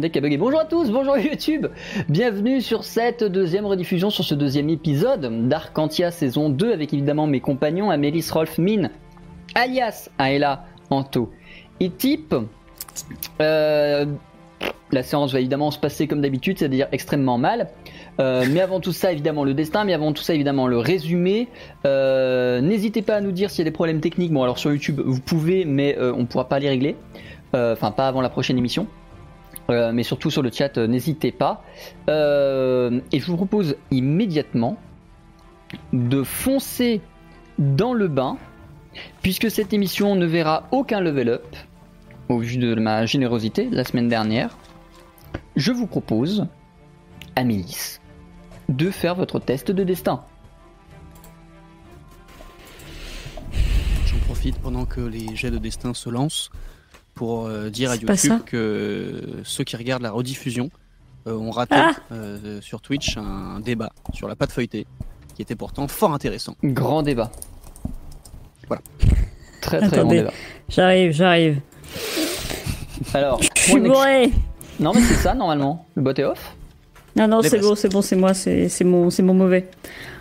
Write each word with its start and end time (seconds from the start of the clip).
deck 0.00 0.16
a 0.16 0.20
bugué. 0.20 0.36
Bonjour 0.36 0.60
à 0.60 0.64
tous, 0.64 0.90
bonjour 0.90 1.16
YouTube 1.18 1.66
Bienvenue 2.08 2.60
sur 2.60 2.84
cette 2.84 3.24
deuxième 3.24 3.66
rediffusion, 3.66 4.10
sur 4.10 4.24
ce 4.24 4.34
deuxième 4.34 4.68
épisode 4.68 5.48
d'Arcantia 5.48 6.10
saison 6.10 6.48
2 6.48 6.72
avec 6.72 6.92
évidemment 6.92 7.26
mes 7.26 7.40
compagnons 7.40 7.90
Amélis, 7.90 8.28
Rolf, 8.32 8.58
Min, 8.58 8.90
alias 9.54 10.08
Aela, 10.18 10.64
Anto 10.90 11.30
et 11.80 11.90
Tip. 11.90 12.34
Euh, 13.40 14.06
la 14.94 15.02
séance 15.02 15.32
va 15.32 15.40
évidemment 15.40 15.70
se 15.70 15.78
passer 15.78 16.06
comme 16.06 16.20
d'habitude, 16.20 16.58
c'est-à-dire 16.58 16.88
extrêmement 16.92 17.36
mal. 17.36 17.68
Euh, 18.20 18.44
mais 18.50 18.60
avant 18.60 18.80
tout 18.80 18.92
ça, 18.92 19.12
évidemment, 19.12 19.44
le 19.44 19.54
destin, 19.54 19.84
mais 19.84 19.92
avant 19.92 20.12
tout 20.12 20.22
ça, 20.22 20.34
évidemment, 20.34 20.68
le 20.68 20.78
résumé. 20.78 21.48
Euh, 21.84 22.60
N'hésitez 22.60 23.02
pas 23.02 23.16
à 23.16 23.20
nous 23.20 23.32
dire 23.32 23.50
s'il 23.50 23.58
y 23.58 23.62
a 23.62 23.70
des 23.70 23.74
problèmes 23.74 24.00
techniques. 24.00 24.32
Bon, 24.32 24.42
alors 24.42 24.58
sur 24.58 24.70
YouTube, 24.70 25.00
vous 25.04 25.20
pouvez, 25.20 25.64
mais 25.64 25.96
euh, 25.98 26.12
on 26.14 26.20
ne 26.20 26.26
pourra 26.26 26.48
pas 26.48 26.58
les 26.58 26.68
régler. 26.68 26.96
Enfin, 27.52 27.92
pas 27.92 28.08
avant 28.08 28.20
la 28.20 28.30
prochaine 28.30 28.58
émission. 28.58 28.88
Euh, 29.70 29.92
mais 29.92 30.02
surtout 30.02 30.30
sur 30.30 30.42
le 30.42 30.50
chat, 30.50 30.76
euh, 30.76 30.86
n'hésitez 30.86 31.32
pas. 31.32 31.64
Euh, 32.08 33.00
et 33.12 33.20
je 33.20 33.26
vous 33.26 33.36
propose 33.36 33.76
immédiatement 33.90 34.76
de 35.92 36.22
foncer 36.22 37.00
dans 37.58 37.94
le 37.94 38.08
bain, 38.08 38.36
puisque 39.22 39.50
cette 39.50 39.72
émission 39.72 40.16
ne 40.16 40.26
verra 40.26 40.64
aucun 40.70 41.00
level 41.00 41.28
up, 41.28 41.56
au 42.28 42.38
vu 42.38 42.58
de 42.58 42.74
ma 42.74 43.06
générosité 43.06 43.68
la 43.70 43.84
semaine 43.84 44.08
dernière. 44.08 44.56
Je 45.56 45.72
vous 45.72 45.86
propose, 45.86 46.46
Amélis, 47.36 48.00
de 48.68 48.90
faire 48.90 49.14
votre 49.14 49.38
test 49.38 49.70
de 49.70 49.84
destin. 49.84 50.24
J'en 54.06 54.18
profite 54.26 54.58
pendant 54.58 54.84
que 54.84 55.00
les 55.00 55.34
jets 55.34 55.50
de 55.50 55.58
destin 55.58 55.94
se 55.94 56.10
lancent 56.10 56.50
pour 57.14 57.46
euh, 57.46 57.70
dire 57.70 57.90
à 57.90 57.96
YouTube 57.96 58.40
que 58.46 58.56
euh, 58.56 59.20
ceux 59.44 59.64
qui 59.64 59.76
regardent 59.76 60.02
la 60.02 60.10
rediffusion 60.10 60.70
euh, 61.26 61.36
ont 61.36 61.50
raté 61.50 61.74
Ah. 61.76 61.92
euh, 62.12 62.60
sur 62.60 62.80
Twitch 62.80 63.16
un 63.16 63.60
débat 63.60 63.90
sur 64.12 64.28
la 64.28 64.34
pâte 64.36 64.52
feuilletée 64.52 64.86
qui 65.34 65.42
était 65.42 65.56
pourtant 65.56 65.88
fort 65.88 66.12
intéressant. 66.12 66.54
Grand 66.62 67.02
débat. 67.02 67.30
Voilà. 68.68 68.82
Très 69.60 69.80
très 69.80 69.98
grand 69.98 70.08
débat. 70.08 70.32
J'arrive, 70.68 71.12
j'arrive. 71.12 71.60
Alors, 73.12 73.40
Je 73.42 73.48
suis 73.60 73.80
bourré. 73.80 74.30
non 74.80 74.92
mais 74.94 75.00
c'est 75.02 75.14
ça 75.14 75.34
normalement. 75.34 75.86
Le 75.94 76.02
bot 76.02 76.12
est 76.14 76.24
off. 76.24 76.54
Non, 77.16 77.28
non, 77.28 77.42
c'est 77.42 77.60
bon, 77.60 77.74
c'est 77.76 77.88
bon, 77.88 78.02
c'est 78.02 78.16
moi, 78.16 78.34
c'est 78.34 78.68
c'est 78.68 78.82
mon, 78.84 79.08
c'est 79.10 79.22
mon 79.22 79.34
mauvais. 79.34 79.68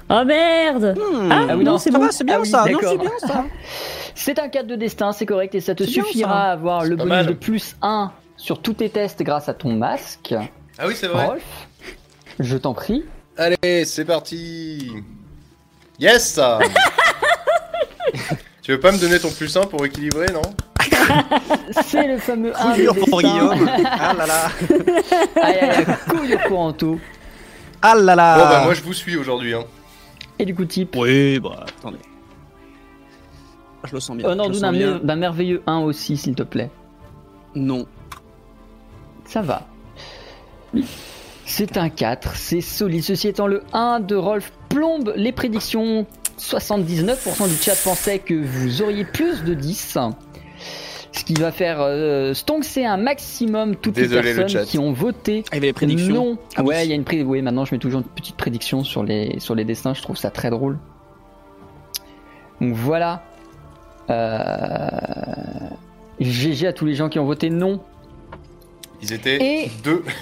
Oh 0.10 0.22
merde 0.26 0.96
Ah, 1.30 1.46
Ah 1.50 1.58
oui, 1.58 1.64
non, 1.64 1.72
non, 1.74 1.78
c'est 1.80 1.90
bon. 1.92 2.08
c'est 2.12 2.24
bien 2.24 2.36
Ah 2.38 2.42
oui, 2.42 2.48
ça, 2.50 2.60
non, 2.60 2.66
d'accord. 2.66 2.92
c'est 2.92 2.98
bien 3.00 3.12
ça. 3.20 3.46
C'est 4.16 4.40
un 4.40 4.50
cadre 4.50 4.70
de 4.70 4.76
destin, 4.76 5.12
c'est 5.12 5.26
correct, 5.26 5.56
et 5.56 5.62
ça 5.62 5.76
te 5.76 5.84
bien, 5.84 6.04
suffira 6.04 6.30
ça. 6.30 6.36
à 6.36 6.52
avoir 6.52 6.84
le 6.84 6.96
bonus 6.96 7.10
mal. 7.10 7.26
de 7.26 7.34
plus 7.34 7.76
1 7.82 8.12
sur 8.38 8.62
tous 8.62 8.74
tes 8.74 8.90
tests 8.90 9.22
grâce 9.24 9.50
à 9.50 9.54
ton 9.54 9.74
masque. 9.74 10.34
Ah 10.78 10.88
oui, 10.88 10.96
c'est 10.96 11.08
vrai. 11.08 11.26
Rolf, 11.26 11.44
je 12.40 12.58
t'en 12.58 12.74
prie. 12.74 13.04
Allez, 13.38 13.86
c'est 13.86 14.06
parti. 14.06 14.92
Yes 16.00 16.40
Tu 18.62 18.72
veux 18.72 18.80
pas 18.80 18.92
me 18.92 18.98
donner 18.98 19.20
ton 19.20 19.32
plus 19.32 19.56
1 19.56 19.62
pour 19.66 19.86
équilibrer, 19.86 20.28
non? 20.34 20.42
C'est 21.86 22.08
le 22.08 22.18
fameux 22.18 22.54
1 22.58 22.72
Coup 22.72 22.76
dur 22.76 22.96
pour 23.10 23.22
Guillaume. 23.22 23.70
Ah 23.86 24.14
là 24.14 24.26
là. 24.26 24.52
Aïe 25.42 25.58
aïe 25.60 25.86
couille 26.10 26.36
au 26.36 26.48
Coranto. 26.48 27.00
Ah 27.82 27.96
là 27.96 28.16
là. 28.16 28.38
Bon 28.38 28.46
bah 28.50 28.62
moi 28.64 28.74
je 28.74 28.82
vous 28.82 28.94
suis 28.94 29.18
aujourd'hui. 29.18 29.54
Hein. 29.54 29.64
Et 30.40 30.46
du 30.46 30.56
coup, 30.56 30.66
type. 30.66 30.96
Oui, 30.96 31.40
bah 31.40 31.66
attendez. 31.80 31.98
Je 33.86 33.94
le 33.94 34.00
sens 34.00 34.18
bien. 34.18 34.30
Oh 34.32 35.00
d'un 35.04 35.16
merveilleux 35.16 35.62
1 35.68 35.80
aussi, 35.80 36.18
s'il 36.18 36.36
te 36.36 36.44
plaît. 36.44 36.70
Non. 37.56 37.86
Ça 39.26 39.42
va. 39.42 39.68
C'est 41.46 41.78
un 41.78 41.90
4, 41.90 42.36
c'est 42.36 42.62
solide. 42.62 43.04
Ceci 43.04 43.28
étant, 43.28 43.48
le 43.48 43.64
1 43.74 44.00
de 44.00 44.16
Rolf 44.16 44.52
plombe 44.70 45.14
les 45.16 45.32
prédictions. 45.32 46.06
79% 46.40 47.48
du 47.48 47.56
chat 47.58 47.76
pensait 47.84 48.20
que 48.20 48.34
vous 48.34 48.82
auriez 48.82 49.06
plus 49.06 49.44
de 49.44 49.54
10. 49.54 49.98
Ce 51.12 51.24
qui 51.24 51.36
va 51.36 51.52
faire 51.52 51.78
euh, 51.80 52.34
stoncer 52.34 52.86
un 52.86 52.98
maximum 52.98 53.76
toutes 53.76 53.94
Désolé, 53.94 54.24
les 54.24 54.34
le 54.34 54.40
personnes 54.40 54.66
qui 54.66 54.80
ont 54.80 54.92
voté 54.94 55.44
Ah, 55.46 55.50
il 55.52 55.56
y 55.56 55.58
avait 55.58 55.68
les 55.68 55.74
prédictions. 55.74 56.14
non. 56.16 56.38
Ah 56.56 56.62
oui. 56.64 56.70
ouais, 56.70 56.86
il 56.88 56.90
y 56.90 56.92
a 56.92 56.96
une 56.96 57.04
pré... 57.04 57.22
ouais, 57.22 57.44
maintenant 57.44 57.66
je 57.66 57.76
mets 57.76 57.80
toujours 57.80 58.00
une 58.02 58.08
petite 58.08 58.36
prédiction 58.36 58.84
sur 58.84 59.04
les 59.04 59.40
sur 59.40 59.54
les 59.54 59.64
destins, 59.64 59.94
je 59.94 60.02
trouve 60.02 60.18
ça 60.18 60.32
très 60.32 60.50
drôle. 60.50 60.80
Donc 62.60 62.74
voilà. 62.74 63.22
Euh... 64.10 65.70
GG 66.20 66.68
à 66.68 66.74
tous 66.74 66.86
les 66.86 66.96
gens 66.96 67.10
qui 67.10 67.20
ont 67.20 67.26
voté 67.26 67.50
non. 67.50 67.82
Ils 69.02 69.14
étaient 69.14 69.64
Et- 69.66 69.72
deux. 69.84 70.04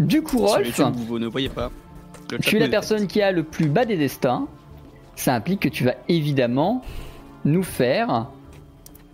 Du 0.00 0.22
coup, 0.22 0.38
Rolf, 0.38 0.80
vous, 0.80 1.04
vous 1.04 1.18
ne 1.20 1.28
voyez 1.28 1.48
pas. 1.48 1.70
Le 2.30 2.38
chat 2.38 2.50
tu 2.50 2.56
es 2.56 2.58
la 2.58 2.68
personne 2.68 3.06
qui 3.06 3.22
a 3.22 3.30
le 3.30 3.44
plus 3.44 3.66
bas 3.66 3.84
des 3.84 3.96
destins. 3.96 4.48
Ça 5.14 5.34
implique 5.34 5.60
que 5.60 5.68
tu 5.68 5.84
vas 5.84 5.94
évidemment 6.08 6.82
nous 7.44 7.62
faire 7.62 8.28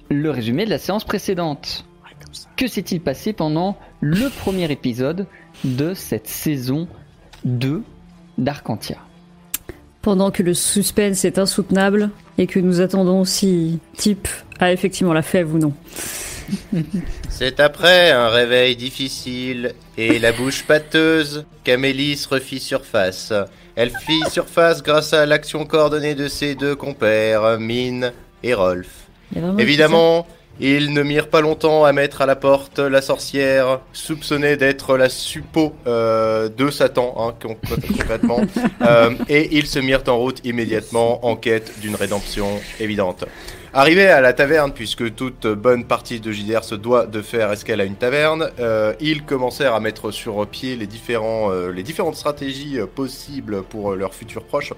le 0.08 0.30
résumé 0.30 0.64
de 0.64 0.70
la 0.70 0.78
séance 0.78 1.04
précédente. 1.04 1.84
Que 2.56 2.66
s'est-il 2.66 3.00
passé 3.00 3.32
pendant 3.32 3.76
le 4.00 4.28
premier 4.30 4.70
épisode 4.70 5.26
de 5.64 5.94
cette 5.94 6.28
saison 6.28 6.88
2 7.44 7.82
d'Arcantia? 8.38 8.98
Pendant 10.00 10.30
que 10.30 10.42
le 10.42 10.54
suspense 10.54 11.24
est 11.24 11.38
insoutenable 11.38 12.10
et 12.38 12.46
que 12.46 12.60
nous 12.60 12.80
attendons 12.80 13.24
si 13.24 13.80
Type 13.96 14.28
a 14.60 14.72
effectivement 14.72 15.12
la 15.12 15.22
fève 15.22 15.54
ou 15.54 15.58
non. 15.58 15.72
C'est 17.28 17.60
après 17.60 18.10
un 18.10 18.28
réveil 18.28 18.74
difficile 18.74 19.74
et 19.98 20.18
la 20.18 20.32
bouche 20.32 20.64
pâteuse 20.64 21.44
qu'Amélis 21.64 22.26
refit 22.30 22.58
surface. 22.58 23.32
Elle 23.76 23.90
fit 23.90 24.22
surface 24.30 24.82
grâce 24.82 25.12
à 25.12 25.26
l'action 25.26 25.66
coordonnée 25.66 26.14
de 26.14 26.26
ses 26.26 26.54
deux 26.54 26.74
compères, 26.74 27.58
Mine 27.60 28.12
et 28.42 28.54
Rolf. 28.54 29.08
Évidemment, 29.58 30.26
ils 30.60 30.92
ne 30.92 31.02
mirent 31.02 31.28
pas 31.28 31.40
longtemps 31.40 31.84
à 31.84 31.92
mettre 31.92 32.22
à 32.22 32.26
la 32.26 32.36
porte 32.36 32.78
la 32.78 33.00
sorcière, 33.02 33.80
soupçonnée 33.92 34.56
d'être 34.56 34.96
la 34.96 35.08
suppo 35.08 35.74
euh, 35.86 36.48
de 36.48 36.70
Satan, 36.70 37.14
hein, 37.18 37.34
con- 37.40 37.56
concrètement, 37.96 38.40
Euh, 38.82 39.10
et 39.28 39.56
ils 39.56 39.66
se 39.66 39.78
mirent 39.78 40.02
en 40.08 40.16
route 40.18 40.40
immédiatement 40.44 41.24
en 41.26 41.36
quête 41.36 41.78
d'une 41.80 41.94
rédemption 41.94 42.46
évidente. 42.80 43.24
Arrivés 43.74 44.06
à 44.08 44.20
la 44.20 44.32
taverne, 44.32 44.72
puisque 44.72 45.14
toute 45.14 45.46
bonne 45.46 45.84
partie 45.84 46.20
de 46.20 46.32
JDR 46.32 46.64
se 46.64 46.74
doit 46.74 47.06
de 47.06 47.20
faire 47.22 47.52
escale 47.52 47.80
à 47.82 47.84
une 47.84 47.96
taverne, 47.96 48.50
euh, 48.60 48.94
ils 49.00 49.24
commencèrent 49.24 49.74
à 49.74 49.80
mettre 49.80 50.10
sur 50.10 50.46
pied 50.46 50.74
les, 50.76 50.88
les 51.74 51.82
différentes 51.82 52.16
stratégies 52.16 52.78
possibles 52.94 53.62
pour 53.64 53.94
leurs 53.94 54.14
futurs 54.14 54.44
proches. 54.44 54.72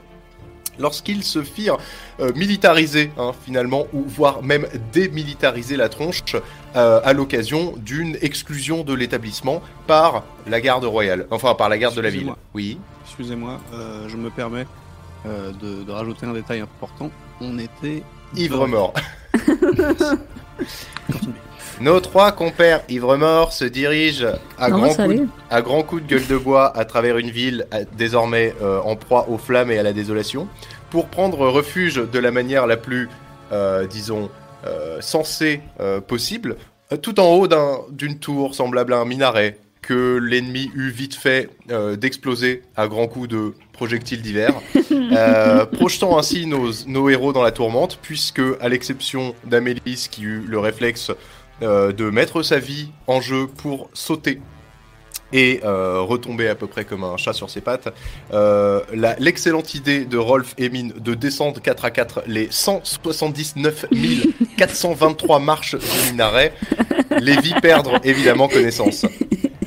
Lorsqu'ils 0.81 1.23
se 1.23 1.43
firent 1.43 1.79
euh, 2.21 2.33
militariser 2.35 3.13
hein, 3.19 3.33
finalement, 3.45 3.87
ou 3.93 4.03
voire 4.07 4.43
même 4.43 4.67
démilitariser 4.93 5.77
la 5.77 5.89
tronche 5.89 6.35
euh, 6.77 7.01
à 7.05 7.13
l'occasion 7.13 7.75
d'une 7.77 8.17
exclusion 8.23 8.83
de 8.85 8.95
l'établissement 8.95 9.63
par 9.87 10.25
la 10.47 10.61
garde 10.61 10.85
royale, 10.85 11.27
enfin 11.31 11.55
par 11.55 11.69
la 11.69 11.79
garde 11.79 11.95
de 11.95 12.01
la 12.01 12.11
ville. 12.11 12.29
Excusez-moi. 12.29 12.39
Oui. 12.55 12.79
Excusez-moi, 13.05 13.61
euh, 13.75 14.09
je 14.09 14.17
me 14.17 14.31
permets 14.31 14.67
euh, 15.27 15.53
de, 15.53 15.85
de 15.85 15.93
rajouter 15.93 16.27
un 16.27 16.33
détail 16.33 16.61
important. 16.61 17.11
On 17.41 17.59
était 17.59 18.03
Ivre 18.37 18.67
mort. 18.67 18.95
Nos 21.81 22.01
trois 22.01 22.33
compères 22.33 22.83
ivres 22.91 23.17
morts 23.17 23.53
se 23.55 23.65
dirigent 23.65 24.27
à 24.59 24.69
Non, 24.69 24.77
grands 24.79 24.89
coups 24.89 24.97
de 24.99 25.27
à 25.51 25.63
grands 25.63 25.83
coups 25.83 26.03
de 26.03 26.09
gueule 26.09 26.27
de 26.27 26.37
bois 26.37 26.77
à 26.77 26.85
travers 26.85 27.17
une 27.17 27.31
ville 27.31 27.67
euh, 27.73 27.85
désormais 27.97 28.55
euh, 28.61 28.81
en 28.81 28.97
proie 28.97 29.29
aux 29.31 29.39
flammes 29.39 29.71
et 29.71 29.79
à 29.79 29.83
la 29.83 29.95
désolation, 29.95 30.47
pour 30.91 31.07
prendre 31.07 31.49
refuge 31.49 31.95
de 31.95 32.19
la 32.19 32.31
manière 32.33 32.67
la 32.67 32.77
plus, 32.77 33.09
euh, 33.53 33.87
disons, 33.87 34.29
euh, 34.67 35.01
sensée 35.01 35.63
possible, 36.07 36.57
tout 37.01 37.19
en 37.19 37.29
haut 37.33 37.47
d'un- 37.49 37.79
d'une 37.91 38.19
tour 38.19 38.55
semblable 38.55 38.93
à 38.93 38.99
un 38.99 39.05
minaret 39.07 39.57
que 39.81 40.19
l'ennemi 40.19 40.71
eut 40.75 40.91
vite 40.91 41.15
fait 41.15 41.49
d'exploser 41.97 42.63
à 42.77 42.87
grands 42.89 43.07
coups 43.09 43.29
de 43.29 43.55
projectiles 43.81 44.21
divers, 44.21 44.53
euh, 44.93 45.65
projetant 45.65 46.19
ainsi 46.19 46.45
nos, 46.45 46.71
nos 46.87 47.09
héros 47.09 47.33
dans 47.33 47.43
la 47.43 47.51
tourmente, 47.51 47.99
puisque, 48.03 48.43
à 48.61 48.69
l'exception 48.69 49.35
d'Amélis 49.45 50.09
qui 50.11 50.25
eut 50.25 50.45
le 50.47 50.59
réflexe 50.59 51.11
euh, 51.63 51.91
de 51.91 52.11
mettre 52.11 52.43
sa 52.43 52.59
vie 52.59 52.91
en 53.07 53.23
jeu 53.23 53.47
pour 53.47 53.89
sauter 53.95 54.39
et 55.33 55.61
euh, 55.65 56.03
retomber 56.03 56.49
à 56.49 56.55
peu 56.55 56.67
près 56.67 56.85
comme 56.85 57.05
un 57.05 57.17
chat 57.17 57.33
sur 57.33 57.49
ses 57.49 57.63
pattes. 57.63 57.89
Euh, 58.35 58.83
L'excellente 59.19 59.75
idée 59.75 60.05
de 60.05 60.19
Rolf 60.19 60.55
et 60.59 60.69
Mine 60.69 60.93
de 60.99 61.15
descendre 61.15 61.59
4 61.63 61.85
à 61.87 61.91
4 61.91 62.23
les 62.27 62.49
179 62.51 63.87
423 64.59 65.39
marches 65.41 65.77
du 65.77 66.11
minaret 66.11 66.53
les 67.19 67.41
vit 67.41 67.55
perdre 67.63 67.99
évidemment 68.05 68.47
connaissance. 68.47 69.07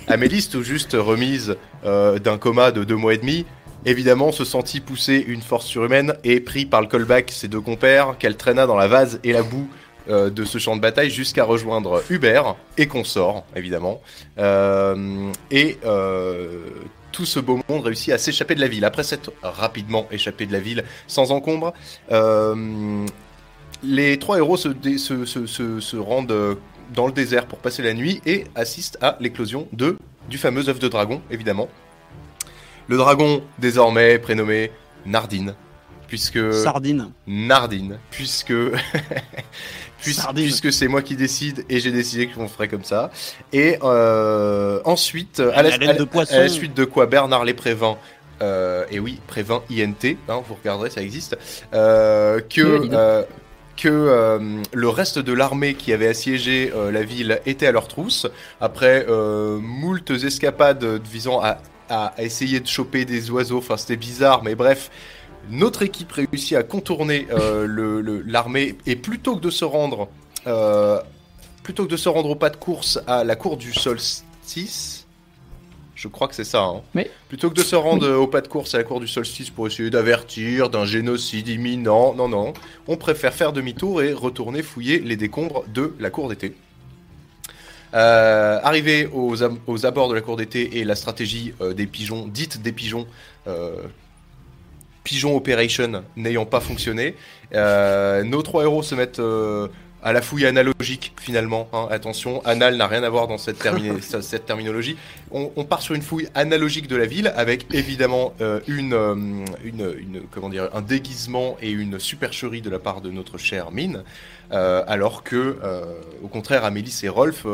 Amélis, 0.07 0.50
tout 0.51 0.63
juste 0.63 0.94
remise 0.94 1.56
euh, 1.86 2.19
d'un 2.19 2.38
coma 2.38 2.71
de 2.71 2.83
deux 2.83 2.95
mois 2.95 3.13
et 3.13 3.18
demi, 3.18 3.45
évidemment 3.85 4.31
se 4.31 4.45
sentit 4.45 4.80
pousser 4.80 5.24
une 5.27 5.41
force 5.41 5.65
surhumaine 5.65 6.15
et 6.24 6.39
pris 6.39 6.65
par 6.65 6.81
le 6.81 6.88
callback 6.88 7.31
ses 7.31 7.47
deux 7.47 7.62
compères 7.62 8.18
qu'elle 8.18 8.38
traîna 8.38 8.65
dans 8.65 8.75
la 8.75 8.88
vase 8.88 9.19
et 9.24 9.33
la 9.33 9.44
boue 9.44 9.68
euh, 10.09 10.30
de 10.30 10.44
ce 10.44 10.57
champ 10.57 10.75
de 10.75 10.81
bataille 10.81 11.09
jusqu'à 11.09 11.45
rejoindre 11.45 12.03
Hubert 12.09 12.56
et 12.77 12.88
consort, 12.88 13.45
évidemment. 13.56 14.01
Euh, 14.38 15.31
et 15.50 15.77
euh, 15.85 16.59
tout 17.13 17.25
ce 17.25 17.39
beau 17.39 17.59
monde 17.69 17.85
réussit 17.85 18.12
à 18.12 18.18
s'échapper 18.18 18.56
de 18.56 18.59
la 18.59 18.68
ville. 18.68 18.83
Après 18.83 19.03
s'être 19.03 19.31
rapidement 19.41 20.07
échappé 20.12 20.45
de 20.45 20.51
la 20.51 20.59
ville 20.59 20.83
sans 21.07 21.31
encombre, 21.31 21.74
les 23.83 24.19
trois 24.19 24.38
héros 24.38 24.57
se, 24.57 25.95
rendent 25.97 26.57
dans 26.94 27.07
le 27.07 27.13
désert 27.13 27.45
pour 27.45 27.59
passer 27.59 27.81
la 27.81 27.94
nuit 27.94 28.21
et 28.25 28.45
assistent 28.56 28.97
à 29.01 29.18
l'éclosion 29.19 29.68
de 29.71 29.97
du 30.29 30.38
fameux 30.38 30.69
œuf 30.69 30.79
de 30.79 30.88
dragon, 30.88 31.21
évidemment. 31.31 31.69
Le 32.88 32.97
dragon, 32.97 33.44
désormais 33.59 34.19
prénommé 34.19 34.71
Nardine, 35.06 35.56
puisque... 36.07 36.53
Sardine. 36.53 37.09
Nardine, 37.27 37.97
puisque 38.12 38.53
Puis- 40.01 40.13
Sardine. 40.13 40.44
puisque 40.45 40.74
c'est 40.74 40.88
moi 40.89 41.01
qui 41.01 41.15
décide 41.15 41.63
et 41.69 41.80
j'ai 41.80 41.91
décidé 41.91 42.27
qu'on 42.27 42.47
ferait 42.50 42.68
comme 42.68 42.83
ça. 42.83 43.09
Et 43.53 43.77
euh, 43.83 44.81
ensuite, 44.83 45.39
à 45.39 45.62
la, 45.63 45.69
La 45.69 45.77
laine 45.77 45.89
à- 45.91 45.94
de 45.94 46.03
poisson. 46.03 46.35
à 46.35 46.39
la 46.39 46.50
suite 46.50 46.74
de 46.75 46.83
quoi 46.85 47.06
Bernard 47.06 47.45
les 47.45 47.53
prévint. 47.53 47.97
Euh, 48.41 48.83
et 48.91 49.00
oui, 49.00 49.21
prévint 49.27 49.62
INT, 49.71 50.18
hein, 50.27 50.41
vous 50.45 50.56
regarderez, 50.56 50.89
ça 50.89 51.01
existe. 51.01 51.38
euh, 51.74 52.41
que 52.41 53.25
que 53.75 53.88
euh, 53.89 54.62
le 54.71 54.89
reste 54.89 55.18
de 55.18 55.33
l'armée 55.33 55.74
qui 55.74 55.94
avait 55.94 56.07
assiégé 56.07 56.71
euh, 56.75 56.91
la 56.91 57.01
ville 57.03 57.39
était 57.47 57.65
à 57.65 57.71
leur 57.71 57.88
trousse 57.88 58.27
après 58.62 59.03
euh, 59.09 59.57
moultes 59.59 60.12
escapades 60.12 61.01
visant 61.12 61.41
à, 61.41 61.57
à 61.94 62.13
essayer 62.18 62.60
de 62.60 62.68
choper 62.68 63.06
des 63.06 63.30
oiseaux. 63.30 63.60
Enfin, 63.60 63.78
c'était 63.78 63.98
bizarre, 63.98 64.44
mais 64.44 64.56
bref, 64.56 64.90
notre 65.50 65.84
équipe 65.84 66.12
réussit 66.12 66.57
à 66.57 66.63
contourner 66.63 67.28
euh, 67.31 68.24
l'armée 68.25 68.75
et 68.86 68.95
plutôt 68.95 69.36
que 69.36 69.42
de 69.42 69.51
se 69.51 69.66
rendre, 69.66 70.10
euh, 70.48 71.00
plutôt 71.62 71.86
que 71.86 71.92
de 71.92 71.98
se 71.98 72.10
rendre 72.10 72.30
au 72.30 72.36
pas 72.36 72.50
de 72.50 72.57
course 72.57 73.00
à 73.06 73.24
la 73.24 73.36
cour 73.36 73.57
du 73.57 73.74
solstice. 73.74 75.06
Je 75.95 76.07
crois 76.07 76.28
que 76.28 76.36
c'est 76.36 76.44
ça. 76.44 76.63
Hein. 76.63 76.81
Oui. 76.95 77.06
Plutôt 77.30 77.50
que 77.50 77.56
de 77.56 77.62
se 77.62 77.75
rendre 77.75 78.06
euh, 78.06 78.18
au 78.18 78.28
pas 78.28 78.42
de 78.42 78.48
course 78.48 78.74
à 78.74 78.80
la 78.80 78.84
cour 78.84 79.00
du 79.00 79.07
solstice 79.07 79.51
pour 79.51 79.68
essayer 79.68 79.89
d'avertir 79.89 80.69
d'un 80.69 80.86
génocide 80.86 81.48
imminent, 81.48 82.13
non, 82.16 82.28
non, 82.28 82.54
on 82.88 82.98
préfère 82.98 83.34
faire 83.34 83.54
demi-tour 83.54 84.01
et 84.01 84.13
retourner 84.13 84.63
fouiller 84.63 85.00
les 85.00 85.16
décombres 85.16 85.63
de 85.74 85.94
la 86.00 86.10
cour 86.10 86.28
d'été. 86.28 86.56
Euh, 87.94 88.60
arrivé 88.63 89.07
aux, 89.13 89.86
abords 89.86 90.10
de 90.10 90.16
la 90.16 90.22
cour 90.22 90.36
d'été 90.36 90.80
et 90.80 90.84
la 90.84 90.95
stratégie 90.95 91.54
euh, 91.62 91.74
des 91.74 91.86
pigeons, 91.86 92.28
dite 92.28 92.62
des 92.62 92.72
pigeons, 92.72 93.06
euh, 93.48 93.84
Pigeon 95.04 95.36
Operation 95.36 96.04
n'ayant 96.16 96.45
pas 96.45 96.60
fonctionné, 96.60 97.16
euh, 97.54 98.24
nos 98.24 98.42
trois 98.42 98.63
héros 98.63 98.84
se 98.84 98.95
mettent 98.95 99.22
à 100.03 100.11
la 100.13 100.21
fouille 100.21 100.45
analogique 100.45 101.13
finalement. 101.19 101.69
hein. 101.73 101.88
Attention, 101.89 102.44
anal 102.45 102.75
n'a 102.77 102.88
rien 102.88 103.03
à 103.03 103.09
voir 103.09 103.27
dans 103.27 103.38
cette, 103.39 103.59
terminologie. 104.45 104.97
On, 105.31 105.51
on 105.55 105.63
part 105.63 105.81
sur 105.81 105.95
une 105.95 106.01
fouille 106.01 106.27
analogique 106.35 106.88
de 106.88 106.95
la 106.95 107.05
ville 107.05 107.31
avec 107.35 107.73
évidemment 107.73 108.33
euh, 108.41 108.59
une, 108.67 108.94
euh, 108.94 109.15
une, 109.63 109.94
une- 109.97 110.21
comment 110.29 110.50
dire, 110.50 110.69
un 110.73 110.81
déguisement 110.81 111.57
et 111.61 111.71
une 111.71 112.00
supercherie 112.00 112.61
de 112.61 112.69
la 112.69 112.79
part 112.79 113.01
de 113.01 113.09
notre 113.11 113.38
chère 113.38 113.71
Mine, 113.71 114.03
euh, 114.51 114.83
alors 114.88 115.23
que 115.23 115.57
au 116.21 116.27
contraire 116.27 116.65
Amélis 116.65 117.00
et 117.03 117.09
Rolf, 117.09 117.45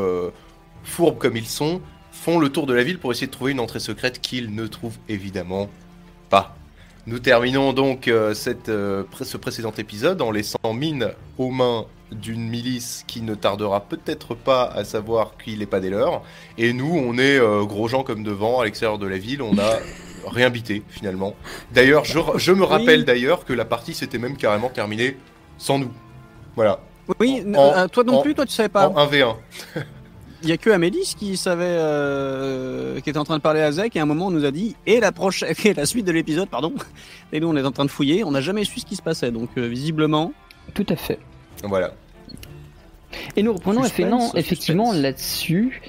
fourbes 0.83 1.17
comme 1.17 1.37
ils 1.37 1.47
sont, 1.47 1.81
font 2.11 2.39
le 2.39 2.49
tour 2.49 2.65
de 2.65 2.73
la 2.73 2.83
ville 2.83 2.97
pour 2.99 3.11
essayer 3.11 3.27
de 3.27 3.31
trouver 3.31 3.51
une 3.51 3.59
entrée 3.59 3.79
secrète 3.79 4.19
qu'ils 4.21 4.53
ne 4.55 4.65
trouvent 4.67 4.97
évidemment 5.07 5.69
pas. 6.29 6.55
Nous 7.05 7.19
terminons 7.19 7.73
donc 7.73 8.09
cette, 8.33 8.67
ce 8.67 9.37
précédent 9.37 9.73
épisode 9.77 10.21
en 10.21 10.31
laissant 10.31 10.73
Mine 10.73 11.11
aux 11.37 11.49
mains 11.51 11.85
d'une 12.11 12.47
milice 12.49 13.03
qui 13.07 13.21
ne 13.21 13.35
tardera 13.35 13.81
peut-être 13.81 14.33
pas 14.35 14.63
à 14.65 14.83
savoir 14.83 15.33
qu'il 15.37 15.59
n'est 15.59 15.65
pas 15.65 15.79
des 15.79 15.89
leurs. 15.89 16.21
Et 16.57 16.73
nous, 16.73 16.91
on 16.91 17.17
est 17.17 17.37
euh, 17.39 17.63
gros 17.65 17.87
gens 17.87 18.03
comme 18.03 18.23
devant, 18.23 18.59
à 18.59 18.65
l'extérieur 18.65 18.97
de 18.97 19.07
la 19.07 19.17
ville, 19.17 19.41
on 19.41 19.57
a 19.57 19.77
rien 20.27 20.49
bité 20.49 20.83
finalement. 20.89 21.35
D'ailleurs, 21.71 22.05
je, 22.05 22.19
je 22.37 22.51
me 22.51 22.63
rappelle 22.63 23.05
d'ailleurs 23.05 23.45
que 23.45 23.53
la 23.53 23.65
partie 23.65 23.93
s'était 23.93 24.17
même 24.17 24.37
carrément 24.37 24.69
terminée 24.69 25.17
sans 25.57 25.77
nous. 25.79 25.91
Voilà, 26.55 26.79
Oui, 27.19 27.43
En- 27.55 27.59
euh, 27.59 27.87
toi 27.87 28.03
non 28.03 28.17
en- 28.17 28.21
plus, 28.21 28.33
toi 28.35 28.45
tu 28.45 28.53
savais 28.53 28.69
pas. 28.69 28.87
en 28.89 29.05
1v1. 29.07 29.35
Il 30.41 30.47
y 30.47 30.53
a 30.53 30.57
que 30.57 30.69
Amélis 30.69 31.15
qui 31.19 31.35
savait, 31.35 31.65
euh, 31.67 32.99
qui 33.01 33.09
était 33.09 33.19
en 33.19 33.25
train 33.25 33.35
de 33.37 33.41
parler 33.41 33.59
à 33.59 33.71
Zek 33.73 33.95
et 33.95 33.99
à 33.99 34.03
un 34.03 34.05
moment 34.05 34.27
on 34.27 34.31
nous 34.31 34.45
a 34.45 34.51
dit 34.51 34.75
et 34.85 35.01
la 35.01 35.11
prochaine, 35.11 35.53
et 35.65 35.73
la 35.73 35.85
suite 35.85 36.05
de 36.05 36.11
l'épisode, 36.13 36.47
pardon. 36.49 36.73
Et 37.33 37.39
nous 37.41 37.49
on 37.49 37.55
est 37.57 37.63
en 37.65 37.71
train 37.71 37.83
de 37.85 37.89
fouiller, 37.91 38.23
on 38.23 38.31
n'a 38.31 38.39
jamais 38.41 38.63
su 38.63 38.79
ce 38.79 38.85
qui 38.85 38.95
se 38.95 39.01
passait, 39.01 39.31
donc 39.31 39.49
euh, 39.57 39.67
visiblement. 39.67 40.31
Tout 40.73 40.85
à 40.89 40.95
fait. 40.95 41.19
Voilà. 41.63 41.91
Et 43.35 43.43
nous 43.43 43.53
reprenons 43.53 43.83
Suspense, 43.83 44.33
effectivement, 44.35 44.93
là-dessus. 44.93 45.81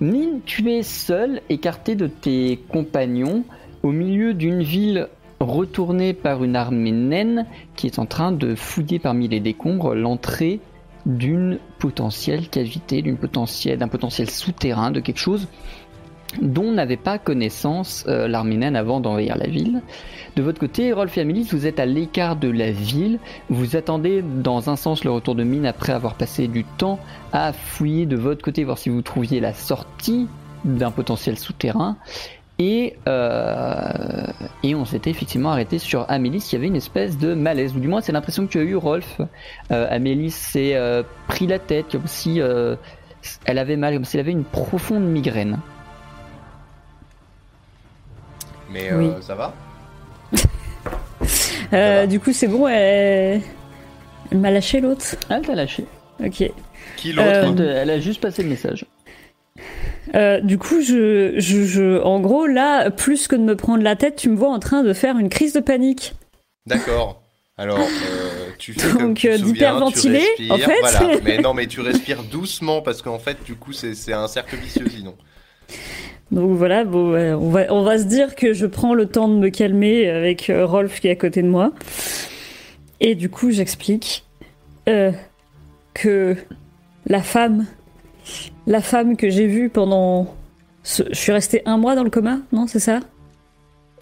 Mine, 0.00 0.40
tu 0.44 0.70
es 0.70 0.82
seul, 0.82 1.42
écarté 1.48 1.94
de 1.94 2.06
tes 2.06 2.60
compagnons, 2.68 3.44
au 3.82 3.90
milieu 3.90 4.34
d'une 4.34 4.62
ville 4.62 5.08
retournée 5.40 6.12
par 6.12 6.44
une 6.44 6.54
armée 6.54 6.92
naine 6.92 7.46
qui 7.74 7.86
est 7.86 7.98
en 7.98 8.06
train 8.06 8.30
de 8.30 8.54
fouiller 8.54 8.98
parmi 8.98 9.26
les 9.26 9.40
décombres 9.40 9.94
l'entrée 9.94 10.60
d'une 11.06 11.58
potentielle 11.78 12.48
cavité, 12.48 13.02
d'un 13.02 13.88
potentiel 13.88 14.30
souterrain, 14.30 14.90
de 14.90 15.00
quelque 15.00 15.18
chose 15.18 15.48
dont 16.40 16.72
n'avait 16.72 16.96
pas 16.96 17.18
connaissance 17.18 18.04
euh, 18.08 18.28
l'armée 18.28 18.56
naine 18.56 18.76
avant 18.76 19.00
d'envahir 19.00 19.36
la 19.36 19.46
ville. 19.46 19.82
De 20.36 20.42
votre 20.42 20.60
côté, 20.60 20.92
Rolf 20.92 21.16
et 21.18 21.22
Amélis, 21.22 21.48
vous 21.50 21.66
êtes 21.66 21.80
à 21.80 21.86
l'écart 21.86 22.36
de 22.36 22.48
la 22.48 22.70
ville. 22.70 23.18
Vous 23.48 23.76
attendez 23.76 24.22
dans 24.22 24.70
un 24.70 24.76
sens 24.76 25.04
le 25.04 25.10
retour 25.10 25.34
de 25.34 25.42
mine 25.42 25.66
après 25.66 25.92
avoir 25.92 26.14
passé 26.14 26.46
du 26.46 26.64
temps 26.64 27.00
à 27.32 27.52
fouiller 27.52 28.06
de 28.06 28.16
votre 28.16 28.42
côté, 28.42 28.64
voir 28.64 28.78
si 28.78 28.88
vous 28.88 29.02
trouviez 29.02 29.40
la 29.40 29.52
sortie 29.52 30.28
d'un 30.64 30.90
potentiel 30.90 31.38
souterrain. 31.38 31.96
Et, 32.58 32.96
euh, 33.08 34.26
et 34.62 34.74
on 34.74 34.84
s'était 34.84 35.08
effectivement 35.08 35.50
arrêté 35.50 35.78
sur 35.78 36.04
Amélis, 36.10 36.50
y 36.52 36.56
avait 36.56 36.66
une 36.66 36.76
espèce 36.76 37.16
de 37.16 37.32
malaise, 37.32 37.74
ou 37.74 37.80
du 37.80 37.88
moins 37.88 38.02
c'est 38.02 38.12
l'impression 38.12 38.46
que 38.46 38.52
tu 38.52 38.58
as 38.58 38.62
eu, 38.62 38.76
Rolf. 38.76 39.18
Euh, 39.72 39.86
Amélis 39.90 40.32
s'est 40.32 40.74
euh, 40.74 41.02
pris 41.26 41.46
la 41.46 41.58
tête, 41.58 41.86
comme 41.90 42.06
si 42.06 42.38
euh, 42.38 42.76
elle 43.46 43.56
avait 43.56 43.78
mal, 43.78 43.94
comme 43.94 44.04
si 44.04 44.18
elle 44.18 44.20
avait 44.20 44.32
une 44.32 44.44
profonde 44.44 45.04
migraine. 45.04 45.58
Mais 48.70 48.90
euh, 48.92 48.98
Oui. 48.98 49.10
ça 49.20 49.34
va 49.34 49.54
Euh, 51.72 52.00
va. 52.00 52.06
du 52.06 52.18
coup, 52.18 52.32
c'est 52.32 52.48
bon, 52.48 52.66
elle, 52.66 53.42
elle 54.32 54.38
m'a 54.38 54.50
lâché 54.50 54.80
l'autre. 54.80 55.04
Ah, 55.28 55.36
elle 55.38 55.46
t'a 55.46 55.54
lâché. 55.54 55.84
Ok. 56.24 56.50
Qui 56.96 57.12
l'autre 57.12 57.28
Euh, 57.60 57.82
Elle 57.82 57.90
a 57.90 58.00
juste 58.00 58.20
passé 58.20 58.42
le 58.42 58.48
message. 58.48 58.86
Euh, 60.14 60.40
du 60.40 60.58
coup, 60.58 60.80
je, 60.80 61.34
je, 61.36 61.64
je, 61.64 62.00
en 62.02 62.18
gros, 62.20 62.46
là, 62.46 62.90
plus 62.90 63.28
que 63.28 63.36
de 63.36 63.42
me 63.42 63.54
prendre 63.54 63.84
la 63.84 63.94
tête, 63.94 64.16
tu 64.16 64.28
me 64.30 64.36
vois 64.36 64.48
en 64.48 64.58
train 64.58 64.82
de 64.82 64.92
faire 64.92 65.18
une 65.18 65.28
crise 65.28 65.52
de 65.52 65.60
panique. 65.60 66.14
D'accord. 66.66 67.22
Alors, 67.56 67.78
euh, 67.78 68.48
tu 68.58 68.72
fais 68.72 68.92
Donc, 68.98 69.24
euh, 69.24 69.36
d'hyperventiler, 69.36 70.26
en 70.50 70.56
fait. 70.56 70.80
Voilà. 70.80 71.00
Mais 71.24 71.38
non, 71.38 71.52
mais 71.54 71.66
tu 71.66 71.80
respires 71.82 72.22
doucement 72.24 72.80
parce 72.80 73.02
qu'en 73.02 73.18
fait, 73.18 73.44
du 73.44 73.54
coup, 73.54 73.72
c'est 73.72 73.94
c'est 73.94 74.14
un 74.14 74.26
cercle 74.28 74.56
vicieux 74.56 74.88
sinon. 74.88 75.14
Donc 76.32 76.56
voilà, 76.56 76.84
bon, 76.84 77.14
on, 77.14 77.50
va, 77.50 77.72
on 77.72 77.82
va 77.82 77.98
se 77.98 78.04
dire 78.04 78.34
que 78.36 78.52
je 78.52 78.66
prends 78.66 78.94
le 78.94 79.06
temps 79.06 79.26
de 79.28 79.34
me 79.34 79.48
calmer 79.48 80.08
avec 80.08 80.48
euh, 80.48 80.64
Rolf 80.64 81.00
qui 81.00 81.08
est 81.08 81.12
à 81.12 81.16
côté 81.16 81.42
de 81.42 81.48
moi. 81.48 81.72
Et 83.00 83.14
du 83.14 83.28
coup, 83.28 83.50
j'explique 83.50 84.24
euh, 84.88 85.10
que 85.94 86.36
la 87.06 87.20
femme, 87.22 87.66
la 88.66 88.80
femme 88.80 89.16
que 89.16 89.28
j'ai 89.28 89.46
vue 89.48 89.70
pendant... 89.70 90.34
ce- 90.84 91.02
Je 91.10 91.18
suis 91.18 91.32
restée 91.32 91.62
un 91.66 91.78
mois 91.78 91.94
dans 91.96 92.04
le 92.04 92.10
coma, 92.10 92.38
non, 92.52 92.66
c'est 92.68 92.78
ça? 92.78 93.00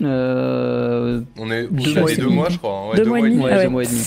Euh, 0.02 1.20
On 1.38 1.50
est 1.50 1.66
Deux 1.70 1.94
mois 2.00 2.10
deux 2.14 2.50
je 2.50 2.58
crois. 2.58 2.72
hein. 2.86 2.90
Ouais, 2.90 2.96
Deux 2.96 3.04
mois 3.04 3.18
et 3.20 3.22
demi. 3.22 3.42
ouais, 3.42 3.50
Ah 3.52 3.56
ouais. 3.56 3.64
deux 3.64 3.70
mois 3.70 3.82
et 3.82 3.86
demi. 3.86 4.04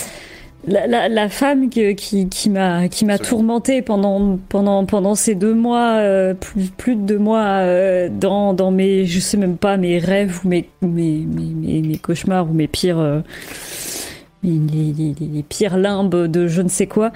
La, 0.66 0.86
la, 0.86 1.08
la 1.08 1.28
femme 1.28 1.68
qui, 1.70 2.28
qui 2.28 2.50
m'a 2.50 2.88
qui 2.88 3.04
m'a 3.04 3.18
tourmentée 3.18 3.82
pendant 3.82 4.38
pendant 4.48 4.84
pendant 4.86 5.14
ces 5.16 5.34
deux 5.34 5.54
mois 5.54 5.96
euh, 5.98 6.34
plus 6.34 6.70
plus 6.70 6.94
de 6.96 7.00
deux 7.02 7.18
mois 7.18 7.44
euh, 7.62 8.08
dans 8.08 8.54
dans 8.54 8.70
mes 8.70 9.04
je 9.06 9.18
sais 9.18 9.36
même 9.36 9.56
pas 9.56 9.76
mes 9.76 9.98
rêves 9.98 10.40
ou 10.44 10.48
mes 10.48 10.68
mes 10.82 11.24
mes, 11.26 11.44
mes, 11.46 11.82
mes 11.82 11.96
cauchemars 11.98 12.48
ou 12.48 12.54
mes 12.54 12.68
pires 12.68 12.98
euh, 13.00 13.20
mes- 14.44 14.50
les, 14.72 14.92
les, 14.92 15.14
les- 15.18 15.26
les 15.34 15.42
pires 15.42 15.76
limbes 15.76 16.26
de 16.26 16.46
je 16.46 16.62
ne 16.62 16.68
sais 16.68 16.86
quoi 16.86 17.10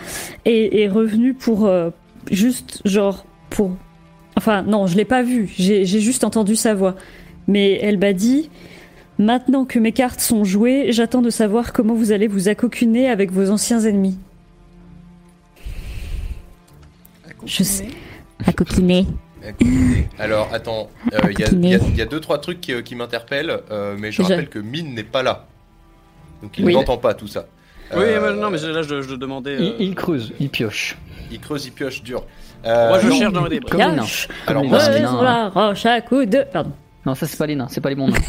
est, 0.45 0.81
est 0.81 0.89
revenue 0.89 1.35
pour 1.35 1.71
juste 2.31 2.81
genre 2.85 3.25
pour 3.51 3.71
enfin 4.37 4.63
non 4.63 4.87
je 4.89 4.97
l'ai 4.97 5.05
pas 5.05 5.23
vue. 5.23 5.49
J'ai 5.57 5.85
juste 5.87 6.25
entendu 6.25 6.57
sa 6.57 6.75
voix. 6.75 6.97
Mais 7.49 7.79
elle 7.81 7.99
m'a 7.99 8.13
dit 8.13 8.51
Maintenant 9.19 9.65
que 9.65 9.79
mes 9.79 9.93
cartes 9.93 10.21
sont 10.21 10.45
jouées, 10.45 10.89
j'attends 10.93 11.23
de 11.23 11.31
savoir 11.31 11.73
comment 11.73 11.95
vous 11.95 12.13
allez 12.13 12.27
vous 12.27 12.49
accoquiner 12.49 13.09
avec 13.09 13.33
vos 13.33 13.51
anciens 13.51 13.81
ennemis. 13.81 14.19
Je 17.45 17.63
sais. 17.63 17.89
Accoquiner. 18.47 19.07
Alors, 20.19 20.49
attends, 20.53 20.91
euh, 21.15 21.19
il 21.31 21.39
y, 21.39 21.45
a- 21.45 21.79
y 21.79 22.01
y 22.03 22.07
deux, 22.07 22.21
trois 22.21 22.39
trucs 22.41 22.61
qui, 22.61 22.83
qui 22.83 22.95
m'interpellent, 22.97 23.61
euh, 23.71 23.97
mais 23.99 24.11
je 24.11 24.21
rappelle 24.23 24.49
que 24.49 24.59
Mine 24.59 24.95
n'est 24.95 25.05
pas 25.05 25.23
là. 25.23 25.47
Donc 26.43 26.59
il 26.59 26.65
Oui. 26.65 26.75
n'entend 26.75 26.99
pas 26.99 27.15
tout 27.15 27.29
ça. 27.29 27.47
Oui, 27.95 28.03
Euh, 28.03 28.35
mais 28.35 28.41
non, 28.43 28.51
mais 28.51 28.59
là, 28.59 28.83
je, 28.83 29.01
je 29.03 29.15
demandais. 29.15 29.57
Il, 29.59 29.63
euh, 29.65 29.73
il 29.79 29.95
creuse, 29.95 30.33
il 30.41 30.51
pioche. 30.51 30.97
Il 31.31 31.39
creuse, 31.41 31.67
il 31.67 31.73
pioche 31.73 32.03
dur. 32.03 32.25
Euh, 32.65 32.89
Moi, 32.89 32.99
je 32.99 33.09
non, 33.09 33.15
cherche 33.17 33.33
dans 33.33 33.45
les 33.45 33.61
débris. 33.61 33.81
Alors, 33.81 34.65
moi, 34.65 34.79
la 35.23 35.49
roche 35.49 35.87
à 35.87 36.01
coup 36.01 36.25
de. 36.25 36.45
Pardon. 36.53 36.73
Non, 37.07 37.15
ça 37.15 37.27
c'est 37.29 37.37
pas 37.39 37.47
les 37.47 37.55
nains, 37.55 37.69
c'est 37.71 37.81
pas 37.81 37.89
les 37.91 37.95
bons 37.95 38.09
nains. 38.09 38.19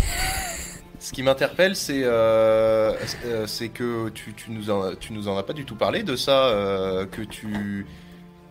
Ce 1.07 1.13
qui 1.13 1.23
m'interpelle, 1.23 1.77
c'est 1.77 2.01
euh, 2.03 2.91
euh, 3.25 3.45
que 3.73 4.09
tu, 4.09 4.33
tu, 4.33 4.51
nous 4.51 4.69
en, 4.69 4.93
tu 4.99 5.13
nous 5.13 5.29
en 5.29 5.37
as 5.37 5.43
pas 5.43 5.53
du 5.53 5.63
tout 5.63 5.75
parlé 5.75 6.03
de 6.03 6.17
ça, 6.17 6.47
euh, 6.47 7.05
que 7.05 7.21
tu 7.21 7.85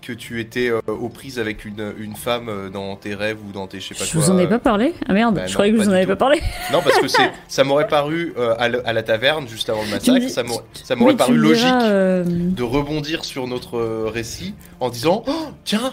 que 0.01 0.13
tu 0.15 0.41
étais 0.41 0.71
euh, 0.71 0.81
aux 0.87 1.11
prises 1.11 1.39
avec 1.39 1.67
une, 1.67 1.93
une 1.99 2.15
femme 2.17 2.71
dans 2.73 2.97
tes 2.97 3.15
rêves 3.15 3.37
ou 3.47 3.53
dans 3.53 3.67
tes 3.67 3.79
je 3.79 3.89
sais 3.89 3.95
pas 3.95 4.05
Je 4.07 4.13
quoi. 4.13 4.21
vous 4.23 4.31
en 4.31 4.39
ai 4.39 4.47
pas 4.47 4.59
parlé 4.59 4.95
Ah 5.07 5.13
merde, 5.13 5.35
Bah 5.35 5.43
je 5.47 5.51
non, 5.51 5.55
croyais 5.55 5.73
que 5.73 5.77
vous 5.77 5.91
en 5.91 6.01
tout. 6.01 6.09
pas 6.09 6.17
parlé. 6.17 6.41
Non, 6.73 6.81
parce 6.81 6.99
que 6.99 7.09
ça 7.49 7.65
m'aurait 7.65 7.89
paru 7.89 8.33
à, 8.59 8.69
le- 8.71 8.89
à 8.89 8.95
la 8.95 9.03
taverne 9.03 9.47
juste 9.47 9.69
avant 9.69 9.83
le 9.83 9.89
massacre, 9.91 10.19
dis- 10.19 10.31
ça 10.31 10.43
m'aurait 10.43 11.11
Oui, 11.13 11.17
paru 11.19 11.37
logique 11.37 11.67
diras, 11.67 12.23
de 12.25 12.63
rebondir 12.63 13.27
sur 13.27 13.47
notre 13.49 13.79
récit 14.09 14.55
en 14.81 14.89
disant 14.89 15.25
oh, 15.27 15.49
tiens 15.65 15.93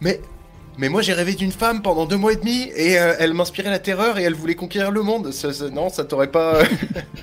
mais 0.00 0.20
mais 0.78 0.88
moi 0.88 1.02
j'ai 1.02 1.12
rêvé 1.12 1.34
d'une 1.34 1.52
femme 1.52 1.82
pendant 1.82 2.04
deux 2.06 2.16
mois 2.16 2.32
et 2.32 2.36
demi 2.36 2.70
et 2.76 2.98
euh, 2.98 3.14
elle 3.18 3.32
m'inspirait 3.34 3.70
la 3.70 3.78
terreur 3.78 4.18
et 4.18 4.22
elle 4.24 4.34
voulait 4.34 4.54
conquérir 4.54 4.90
le 4.90 5.02
monde. 5.02 5.32
Ça- 5.32 5.52
ça- 5.52 5.68
non, 5.70 5.88
ça 5.88 6.04
t'aurait 6.04 6.28
pas. 6.30 6.58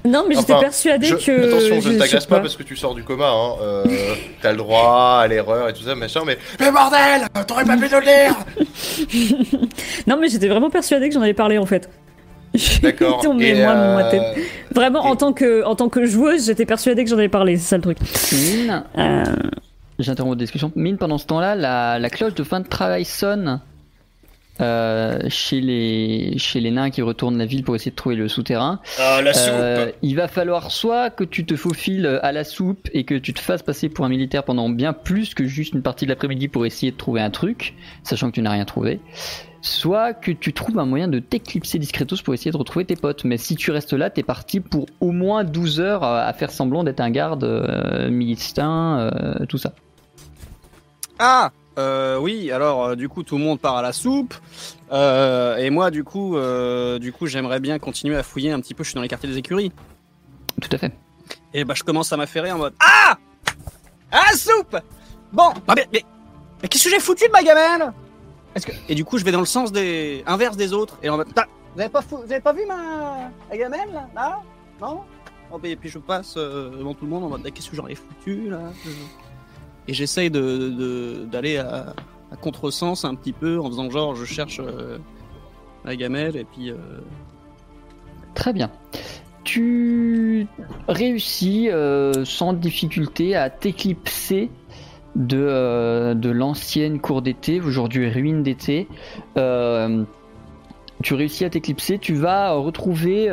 Non, 0.03 0.25
mais 0.27 0.33
j'étais 0.35 0.53
Enfin, 0.53 0.61
persuadée 0.63 1.05
Je- 1.07 1.15
que. 1.15 1.47
Attention, 1.47 1.79
je 1.81 1.89
ne 1.89 1.99
t'agace 1.99 2.25
pas 2.25 2.39
parce 2.39 2.55
que 2.55 2.63
tu 2.63 2.75
sors 2.75 2.95
du 2.95 3.03
coma. 3.03 3.29
Hein. 3.29 3.51
Euh, 3.61 3.85
T'as 4.41 4.51
le 4.51 4.57
droit 4.57 5.19
à 5.21 5.27
l'erreur 5.27 5.69
et 5.69 5.73
tout 5.73 5.83
ça, 5.83 5.93
machin. 5.93 6.21
Mais 6.25 6.39
mais 6.59 6.71
bordel, 6.71 7.27
t'aurais 7.47 7.65
pas 7.65 7.77
pu 7.77 7.83
nous 7.83 7.99
le 7.99 8.05
dire. 8.05 9.67
Non, 10.07 10.17
mais 10.19 10.27
j'étais 10.29 10.47
vraiment 10.47 10.69
persuadée 10.71 11.07
que 11.09 11.13
j'en 11.13 11.21
avais 11.21 11.33
parlé 11.35 11.57
en 11.59 11.65
fait. 11.67 11.87
D'accord. 12.81 13.21
Tombé, 13.21 13.49
Et, 13.49 13.53
moi, 13.63 13.73
dans 13.73 13.95
ma 13.95 14.07
euh, 14.07 14.11
tête. 14.11 14.43
Vraiment, 14.73 15.05
en 15.05 15.15
tant 15.15 15.33
que 15.33 15.63
en 15.65 15.75
tant 15.75 15.87
que 15.89 16.05
joueuse, 16.05 16.47
j'étais 16.47 16.65
persuadée 16.65 17.03
que 17.03 17.09
j'en 17.09 17.17
avais 17.17 17.29
parlé. 17.29 17.57
C'est 17.57 17.69
ça 17.69 17.75
le 17.77 17.83
truc. 17.83 17.97
Euh, 18.97 19.23
j'interromps 20.01 20.31
votre 20.31 20.39
discussion. 20.39 20.71
Mine, 20.75 20.97
pendant 20.97 21.17
ce 21.17 21.25
temps-là, 21.27 21.55
la, 21.55 21.99
la 21.99 22.09
cloche 22.09 22.35
de 22.35 22.43
fin 22.43 22.59
de 22.59 22.67
travail 22.67 23.05
sonne 23.05 23.61
euh, 24.59 25.17
chez, 25.29 25.59
les, 25.59 26.37
chez 26.37 26.59
les 26.59 26.69
nains 26.69 26.91
qui 26.91 27.01
retournent 27.01 27.37
la 27.37 27.45
ville 27.45 27.63
pour 27.63 27.75
essayer 27.75 27.89
de 27.89 27.95
trouver 27.95 28.15
le 28.15 28.27
souterrain. 28.27 28.79
Ah, 28.99 29.21
la 29.21 29.33
soupe. 29.33 29.53
Euh, 29.53 29.91
il 30.03 30.15
va 30.15 30.27
falloir 30.27 30.71
soit 30.71 31.09
que 31.09 31.23
tu 31.23 31.45
te 31.45 31.55
faufiles 31.55 32.19
à 32.21 32.31
la 32.31 32.43
soupe 32.43 32.87
et 32.93 33.03
que 33.03 33.15
tu 33.15 33.33
te 33.33 33.39
fasses 33.39 33.63
passer 33.63 33.89
pour 33.89 34.05
un 34.05 34.09
militaire 34.09 34.43
pendant 34.43 34.69
bien 34.69 34.93
plus 34.93 35.33
que 35.33 35.45
juste 35.45 35.73
une 35.73 35.81
partie 35.81 36.05
de 36.05 36.11
l'après-midi 36.11 36.47
pour 36.47 36.65
essayer 36.65 36.91
de 36.91 36.97
trouver 36.97 37.21
un 37.21 37.31
truc, 37.31 37.75
sachant 38.03 38.29
que 38.29 38.35
tu 38.35 38.41
n'as 38.41 38.51
rien 38.51 38.65
trouvé. 38.65 38.99
Soit 39.61 40.13
que 40.13 40.31
tu 40.31 40.53
trouves 40.53 40.77
un 40.77 40.85
moyen 40.85 41.07
de 41.07 41.19
t'éclipser 41.19 41.79
discretos 41.79 42.17
pour 42.23 42.33
essayer 42.33 42.51
de 42.51 42.57
retrouver 42.57 42.85
tes 42.85 42.95
potes. 42.95 43.23
Mais 43.23 43.37
si 43.37 43.55
tu 43.55 43.71
restes 43.71 43.93
là, 43.93 44.09
t'es 44.09 44.23
parti 44.23 44.59
pour 44.59 44.85
au 44.99 45.11
moins 45.11 45.43
12 45.43 45.79
heures 45.79 46.03
à 46.03 46.31
faire 46.33 46.51
semblant 46.51 46.83
d'être 46.83 46.99
un 46.99 47.11
garde 47.11 47.43
euh, 47.43 48.09
militant, 48.09 48.97
euh, 48.99 49.45
tout 49.47 49.57
ça. 49.57 49.73
Ah 51.23 51.51
euh, 51.77 52.17
oui, 52.17 52.51
alors 52.51 52.83
euh, 52.83 52.95
du 52.95 53.07
coup 53.07 53.21
tout 53.23 53.37
le 53.37 53.43
monde 53.43 53.59
part 53.59 53.77
à 53.77 53.81
la 53.81 53.93
soupe. 53.93 54.33
Euh, 54.91 55.55
et 55.57 55.69
moi 55.69 55.89
du 55.91 56.03
coup 56.03 56.35
euh, 56.35 56.97
du 56.99 57.13
coup 57.13 57.27
j'aimerais 57.27 57.59
bien 57.59 57.77
continuer 57.79 58.17
à 58.17 58.23
fouiller 58.23 58.51
un 58.51 58.59
petit 58.59 58.73
peu. 58.73 58.83
Je 58.83 58.89
suis 58.89 58.95
dans 58.95 59.01
les 59.03 59.07
quartiers 59.07 59.29
des 59.29 59.37
écuries. 59.37 59.71
Tout 60.61 60.69
à 60.71 60.77
fait. 60.77 60.91
et 61.53 61.63
bah 61.63 61.75
je 61.77 61.83
commence 61.83 62.11
à 62.11 62.17
m'affairer 62.17 62.51
en 62.51 62.57
mode 62.57 62.73
ah! 62.81 63.15
Ah 64.11 64.33
soupe! 64.35 64.75
Bon 65.31 65.53
bah, 65.65 65.75
mais, 65.77 65.87
mais, 65.93 66.03
mais 66.61 66.67
qu'est-ce 66.67 66.85
que 66.85 66.89
j'ai 66.89 66.99
foutu 66.99 67.27
de 67.27 67.31
ma 67.31 67.43
gamelle? 67.43 67.93
Est-ce 68.55 68.65
que 68.65 68.71
et 68.89 68.95
du 68.95 69.05
coup 69.05 69.17
je 69.17 69.23
vais 69.23 69.31
dans 69.31 69.39
le 69.39 69.45
sens 69.45 69.71
des 69.71 70.23
inverse 70.27 70.57
des 70.57 70.73
autres 70.73 70.97
et 71.03 71.09
en 71.09 71.17
mode 71.17 71.27
Putain, 71.27 71.45
vous 71.75 71.81
avez 71.81 71.89
pas 71.89 72.01
fou- 72.01 72.17
vous 72.17 72.31
avez 72.31 72.41
pas 72.41 72.51
vu 72.51 72.65
ma, 72.67 73.29
ma 73.49 73.57
gamelle 73.57 73.89
là, 73.93 74.09
là 74.13 74.39
non 74.81 75.01
Oh, 75.53 75.57
bah, 75.57 75.67
et 75.67 75.75
puis 75.75 75.89
je 75.89 75.99
passe 75.99 76.35
euh, 76.37 76.69
devant 76.77 76.93
tout 76.93 77.03
le 77.05 77.11
monde 77.11 77.25
en 77.25 77.29
mode 77.29 77.43
qu'est-ce 77.53 77.69
que 77.69 77.75
j'en 77.75 77.87
ai 77.87 77.95
foutu 77.95 78.49
là? 78.49 78.59
Et 79.87 79.93
j'essaye 79.93 80.29
de, 80.29 81.25
d'aller 81.31 81.57
à, 81.57 81.93
contresens 82.41 83.03
un 83.05 83.15
petit 83.15 83.33
peu 83.33 83.59
en 83.59 83.69
faisant 83.69 83.89
genre 83.89 84.15
je 84.15 84.25
cherche 84.25 84.59
euh, 84.59 84.97
la 85.83 85.95
gamelle 85.95 86.35
et 86.37 86.45
puis 86.45 86.71
euh, 86.71 86.75
Très 88.33 88.53
bien. 88.53 88.71
Tu 89.43 90.47
réussis 90.87 91.69
euh, 91.69 92.23
sans 92.23 92.53
difficulté 92.53 93.35
à 93.35 93.49
t'éclipser 93.49 94.49
de, 95.15 96.13
de 96.13 96.29
l'ancienne 96.29 97.01
cour 97.01 97.21
d'été, 97.21 97.59
aujourd'hui 97.59 98.09
ruine 98.09 98.41
d'été. 98.41 98.87
Tu 99.35 101.13
réussis 101.13 101.43
à 101.43 101.49
t'éclipser, 101.49 101.99
tu 101.99 102.13
vas 102.13 102.53
retrouver 102.53 103.27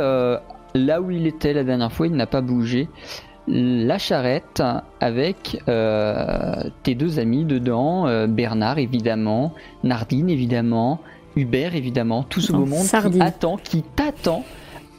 là 0.74 1.00
où 1.00 1.10
il 1.10 1.26
était 1.26 1.52
la 1.52 1.62
dernière 1.62 1.92
fois, 1.92 2.08
il 2.08 2.14
n'a 2.14 2.26
pas 2.26 2.40
bougé, 2.40 2.88
la 3.48 3.98
charrette 3.98 4.62
avec 5.00 5.62
euh, 5.68 6.70
tes 6.82 6.94
deux 6.94 7.18
amis 7.18 7.44
dedans, 7.44 8.06
euh, 8.06 8.26
Bernard 8.26 8.78
évidemment, 8.78 9.54
Nardine 9.82 10.28
évidemment, 10.28 11.00
Hubert 11.36 11.74
évidemment, 11.74 12.22
tout 12.22 12.40
ce 12.40 12.52
beau 12.52 12.66
monde 12.66 12.86
qui 12.86 13.20
attend, 13.20 13.56
qui 13.56 13.82
t'attend 13.82 14.44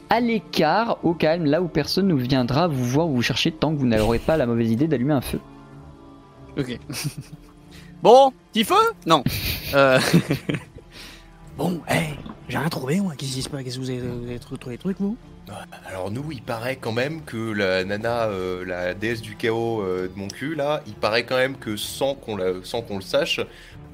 à 0.08 0.18
l'écart, 0.18 0.98
au 1.04 1.14
calme, 1.14 1.44
là 1.44 1.62
où 1.62 1.68
personne 1.68 2.08
ne 2.08 2.14
viendra 2.14 2.66
vous 2.66 2.84
voir 2.84 3.08
ou 3.08 3.16
vous 3.16 3.22
chercher 3.22 3.52
tant 3.52 3.72
que 3.72 3.78
vous 3.78 3.86
n'aurez 3.86 4.18
pas 4.18 4.36
la 4.36 4.46
mauvaise 4.46 4.72
idée 4.72 4.88
d'allumer 4.88 5.14
un 5.14 5.20
feu. 5.20 5.40
ok. 6.58 6.78
Bon 8.02 8.32
petit 8.52 8.64
feu? 8.64 8.74
Non. 9.06 9.22
Euh, 9.72 10.00
bon 11.56 11.80
hey, 11.86 12.16
j'ai 12.48 12.58
rien 12.58 12.68
trouvé 12.68 12.98
moi. 12.98 13.12
Qu'est-ce 13.16 13.34
qui 13.34 13.42
se 13.42 13.48
passe? 13.48 13.62
Qu'est-ce 13.62 13.76
que 13.76 13.82
vous 13.82 13.90
avez, 13.90 14.00
vous 14.00 14.28
avez 14.28 14.40
trouvé 14.40 14.74
des 14.74 14.78
trucs 14.78 14.98
vous? 14.98 15.16
Alors 15.88 16.10
nous, 16.10 16.30
il 16.30 16.42
paraît 16.42 16.76
quand 16.80 16.92
même 16.92 17.22
que 17.22 17.52
la 17.52 17.84
nana, 17.84 18.26
euh, 18.26 18.64
la 18.64 18.94
déesse 18.94 19.20
du 19.20 19.34
chaos 19.34 19.82
euh, 19.82 20.08
de 20.08 20.18
mon 20.18 20.28
cul, 20.28 20.54
là, 20.54 20.80
il 20.86 20.92
paraît 20.94 21.24
quand 21.24 21.36
même 21.36 21.56
que 21.56 21.76
sans 21.76 22.14
qu'on 22.14 22.36
la- 22.36 22.52
sans 22.62 22.82
qu'on 22.82 22.96
le 22.96 23.02
sache, 23.02 23.40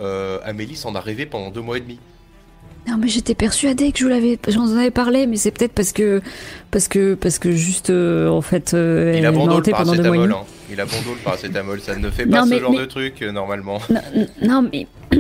euh, 0.01 0.39
Amélie 0.45 0.77
s'en 0.77 0.95
a 0.95 1.01
rêvé 1.01 1.25
pendant 1.25 1.51
deux 1.51 1.63
mois 1.63 1.79
et 1.79 1.81
demi. 1.81 1.99
Non 2.89 2.99
mais 2.99 3.09
j'étais 3.09 3.35
persuadée 3.35 3.91
que 3.91 3.99
je 3.99 4.05
vous 4.05 4.11
l'avais, 4.11 4.39
j'en 4.49 4.71
avais 4.77 4.93
parlé, 4.93 5.27
mais 5.27 5.37
c'est 5.37 5.51
peut-être 5.51 5.73
parce 5.73 5.93
que, 5.93 6.21
parce 6.71 6.87
que, 6.89 7.15
parce 7.15 7.39
que 7.41 7.51
juste, 7.51 7.91
en 7.91 8.41
fait, 8.43 8.73
Il 8.73 8.79
elle 8.79 9.27
a 9.27 9.33
m'a 9.33 9.39
bandeau 9.39 9.53
le 9.55 9.59
hanté 9.59 9.71
pendant 9.73 9.93
deux 9.95 10.03
mois 10.03 10.15
et 10.15 10.29
paracétamol. 10.29 10.33
Hein. 10.33 10.45
Il 10.71 10.81
a 10.81 10.85
bandeau 10.85 11.15
le 11.15 11.25
paracétamol. 11.25 11.81
Ça 11.81 11.97
ne 11.97 12.11
fait 12.11 12.27
pas 12.27 12.45
Non, 12.45 12.47
ce 12.55 12.61
genre 12.61 12.71
mais- 12.71 12.79
de 12.79 12.85
truc 12.85 13.23
normalement. 13.23 13.81
Non, 14.43 14.63
mais, 14.71 14.87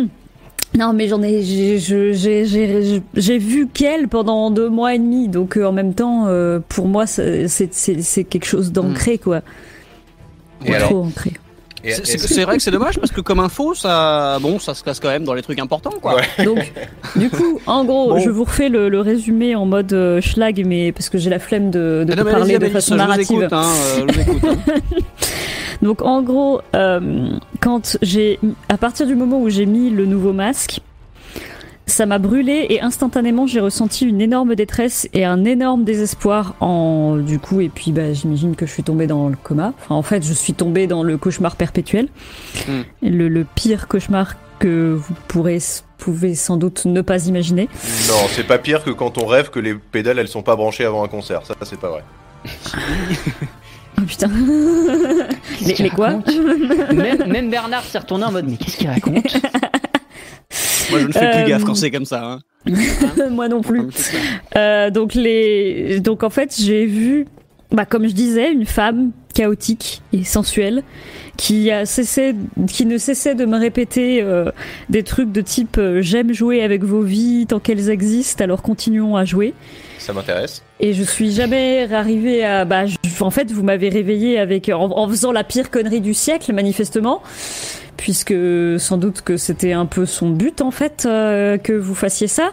non 0.76 0.92
mais 0.92 1.08
j'en 1.08 1.23
ai, 1.23 1.42
j'ai, 1.42 1.78
je- 1.78 2.12
j'ai, 2.12 2.44
j'ai, 2.44 3.02
j'ai 3.14 3.38
vu 3.38 3.66
qu'elle 3.68 4.08
pendant 4.08 4.50
deux 4.50 4.68
mois 4.68 4.94
et 4.94 4.99
demi, 4.99 5.28
donc 5.28 5.56
euh, 5.56 5.64
en 5.64 5.73
même 5.73 5.94
temps, 5.94 6.25
euh, 6.26 6.58
pour 6.68 6.87
moi, 6.88 7.06
c'est, 7.06 7.49
c'est, 7.49 7.73
c'est- 7.73 8.02
c'est 8.02 8.25
quelque 8.25 8.46
chose 8.46 8.73
d'ancré 8.73 9.18
quoi, 9.18 9.40
Et 10.64 10.75
alors, 10.75 10.88
trop 10.88 11.02
ancré. 11.04 11.32
C'est- 11.88 12.42
vrai 12.44 12.56
que 12.56 12.62
c'est 12.62 12.73
dommage 12.73 12.99
parce 12.99 13.12
que 13.12 13.20
comme 13.20 13.38
info, 13.38 13.73
ça, 13.75 14.38
bon, 14.42 14.58
ça 14.58 14.75
se 14.75 14.82
casse 14.82 14.99
quand 14.99 15.08
même 15.08 15.23
dans 15.23 15.35
les 15.35 15.42
trucs 15.42 15.61
importants, 15.61 15.94
quoi. 16.02 16.16
Ouais. 16.16 16.44
Donc, 16.44 16.73
du 17.14 17.30
coup, 17.30 17.61
en 17.66 17.85
gros, 17.85 18.08
Bon. 18.08 18.18
je 18.18 18.28
vous 18.28 18.42
refais 18.42 18.68
le, 18.68 18.88
le 18.88 19.00
résumé 19.00 19.54
en 19.54 19.66
mode 19.66 19.92
euh, 19.92 20.20
schlag, 20.20 20.64
mais 20.66 20.90
parce 20.90 21.08
que 21.08 21.16
j'ai 21.18 21.30
la 21.30 21.38
flemme 21.38 21.70
de, 21.70 22.04
de 22.04 22.12
Ah 22.12 22.16
non, 22.25 22.25
parler 22.30 22.58
de 22.58 22.66
façon 22.70 22.96
je 22.96 23.00
vous 23.02 23.06
narrative. 23.06 23.38
écoute, 23.40 23.52
hein, 23.52 23.62
euh, 23.99 24.06
je 24.08 24.14
vous 24.14 24.20
écoute, 24.20 24.42
hein. 24.44 24.56
Donc 25.83 26.02
en 26.02 26.23
gros, 26.23 26.61
euh, 26.75 27.28
quand 27.61 27.99
j'ai, 28.02 28.38
à 28.68 28.76
partir 28.78 29.06
du 29.06 29.14
moment 29.14 29.40
où 29.40 29.49
j'ai 29.49 29.66
mis 29.66 29.90
le 29.90 30.06
nouveau 30.06 30.33
masque, 30.33 30.80
ça 31.88 32.04
m'a 32.04 32.18
brûlé 32.18 32.66
et 32.71 32.80
instantanément 32.80 33.47
j'ai 33.47 33.61
ressenti 33.61 34.04
une 34.06 34.21
énorme 34.21 34.56
détresse 34.56 35.09
et 35.12 35.25
un 35.25 35.45
énorme 35.45 35.85
désespoir 35.85 36.54
en 36.59 37.16
du 37.16 37.38
coup 37.38 37.61
et 37.61 37.68
puis 37.68 37.92
bah, 37.92 38.12
j'imagine 38.12 38.56
que 38.56 38.66
je 38.66 38.73
suis 38.73 38.83
tombée 38.83 39.06
dans 39.06 39.28
le 39.28 39.37
coma. 39.40 39.73
Enfin, 39.85 39.95
en 39.95 40.02
fait, 40.02 40.25
je 40.25 40.33
suis 40.33 40.52
tombée 40.54 40.88
dans 40.88 41.04
le 41.04 41.16
cauchemar 41.16 41.54
perpétuel, 41.56 42.09
Hmm. 42.66 42.83
le, 43.02 43.28
le 43.28 43.45
pire 43.45 43.87
cauchemar 43.87 44.35
que 44.59 44.95
vous 44.95 45.14
pourrez 45.28 45.59
pouvez 45.99 46.35
sans 46.35 46.56
doute 46.56 46.85
ne 46.85 47.00
pas 47.00 47.26
imaginer. 47.26 47.68
Non, 48.09 48.26
c'est 48.28 48.47
pas 48.47 48.59
pire 48.59 48.85
que 48.85 48.90
quand 48.90 49.18
on 49.18 49.26
rêve 49.26 49.50
que 49.50 49.61
les 49.61 49.75
pédales 49.75 50.18
elles 50.18 50.28
sont 50.28 50.42
pas 50.42 50.56
branchées 50.56 50.85
avant 50.85 51.04
un 51.04 51.09
concert. 51.09 51.47
Ça, 51.47 51.54
c'est 51.62 51.78
pas 51.78 51.88
vrai. 51.88 52.04
Oh 53.99 54.03
putain. 54.07 54.29
Mais, 55.81 55.88
quoi 55.91 56.11
même, 56.93 57.26
même 57.26 57.50
Bernard 57.50 57.85
s'est 57.85 57.99
retourné 57.99 58.25
en 58.25 58.33
mode 58.33 58.47
mais 58.49 58.57
qu'est-ce 58.57 58.76
qu'il 58.76 58.88
raconte 58.88 59.15
Moi, 60.91 61.00
je 61.00 61.07
ne 61.09 61.12
fais 61.12 61.26
Euh, 61.26 61.33
plus 61.43 61.49
gaffe 61.50 61.65
quand 61.65 61.75
c'est 61.75 61.91
comme 61.91 62.05
ça. 62.05 62.23
Hein. 62.25 62.38
Moi 63.31 63.49
non 63.49 63.61
plus. 63.61 63.83
Euh, 64.57 64.91
donc 64.91 65.15
les, 65.15 65.99
donc 66.00 66.23
en 66.23 66.31
fait 66.31 66.55
j'ai 66.59 66.87
vu, 66.87 67.26
bah 67.73 67.85
comme 67.87 68.07
je 68.07 68.12
disais, 68.15 68.53
une 68.53 68.67
femme 68.67 69.11
chaotique 69.37 70.00
et 70.12 70.25
sensuelle 70.25 70.83
qui 71.37 71.71
a 71.71 71.85
cessé, 71.85 72.35
qui 72.66 72.87
ne 72.87 72.97
cessait 72.97 73.35
de 73.35 73.45
me 73.45 73.59
répéter 73.59 74.23
euh, 74.23 74.50
des 74.88 75.02
trucs 75.02 75.31
de 75.33 75.43
type 75.43 75.76
euh, 75.78 76.00
j'aime 76.00 76.33
jouer 76.33 76.62
avec 76.62 76.83
vos 76.83 77.02
vies 77.02 77.45
tant 77.47 77.61
qu'elles 77.61 77.90
existent, 77.90 78.43
alors 78.43 78.62
continuons 78.62 79.16
à 79.16 79.26
jouer. 79.26 79.52
Ça 79.99 80.14
m'intéresse. 80.14 80.62
Et 80.81 80.95
je 80.95 81.02
suis 81.02 81.33
jamais 81.33 81.93
arrivée 81.93 82.45
à, 82.45 82.64
bah, 82.64 82.87
je- 82.87 82.97
en 83.21 83.31
fait, 83.31 83.50
vous 83.52 83.62
m'avez 83.62 83.90
réveillée 83.90 84.38
avec, 84.38 84.71
en, 84.71 84.90
en 84.97 85.09
faisant 85.09 85.33
la 85.33 85.45
pire 85.45 85.71
connerie 85.71 86.00
du 86.00 86.14
siècle, 86.14 86.52
manifestement, 86.55 87.23
puisque 87.97 88.35
sans 88.78 88.97
doute 88.99 89.21
que 89.23 89.37
c'était 89.37 89.73
un 89.73 89.87
peu 89.87 90.07
son 90.07 90.31
but, 90.31 90.61
en 90.62 90.71
fait, 90.71 91.05
euh, 91.07 91.59
que 91.59 91.73
vous 91.73 91.95
fassiez 91.95 92.28
ça. 92.28 92.52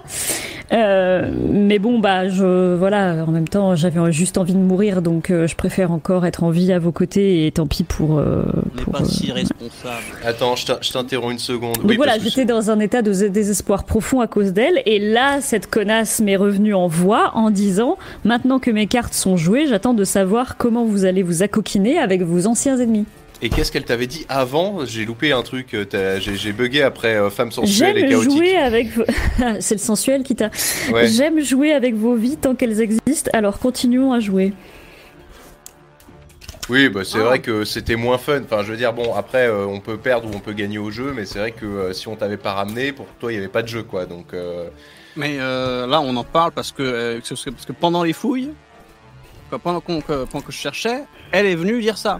Euh, 0.71 1.29
mais 1.51 1.77
bon, 1.77 1.99
bah, 1.99 2.29
je, 2.29 2.75
voilà, 2.75 3.25
en 3.27 3.31
même 3.31 3.47
temps, 3.47 3.75
j'avais 3.75 4.11
juste 4.11 4.37
envie 4.37 4.53
de 4.53 4.59
mourir, 4.59 5.01
donc 5.01 5.29
euh, 5.29 5.45
je 5.47 5.55
préfère 5.55 5.91
encore 5.91 6.25
être 6.25 6.43
en 6.43 6.49
vie 6.49 6.71
à 6.71 6.79
vos 6.79 6.91
côtés, 6.91 7.45
et 7.45 7.51
tant 7.51 7.67
pis 7.67 7.83
pour, 7.83 8.17
euh, 8.17 8.43
On 8.45 8.77
n'est 8.77 8.83
pour, 8.83 8.93
pas 8.93 9.01
euh, 9.01 9.05
si 9.05 9.31
responsable. 9.31 10.03
Attends, 10.25 10.55
je 10.55 10.65
t'in- 10.65 10.77
je 10.81 10.91
t'interromps 10.91 11.33
une 11.33 11.39
seconde. 11.39 11.75
donc 11.75 11.85
Oui, 11.85 11.95
voilà, 11.97 12.17
j'étais 12.17 12.45
dans 12.45 12.71
un 12.71 12.79
état 12.79 13.01
de 13.01 13.11
désespoir 13.27 13.83
profond 13.83 14.21
à 14.21 14.27
cause 14.27 14.53
d'elle. 14.53 14.81
Et 14.85 14.99
là, 14.99 15.41
cette 15.41 15.67
connasse 15.69 16.19
m'est 16.21 16.37
revenue 16.37 16.73
en 16.73 16.87
voix 16.87 17.31
en 17.35 17.49
disant 17.51 17.97
Maintenant 18.23 18.59
que 18.59 18.71
mes 18.71 18.87
cartes 18.87 19.13
sont 19.13 19.37
jouées, 19.37 19.67
j'attends 19.67 19.93
de 19.93 20.03
savoir 20.03 20.57
comment 20.57 20.85
vous 20.85 21.05
allez 21.05 21.23
vous 21.23 21.43
accoquiner 21.43 21.97
avec 21.97 22.21
vos 22.21 22.47
anciens 22.47 22.77
ennemis. 22.79 23.05
Et 23.45 23.49
qu'est-ce 23.49 23.73
qu'elle 23.73 23.83
t'avait 23.83 24.07
dit 24.07 24.25
avant 24.29 24.85
J'ai 24.85 25.03
loupé 25.03 25.33
un 25.33 25.43
truc. 25.43 25.73
euh, 25.73 26.17
J'ai 26.19 26.53
bugué 26.53 26.81
après 26.81 27.15
euh, 27.15 27.29
femme 27.29 27.51
sensuelle 27.51 27.97
et 27.97 28.01
J'aime 28.01 28.09
chaotique. 28.11 28.31
jouer 28.31 28.55
avec. 28.55 28.87
vos- 28.91 29.03
C'est 29.59 29.75
le 29.75 29.79
sensuel 29.79 30.23
qui 30.23 30.33
t'a. 30.35 30.49
Ouais. 30.91 31.07
J'aime 31.09 31.41
jouer 31.41 31.73
avec 31.73 31.93
vos 31.93 32.15
vies 32.15 32.37
tant 32.37 32.55
qu'elles 32.55 32.79
existent, 32.79 33.29
alors 33.33 33.59
continuons 33.59 34.13
à 34.13 34.21
jouer. 34.21 34.53
Oui, 36.69 36.87
bah, 36.87 37.01
c'est 37.03 37.19
Ah. 37.19 37.23
vrai 37.25 37.39
que 37.39 37.65
c'était 37.65 37.97
moins 37.97 38.17
fun. 38.17 38.41
Enfin, 38.45 38.63
je 38.63 38.71
veux 38.71 38.77
dire, 38.77 38.93
bon, 38.93 39.13
après, 39.13 39.47
euh, 39.49 39.65
on 39.65 39.81
peut 39.81 39.97
perdre 39.97 40.29
ou 40.29 40.33
on 40.33 40.39
peut 40.39 40.53
gagner 40.53 40.77
au 40.77 40.89
jeu, 40.91 41.11
mais 41.13 41.25
c'est 41.25 41.39
vrai 41.39 41.51
que 41.51 41.65
euh, 41.65 41.91
si 41.93 42.07
on 42.07 42.15
t'avait 42.15 42.37
pas 42.37 42.53
ramené, 42.53 42.93
pour 42.93 43.07
toi, 43.19 43.33
il 43.33 43.35
y 43.35 43.37
avait 43.37 43.49
pas 43.49 43.61
de 43.61 43.67
jeu, 43.67 43.83
quoi. 43.83 44.05
Donc, 44.05 44.27
euh, 44.33 44.69
Mais 45.17 45.35
euh, 45.39 45.85
là, 45.85 45.99
on 45.99 46.15
en 46.15 46.23
parle 46.23 46.53
parce 46.53 46.71
que, 46.71 46.81
euh, 46.81 47.19
parce 47.27 47.43
que, 47.65 47.73
pendant 47.73 48.03
les 48.03 48.13
fouilles, 48.13 48.51
quoi, 49.49 49.59
pendant, 49.59 49.81
pendant 49.81 50.41
que 50.45 50.53
je 50.53 50.57
cherchais, 50.57 51.03
elle 51.33 51.45
est 51.45 51.55
venue 51.55 51.81
dire 51.81 51.97
ça. 51.97 52.19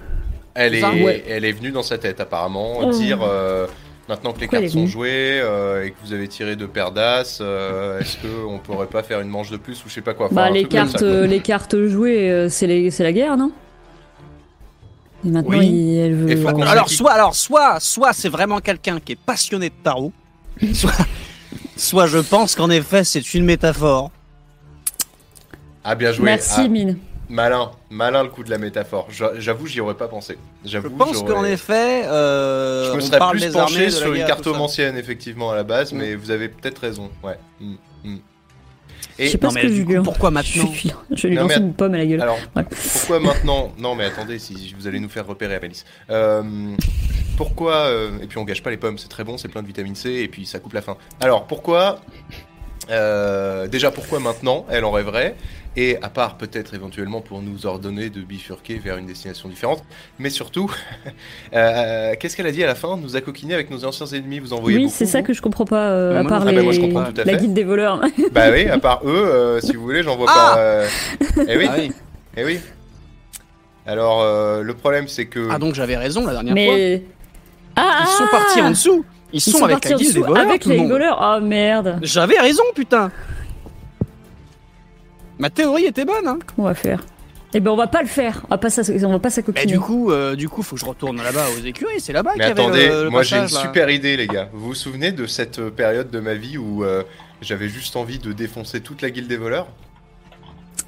Elle, 0.56 0.76
est, 0.76 0.84
ouais. 0.84 1.24
elle 1.28 1.46
est 1.46 1.52
venue 1.52 1.72
dans 1.72 1.84
sa 1.84 1.98
tête, 1.98 2.20
apparemment, 2.20 2.80
Oh. 2.82 2.92
dire 2.92 3.20
euh, 3.24 3.68
maintenant 4.10 4.32
que 4.34 4.40
les 4.40 4.48
Pourquoi 4.48 4.60
cartes 4.62 4.74
sont 4.74 4.88
jouées 4.88 5.40
euh, 5.42 5.86
et 5.86 5.92
que 5.92 5.96
vous 6.04 6.14
avez 6.14 6.28
tiré 6.28 6.56
deux 6.56 6.68
paires 6.68 6.92
d'as, 6.92 7.40
euh, 7.42 8.00
est-ce 8.00 8.18
qu'on 8.18 8.60
pourrait 8.60 8.88
pas 8.88 9.04
faire 9.04 9.20
une 9.22 9.30
manche 9.30 9.50
de 9.52 9.58
plus 9.58 9.84
ou 9.86 9.90
je 9.90 9.94
sais 9.94 10.02
pas 10.02 10.14
quoi 10.14 10.28
Enfin, 10.28 10.36
bah, 10.36 10.50
les 10.50 10.66
cartes, 10.66 10.92
ça, 10.92 10.98
quoi. 11.00 11.28
les 11.28 11.40
cartes 11.40 11.76
jouées, 11.88 12.30
euh, 12.32 12.50
c'est 12.50 12.68
les- 12.68 12.92
c'est 12.92 13.04
la 13.04 13.12
guerre, 13.14 13.38
non? 13.38 13.52
Et 15.26 15.30
maintenant, 15.30 15.58
Oui. 15.58 15.68
il- 15.68 15.98
elle 16.00 16.16
veut. 16.16 16.30
Et 16.32 16.64
Alors 16.68 16.90
soit, 16.90 17.12
alors 17.12 17.34
soit, 17.36 17.80
soit 17.80 18.12
c'est 18.14 18.30
vraiment 18.30 18.60
quelqu'un 18.60 19.00
qui 19.00 19.14
est 19.14 19.20
passionné 19.20 19.70
de 19.70 19.76
tarot, 19.84 20.12
soit, 20.74 20.92
soit 21.78 22.08
je 22.08 22.18
pense 22.20 22.56
qu'en 22.56 22.70
effet 22.70 23.04
c'est 23.06 23.34
une 23.34 23.46
métaphore. 23.46 24.12
Ah, 25.86 25.96
bien 25.96 26.12
joué. 26.12 26.26
Merci, 26.26 26.62
Ah, 26.64 26.68
Mine. 26.68 26.98
Malin, 27.34 27.72
malin 27.90 28.24
le 28.24 28.30
coup 28.30 28.44
de 28.44 28.50
la 28.50 28.58
métaphore. 28.58 29.08
J'a- 29.10 29.40
J'avoue, 29.40 29.68
j'y 29.68 29.82
aurais 29.82 29.96
pas 29.96 30.08
pensé. 30.08 30.38
Je 30.64 30.70
J'avoue, 30.70 30.90
pense 30.92 31.24
qu'en 31.24 31.44
effet, 31.44 32.04
euh, 32.06 32.92
Je 32.92 32.92
me 32.96 32.98
on 33.02 33.06
serais 33.06 33.18
parle 33.18 33.38
plus 33.40 33.52
penché 33.52 33.90
sur 33.90 34.08
une 34.10 34.14
guerre, 34.20 34.28
ça. 34.28 34.34
cartomancienne, 34.36 34.98
effectivement, 34.98 35.52
à 35.52 35.56
la 35.56 35.64
base, 35.64 35.92
Mm. 35.92 35.98
mais 35.98 36.16
vous 36.16 36.32
avez 36.32 36.48
peut-être 36.50 36.80
raison. 36.80 37.10
Ouais. 37.24 37.38
Mm, 37.60 37.74
mm. 38.04 38.18
Je 39.20 39.24
Et 39.24 39.30
sais 39.30 39.38
pas 39.38 39.48
Non, 39.48 39.52
ce 39.52 39.56
mais 39.56 39.62
que 39.64 39.68
du 39.68 39.78
je 39.80 39.84
coup, 39.84 39.92
lui 39.94 40.02
pourquoi 40.02 40.30
Je 40.30 40.34
maintenant 40.34 40.64
vais 40.64 40.70
lui- 40.70 40.94
je 41.12 41.28
vais 41.28 41.36
lui 41.36 41.44
mais- 41.44 41.58
une 41.58 41.74
pomme 41.74 41.94
à 41.94 41.98
la 41.98 42.06
gueule. 42.06 42.22
alors, 42.22 42.38
Ouais. 42.56 42.64
pourquoi 42.64 43.20
maintenant 43.20 43.72
Non, 43.78 43.94
mais 43.96 44.06
attendez, 44.06 44.40
si 44.40 44.74
vous 44.80 44.88
allez 44.88 45.00
nous 45.00 45.10
faire 45.10 45.28
repérer, 45.28 45.56
Amélis. 45.56 45.84
Euh, 46.10 46.42
pourquoi 47.38 47.76
euh, 47.88 48.10
Et 48.22 48.28
puis 48.28 48.38
on 48.38 48.44
gâche 48.44 48.64
pas 48.64 48.70
les 48.72 48.78
pommes, 48.78 48.98
c'est 48.98 49.10
très 49.10 49.24
bon, 49.24 49.38
c'est 49.38 49.50
plein 49.50 49.62
de 49.62 49.68
vitamine 49.68 49.96
C, 49.96 50.10
et 50.10 50.28
puis 50.28 50.46
ça 50.46 50.60
coupe 50.60 50.74
la 50.74 50.82
faim. 50.82 50.98
Alors, 51.22 51.46
pourquoi 51.46 52.00
euh, 52.90 53.68
Déjà, 53.68 53.92
pourquoi 53.92 54.20
maintenant 54.20 54.66
Elle 54.70 54.86
en 54.86 54.92
rêverait? 54.92 55.36
Et 55.76 55.98
à 56.04 56.10
part 56.10 56.38
peut-être 56.38 56.76
éventuellement 56.76 57.22
pour 57.22 57.42
nous 57.42 57.66
ordonner 57.66 58.12
de 58.12 58.22
bifurquer 58.22 58.78
vers 58.78 58.98
une 58.98 59.08
destination 59.08 59.50
différente, 59.50 59.84
mais 60.20 60.30
surtout, 60.30 60.72
euh, 61.56 62.14
qu'est-ce 62.20 62.38
qu'elle 62.38 62.46
a 62.46 62.52
dit 62.52 62.64
à 62.64 62.68
la 62.68 62.76
fin? 62.76 62.96
Nous 62.96 63.16
a 63.16 63.22
coquiné 63.22 63.56
avec 63.56 63.72
nos 63.72 63.84
anciens 63.84 64.06
ennemis, 64.06 64.40
vous 64.40 64.54
en 64.54 64.62
voyez 64.62 64.78
Oui, 64.78 64.90
c'est 64.90 65.08
ça 65.08 65.24
que 65.24 65.34
je 65.34 65.42
comprends 65.42 65.66
pas, 65.66 65.90
euh, 65.90 66.14
Ouais, 66.14 66.20
à 66.20 66.24
part. 66.30 66.44
Ah 66.48 66.52
bah, 66.52 66.62
moi, 66.62 66.74
je 66.74 66.80
comprends 66.80 67.04
tout 67.06 67.20
à 67.22 67.24
la 67.24 67.32
fait. 67.34 67.38
guilde 67.40 67.54
des 67.56 67.64
voleurs. 67.64 68.02
Bah 68.32 68.52
oui, 68.52 68.68
à 68.68 68.78
part 68.78 69.02
eux, 69.06 69.10
euh, 69.16 69.60
si 69.62 69.76
vous 69.76 69.82
voulez, 69.82 70.04
j'en 70.04 70.16
vois 70.16 70.28
Ah 70.30 70.54
pas. 70.56 70.60
euh, 70.60 70.88
Eh 71.48 71.58
oui, 71.58 71.66
Ah 71.70 71.76
oui. 71.80 71.92
eh 72.38 72.44
oui. 72.46 72.60
Alors, 73.86 74.22
euh, 74.22 74.62
le 74.62 74.74
problème, 74.76 75.08
c'est 75.08 75.26
que. 75.26 75.50
Ah 75.52 75.58
donc 75.60 75.74
j'avais 75.76 75.98
raison 75.98 76.26
la 76.26 76.34
dernière 76.34 76.54
fois. 76.54 76.76
Mais... 76.76 77.04
Ah, 77.76 78.00
Ils 78.04 78.08
sont 78.08 78.24
ah 78.28 78.32
partis 78.32 78.62
en 78.62 78.70
dessous. 78.70 79.04
Ils, 79.34 79.38
Ils 79.38 79.42
sont, 79.42 79.58
sont 79.58 79.66
avec 79.66 79.74
partis 79.82 79.90
la 79.90 79.96
en 79.96 79.98
guilde 79.98 80.14
des 80.14 80.20
dessous 80.20 80.28
voleurs. 80.30 80.48
avec 80.50 80.66
les 80.66 80.88
voleurs. 80.88 81.20
Oh 81.38 81.42
merde. 81.44 81.98
J'avais 82.04 82.40
raison, 82.40 82.64
putain. 82.76 83.12
Ma 85.40 85.50
théorie 85.50 85.86
était 85.86 86.06
bonne, 86.06 86.28
hein. 86.28 86.40
Qu'on 86.56 86.64
va 86.64 86.74
faire? 86.74 87.04
Eh 87.56 87.60
ben 87.60 87.70
on 87.70 87.76
va 87.76 87.86
pas 87.88 88.02
le 88.02 88.08
faire. 88.08 88.42
On 88.46 88.48
va 88.50 88.58
pas 88.58 88.70
s'ass- 88.72 88.90
on 89.04 89.12
va 89.12 89.20
pas 89.20 89.30
s'acoquiner. 89.30 89.72
du 89.72 89.80
coup, 89.80 90.12
euh, 90.12 90.36
du 90.36 90.50
coup, 90.50 90.64
faut 90.64 90.76
que 90.76 90.82
je 90.82 90.86
retourne 90.86 91.18
là-bas 91.22 91.46
aux 91.56 91.64
écuries. 91.64 92.00
C'est 92.00 92.14
là-bas 92.14 92.32
qu'il 92.32 92.40
Mais 92.42 92.48
y 92.48 92.52
avait 92.52 92.62
attendez, 92.62 92.88
le, 92.88 93.04
le 93.06 93.10
moi 93.12 93.22
j'ai 93.22 93.36
une 93.36 93.44
là. 93.44 93.48
super 93.48 93.90
idée, 93.92 94.18
les 94.18 94.26
gars. 94.28 94.50
Vous 94.54 94.66
vous 94.68 94.74
souvenez 94.74 95.12
de 95.12 95.28
cette 95.28 95.60
euh, 95.60 95.70
période 95.70 96.10
de 96.10 96.20
ma 96.20 96.34
vie 96.34 96.58
où 96.58 96.84
euh, 96.84 97.04
j'avais 97.42 97.70
juste 97.70 97.96
envie 97.96 98.18
de 98.18 98.34
défoncer 98.34 98.82
toute 98.82 99.04
la 99.04 99.12
guilde 99.12 99.28
des 99.28 99.38
voleurs? 99.38 99.68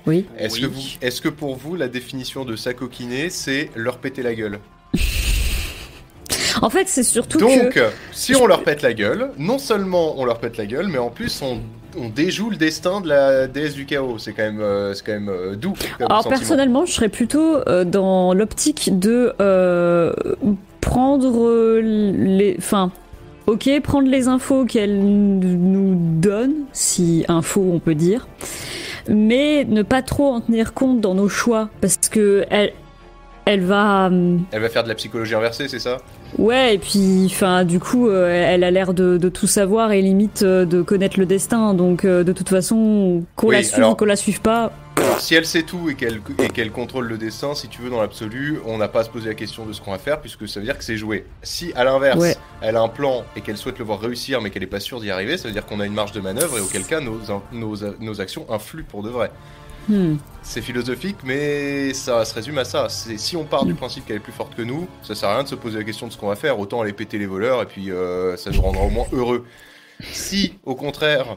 Oui. 0.07 0.25
Est-ce 0.39 0.55
Oui. 0.55 0.61
que, 0.61 0.65
vous, 0.67 0.81
est-ce 1.01 1.21
que 1.21 1.29
pour 1.29 1.55
vous, 1.55 1.75
la 1.75 1.87
définition 1.87 2.45
de 2.45 2.55
s'acoquiner, 2.55 3.29
c'est 3.29 3.69
leur 3.75 3.97
péter 3.99 4.23
la 4.23 4.33
gueule? 4.33 4.59
En 6.61 6.69
fait, 6.69 6.87
c'est 6.87 7.03
surtout 7.03 7.37
Donc, 7.39 7.69
que 7.69 7.89
si 8.11 8.35
on 8.35 8.45
leur 8.47 8.63
pète 8.63 8.81
la 8.81 8.93
gueule, 8.93 9.31
non 9.37 9.57
seulement 9.57 10.19
on 10.19 10.25
leur 10.25 10.39
pète 10.39 10.57
la 10.57 10.65
gueule, 10.65 10.87
mais 10.87 10.97
en 10.97 11.09
plus 11.09 11.41
on, 11.41 11.59
on 11.97 12.09
déjoue 12.09 12.49
le 12.49 12.57
destin 12.57 13.01
de 13.01 13.09
la 13.09 13.47
déesse 13.47 13.73
du 13.73 13.85
chaos. 13.85 14.17
C'est 14.17 14.33
quand 14.33 14.43
même, 14.43 14.61
euh, 14.61 14.93
c'est 14.93 15.05
quand 15.05 15.13
même 15.13 15.29
euh, 15.29 15.55
doux. 15.55 15.73
Comme 15.97 16.07
Alors 16.07 16.23
sentiment. 16.23 16.37
personnellement, 16.37 16.85
je 16.85 16.93
serais 16.93 17.09
plutôt 17.09 17.57
euh, 17.67 17.83
dans 17.83 18.33
l'optique 18.33 18.97
de 18.97 19.33
prendre 20.81 21.79
les, 21.81 22.55
enfin, 22.59 22.91
ok, 23.47 23.69
prendre 23.81 24.07
les 24.07 24.27
infos 24.27 24.65
qu'elle 24.65 24.99
nous 24.99 25.95
donne, 26.19 26.53
si 26.73 27.25
info 27.27 27.69
on 27.73 27.79
peut 27.79 27.95
dire, 27.95 28.27
mais 29.07 29.65
ne 29.65 29.81
pas 29.81 30.01
trop 30.01 30.31
en 30.31 30.41
tenir 30.41 30.73
compte 30.73 31.01
dans 31.01 31.15
nos 31.15 31.29
choix, 31.29 31.69
parce 31.81 31.97
que 32.09 32.45
elle, 32.49 32.73
elle 33.45 33.61
va, 33.61 34.09
Elle 34.51 34.61
va 34.61 34.69
faire 34.69 34.83
de 34.83 34.89
la 34.89 34.95
psychologie 34.95 35.35
inversée, 35.35 35.67
c'est 35.67 35.79
ça? 35.79 35.97
Ouais, 36.37 36.75
et 36.75 36.77
puis, 36.77 37.23
enfin, 37.25 37.63
du 37.65 37.79
coup, 37.79 38.07
euh, 38.09 38.27
elle 38.29 38.63
a 38.63 38.71
l'air 38.71 38.93
de, 38.93 39.17
de 39.17 39.29
tout 39.29 39.47
savoir 39.47 39.91
et 39.91 40.01
limite 40.01 40.43
euh, 40.43 40.65
de 40.65 40.81
connaître 40.81 41.19
le 41.19 41.25
destin, 41.25 41.73
donc 41.73 42.05
euh, 42.05 42.23
de 42.23 42.31
toute 42.33 42.49
façon, 42.49 43.23
qu'on 43.35 43.47
Oui, 43.47 43.55
la 43.55 43.63
suive 43.63 43.75
alors- 43.77 43.91
ou 43.91 43.95
qu'on 43.95 44.05
la 44.05 44.15
suive 44.15 44.41
pas, 44.41 44.71
Alors, 44.97 45.19
si 45.19 45.35
elle 45.35 45.45
sait 45.45 45.63
tout 45.63 45.89
et 45.89 45.95
qu'elle 45.95 46.71
contrôle 46.71 47.07
le 47.07 47.17
destin, 47.17 47.53
si 47.53 47.67
tu 47.67 47.81
veux, 47.81 47.89
dans 47.89 47.99
l'absolu, 48.01 48.59
on 48.65 48.77
n'a 48.77 48.87
pas 48.87 49.01
à 49.01 49.03
se 49.03 49.09
poser 49.09 49.27
la 49.27 49.35
question 49.35 49.65
de 49.65 49.73
ce 49.73 49.81
qu'on 49.81 49.91
va 49.91 49.97
faire, 49.97 50.21
puisque 50.21 50.47
ça 50.47 50.59
veut 50.59 50.65
dire 50.65 50.77
que 50.77 50.83
c'est 50.85 50.97
joué. 50.97 51.25
Si, 51.43 51.71
à 51.75 51.83
l'inverse, 51.83 52.17
Ouais. 52.19 52.35
elle 52.61 52.75
a 52.77 52.81
un 52.81 52.87
plan 52.87 53.23
et 53.35 53.41
qu'elle 53.41 53.57
souhaite 53.57 53.77
le 53.77 53.83
voir 53.85 53.99
réussir, 53.99 54.41
mais 54.41 54.49
qu'elle 54.51 54.61
n'est 54.61 54.67
pas 54.67 54.79
sûre 54.79 55.01
d'y 55.01 55.11
arriver, 55.11 55.37
ça 55.37 55.47
veut 55.49 55.53
dire 55.53 55.65
qu'on 55.65 55.79
a 55.81 55.85
une 55.85 55.93
marge 55.93 56.13
de 56.13 56.21
manœuvre 56.21 56.57
et 56.57 56.61
auquel 56.61 56.83
cas 56.85 57.01
nos, 57.01 57.19
nos, 57.51 57.75
nos 57.99 58.21
actions 58.21 58.45
influent 58.49 58.85
pour 58.87 59.03
de 59.03 59.09
vrai. 59.09 59.31
Hmm. 59.87 60.15
C'est 60.41 60.61
philosophique, 60.61 61.17
mais 61.23 61.93
ça 61.93 62.23
se 62.25 62.33
résume 62.33 62.57
à 62.57 62.65
ça. 62.65 62.89
C'est 62.89 63.17
si 63.17 63.35
on 63.35 63.45
part 63.45 63.65
du 63.65 63.73
principe 63.73 64.05
qu'elle 64.05 64.17
est 64.17 64.19
plus 64.19 64.31
forte 64.31 64.55
que 64.55 64.61
nous, 64.61 64.87
ça 65.01 65.15
sert 65.15 65.29
à 65.29 65.35
rien 65.35 65.43
de 65.43 65.47
se 65.47 65.55
poser 65.55 65.77
la 65.77 65.83
question 65.83 66.07
de 66.07 66.11
ce 66.11 66.17
qu'on 66.17 66.27
va 66.27 66.35
faire. 66.35 66.59
Autant 66.59 66.81
aller 66.81 66.93
péter 66.93 67.17
les 67.17 67.25
voleurs 67.25 67.61
et 67.61 67.65
puis 67.65 67.91
euh, 67.91 68.37
ça 68.37 68.51
nous 68.51 68.61
rendra 68.61 68.83
au 68.83 68.89
moins 68.89 69.07
heureux. 69.11 69.45
Si, 70.01 70.53
au 70.63 70.75
contraire, 70.75 71.35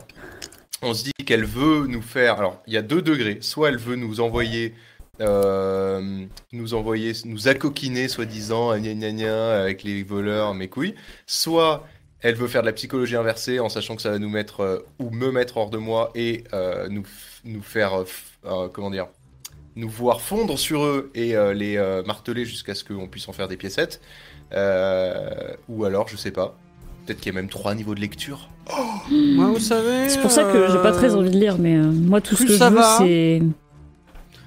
on 0.82 0.94
se 0.94 1.04
dit 1.04 1.12
qu'elle 1.24 1.44
veut 1.44 1.86
nous 1.86 2.02
faire, 2.02 2.38
alors 2.38 2.62
il 2.66 2.74
y 2.74 2.76
a 2.76 2.82
deux 2.82 3.02
degrés. 3.02 3.38
Soit 3.40 3.70
elle 3.70 3.78
veut 3.78 3.96
nous 3.96 4.20
envoyer, 4.20 4.74
euh, 5.20 6.24
nous 6.52 6.74
envoyer, 6.74 7.12
nous 7.24 7.48
accoquiner, 7.48 8.08
soi-disant, 8.08 8.76
gna 8.78 8.94
gna 8.94 9.12
gna, 9.12 9.60
avec 9.60 9.82
les 9.82 10.02
voleurs, 10.02 10.54
mes 10.54 10.68
couilles. 10.68 10.94
Soit 11.26 11.86
elle 12.20 12.34
veut 12.34 12.48
faire 12.48 12.62
de 12.62 12.66
la 12.66 12.72
psychologie 12.72 13.16
inversée 13.16 13.60
en 13.60 13.68
sachant 13.68 13.94
que 13.96 14.02
ça 14.02 14.10
va 14.10 14.18
nous 14.18 14.28
mettre 14.28 14.60
euh, 14.60 14.78
ou 14.98 15.10
me 15.10 15.30
mettre 15.30 15.56
hors 15.56 15.70
de 15.70 15.78
moi 15.78 16.10
et 16.14 16.44
euh, 16.52 16.88
nous, 16.88 17.06
nous 17.44 17.62
faire, 17.62 18.04
comment 18.72 18.90
dire, 18.90 19.06
nous 19.76 19.88
voir 19.88 20.20
fondre 20.20 20.58
sur 20.58 20.84
eux 20.84 21.10
et 21.14 21.36
euh, 21.36 21.54
les 21.54 21.76
euh, 21.76 22.02
marteler 22.04 22.44
jusqu'à 22.44 22.74
ce 22.74 22.84
qu'on 22.84 23.06
puisse 23.06 23.28
en 23.28 23.32
faire 23.32 23.48
des 23.48 23.56
piécettes. 23.56 24.00
Euh, 24.52 25.54
ou 25.68 25.84
alors, 25.84 26.08
je 26.08 26.16
sais 26.16 26.30
pas. 26.30 26.56
Peut-être 27.06 27.20
qu'il 27.20 27.32
y 27.32 27.36
a 27.36 27.40
même 27.40 27.48
trois 27.48 27.74
niveaux 27.74 27.94
de 27.94 28.00
lecture. 28.00 28.48
Moi, 29.10 29.46
vous 29.46 29.58
savez. 29.60 30.08
C'est 30.08 30.20
pour 30.20 30.30
ça 30.30 30.44
que 30.44 30.68
j'ai 30.70 30.78
pas 30.78 30.92
très 30.92 31.14
euh, 31.14 31.18
envie 31.18 31.30
de 31.30 31.38
lire, 31.38 31.56
mais 31.58 31.76
euh, 31.76 31.84
moi 31.90 32.20
tout 32.20 32.34
ce 32.36 32.42
plus 32.44 32.52
que 32.52 32.58
ça 32.58 32.68
je 32.68 32.74
veux, 32.74 32.80
va, 32.80 32.98
c'est 32.98 33.40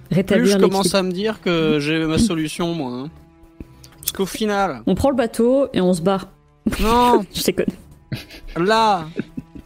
Plus 0.10 0.16
rétablir 0.16 0.60
je 0.60 0.64
commence 0.64 0.94
à 0.94 1.02
me 1.02 1.12
dire 1.12 1.42
que 1.42 1.80
j'ai 1.80 2.06
ma 2.06 2.18
solution, 2.20 2.74
moi. 2.76 2.92
hein. 2.92 3.10
Parce 4.00 4.12
qu'au 4.12 4.26
final, 4.26 4.82
On 4.86 4.94
prend 4.96 5.10
le 5.10 5.16
bateau 5.16 5.68
et 5.74 5.82
on 5.82 5.94
se 5.94 6.02
barre. 6.02 6.28
non, 6.82 7.24
Je 7.34 7.44
déconne. 7.44 7.66
là, 8.58 9.08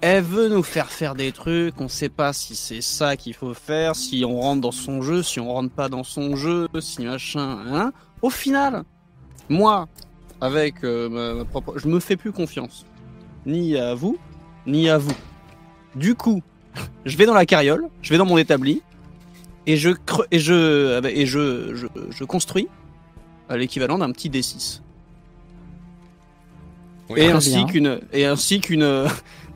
elle 0.01 0.23
veut 0.23 0.49
nous 0.49 0.63
faire 0.63 0.91
faire 0.91 1.15
des 1.15 1.31
trucs, 1.31 1.79
on 1.79 1.88
sait 1.88 2.10
pas 2.10 2.34
si 2.34 2.55
c'est 2.55 2.81
ça 2.81 3.15
qu'il 3.17 3.34
faut 3.34 3.53
faire, 3.53 3.95
si 3.95 4.23
on 4.25 4.39
rentre 4.39 4.62
dans 4.62 4.71
son 4.71 5.01
jeu, 5.01 5.23
si 5.23 5.39
on 5.39 5.47
rentre 5.53 5.73
pas 5.73 5.89
dans 5.89 6.03
son 6.03 6.36
jeu, 6.36 6.67
si 6.79 7.03
machin, 7.03 7.60
hein. 7.67 7.91
Au 8.21 8.29
final, 8.29 8.84
moi, 9.49 9.88
avec 10.41 10.84
euh, 10.84 11.10
ma, 11.10 11.34
ma 11.34 11.45
propre, 11.45 11.77
je 11.77 11.88
me 11.88 11.99
fais 11.99 12.17
plus 12.17 12.31
confiance, 12.31 12.86
ni 13.45 13.77
à 13.77 13.93
vous, 13.93 14.17
ni 14.65 14.89
à 14.89 14.97
vous. 14.97 15.15
Du 15.95 16.15
coup, 16.15 16.41
je 17.05 17.15
vais 17.17 17.25
dans 17.25 17.34
la 17.34 17.45
carriole, 17.45 17.88
je 18.01 18.10
vais 18.10 18.17
dans 18.17 18.25
mon 18.25 18.38
établi, 18.38 18.81
et 19.67 19.77
je 19.77 19.89
cre- 19.91 20.25
et 20.31 20.39
je 20.39 21.03
et 21.08 21.25
je 21.25 21.73
je, 21.75 21.88
je 22.10 22.23
construis 22.23 22.67
euh, 23.51 23.58
l'équivalent 23.58 23.97
d'un 23.97 24.12
petit 24.12 24.29
D6. 24.29 24.81
Oui, 27.10 27.19
Et 27.21 27.29
ainsi 27.31 27.65
qu'une 27.65 27.99
et 28.13 28.25
ainsi 28.25 28.60
qu'une 28.60 29.05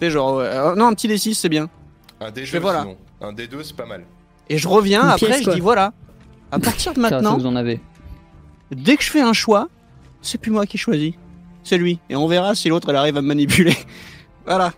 euh, 0.07 0.11
genre 0.11 0.37
ouais, 0.37 0.45
euh, 0.45 0.75
non 0.75 0.87
un 0.87 0.93
petit 0.93 1.07
D6 1.07 1.33
c'est 1.33 1.49
bien. 1.49 1.69
un 2.21 2.29
D2, 2.31 2.49
Mais 2.53 2.59
voilà. 2.59 2.81
sinon. 2.81 2.97
Un 3.21 3.33
D2, 3.33 3.63
c'est 3.63 3.75
pas 3.75 3.85
mal. 3.85 4.05
Et 4.49 4.57
je 4.57 4.67
reviens 4.67 5.03
Une 5.03 5.09
après 5.09 5.25
pièce, 5.27 5.39
je 5.39 5.43
quoi. 5.45 5.53
dis 5.55 5.59
voilà. 5.59 5.93
À 6.51 6.59
partir 6.59 6.93
de 6.93 7.01
Ça, 7.01 7.09
ça, 7.09 7.15
maintenant, 7.15 7.37
vous 7.37 7.45
en 7.45 7.55
avez. 7.55 7.79
dès 8.71 8.97
que 8.97 9.03
je 9.03 9.09
fais 9.11 9.21
un 9.21 9.33
choix, 9.33 9.67
c'est 10.21 10.39
plus 10.39 10.51
moi 10.51 10.65
qui 10.65 10.77
choisis, 10.77 11.13
c'est 11.63 11.77
lui. 11.77 11.99
Et 12.09 12.15
on 12.15 12.27
verra 12.27 12.55
si 12.55 12.69
l'autre 12.69 12.89
elle 12.89 12.95
arrive 12.95 13.17
à 13.17 13.21
me 13.21 13.27
manipuler. 13.27 13.75
voilà. 14.45 14.73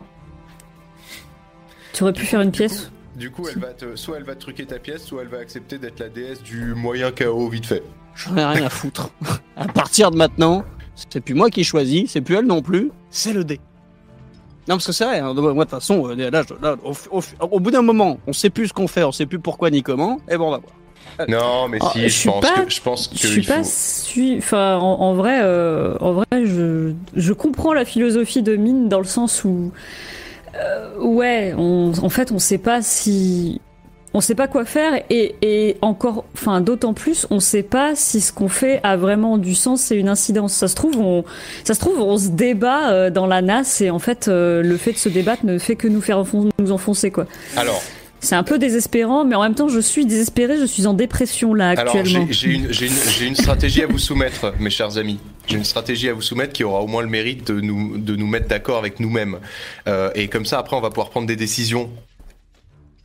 Tu 1.94 2.04
aurais 2.04 2.14
pu 2.14 2.26
faire 2.26 2.42
une 2.42 2.52
pièce. 2.52 2.92
Du 3.16 3.30
coup, 3.32 3.48
elle 3.50 3.60
va 3.60 3.74
te, 3.74 3.96
soit 3.96 4.18
elle 4.18 4.24
va 4.24 4.36
te 4.36 4.40
truquer 4.42 4.66
ta 4.66 4.80
pièce, 4.80 5.04
soit 5.04 5.22
elle 5.22 5.28
va 5.28 5.38
accepter 5.40 5.78
d'être 5.78 6.00
la 6.00 6.10
déesse 6.10 6.42
du 6.42 6.74
moyen 6.74 7.12
chaos 7.12 7.50
vite 7.50 7.66
fait. 7.66 7.84
J'en 8.16 8.36
ai 8.38 8.44
rien 8.46 8.66
à 8.66 8.70
foutre. 8.70 9.10
à 9.58 9.68
partir 9.68 10.12
de 10.12 10.18
maintenant, 10.18 10.64
c'est 10.96 11.20
plus 11.22 11.34
moi 11.34 11.50
qui 11.50 11.64
choisis, 11.64 12.10
c'est 12.12 12.22
plus 12.22 12.36
elle 12.36 12.46
non 12.46 12.62
plus, 12.62 12.92
c'est 13.10 13.34
le 13.34 13.44
dé. 13.44 13.60
Non, 14.72 14.78
parce 14.78 14.88
que 14.88 14.94
c'est 14.94 15.04
vrai, 15.04 15.20
hein, 15.20 15.34
moi 15.34 15.54
de 15.54 15.60
toute 15.60 15.70
façon, 15.70 16.08
euh, 16.10 16.30
là, 16.32 16.44
je- 16.48 16.54
là, 16.66 16.76
au, 16.86 16.94
au- 17.20 17.48
au 17.52 17.60
bout 17.60 17.72
d'un 17.72 17.82
moment, 17.82 18.18
on 18.26 18.32
sait 18.32 18.50
plus 18.50 18.70
ce 18.70 18.74
qu'on 18.74 18.88
fait, 18.88 19.04
on 19.04 19.12
sait 19.12 19.26
plus 19.26 19.38
pourquoi 19.40 19.70
ni 19.70 19.84
comment, 19.84 20.20
et 20.30 20.38
bon, 20.38 20.48
on 20.48 20.52
va 20.52 20.60
voir. 20.60 21.28
Non, 21.28 21.68
mais 21.68 21.78
Oh, 21.82 21.88
si, 21.92 22.00
je 22.04 22.08
je 22.08 22.14
suis 22.20 22.30
pense 22.30 22.42
pas- 22.42 22.62
que 22.64 22.72
je 22.72 22.82
pense 22.82 23.10
Je 23.14 23.28
suis 23.28 23.42
pas 23.42 23.64
faut. 23.64 23.70
su- 23.70 24.38
Enfin, 24.38 24.78
en, 24.78 25.02
en 25.02 25.14
vrai, 25.14 25.42
euh, 25.44 25.98
en 26.00 26.14
vrai, 26.14 26.26
je, 26.46 26.94
je 27.16 27.34
comprends 27.34 27.74
la 27.74 27.84
philosophie 27.84 28.42
de 28.44 28.56
Mine 28.56 28.88
dans 28.88 29.00
le 29.00 29.06
sens 29.06 29.44
où, 29.44 29.72
euh, 30.56 30.98
ouais, 31.00 31.54
on, 31.58 31.92
en 32.02 32.10
fait, 32.10 32.32
on 32.32 32.40
sait 32.40 32.58
pas 32.58 32.82
si, 32.82 33.60
on 34.14 34.22
sait 34.22 34.36
pas 34.36 34.48
quoi 34.48 34.66
faire 34.66 35.02
et, 35.10 35.36
et 35.42 35.78
encore, 35.82 36.26
enfin, 36.34 36.62
d'autant 36.62 36.94
plus, 36.94 37.28
on 37.30 37.40
sait 37.40 37.64
pas 37.64 37.96
si 37.96 38.20
ce 38.20 38.34
qu'on 38.34 38.50
fait 38.50 38.80
a 38.84 38.98
vraiment 38.98 39.38
du 39.38 39.56
sens 39.56 39.92
et 39.92 39.96
une 39.96 40.10
incidence. 40.10 40.54
Ça 40.54 40.68
se 40.68 40.76
trouve, 40.76 40.98
on, 41.00 41.24
ça 41.64 41.74
se 41.74 41.80
trouve, 41.80 42.00
on 42.02 42.18
se 42.18 42.28
débat 42.30 42.92
euh, 42.92 43.10
dans 43.10 43.26
la 43.26 43.42
NAS 43.42 43.82
et 43.82 43.90
en 43.90 44.00
fait, 44.00 44.28
euh, 44.28 44.62
le 44.62 44.78
fait 44.78 44.94
de 44.94 44.98
se 44.98 45.10
débattre 45.10 45.46
ne 45.46 45.58
fait 45.58 45.76
que 45.76 45.88
nous 45.88 46.02
faire 46.02 46.24
nous 46.60 46.72
enfoncer, 46.72 47.12
quoi. 47.12 47.26
Alors, 47.56 47.82
C'est 48.20 48.36
un 48.36 48.44
peu 48.44 48.60
désespérant, 48.60 49.24
mais 49.26 49.36
en 49.36 49.42
même 49.42 49.56
temps, 49.56 49.70
je 49.70 49.80
suis 49.80 50.06
désespérée, 50.06 50.58
je 50.60 50.66
suis 50.66 50.86
en 50.88 50.94
dépression 50.94 51.54
là 51.54 51.70
actuellement. 51.70 52.28
j'ai 52.30 52.34
j'ai 52.34 52.50
une, 52.52 52.72
j'ai 52.72 52.88
une, 52.88 52.94
j'ai 53.18 53.26
une 53.28 53.36
stratégie 53.36 53.82
à 53.82 53.88
vous 53.88 53.98
soumettre, 53.98 54.54
mes 54.60 54.70
chers 54.70 54.98
amis. 54.98 55.20
J'ai 55.48 55.58
une 55.58 55.64
stratégie 55.64 56.08
à 56.10 56.14
vous 56.14 56.22
soumettre 56.22 56.54
qui 56.54 56.64
aura 56.64 56.82
au 56.82 56.88
moins 56.88 57.02
le 57.02 57.08
mérite 57.08 57.48
de 57.48 57.60
nous, 57.62 57.98
de 57.98 58.16
nous 58.16 58.28
mettre 58.28 58.48
d'accord 58.48 58.78
avec 58.78 59.00
nous-mêmes. 59.00 59.40
Euh, 59.88 60.12
et 60.16 60.28
comme 60.28 60.46
ça, 60.46 60.60
après, 60.60 60.76
on 60.76 60.82
va 60.82 60.90
pouvoir 60.90 61.10
prendre 61.10 61.28
des 61.28 61.36
décisions 61.36 61.90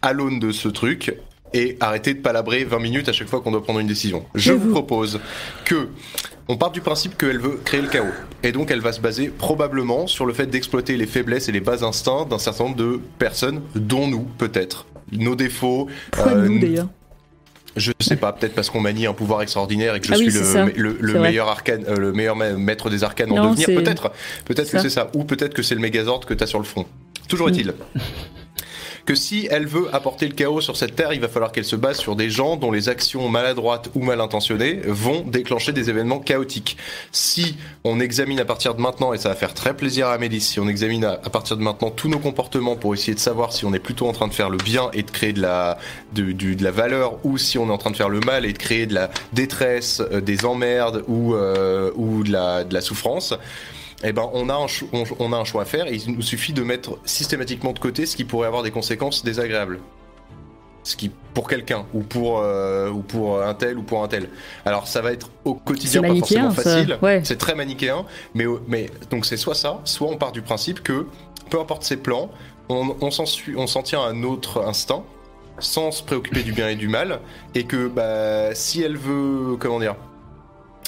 à 0.02 0.12
l'aune 0.12 0.38
de 0.38 0.52
ce 0.52 0.68
truc 0.68 1.14
et 1.54 1.76
arrêter 1.80 2.14
de 2.14 2.20
palabrer 2.20 2.64
20 2.64 2.78
minutes 2.80 3.08
à 3.08 3.12
chaque 3.12 3.28
fois 3.28 3.40
qu'on 3.40 3.50
doit 3.52 3.62
prendre 3.62 3.80
une 3.80 3.86
décision. 3.86 4.24
Je 4.34 4.52
vous 4.52 4.70
propose 4.70 5.20
que 5.64 5.88
on 6.48 6.56
part 6.56 6.70
du 6.70 6.80
principe 6.80 7.16
qu'elle 7.18 7.38
veut 7.40 7.58
créer 7.64 7.80
le 7.80 7.88
chaos. 7.88 8.12
Et 8.42 8.52
donc 8.52 8.70
elle 8.70 8.80
va 8.80 8.92
se 8.92 9.00
baser 9.00 9.28
probablement 9.28 10.06
sur 10.06 10.26
le 10.26 10.32
fait 10.32 10.46
d'exploiter 10.46 10.96
les 10.96 11.06
faiblesses 11.06 11.48
et 11.48 11.52
les 11.52 11.60
bas 11.60 11.84
instincts 11.84 12.24
d'un 12.28 12.38
certain 12.38 12.64
nombre 12.64 12.76
de 12.76 13.00
personnes, 13.18 13.62
dont 13.74 14.06
nous 14.06 14.26
peut-être. 14.38 14.86
Nos 15.12 15.34
défauts. 15.36 15.88
Euh, 16.18 16.46
nous 16.48 16.58
d'ailleurs? 16.58 16.88
Je 17.76 17.92
sais 18.00 18.16
pas, 18.16 18.32
peut-être 18.32 18.54
parce 18.54 18.70
qu'on 18.70 18.80
manie 18.80 19.06
un 19.06 19.12
pouvoir 19.12 19.42
extraordinaire 19.42 19.94
et 19.94 20.00
que 20.00 20.06
je 20.06 20.12
Ah 20.12 20.16
suis 20.16 20.30
ça. 20.32 20.64
le, 20.74 21.20
meilleur 21.20 21.48
arcane, 21.48 21.84
euh, 21.88 21.96
le 21.96 22.12
meilleur 22.12 22.34
ma- 22.34 22.52
maître 22.54 22.88
des 22.90 23.04
arcanes 23.04 23.30
en 23.38 23.50
devenir. 23.50 23.66
Peut-être, 23.66 24.12
peut-être 24.46 24.70
que 24.72 24.78
c'est 24.80 24.88
ça, 24.90 25.10
ou 25.14 25.24
peut-être 25.24 25.52
que 25.52 25.62
c'est 25.62 25.74
le 25.74 25.80
Megazord 25.82 26.20
que 26.24 26.32
t'as 26.34 26.46
sur 26.46 26.58
le 26.58 26.64
front. 26.64 26.86
Toujours 27.28 27.48
Mm. 27.48 27.52
est-il 27.54 27.74
que 29.06 29.14
si 29.14 29.46
elle 29.50 29.66
veut 29.66 29.88
apporter 29.94 30.26
le 30.26 30.34
chaos 30.34 30.60
sur 30.60 30.76
cette 30.76 30.96
terre, 30.96 31.12
il 31.12 31.20
va 31.20 31.28
falloir 31.28 31.52
qu'elle 31.52 31.64
se 31.64 31.76
base 31.76 31.98
sur 31.98 32.16
des 32.16 32.28
gens 32.28 32.56
dont 32.56 32.72
les 32.72 32.88
actions 32.88 33.28
maladroites 33.28 33.88
ou 33.94 34.02
mal 34.02 34.20
intentionnées 34.20 34.80
vont 34.84 35.20
déclencher 35.20 35.72
des 35.72 35.88
événements 35.88 36.18
chaotiques. 36.18 36.76
Si 37.12 37.56
on 37.84 38.00
examine 38.00 38.40
à 38.40 38.44
partir 38.44 38.74
de 38.74 38.80
maintenant, 38.82 39.12
et 39.12 39.18
ça 39.18 39.28
va 39.28 39.36
faire 39.36 39.54
très 39.54 39.74
plaisir 39.76 40.08
à 40.08 40.14
Amélie, 40.14 40.40
si 40.40 40.58
on 40.58 40.68
examine 40.68 41.04
à, 41.04 41.16
partir 41.30 41.56
de 41.56 41.62
maintenant 41.62 41.90
tous 41.90 42.08
nos 42.08 42.18
comportements 42.18 42.74
pour 42.74 42.94
essayer 42.94 43.14
de 43.14 43.20
savoir 43.20 43.52
si 43.52 43.64
on 43.64 43.72
est 43.72 43.78
plutôt 43.78 44.08
en 44.08 44.12
train 44.12 44.26
de 44.26 44.34
faire 44.34 44.50
le 44.50 44.58
bien 44.58 44.90
et 44.92 45.04
de 45.04 45.10
créer 45.10 45.32
de 45.32 45.40
la, 45.40 45.78
de, 46.12 46.32
du- 46.32 46.56
de 46.56 46.64
la 46.64 46.72
valeur, 46.72 47.18
ou 47.24 47.38
si 47.38 47.58
on 47.58 47.68
est 47.68 47.72
en 47.72 47.78
train 47.78 47.92
de 47.92 47.96
faire 47.96 48.08
le 48.08 48.20
mal 48.20 48.44
et 48.44 48.52
de 48.52 48.58
créer 48.58 48.86
de 48.86 48.94
la 48.94 49.10
détresse, 49.32 50.02
euh, 50.12 50.20
des 50.20 50.44
emmerdes 50.44 51.04
ou, 51.06 51.34
euh, 51.34 51.92
ou 51.94 52.24
de, 52.24 52.32
la, 52.32 52.64
de 52.64 52.74
la 52.74 52.80
souffrance, 52.80 53.34
eh 54.04 54.12
ben, 54.12 54.28
on 54.32 54.48
a, 54.48 54.54
un 54.54 54.66
on, 54.92 55.04
on 55.18 55.32
a 55.32 55.36
un 55.36 55.44
choix 55.44 55.62
à 55.62 55.64
faire 55.64 55.86
et 55.86 55.94
il 55.94 56.12
nous 56.12 56.22
suffit 56.22 56.52
de 56.52 56.62
mettre 56.62 56.98
systématiquement 57.04 57.72
de 57.72 57.78
côté 57.78 58.06
ce 58.06 58.16
qui 58.16 58.24
pourrait 58.24 58.46
avoir 58.46 58.62
des 58.62 58.70
conséquences 58.70 59.24
désagréables. 59.24 59.80
Ce 60.82 60.94
qui, 60.94 61.10
pour 61.34 61.48
quelqu'un, 61.48 61.84
ou 61.94 62.02
pour, 62.02 62.38
euh, 62.38 62.88
ou 62.90 63.00
pour 63.00 63.42
un 63.42 63.54
tel, 63.54 63.76
ou 63.76 63.82
pour 63.82 64.04
un 64.04 64.08
tel. 64.08 64.28
Alors, 64.64 64.86
ça 64.86 65.02
va 65.02 65.12
être 65.12 65.30
au 65.44 65.54
quotidien 65.54 66.00
pas 66.00 66.14
forcément 66.14 66.50
facile. 66.52 66.96
Ouais. 67.02 67.22
C'est 67.24 67.38
très 67.38 67.56
manichéen, 67.56 68.04
mais, 68.34 68.44
mais 68.68 68.88
donc 69.10 69.26
c'est 69.26 69.36
soit 69.36 69.56
ça, 69.56 69.80
soit 69.84 70.08
on 70.08 70.16
part 70.16 70.30
du 70.30 70.42
principe 70.42 70.84
que, 70.84 71.06
peu 71.50 71.58
importe 71.58 71.82
ses 71.82 71.96
plans, 71.96 72.30
on, 72.68 72.94
on 73.00 73.10
s'en 73.10 73.26
suit- 73.26 73.56
on 73.56 73.66
s'en 73.66 73.82
tient 73.82 74.00
à 74.04 74.12
notre 74.12 74.62
instinct, 74.62 75.02
sans 75.58 75.90
se 75.90 76.04
préoccuper 76.04 76.44
du 76.44 76.52
bien 76.52 76.68
et 76.68 76.76
du 76.76 76.86
mal, 76.86 77.18
et 77.56 77.64
que 77.64 77.88
bah, 77.88 78.54
si 78.54 78.80
elle 78.80 78.96
veut, 78.96 79.56
comment 79.58 79.80
dire, 79.80 79.96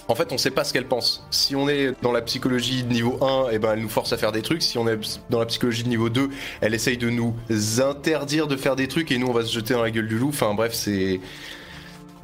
en 0.08 0.14
fait, 0.14 0.32
on 0.32 0.38
sait 0.38 0.50
pas 0.50 0.64
ce 0.64 0.72
qu'elle 0.72 0.86
pense. 0.86 1.26
Si 1.30 1.54
on 1.54 1.68
est 1.68 1.92
dans 2.02 2.12
la 2.12 2.22
psychologie 2.22 2.82
de 2.82 2.92
niveau 2.92 3.22
1, 3.22 3.48
eh 3.52 3.58
ben, 3.58 3.74
elle 3.74 3.82
nous 3.82 3.90
force 3.90 4.12
à 4.14 4.16
faire 4.16 4.32
des 4.32 4.40
trucs. 4.40 4.62
Si 4.62 4.78
on 4.78 4.88
est 4.88 5.20
dans 5.28 5.38
la 5.38 5.46
psychologie 5.46 5.84
de 5.84 5.88
niveau 5.88 6.08
2, 6.08 6.30
elle 6.62 6.74
essaye 6.74 6.96
de 6.96 7.10
nous 7.10 7.34
interdire 7.80 8.46
de 8.46 8.56
faire 8.56 8.74
des 8.74 8.88
trucs 8.88 9.12
et 9.12 9.18
nous, 9.18 9.26
on 9.26 9.32
va 9.32 9.44
se 9.44 9.52
jeter 9.52 9.74
dans 9.74 9.82
la 9.82 9.90
gueule 9.90 10.08
du 10.08 10.18
loup. 10.18 10.30
Enfin, 10.30 10.54
bref, 10.54 10.72
c'est. 10.72 11.20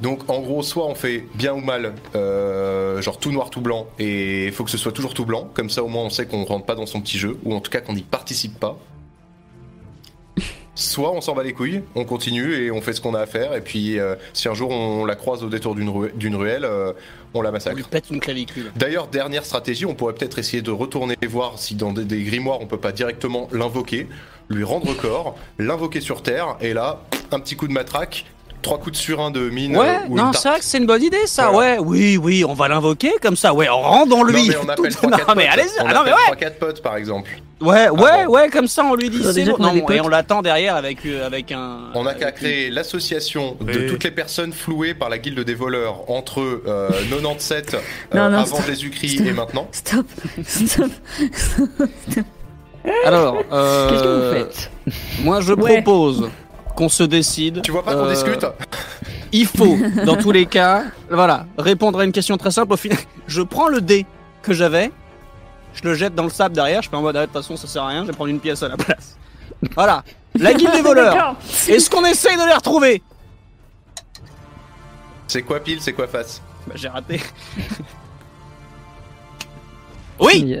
Donc, 0.01 0.29
en 0.29 0.41
gros, 0.41 0.63
soit 0.63 0.87
on 0.87 0.95
fait 0.95 1.25
bien 1.35 1.53
ou 1.53 1.61
mal, 1.61 1.93
euh, 2.15 3.01
genre 3.01 3.17
tout 3.19 3.31
noir, 3.31 3.49
tout 3.49 3.61
blanc, 3.61 3.87
et 3.99 4.47
il 4.47 4.51
faut 4.51 4.65
que 4.65 4.71
ce 4.71 4.77
soit 4.77 4.91
toujours 4.91 5.13
tout 5.13 5.25
blanc. 5.25 5.49
Comme 5.53 5.69
ça, 5.69 5.83
au 5.83 5.87
moins, 5.87 6.03
on 6.03 6.09
sait 6.09 6.25
qu'on 6.25 6.43
rentre 6.43 6.65
pas 6.65 6.75
dans 6.75 6.85
son 6.85 6.99
petit 7.01 7.17
jeu, 7.17 7.37
ou 7.45 7.53
en 7.53 7.61
tout 7.61 7.71
cas 7.71 7.79
qu'on 7.81 7.93
n'y 7.93 8.01
participe 8.01 8.59
pas. 8.59 8.77
Soit 10.77 11.13
on 11.13 11.21
s'en 11.21 11.33
bat 11.33 11.43
les 11.43 11.53
couilles, 11.53 11.83
on 11.95 12.03
continue 12.03 12.53
et 12.53 12.69
on 12.69 12.81
fait 12.81 12.91
ce 12.91 12.99
qu'on 12.99 13.13
a 13.13 13.21
à 13.21 13.25
faire, 13.25 13.55
et 13.55 13.61
puis 13.61 13.97
euh, 13.97 14.15
si 14.33 14.49
un 14.49 14.53
jour 14.53 14.71
on 14.71 15.05
la 15.05 15.15
croise 15.15 15.41
au 15.41 15.47
détour 15.47 15.73
d'une 15.73 16.35
ruelle, 16.35 16.65
euh, 16.65 16.91
on 17.35 17.41
la 17.41 17.49
On 17.49 17.53
massacre. 17.53 17.75
lui 17.75 17.83
pète 17.83 18.09
une 18.09 18.19
clavicule. 18.19 18.71
D'ailleurs, 18.75 19.07
dernière 19.07 19.45
stratégie, 19.45 19.85
on 19.85 19.93
pourrait 19.95 20.13
peut-être 20.13 20.39
essayer 20.39 20.61
de 20.61 20.71
retourner 20.71 21.15
voir 21.27 21.59
si 21.59 21.75
dans 21.75 21.91
des, 21.91 22.05
des 22.05 22.23
grimoires 22.23 22.61
on 22.61 22.67
peut 22.67 22.79
pas 22.79 22.91
directement 22.91 23.47
l'invoquer, 23.51 24.07
lui 24.49 24.63
rendre 24.63 24.93
corps, 24.95 25.35
l'invoquer 25.59 26.01
sur 26.01 26.23
Terre, 26.23 26.57
et 26.61 26.73
là, 26.73 27.01
un 27.31 27.39
petit 27.39 27.55
coup 27.55 27.67
de 27.67 27.73
matraque, 27.73 28.25
trois 28.65 28.79
coups 28.79 28.91
de 28.97 29.01
surin 29.01 29.31
de 29.31 29.49
mine. 29.49 29.77
Ouais, 29.77 29.87
euh, 29.87 30.07
ou 30.09 30.15
non, 30.17 30.33
c'est 30.33 30.49
vrai 30.49 30.59
que 30.59 30.65
c'est 30.65 30.79
une 30.79 30.85
bonne 30.87 31.03
idée, 31.03 31.25
ça. 31.27 31.49
Voilà. 31.49 31.79
Ouais, 31.81 31.87
oui, 31.87 32.17
oui, 32.17 32.43
on 32.43 32.53
va 32.53 32.67
l'invoquer 32.67 33.13
comme 33.21 33.35
ça. 33.35 33.53
Ouais, 33.53 33.67
rendons-lui. 33.69 34.47
Non, 34.49 34.53
mais 34.53 34.57
on 34.65 34.69
appelle 34.69 34.95
tout- 34.95 35.07
3 35.07 35.11
4 35.17 35.27
Non, 35.29 35.35
mais 35.35 35.43
potes. 35.45 35.53
allez-y. 35.53 35.81
On 35.81 35.85
Ah, 35.87 35.93
non, 35.93 36.01
mais 36.03 36.11
appelle 36.11 36.13
ouais. 36.13 36.35
3-4 36.49 36.59
potes, 36.59 36.81
par 36.81 36.95
exemple. 36.97 37.29
Ouais, 37.61 37.87
ouais, 37.89 38.25
bon. 38.25 38.33
ouais, 38.33 38.49
comme 38.49 38.67
ça, 38.67 38.83
on 38.83 38.95
lui 38.95 39.09
dit 39.09 39.21
Ah, 39.23 39.31
c'est 39.33 39.45
bon. 39.45 39.55
a 39.55 39.71
Non, 39.73 39.89
et 39.89 40.01
on 40.01 40.07
l'attend 40.09 40.41
derrière 40.41 40.75
avec, 40.75 41.05
euh, 41.05 41.25
avec 41.25 41.51
un. 41.53 41.91
On 41.93 42.03
n'a 42.03 42.13
qu'à 42.13 42.31
créer 42.33 42.69
l'association 42.69 43.55
de 43.61 43.87
toutes 43.87 44.03
les 44.03 44.11
personnes 44.11 44.51
flouées 44.51 44.93
par 44.93 45.07
la 45.09 45.17
guilde 45.19 45.39
des 45.39 45.53
voleurs 45.55 46.09
entre 46.09 46.41
euh, 46.67 46.89
97 47.09 47.73
euh, 47.75 47.77
Non, 48.17 48.29
non, 48.29 48.37
avant 48.39 48.45
stop. 48.57 48.65
Jésus-Christ 48.65 49.15
Stop. 49.15 49.27
et 49.27 49.31
maintenant. 49.31 49.67
Stop. 49.71 50.05
Stop. 50.45 50.91
Alors, 53.05 53.43
euh, 53.51 53.89
Qu'est-ce 53.89 54.03
que 54.03 54.07
vous 54.07 54.33
faites? 54.33 54.71
Moi, 55.23 55.41
je 55.41 55.53
Ouais. 55.53 55.81
propose 55.81 56.29
qu'on 56.75 56.89
se 56.89 57.03
décide. 57.03 57.61
Tu 57.61 57.71
vois 57.71 57.83
pas 57.83 57.93
qu'on 57.93 58.05
Euh, 58.05 58.13
discute 58.13 58.45
Il 59.31 59.47
faut, 59.47 59.77
dans 60.05 60.15
tous 60.15 60.31
les 60.31 60.45
cas, 60.45 60.83
voilà, 61.09 61.45
répondre 61.57 61.99
à 61.99 62.05
une 62.05 62.11
question 62.11 62.37
très 62.37 62.51
simple. 62.51 62.73
Au 62.73 62.77
final, 62.77 62.99
je 63.27 63.41
prends 63.41 63.67
le 63.67 63.81
dé 63.81 64.05
que 64.41 64.53
j'avais, 64.53 64.91
je 65.73 65.83
le 65.83 65.93
jette 65.95 66.15
dans 66.15 66.23
le 66.23 66.29
sable 66.29 66.55
derrière. 66.55 66.81
Je 66.81 66.89
fais 66.89 66.95
en 66.95 67.01
mode, 67.01 67.17
ah, 67.17 67.21
de 67.21 67.25
toute 67.25 67.33
façon, 67.33 67.57
ça 67.57 67.67
sert 67.67 67.83
à 67.83 67.87
rien. 67.87 68.03
Je 68.03 68.07
vais 68.07 68.13
prendre 68.13 68.29
une 68.29 68.39
pièce 68.39 68.63
à 68.63 68.69
la 68.69 68.77
place. 68.77 69.17
Voilà. 69.73 70.03
La 70.37 70.53
guilde 70.53 70.71
des 70.73 70.81
voleurs. 70.81 71.35
Est-ce 71.67 71.89
qu'on 71.89 72.05
essaye 72.05 72.37
de 72.37 72.45
les 72.45 72.53
retrouver? 72.53 73.01
C'est 75.27 75.41
quoi 75.41 75.59
pile, 75.59 75.81
c'est 75.81 75.93
quoi 75.93 76.07
face? 76.07 76.41
Bah, 76.67 76.73
J'ai 76.75 76.87
raté. 76.87 77.19
oui. 80.19 80.55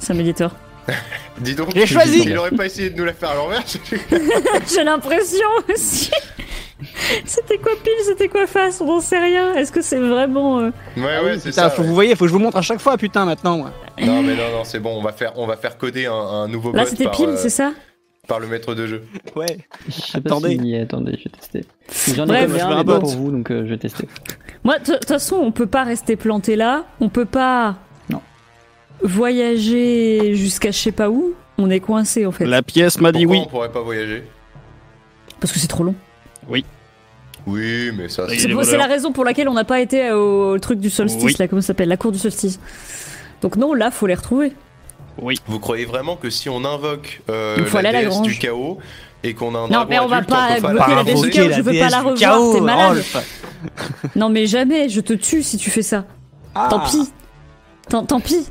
C'est 0.00 0.12
un 0.12 0.14
médiator. 0.14 0.52
Dis 1.40 1.54
donc, 1.54 1.68
J'ai 1.74 1.86
choisi. 1.86 2.22
Il 2.26 2.36
aurait 2.38 2.50
pas 2.50 2.66
essayé 2.66 2.90
de 2.90 2.96
nous 2.98 3.04
la 3.04 3.12
faire 3.12 3.30
à 3.30 3.34
l'envers 3.34 3.62
J'ai 4.74 4.84
l'impression 4.84 5.46
aussi. 5.72 6.10
C'était 7.24 7.58
quoi 7.58 7.72
pile, 7.82 7.92
c'était 8.04 8.28
quoi 8.28 8.46
face, 8.46 8.80
on 8.80 8.86
n'en 8.86 9.00
sait 9.00 9.18
rien. 9.18 9.54
Est-ce 9.54 9.72
que 9.72 9.82
c'est 9.82 9.98
vraiment. 9.98 10.60
euh, 10.60 10.70
Ouais, 10.96 11.16
Ah 11.18 11.24
ouais, 11.24 11.32
oui, 11.34 11.40
c'est 11.40 11.50
ça. 11.50 11.70
faut 11.70 11.82
ouais. 11.82 11.88
vous 11.88 11.94
voyez, 11.94 12.14
faut 12.14 12.24
que 12.24 12.28
je 12.28 12.32
vous 12.32 12.38
montre 12.38 12.56
à 12.56 12.62
chaque 12.62 12.80
fois, 12.80 12.96
putain, 12.96 13.24
maintenant. 13.24 13.56
moi. 13.58 13.72
Non, 14.00 14.22
mais 14.22 14.36
non, 14.36 14.50
non, 14.52 14.64
c'est 14.64 14.78
bon, 14.78 14.96
on 14.96 15.02
va 15.02 15.10
faire, 15.12 15.32
on 15.36 15.46
va 15.46 15.56
faire 15.56 15.76
coder 15.76 16.06
un, 16.06 16.12
un 16.12 16.46
nouveau 16.48 16.72
Là 16.72 16.86
c'était 16.86 17.10
pile, 17.10 17.30
euh, 17.30 17.36
c'est 17.36 17.50
ça? 17.50 17.72
par 18.28 18.38
le 18.40 18.46
maître 18.46 18.74
de 18.74 18.86
jeu. 18.86 19.04
Ouais. 19.34 19.58
Attendez. 20.14 20.58
si... 20.62 20.76
Attendez, 20.76 21.18
je 21.18 21.24
vais 21.24 21.30
tester. 21.30 21.64
J'en 22.14 22.24
ai 22.24 22.26
Bref, 22.26 22.46
comme 22.50 22.58
je 22.58 22.64
un 22.64 22.84
pour 23.00 23.10
vous, 23.10 23.30
donc 23.32 23.50
euh, 23.50 23.64
je 23.64 23.70
vais 23.70 23.78
tester. 23.78 24.06
Moi, 24.64 24.78
de 24.78 24.84
toute 24.84 25.06
façon, 25.06 25.36
on 25.36 25.50
peut 25.50 25.66
pas 25.66 25.82
rester 25.82 26.14
planté 26.14 26.54
là. 26.54 26.84
On 27.00 27.08
peut 27.08 27.24
pas. 27.24 27.76
Voyager 29.02 30.34
jusqu'à 30.34 30.70
je 30.70 30.78
sais 30.78 30.92
pas 30.92 31.08
où. 31.10 31.34
On 31.56 31.70
est 31.70 31.80
coincé 31.80 32.24
en 32.26 32.32
fait. 32.32 32.44
La 32.46 32.62
pièce 32.62 33.00
m'a 33.00 33.10
dit 33.12 33.24
Pourquoi 33.24 33.38
oui. 33.40 33.46
on 33.46 33.50
pourrait 33.50 33.72
pas 33.72 33.80
voyager? 33.80 34.22
Parce 35.40 35.52
que 35.52 35.58
c'est 35.58 35.66
trop 35.68 35.84
long. 35.84 35.94
Oui, 37.46 37.90
mais 37.96 38.08
ça, 38.08 38.24
Oui. 38.28 38.34
c'est... 38.38 38.48
C'est 38.48 38.48
pour- 38.52 38.62
la 38.78 38.86
raison 38.86 39.10
pour 39.12 39.24
laquelle 39.24 39.48
on 39.48 39.54
n'a 39.54 39.64
pas 39.64 39.80
été 39.80 40.10
au, 40.12 40.50
au 40.52 40.58
truc 40.58 40.80
du 40.80 40.90
solstice, 40.90 41.22
Oui. 41.22 41.36
là, 41.38 41.48
comment 41.48 41.62
ça 41.62 41.68
s'appelle? 41.68 41.88
La 41.88 41.96
cour 41.96 42.12
du 42.12 42.18
solstice. 42.18 42.60
Donc 43.40 43.56
non, 43.56 43.72
là, 43.72 43.90
faut 43.90 44.06
les 44.06 44.14
retrouver. 44.14 44.52
Vous 45.46 45.58
croyez 45.58 45.84
vraiment 45.86 46.16
que 46.16 46.28
si 46.30 46.48
on 46.50 46.64
invoque 46.64 47.22
euh, 47.30 47.56
la 47.74 47.82
la 47.82 47.92
déesse 48.02 48.20
du 48.20 48.38
chaos 48.38 48.78
et 49.24 49.32
qu'on 49.34 49.54
a 49.54 49.58
un 49.60 49.68
Non, 49.68 49.86
mais 49.88 49.98
on 49.98 50.06
va 50.06 50.22
pas 50.22 50.60
bloquer 50.60 50.94
la 50.94 51.04
déesse 51.04 51.20
du 51.22 51.30
chaos, 51.30 51.50
je 51.52 51.62
veux 51.62 51.78
pas 51.78 51.88
la 51.88 52.00
revoir, 52.02 52.52
t'es 52.52 52.60
malade. 52.60 53.02
Non, 54.14 54.28
mais 54.28 54.46
jamais, 54.46 54.88
je 54.88 55.00
te 55.00 55.14
tue 55.14 55.42
si 55.42 55.56
tu 55.56 55.70
fais 55.70 55.82
ça. 55.82 56.04
Ah. 56.54 56.68
Tant 56.70 56.80
pis. 56.80 57.10
Tant, 57.88 58.04
tant 58.04 58.20
pis. 58.20 58.46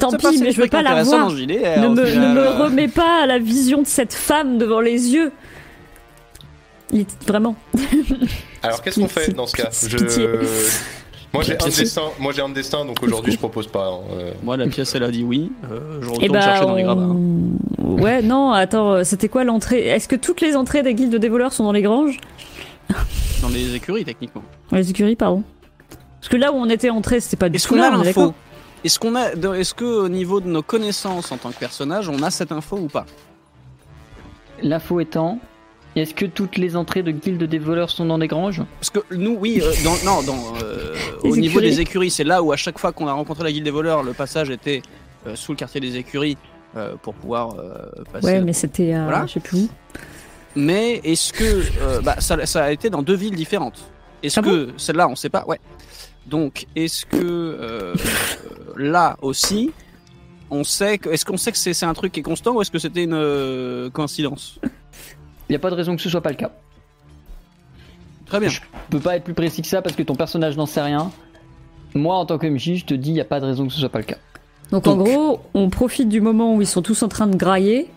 Tant 0.00 0.12
pis, 0.12 0.38
mais 0.40 0.52
je 0.52 0.60
veux 0.60 0.68
pas 0.68 0.82
la 0.82 1.02
voir. 1.02 1.28
dans 1.28 1.36
JDR, 1.36 1.80
Ne 1.80 1.88
me, 1.88 2.04
final. 2.06 2.28
ne 2.30 2.34
me 2.34 2.48
remets 2.64 2.88
pas 2.88 3.22
à 3.22 3.26
la 3.26 3.38
vision 3.38 3.82
de 3.82 3.86
cette 3.86 4.12
femme 4.14 4.58
devant 4.58 4.80
les 4.80 5.10
yeux. 5.10 5.32
Il 6.92 7.00
est 7.00 7.24
vraiment. 7.28 7.56
Alors 8.62 8.82
qu'est-ce 8.82 9.00
qu'on 9.00 9.08
fait 9.08 9.32
dans 9.32 9.46
ce 9.46 9.56
cas? 9.56 9.70
Je... 9.88 9.96
Moi 11.32 11.42
j'ai 11.42 11.52
un 11.54 11.66
destin, 11.68 12.02
moi 12.18 12.32
j'ai 12.34 12.40
un 12.42 12.48
destin, 12.48 12.84
donc 12.84 13.02
aujourd'hui 13.02 13.32
je 13.32 13.38
propose 13.38 13.66
pas. 13.66 13.86
hein, 13.88 13.98
euh. 14.12 14.32
Moi, 14.42 14.56
la 14.56 14.68
pièce, 14.68 14.94
elle 14.94 15.02
a 15.02 15.10
dit 15.10 15.22
oui. 15.22 15.52
Euh, 15.70 15.98
je 16.00 16.06
retourne 16.08 16.24
Eh 16.24 16.28
bah, 16.28 16.40
chercher 16.40 16.64
dans 16.64 16.74
les 16.76 16.82
gravats. 16.84 17.02
on- 17.02 18.00
ouais, 18.00 18.22
non, 18.22 18.52
attends, 18.52 18.92
euh, 18.94 19.04
c'était 19.04 19.28
quoi 19.28 19.44
l'entrée? 19.44 19.80
Est-ce 19.86 20.08
que 20.08 20.16
toutes 20.16 20.40
les 20.40 20.56
entrées 20.56 20.82
des 20.82 20.94
guildes 20.94 21.16
des 21.16 21.28
voleurs 21.28 21.52
sont 21.52 21.64
dans 21.64 21.72
les 21.72 21.82
granges? 21.82 22.18
Dans 23.42 23.48
les 23.48 23.74
écuries, 23.74 24.04
techniquement. 24.04 24.42
Dans 24.70 24.78
les 24.78 24.88
écuries, 24.88 25.16
pardon. 25.16 25.42
Parce 26.20 26.28
que 26.30 26.36
là 26.36 26.52
où 26.52 26.56
on 26.56 26.70
était 26.70 26.88
entré, 26.90 27.20
c'était 27.20 27.36
pas 27.36 27.48
du 27.50 27.56
Est-ce 27.56 27.68
tout 27.68 27.74
qu'on 27.74 27.82
a 27.82 27.90
l'info? 27.90 28.32
Est-ce 28.84 28.98
qu'on 28.98 29.14
a, 29.16 29.32
est-ce 29.32 29.74
que 29.74 29.84
au 29.84 30.08
niveau 30.08 30.40
de 30.40 30.48
nos 30.48 30.62
connaissances 30.62 31.32
en 31.32 31.36
tant 31.38 31.50
que 31.50 31.58
personnage, 31.58 32.08
on 32.08 32.22
a 32.22 32.30
cette 32.30 32.52
info 32.52 32.76
ou 32.76 32.88
pas? 32.88 33.06
L'info 34.62 35.00
étant, 35.00 35.38
est-ce 35.96 36.14
que 36.14 36.24
toutes 36.26 36.56
les 36.56 36.76
entrées 36.76 37.02
de 37.02 37.10
guildes 37.10 37.42
des 37.44 37.58
voleurs 37.58 37.90
sont 37.90 38.04
dans 38.04 38.18
des 38.18 38.28
granges? 38.28 38.62
Parce 38.80 38.90
que 38.90 39.00
nous, 39.14 39.36
oui, 39.38 39.60
euh, 39.62 39.72
dans, 39.84 39.96
non, 40.04 40.22
dans, 40.22 40.54
euh, 40.62 40.94
au 41.22 41.36
niveau 41.36 41.58
écuries. 41.58 41.70
des 41.74 41.80
écuries, 41.80 42.10
c'est 42.10 42.24
là 42.24 42.42
où 42.42 42.52
à 42.52 42.56
chaque 42.56 42.78
fois 42.78 42.92
qu'on 42.92 43.08
a 43.08 43.12
rencontré 43.12 43.44
la 43.44 43.52
guilde 43.52 43.64
des 43.64 43.70
voleurs, 43.70 44.02
le 44.02 44.12
passage 44.12 44.50
était 44.50 44.82
euh, 45.26 45.34
sous 45.34 45.52
le 45.52 45.56
quartier 45.56 45.80
des 45.80 45.96
écuries 45.96 46.36
euh, 46.76 46.94
pour 47.02 47.14
pouvoir 47.14 47.54
euh, 47.58 47.86
passer. 48.12 48.26
Ouais, 48.26 48.40
mais 48.40 48.52
c'était 48.52 48.92
à. 48.92 49.04
Voilà. 49.04 49.26
Je 49.26 49.32
sais 49.32 49.40
plus 49.40 49.58
où. 49.62 49.68
Mais 50.54 51.00
est-ce 51.04 51.32
que 51.32 51.62
euh, 51.82 52.00
bah, 52.00 52.16
ça, 52.18 52.46
ça 52.46 52.64
a 52.64 52.70
été 52.72 52.88
dans 52.88 53.02
deux 53.02 53.14
villes 53.16 53.34
différentes 53.34 53.78
Est-ce 54.22 54.40
Ah 54.40 54.42
que 54.42 54.68
celle-là, 54.78 55.06
on 55.08 55.14
sait 55.16 55.28
pas? 55.28 55.44
Ouais. 55.46 55.58
Donc, 56.26 56.66
est-ce 56.74 57.06
que 57.06 57.16
euh, 57.22 57.94
là 58.76 59.16
aussi, 59.22 59.70
on 60.50 60.64
sait 60.64 60.98
que, 60.98 61.08
est-ce 61.10 61.24
qu'on 61.24 61.36
sait 61.36 61.52
que 61.52 61.58
c'est 61.58 61.72
c'est 61.74 61.86
un 61.86 61.94
truc 61.94 62.12
qui 62.12 62.20
est 62.20 62.24
constant 62.24 62.52
ou 62.54 62.62
est-ce 62.62 62.70
que 62.70 62.78
c'était 62.78 63.04
une 63.04 63.14
euh, 63.14 63.90
coïncidence? 63.90 64.58
Il 64.62 65.52
n'y 65.52 65.56
a 65.56 65.60
pas 65.60 65.70
de 65.70 65.76
raison 65.76 65.94
que 65.94 66.02
ce 66.02 66.10
soit 66.10 66.20
pas 66.20 66.30
le 66.30 66.36
cas. 66.36 66.50
Très 68.26 68.40
bien. 68.40 68.48
Je 68.48 68.60
peux 68.90 68.98
pas 68.98 69.16
être 69.16 69.22
plus 69.24 69.34
précis 69.34 69.62
que 69.62 69.68
ça 69.68 69.82
parce 69.82 69.94
que 69.94 70.02
ton 70.02 70.16
personnage 70.16 70.56
n'en 70.56 70.66
sait 70.66 70.82
rien. 70.82 71.12
Moi, 71.94 72.16
en 72.16 72.26
tant 72.26 72.38
que 72.38 72.46
MJ, 72.46 72.74
je 72.74 72.84
te 72.84 72.94
dis, 72.94 73.10
il 73.10 73.14
n'y 73.14 73.20
a 73.20 73.24
pas 73.24 73.38
de 73.40 73.46
raison 73.46 73.66
que 73.66 73.72
ce 73.72 73.78
soit 73.78 73.88
pas 73.88 73.98
le 73.98 74.04
cas. 74.04 74.18
Donc, 74.72 74.86
en 74.88 74.96
gros, 74.96 75.40
on 75.54 75.70
profite 75.70 76.08
du 76.08 76.20
moment 76.20 76.54
où 76.56 76.60
ils 76.60 76.66
sont 76.66 76.82
tous 76.82 77.02
en 77.04 77.08
train 77.08 77.28
de 77.28 77.36
grailler 77.36 77.88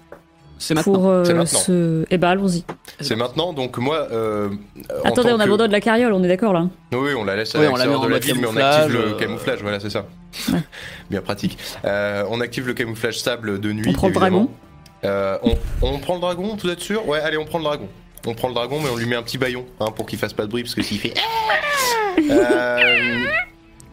C'est 0.60 0.76
maintenant. 0.76 0.94
pour 0.94 1.08
euh, 1.10 1.24
C'est 1.26 1.34
maintenant. 1.34 1.60
se. 1.60 2.06
Eh 2.12 2.18
ben, 2.20 2.30
allons-y. 2.30 2.64
C'est 3.02 3.16
maintenant, 3.16 3.54
donc 3.54 3.78
moi. 3.78 4.08
Euh, 4.12 4.50
en 5.04 5.08
Attendez, 5.10 5.32
on 5.34 5.38
que- 5.38 5.42
abandonne 5.44 5.72
la 5.72 5.82
carriole, 5.82 6.14
on 6.14 6.24
est 6.24 6.28
d'accord 6.28 6.54
là? 6.54 6.68
Oui, 6.92 7.12
on 7.18 7.24
la 7.24 7.36
laisse 7.36 7.54
Oui, 7.56 7.66
à 7.66 7.72
on 7.72 7.76
la 7.76 7.86
met 7.86 7.92
l'extérieur 7.94 8.02
en 8.02 8.06
de 8.06 8.12
la 8.12 8.20
ville, 8.20 8.38
mais 8.42 8.48
on 8.48 8.56
active 8.58 8.94
le 8.94 9.00
euh, 9.00 9.14
camouflage, 9.18 9.60
voilà, 9.62 9.80
c'est 9.80 9.90
ça. 9.90 10.06
Ouais. 10.52 10.60
Bien 11.10 11.22
pratique. 11.22 11.58
Euh, 11.86 12.24
on 12.30 12.42
active 12.42 12.68
le 12.68 12.74
camouflage 12.74 13.20
sable 13.20 13.60
de 13.60 13.72
nuit. 13.72 13.86
On 13.90 13.94
prend 13.94 14.08
le 14.08 14.14
dragon. 14.14 14.50
Euh, 15.06 15.38
on, 15.44 15.56
on 15.82 15.98
prend 16.00 16.16
le 16.16 16.20
dragon, 16.22 16.58
vous 16.62 16.70
êtes 16.70 16.82
sûr? 16.82 17.08
Ouais, 17.08 17.20
allez, 17.20 17.38
on 17.38 17.46
prend 17.46 17.58
le 17.60 17.64
dragon. 17.64 17.88
On 18.28 18.34
prend 18.34 18.50
le 18.50 18.54
dragon, 18.54 18.80
mais 18.84 18.90
on 18.90 18.98
lui 18.98 19.06
met 19.06 19.16
un 19.16 19.24
petit 19.24 19.38
baillon 19.38 19.66
hein, 19.80 19.92
pour 19.96 20.06
qu'il 20.06 20.20
fasse 20.20 20.34
pas 20.34 20.44
de 20.44 20.50
bruit, 20.50 20.64
parce 20.64 20.76
que 20.76 20.82
s'il 20.84 21.00
fait. 21.00 21.14
Euh, 22.30 23.26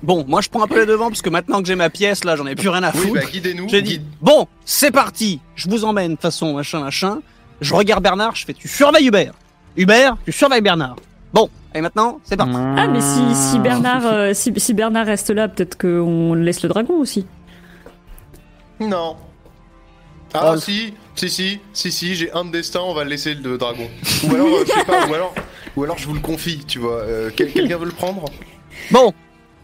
Bon, 0.02 0.24
moi 0.28 0.40
je 0.40 0.48
prends 0.50 0.62
un 0.62 0.66
peu 0.68 0.80
les 0.80 0.86
devants 0.86 1.08
parce 1.08 1.22
que 1.22 1.30
maintenant 1.30 1.60
que 1.62 1.66
j'ai 1.68 1.74
ma 1.74 1.88
pièce 1.90 2.24
là, 2.24 2.36
j'en 2.36 2.46
ai 2.46 2.54
plus 2.54 2.68
rien 2.68 2.82
à 2.82 2.92
oui, 2.94 2.98
foutre. 3.00 3.14
bah 3.14 3.20
guidez-nous. 3.32 3.68
J'ai 3.68 3.80
dit, 3.82 3.92
guide- 3.98 4.04
bon, 4.20 4.46
c'est 4.64 4.90
parti, 4.90 5.40
je 5.54 5.68
vous 5.70 5.84
emmène, 5.84 6.08
de 6.10 6.12
toute 6.14 6.22
façon, 6.22 6.52
machin, 6.54 6.80
machin. 6.80 7.20
Je 7.60 7.74
regarde 7.74 8.02
Bernard, 8.02 8.34
je 8.36 8.44
fais, 8.44 8.52
tu 8.54 8.68
surveilles 8.68 9.06
Hubert. 9.06 9.32
Hubert, 9.76 10.16
tu 10.24 10.32
surveilles 10.32 10.60
Bernard. 10.60 10.96
Bon, 11.32 11.48
et 11.74 11.80
maintenant, 11.80 12.20
c'est 12.24 12.36
parti. 12.36 12.52
Ah, 12.54 12.86
mais 12.86 13.00
si, 13.00 13.34
si, 13.34 13.58
Bernard, 13.58 14.06
euh, 14.06 14.34
si, 14.34 14.52
si 14.56 14.74
Bernard 14.74 15.06
reste 15.06 15.30
là, 15.30 15.48
peut-être 15.48 15.76
qu'on 15.78 16.34
laisse 16.34 16.62
le 16.62 16.68
dragon 16.68 16.94
aussi. 16.98 17.26
Non. 18.80 19.16
Ah 20.34 20.50
Rolf. 20.50 20.64
si, 20.64 20.92
si, 21.14 21.30
si, 21.30 21.60
si, 21.72 21.92
si, 21.92 22.14
j'ai 22.14 22.32
un 22.32 22.44
de 22.44 22.50
destin, 22.50 22.80
on 22.80 22.92
va 22.94 23.04
le 23.04 23.10
laisser 23.10 23.34
le 23.34 23.56
dragon. 23.58 23.88
Ou 24.24 24.34
alors, 24.34 24.46
euh, 24.48 24.64
je 24.66 24.72
sais 24.72 24.84
pas, 24.84 25.06
ou 25.06 25.14
alors, 25.14 25.34
ou 25.76 25.84
alors 25.84 25.98
je 25.98 26.06
vous 26.06 26.14
le 26.14 26.20
confie, 26.20 26.62
tu 26.66 26.78
vois. 26.78 27.00
Euh, 27.00 27.30
quel- 27.34 27.52
Quelqu'un 27.52 27.78
veut 27.78 27.86
le 27.86 27.92
prendre? 27.92 28.24
Bon, 28.90 29.12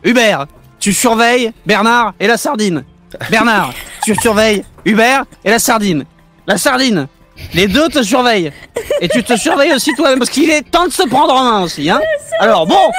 Hubert, 0.05 0.47
tu 0.79 0.93
surveilles 0.95 1.53
Bernard 1.67 2.15
et 2.19 2.27
la 2.27 2.37
sardine. 2.39 2.85
Bernard, 3.31 3.73
tu 4.03 4.15
surveilles 4.17 4.65
Hubert 4.87 5.25
et 5.45 5.51
la 5.51 5.59
sardine. 5.59 6.05
La 6.47 6.57
sardine, 6.57 7.07
les 7.55 7.67
deux 7.67 7.89
te 7.89 8.03
surveillent. 8.03 8.53
Et 9.01 9.09
tu 9.09 9.23
te 9.23 9.37
surveilles 9.37 9.73
aussi 9.75 9.93
toi-même 9.95 10.19
parce 10.19 10.31
qu'il 10.31 10.51
est 10.51 10.63
temps 10.63 10.87
de 10.87 10.93
se 10.93 11.07
prendre 11.09 11.35
en 11.35 11.45
main 11.45 11.63
aussi, 11.63 11.91
hein. 11.91 12.01
Alors 12.41 12.67
bon, 12.67 12.91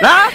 là, 0.00 0.28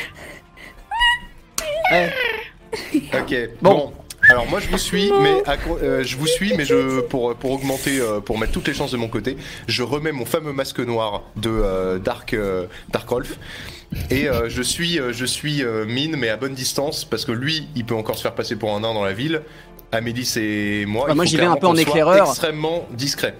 Ok. 3.14 3.36
Bon. 3.62 3.74
Bon. 3.74 3.94
Alors 4.30 4.46
moi 4.48 4.60
je 4.60 4.68
vous 4.68 4.78
suis, 4.78 5.12
mais 5.22 5.42
à 5.48 5.56
euh, 5.82 6.04
je 6.04 6.18
vous 6.18 6.28
suis, 6.28 6.54
mais 6.56 6.66
je 6.66 7.00
pour 7.02 7.36
pour 7.36 7.52
augmenter, 7.52 8.00
euh, 8.00 8.20
pour 8.20 8.38
mettre 8.38 8.52
toutes 8.52 8.68
les 8.68 8.74
chances 8.74 8.92
de 8.92 8.98
mon 8.98 9.08
côté, 9.08 9.38
je 9.68 9.82
remets 9.82 10.12
mon 10.12 10.26
fameux 10.26 10.52
masque 10.52 10.80
noir 10.80 11.24
de 11.36 11.50
euh, 11.50 12.00
Dark 12.00 12.34
euh, 12.34 12.68
Dark 12.90 13.10
Rolf 13.10 13.40
et 14.12 14.28
euh, 14.28 14.50
je 14.50 14.62
suis 14.62 15.00
euh, 15.00 15.14
je 15.14 15.26
suis 15.26 15.64
euh, 15.64 15.86
mine, 15.86 16.16
mais 16.18 16.30
à 16.30 16.38
bonne 16.38 16.54
distance 16.54 17.06
parce 17.06 17.26
que 17.26 17.32
lui 17.32 17.70
il 17.76 17.86
peut 17.86 17.96
encore 17.96 18.18
se 18.18 18.22
faire 18.22 18.36
passer 18.36 18.56
pour 18.56 18.76
un 18.76 18.82
nain 18.82 18.94
dans 18.94 19.06
la 19.06 19.14
ville. 19.14 19.42
Amélis 19.92 20.34
et 20.38 20.86
moi, 20.86 21.08
Bah, 21.08 21.16
moi, 21.16 21.26
j'y 21.26 21.38
vais 21.38 21.46
un 21.46 21.56
peu 21.56 21.68
en 21.68 21.76
éclaireur. 21.76 22.28
extrêmement 22.28 22.86
discret. 22.92 23.36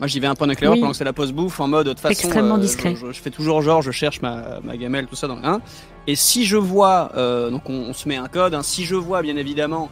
moi 0.00 0.08
j'y 0.08 0.18
vais 0.18 0.26
un 0.26 0.34
peu 0.34 0.44
en 0.44 0.50
éclaireur 0.50 0.74
Oui. 0.74 0.80
pendant 0.80 0.90
que 0.92 0.96
c'est 0.98 1.04
la 1.04 1.12
pause 1.12 1.32
bouffe 1.32 1.60
en 1.60 1.68
mode 1.68 1.86
de 1.86 1.90
toute 1.92 2.00
façon. 2.00 2.12
Extrêmement 2.12 2.56
euh, 2.56 2.58
discret. 2.58 2.94
Je, 3.00 3.12
je 3.12 3.20
fais 3.20 3.30
toujours 3.30 3.62
genre, 3.62 3.82
je 3.82 3.92
cherche 3.92 4.20
ma, 4.20 4.58
ma 4.64 4.76
gamelle, 4.76 5.06
tout 5.06 5.14
ça 5.14 5.28
dans 5.28 5.36
le 5.36 5.44
1. 5.44 5.60
Et 6.08 6.16
si 6.16 6.44
je 6.44 6.56
vois, 6.56 7.12
euh, 7.16 7.50
donc 7.50 7.68
on, 7.70 7.74
on 7.74 7.92
se 7.92 8.08
met 8.08 8.16
un 8.16 8.26
code, 8.26 8.52
hein, 8.54 8.62
si 8.64 8.84
je 8.84 8.96
vois 8.96 9.22
bien 9.22 9.36
évidemment 9.36 9.90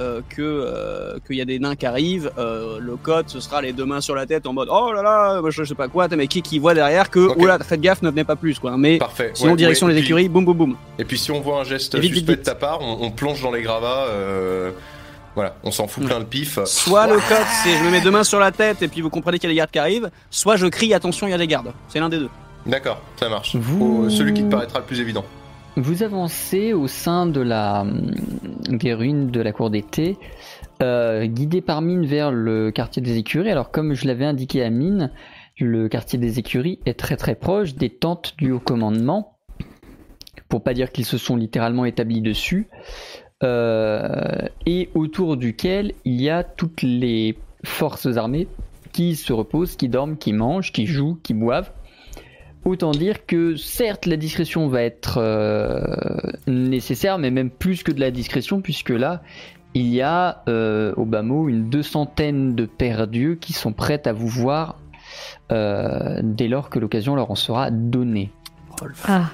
euh, 0.00 0.20
que 0.30 0.42
euh, 0.42 1.18
qu'il 1.26 1.36
y 1.36 1.40
a 1.40 1.44
des 1.44 1.60
nains 1.60 1.76
qui 1.76 1.86
arrivent, 1.86 2.32
euh, 2.38 2.80
le 2.80 2.96
code 2.96 3.28
ce 3.28 3.38
sera 3.38 3.62
les 3.62 3.72
deux 3.72 3.84
mains 3.84 4.00
sur 4.00 4.16
la 4.16 4.26
tête 4.26 4.46
en 4.48 4.52
mode 4.52 4.66
oh 4.72 4.90
là 4.92 5.02
là, 5.02 5.40
moi, 5.40 5.50
je 5.50 5.62
sais 5.62 5.74
pas 5.76 5.86
quoi, 5.86 6.08
mais 6.08 6.26
qui 6.26 6.42
qui 6.42 6.58
voit 6.58 6.74
derrière 6.74 7.08
que 7.10 7.20
Ok. 7.28 7.36
oh 7.38 7.46
là, 7.46 7.58
faites 7.60 7.80
gaffe, 7.80 8.02
ne 8.02 8.10
venez 8.10 8.24
pas 8.24 8.34
plus 8.34 8.58
quoi. 8.58 8.76
Mais 8.76 8.96
Parfait. 8.98 9.30
sinon 9.34 9.50
Ouais, 9.52 9.56
direction 9.58 9.86
ouais, 9.86 9.92
les 9.92 10.00
puis- 10.00 10.08
écuries, 10.08 10.28
boum 10.28 10.44
boum 10.44 10.56
boum. 10.56 10.76
Et 10.98 11.04
puis 11.04 11.18
si 11.18 11.30
on 11.30 11.40
voit 11.40 11.60
un 11.60 11.64
geste 11.64 11.94
vite, 11.96 12.10
vite, 12.10 12.26
suspect 12.26 12.36
de 12.36 12.42
ta 12.42 12.56
part, 12.56 12.80
on, 12.80 12.98
on 13.02 13.10
plonge 13.12 13.40
dans 13.42 13.52
les 13.52 13.62
gravats. 13.62 14.06
Voilà, 15.34 15.56
on 15.64 15.70
s'en 15.70 15.86
fout 15.86 16.04
plein 16.04 16.18
le 16.18 16.26
pif. 16.26 16.58
Soit 16.66 17.06
le 17.06 17.14
code 17.14 17.46
c'est 17.64 17.76
je 17.78 17.84
me 17.84 17.90
mets 17.90 18.00
deux 18.00 18.10
mains 18.10 18.24
sur 18.24 18.38
la 18.38 18.50
tête 18.52 18.82
et 18.82 18.88
puis 18.88 19.00
vous 19.00 19.10
comprenez 19.10 19.38
qu'il 19.38 19.48
y 19.48 19.52
a 19.52 19.54
des 19.54 19.58
gardes 19.58 19.70
qui 19.70 19.78
arrivent, 19.78 20.10
soit 20.30 20.56
je 20.56 20.66
crie 20.66 20.92
attention 20.94 21.26
il 21.26 21.30
y 21.30 21.34
a 21.34 21.38
des 21.38 21.46
gardes. 21.46 21.72
C'est 21.88 22.00
l'un 22.00 22.08
des 22.08 22.18
deux. 22.18 22.28
D'accord, 22.66 23.00
ça 23.16 23.28
marche. 23.28 23.56
Vous- 23.56 24.04
Faut- 24.04 24.10
celui 24.10 24.34
qui 24.34 24.44
te 24.44 24.50
paraîtra 24.50 24.78
le 24.80 24.84
plus 24.84 25.00
évident. 25.00 25.24
Vous 25.76 26.02
avancez 26.02 26.74
au 26.74 26.86
sein 26.86 27.24
de 27.26 27.40
la, 27.40 27.86
des 28.68 28.92
ruines 28.92 29.30
de 29.30 29.40
la 29.40 29.52
cour 29.52 29.70
d'été, 29.70 30.18
euh, 30.82 31.24
guidé 31.24 31.62
par 31.62 31.80
Mine 31.80 32.04
vers 32.04 32.30
le 32.30 32.70
quartier 32.70 33.00
des 33.00 33.16
écuries. 33.16 33.50
Alors 33.50 33.70
comme 33.70 33.94
je 33.94 34.06
l'avais 34.06 34.26
indiqué 34.26 34.62
à 34.62 34.68
Mine, 34.68 35.10
le 35.58 35.88
quartier 35.88 36.18
des 36.18 36.38
écuries 36.38 36.78
est 36.84 36.98
très 36.98 37.16
très 37.16 37.34
proche 37.34 37.74
des 37.74 37.88
tentes 37.88 38.34
du 38.36 38.52
haut 38.52 38.60
commandement, 38.60 39.38
pour 40.50 40.62
pas 40.62 40.74
dire 40.74 40.92
qu'ils 40.92 41.06
se 41.06 41.16
sont 41.16 41.36
littéralement 41.36 41.86
établis 41.86 42.20
dessus, 42.20 42.68
et 43.42 44.88
autour 44.94 45.36
duquel 45.36 45.92
il 46.04 46.20
y 46.20 46.30
a 46.30 46.44
toutes 46.44 46.82
les 46.82 47.36
forces 47.64 48.16
armées 48.16 48.48
qui 48.92 49.16
se 49.16 49.32
reposent, 49.32 49.76
qui 49.76 49.88
dorment, 49.88 50.16
qui 50.16 50.32
mangent, 50.32 50.72
qui 50.72 50.86
jouent, 50.86 51.18
qui 51.22 51.34
boivent. 51.34 51.72
Autant 52.64 52.92
dire 52.92 53.26
que 53.26 53.56
certes 53.56 54.06
la 54.06 54.16
discrétion 54.16 54.68
va 54.68 54.82
être 54.82 55.18
euh, 55.18 55.82
nécessaire, 56.46 57.18
mais 57.18 57.30
même 57.32 57.50
plus 57.50 57.82
que 57.82 57.90
de 57.90 57.98
la 57.98 58.12
discrétion, 58.12 58.60
puisque 58.60 58.90
là, 58.90 59.22
il 59.74 59.88
y 59.88 60.00
a 60.00 60.44
euh, 60.48 60.94
au 60.96 61.04
bas 61.04 61.22
mot 61.22 61.48
une 61.48 61.68
deux 61.70 61.82
centaine 61.82 62.54
de 62.54 62.66
perdus 62.66 63.38
qui 63.40 63.52
sont 63.52 63.72
prêtes 63.72 64.06
à 64.06 64.12
vous 64.12 64.28
voir 64.28 64.78
euh, 65.50 66.20
dès 66.22 66.46
lors 66.46 66.70
que 66.70 66.78
l'occasion 66.78 67.16
leur 67.16 67.32
en 67.32 67.34
sera 67.34 67.70
donnée. 67.72 68.30
Rolf, 68.78 69.04
Ah, 69.08 69.30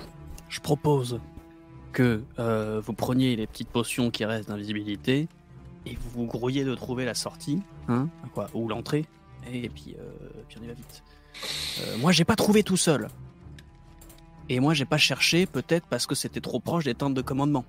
je 0.49 0.61
propose 0.61 1.21
que 1.99 2.23
euh, 2.39 2.81
vous 2.85 2.93
preniez 2.93 3.35
les 3.35 3.49
petites 3.49 3.71
potions 3.71 4.13
qui 4.13 4.25
restent 4.25 4.51
d'invisibilité 4.51 5.27
et 5.85 5.97
vous 5.97 6.11
vous 6.11 6.27
grouillez 6.27 6.63
de 6.63 6.73
trouver 6.77 7.05
la 7.05 7.15
sortie, 7.15 7.59
hein, 7.89 8.09
quoi, 8.33 8.49
ou 8.55 8.69
l'entrée, 8.69 9.05
et 9.53 9.69
puis, 9.69 9.97
euh, 9.99 10.31
puis 10.49 10.59
on 10.61 10.65
y 10.65 10.69
va 10.69 10.75
vite. 10.75 11.03
Euh, 11.81 11.99
moi, 11.99 12.13
j'ai 12.13 12.25
pas 12.25 12.37
trouvé 12.37 12.63
tout 12.63 12.77
seul. 12.77 13.09
Et 14.49 14.61
moi, 14.61 14.75
j'ai 14.75 14.85
pas 14.85 14.97
cherché, 14.97 15.45
peut-être 15.47 15.87
parce 15.91 16.07
que 16.07 16.15
c'était 16.15 16.41
trop 16.41 16.61
proche 16.61 16.85
des 16.85 16.95
tentes 16.95 17.15
de 17.15 17.23
commandement. 17.23 17.65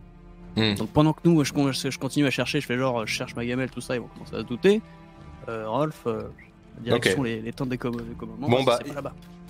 Hmm. 0.55 0.75
Donc 0.75 0.89
pendant 0.89 1.13
que 1.13 1.21
nous, 1.23 1.43
je, 1.43 1.51
je 1.89 1.97
continue 1.97 2.27
à 2.27 2.29
chercher, 2.29 2.61
je 2.61 2.67
fais 2.67 2.77
genre, 2.77 3.07
je 3.07 3.11
cherche 3.11 3.35
ma 3.35 3.43
gamelle, 3.47 3.71
tout 3.71 3.81
ça, 3.81 3.95
ils 3.95 3.99
vont 3.99 4.09
commencer 4.09 4.35
à 4.35 4.39
se 4.41 4.43
douter. 4.43 4.83
Euh, 5.47 5.67
Rolf, 5.67 6.03
euh, 6.05 6.21
direction 6.83 7.23
les, 7.23 7.41
les 7.41 7.53
tentes 7.53 7.69
des 7.69 7.77
com- 7.77 7.95
des 7.95 8.15
commandements. 8.15 8.47
Bon, 8.49 8.63
bah. 8.63 8.79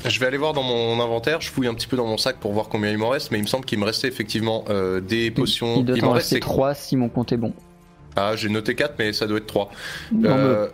Je 0.05 0.19
vais 0.19 0.25
aller 0.27 0.37
voir 0.37 0.53
dans 0.53 0.63
mon 0.63 0.99
inventaire, 1.01 1.41
je 1.41 1.49
fouille 1.49 1.67
un 1.67 1.73
petit 1.73 1.87
peu 1.87 1.97
dans 1.97 2.05
mon 2.07 2.17
sac 2.17 2.37
pour 2.37 2.53
voir 2.53 2.69
combien 2.69 2.89
il 2.89 2.97
m'en 2.97 3.09
reste, 3.09 3.31
mais 3.31 3.37
il 3.37 3.41
me 3.41 3.47
semble 3.47 3.65
qu'il 3.65 3.79
me 3.79 3.85
restait 3.85 4.07
effectivement 4.07 4.63
euh, 4.69 5.01
des 5.01 5.29
potions. 5.31 5.75
il 5.77 5.85
doit 5.85 5.97
il 5.97 6.03
en 6.03 6.07
m'en 6.07 6.13
rester 6.13 6.35
restait 6.35 6.47
3 6.49 6.73
si 6.73 6.95
mon 6.95 7.09
compte 7.09 7.31
est 7.33 7.37
bon. 7.37 7.53
Ah, 8.15 8.35
j'ai 8.35 8.49
noté 8.49 8.75
4, 8.75 8.95
mais 8.97 9.11
ça 9.13 9.27
doit 9.27 9.37
être 9.39 9.47
3. 9.47 9.69
Non, 10.13 10.29
Euh, 10.29 10.67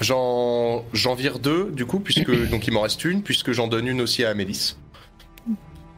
J'en 0.00 0.84
j'en 0.92 1.14
vire 1.14 1.38
deux, 1.38 1.70
du 1.72 1.86
coup, 1.86 2.00
puisque 2.00 2.30
donc 2.50 2.66
il 2.66 2.72
m'en 2.72 2.80
reste 2.82 3.04
une, 3.04 3.22
puisque 3.22 3.52
j'en 3.52 3.68
donne 3.68 3.86
une 3.86 4.00
aussi 4.00 4.24
à 4.24 4.30
Amélis. 4.30 4.76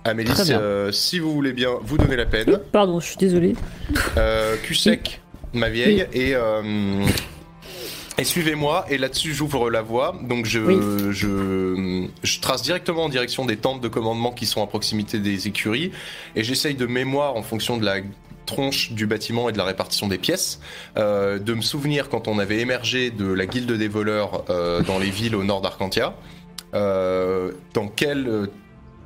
Amélis, 0.05 0.33
euh, 0.51 0.93
si 0.93 1.19
vous 1.19 1.33
voulez 1.33 1.53
bien, 1.53 1.71
vous 1.83 1.99
donnez 1.99 2.15
la 2.17 2.27
peine. 2.27 2.61
pardon, 2.73 3.01
je 3.01 3.07
suis 3.09 3.17
désolée. 3.17 3.55
Euh, 4.17 4.57
cul 4.63 4.75
sec, 4.75 5.21
ma 5.53 5.69
vieille, 5.69 6.07
et, 6.13 6.35
euh, 6.35 7.05
et 8.19 8.25
suivez-moi. 8.25 8.87
Et 8.91 8.99
là-dessus, 8.99 9.35
j'ouvre 9.35 9.71
la 9.71 9.83
voie. 9.83 10.17
Donc, 10.23 10.47
je, 10.47 10.59
Oui. 10.61 11.13
je, 11.13 12.07
je 12.23 12.41
trace 12.41 12.63
directement 12.63 13.05
en 13.05 13.09
direction 13.09 13.45
des 13.45 13.57
tentes 13.57 13.81
de 13.81 13.89
commandement 13.89 14.33
qui 14.33 14.47
sont 14.47 14.63
à 14.63 14.67
proximité 14.67 15.19
des 15.19 15.49
écuries. 15.49 15.93
Et 16.35 16.45
j'essaye 16.45 16.75
de 16.75 16.87
mémoire, 16.87 17.37
en 17.37 17.43
fonction 17.43 17.77
de 17.77 17.85
la 17.85 17.97
tronche 18.47 18.93
du 18.93 19.07
bâtiment 19.07 19.49
et 19.49 19.53
de 19.53 19.59
la 19.59 19.65
répartition 19.65 20.07
des 20.07 20.19
pièces, 20.19 20.61
euh, 20.99 21.39
de 21.41 21.53
me 21.53 21.63
souvenir 21.63 22.09
quand 22.09 22.29
on 22.29 22.39
avait 22.39 22.61
émergé 22.61 23.11
de 23.11 23.27
la 23.27 23.45
guilde 23.45 23.73
des 23.73 23.89
voleurs 23.89 24.45
euh, 24.51 24.83
dans 24.83 25.01
les 25.01 25.11
villes 25.11 25.35
au 25.35 25.43
nord 25.43 25.61
d'Arcantia, 25.63 26.15
euh, 26.75 27.51
dans 27.75 27.89
quel 27.89 28.49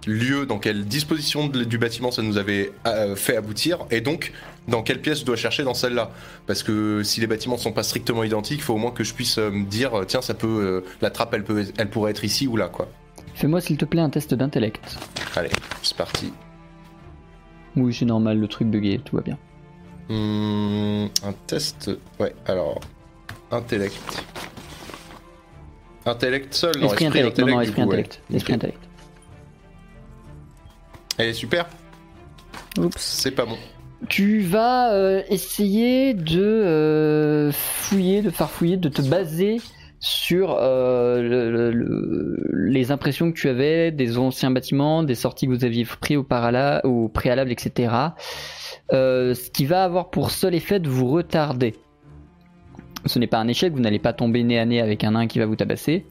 lieu, 0.07 0.45
dans 0.47 0.59
quelle 0.59 0.85
disposition 0.85 1.47
de- 1.47 1.65
du 1.65 1.79
bâtiment 1.79 2.11
ça 2.11 2.21
nous 2.23 2.37
avait 2.39 2.71
fait 3.17 3.37
aboutir, 3.37 3.79
et 3.91 4.01
donc 4.03 4.33
dans 4.71 4.83
quelle 4.83 5.01
pièce 5.01 5.21
je 5.21 5.25
dois 5.25 5.37
chercher 5.37 5.65
dans 5.65 5.75
celle-là. 5.75 6.11
Parce 6.47 6.63
que 6.63 7.03
si 7.03 7.21
les 7.21 7.27
bâtiments 7.27 7.59
sont 7.59 7.73
pas 7.73 7.83
strictement 7.83 8.25
identiques, 8.25 8.61
il 8.61 8.63
faut 8.63 8.75
au 8.75 8.79
moins 8.79 8.93
que 8.93 9.05
je 9.05 9.13
puisse 9.13 9.39
euh, 9.39 9.51
me 9.51 9.67
dire, 9.67 9.95
euh, 9.95 10.05
tiens, 10.05 10.23
ça 10.23 10.35
peut, 10.35 10.47
euh, 10.47 10.81
la 11.03 11.11
trappe, 11.11 11.35
elle, 11.35 11.45
peut, 11.45 11.67
elle 11.77 11.91
pourrait 11.91 12.13
être 12.13 12.25
ici 12.25 12.47
ou 12.47 12.57
là, 12.57 12.69
quoi. 12.69 12.89
Fais-moi 13.35 13.61
s'il 13.61 13.77
te 13.77 13.85
plaît 13.85 14.01
un 14.01 14.11
test 14.11 14.35
d'intellect. 14.35 14.97
Allez, 15.37 15.51
c'est 15.83 15.97
parti. 15.97 16.33
Oui, 17.77 17.95
c'est 17.95 18.05
normal, 18.05 18.39
le 18.39 18.49
truc 18.49 18.69
bugué, 18.69 19.01
tout 19.05 19.17
va 19.17 19.23
bien. 19.23 19.39
Hmm, 20.09 21.07
un 21.23 21.33
test, 21.47 21.91
ouais, 22.19 22.35
alors, 22.47 22.81
intellect. 23.51 24.25
Intellect 26.07 26.55
seul, 26.55 26.79
non, 26.79 26.87
esprit 26.87 27.07
intellect, 27.07 27.39
non, 27.39 27.47
non, 27.47 27.57
du 27.59 27.63
esprit 27.65 27.83
coup, 27.83 27.89
ouais. 27.89 27.95
intellect. 27.99 28.23
Esprit 28.33 28.53
intellect. 28.55 28.79
Elle 31.19 31.29
est 31.29 31.35
super, 31.35 31.67
Oups. 32.79 32.97
c'est 32.97 33.31
pas 33.33 33.45
bon. 33.45 33.59
Tu 34.09 34.41
vas 34.41 34.93
euh, 34.95 35.23
essayer 35.29 36.15
de 36.15 36.41
euh, 36.43 37.53
fouiller, 37.53 38.23
de 38.23 38.31
farfouiller, 38.31 38.77
de 38.77 38.89
te 38.89 39.03
baser 39.03 39.61
sur 40.01 40.57
euh, 40.59 41.21
le- 41.21 41.51
le- 41.53 41.71
le- 41.71 42.51
les 42.71 42.91
impressions 42.91 43.31
que 43.31 43.37
tu 43.39 43.49
avais 43.49 43.93
des 43.93 44.17
anciens 44.17 44.51
bâtiments, 44.51 45.03
des 45.03 45.15
sorties 45.15 45.47
que 45.47 45.53
vous 45.53 45.65
aviez 45.65 45.85
pris 45.85 46.17
au, 46.17 46.23
parala- 46.23 46.81
au 46.85 47.09
préalable, 47.09 47.53
etc. 47.53 47.93
Ce 48.91 49.51
qui 49.51 49.67
va 49.67 49.85
avoir 49.85 50.11
pour 50.11 50.31
seul 50.31 50.55
effet 50.55 50.81
de 50.81 50.89
vous 50.89 51.09
retarder. 51.09 51.75
Ce 53.07 53.19
n'est 53.19 53.27
pas 53.27 53.39
un 53.39 53.49
échec, 53.49 53.73
vous 53.73 53.81
n'allez 53.81 53.99
pas 53.99 54.13
tomber 54.15 54.43
nez 54.43 54.59
à 54.59 54.65
nez 54.65 54.81
avec 54.81 55.05
un 55.05 55.13
nain 55.13 55.27
qui 55.27 55.39
va 55.39 55.47
vous 55.47 55.57
tabasser, 55.57 56.07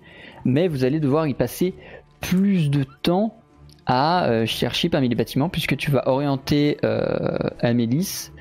mais 0.45 0.67
vous 0.67 0.85
allez 0.85 0.99
devoir 0.99 1.27
y 1.27 1.33
passer 1.33 1.73
plus 2.21 2.69
de 2.69 2.85
temps 3.01 3.38
à 3.85 4.25
euh, 4.29 4.45
chercher 4.45 4.89
parmi 4.89 5.09
les 5.09 5.15
bâtiments 5.15 5.49
puisque 5.49 5.75
tu 5.77 5.91
vas 5.91 6.07
orienter 6.07 6.77
euh, 6.83 7.37
Amélis 7.61 8.31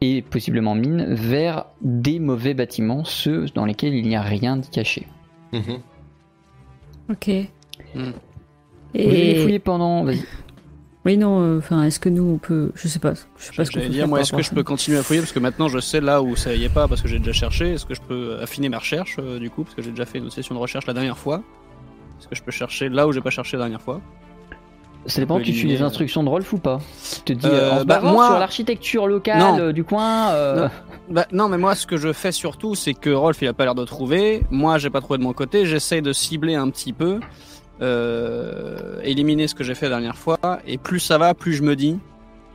et 0.00 0.22
possiblement 0.22 0.74
Mine 0.74 1.06
vers 1.14 1.66
des 1.82 2.18
mauvais 2.18 2.54
bâtiments, 2.54 3.04
ceux 3.04 3.46
dans 3.54 3.64
lesquels 3.66 3.94
il 3.94 4.06
n'y 4.08 4.16
a 4.16 4.22
rien 4.22 4.56
de 4.56 4.66
caché. 4.66 5.06
Mhm. 5.52 5.78
Ok. 7.10 7.28
Hmm. 7.94 8.10
Vous 8.94 9.00
allez 9.00 9.30
Et 9.30 9.42
fouiller 9.42 9.58
pendant. 9.58 10.04
Vas-y. 10.04 10.22
oui, 11.04 11.16
non. 11.16 11.40
euh, 11.42 11.58
Enfin, 11.58 11.84
est-ce 11.84 12.00
que 12.00 12.08
nous 12.08 12.22
on 12.24 12.38
peut 12.38 12.72
Je 12.74 12.88
sais 12.88 12.98
pas. 12.98 13.14
Je 13.14 13.44
sais 13.44 13.52
pas 13.54 13.64
ce 13.64 13.72
peut 13.72 13.88
dire, 13.88 14.08
moi, 14.08 14.20
est-ce 14.20 14.32
que 14.32 14.42
je 14.42 14.50
peux 14.50 14.62
continuer 14.62 14.98
à 14.98 15.02
fouiller 15.02 15.20
Parce 15.20 15.32
que 15.32 15.38
maintenant, 15.38 15.68
je 15.68 15.78
sais 15.80 16.00
là 16.00 16.22
où 16.22 16.34
ça 16.36 16.54
y 16.54 16.64
est 16.64 16.68
pas, 16.72 16.88
parce 16.88 17.02
que 17.02 17.08
j'ai 17.08 17.18
déjà 17.18 17.32
cherché. 17.32 17.72
Est-ce 17.72 17.84
que 17.86 17.94
je 17.94 18.00
peux 18.00 18.38
affiner 18.40 18.68
ma 18.68 18.78
recherche, 18.78 19.16
euh, 19.18 19.38
du 19.38 19.50
coup, 19.50 19.64
parce 19.64 19.74
que 19.74 19.82
j'ai 19.82 19.90
déjà 19.90 20.06
fait 20.06 20.18
une 20.18 20.30
session 20.30 20.54
de 20.54 20.60
recherche 20.60 20.86
la 20.86 20.94
dernière 20.94 21.18
fois? 21.18 21.42
Est-ce 22.18 22.28
que 22.28 22.34
je 22.34 22.42
peux 22.42 22.52
chercher 22.52 22.88
là 22.88 23.06
où 23.06 23.12
j'ai 23.12 23.20
pas 23.20 23.30
cherché 23.30 23.56
la 23.56 23.64
dernière 23.64 23.82
fois? 23.82 24.00
Ça 25.06 25.20
dépend, 25.20 25.40
tu 25.40 25.52
suis 25.54 25.66
les 25.68 25.80
instructions 25.82 26.22
de 26.22 26.28
Rolf 26.28 26.52
ou 26.52 26.58
pas 26.58 26.78
Tu 27.24 27.34
te 27.36 27.40
dis, 27.40 27.46
Euh, 27.50 27.72
en 27.72 27.78
se 27.80 27.84
bah, 27.84 28.00
moi- 28.00 28.26
sur 28.28 28.38
l'architecture 28.38 29.06
locale 29.06 29.38
Non. 29.38 29.58
euh, 29.58 29.72
du 29.72 29.82
coin. 29.82 30.30
euh, 30.32 30.64
Non. 30.64 30.70
Bah, 31.10 31.26
non, 31.32 31.48
mais 31.48 31.56
moi, 31.58 31.74
ce 31.74 31.86
que 31.86 31.96
je 31.96 32.12
fais 32.12 32.32
surtout, 32.32 32.74
c'est 32.74 32.94
que 32.94 33.10
Rolf, 33.10 33.38
il 33.42 33.48
a 33.48 33.52
pas 33.54 33.64
l'air 33.64 33.74
de 33.74 33.84
trouver. 33.84 34.42
Moi, 34.50 34.78
j'ai 34.78 34.90
pas 34.90 35.00
trouvé 35.00 35.18
de 35.18 35.24
mon 35.24 35.32
côté. 35.32 35.64
J'essaye 35.66 36.02
de 36.02 36.12
cibler 36.12 36.54
un 36.54 36.68
petit 36.70 36.92
peu, 36.92 37.18
euh, 37.80 39.00
éliminer 39.02 39.48
ce 39.48 39.54
que 39.54 39.64
j'ai 39.64 39.74
fait 39.74 39.86
la 39.86 39.96
dernière 39.96 40.16
fois. 40.18 40.38
Et 40.66 40.78
plus 40.78 41.00
ça 41.00 41.18
va, 41.18 41.34
plus 41.34 41.54
je 41.54 41.62
me 41.62 41.76
dis. 41.76 41.98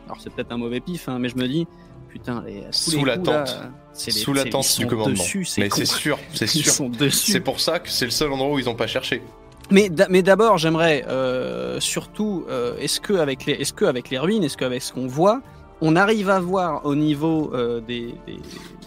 Alors, 0.06 0.18
c'est 0.22 0.32
peut-être 0.32 0.52
un 0.52 0.58
mauvais 0.58 0.80
pif, 0.80 1.10
hein, 1.10 1.18
mais 1.20 1.30
je 1.30 1.36
me 1.38 1.48
dis, 1.48 1.66
putain, 2.10 2.44
les, 2.46 2.64
Sous 2.72 3.00
les 3.00 3.06
la 3.06 3.18
coups, 3.18 3.30
tente. 3.30 3.60
les- 4.06 4.12
Sous 4.12 4.34
la 4.34 4.44
tente 4.46 4.66
ils 4.66 4.70
sont 4.70 4.82
du 4.84 4.88
commandement. 4.88 5.14
Dessus, 5.14 5.48
Mais 5.58 5.70
c'est 5.74 5.86
sûr, 5.86 6.20
c'est 6.34 6.48
sûr. 6.48 6.72
C'est 7.12 7.40
pour 7.40 7.60
ça 7.60 7.80
que 7.80 7.90
c'est 7.90 8.06
le 8.06 8.12
seul 8.12 8.32
endroit 8.32 8.54
où 8.54 8.60
ils 8.60 8.70
ont 8.70 8.76
pas 8.76 8.88
cherché. 8.88 9.22
Mais, 9.71 9.89
d'a- 9.89 10.08
mais 10.10 10.21
d'abord, 10.21 10.58
j'aimerais 10.58 11.06
euh, 11.08 11.80
surtout, 11.80 12.45
euh, 12.49 12.78
est-ce 12.80 12.99
que 13.01 13.13
avec 13.13 13.45
les, 13.45 13.54
est-ce 13.54 13.73
que 13.73 13.86
avec 13.86 14.10
les 14.10 14.19
ruines, 14.19 14.43
est-ce 14.43 14.58
qu'avec 14.58 14.82
ce 14.82 14.93
qu'on 14.93 15.08
voit, 15.08 15.41
on 15.82 15.95
arrive 15.95 16.30
à 16.30 16.39
voir 16.39 16.86
au 16.86 16.95
niveau 16.95 17.51
euh, 17.54 17.82
des, 17.82 18.13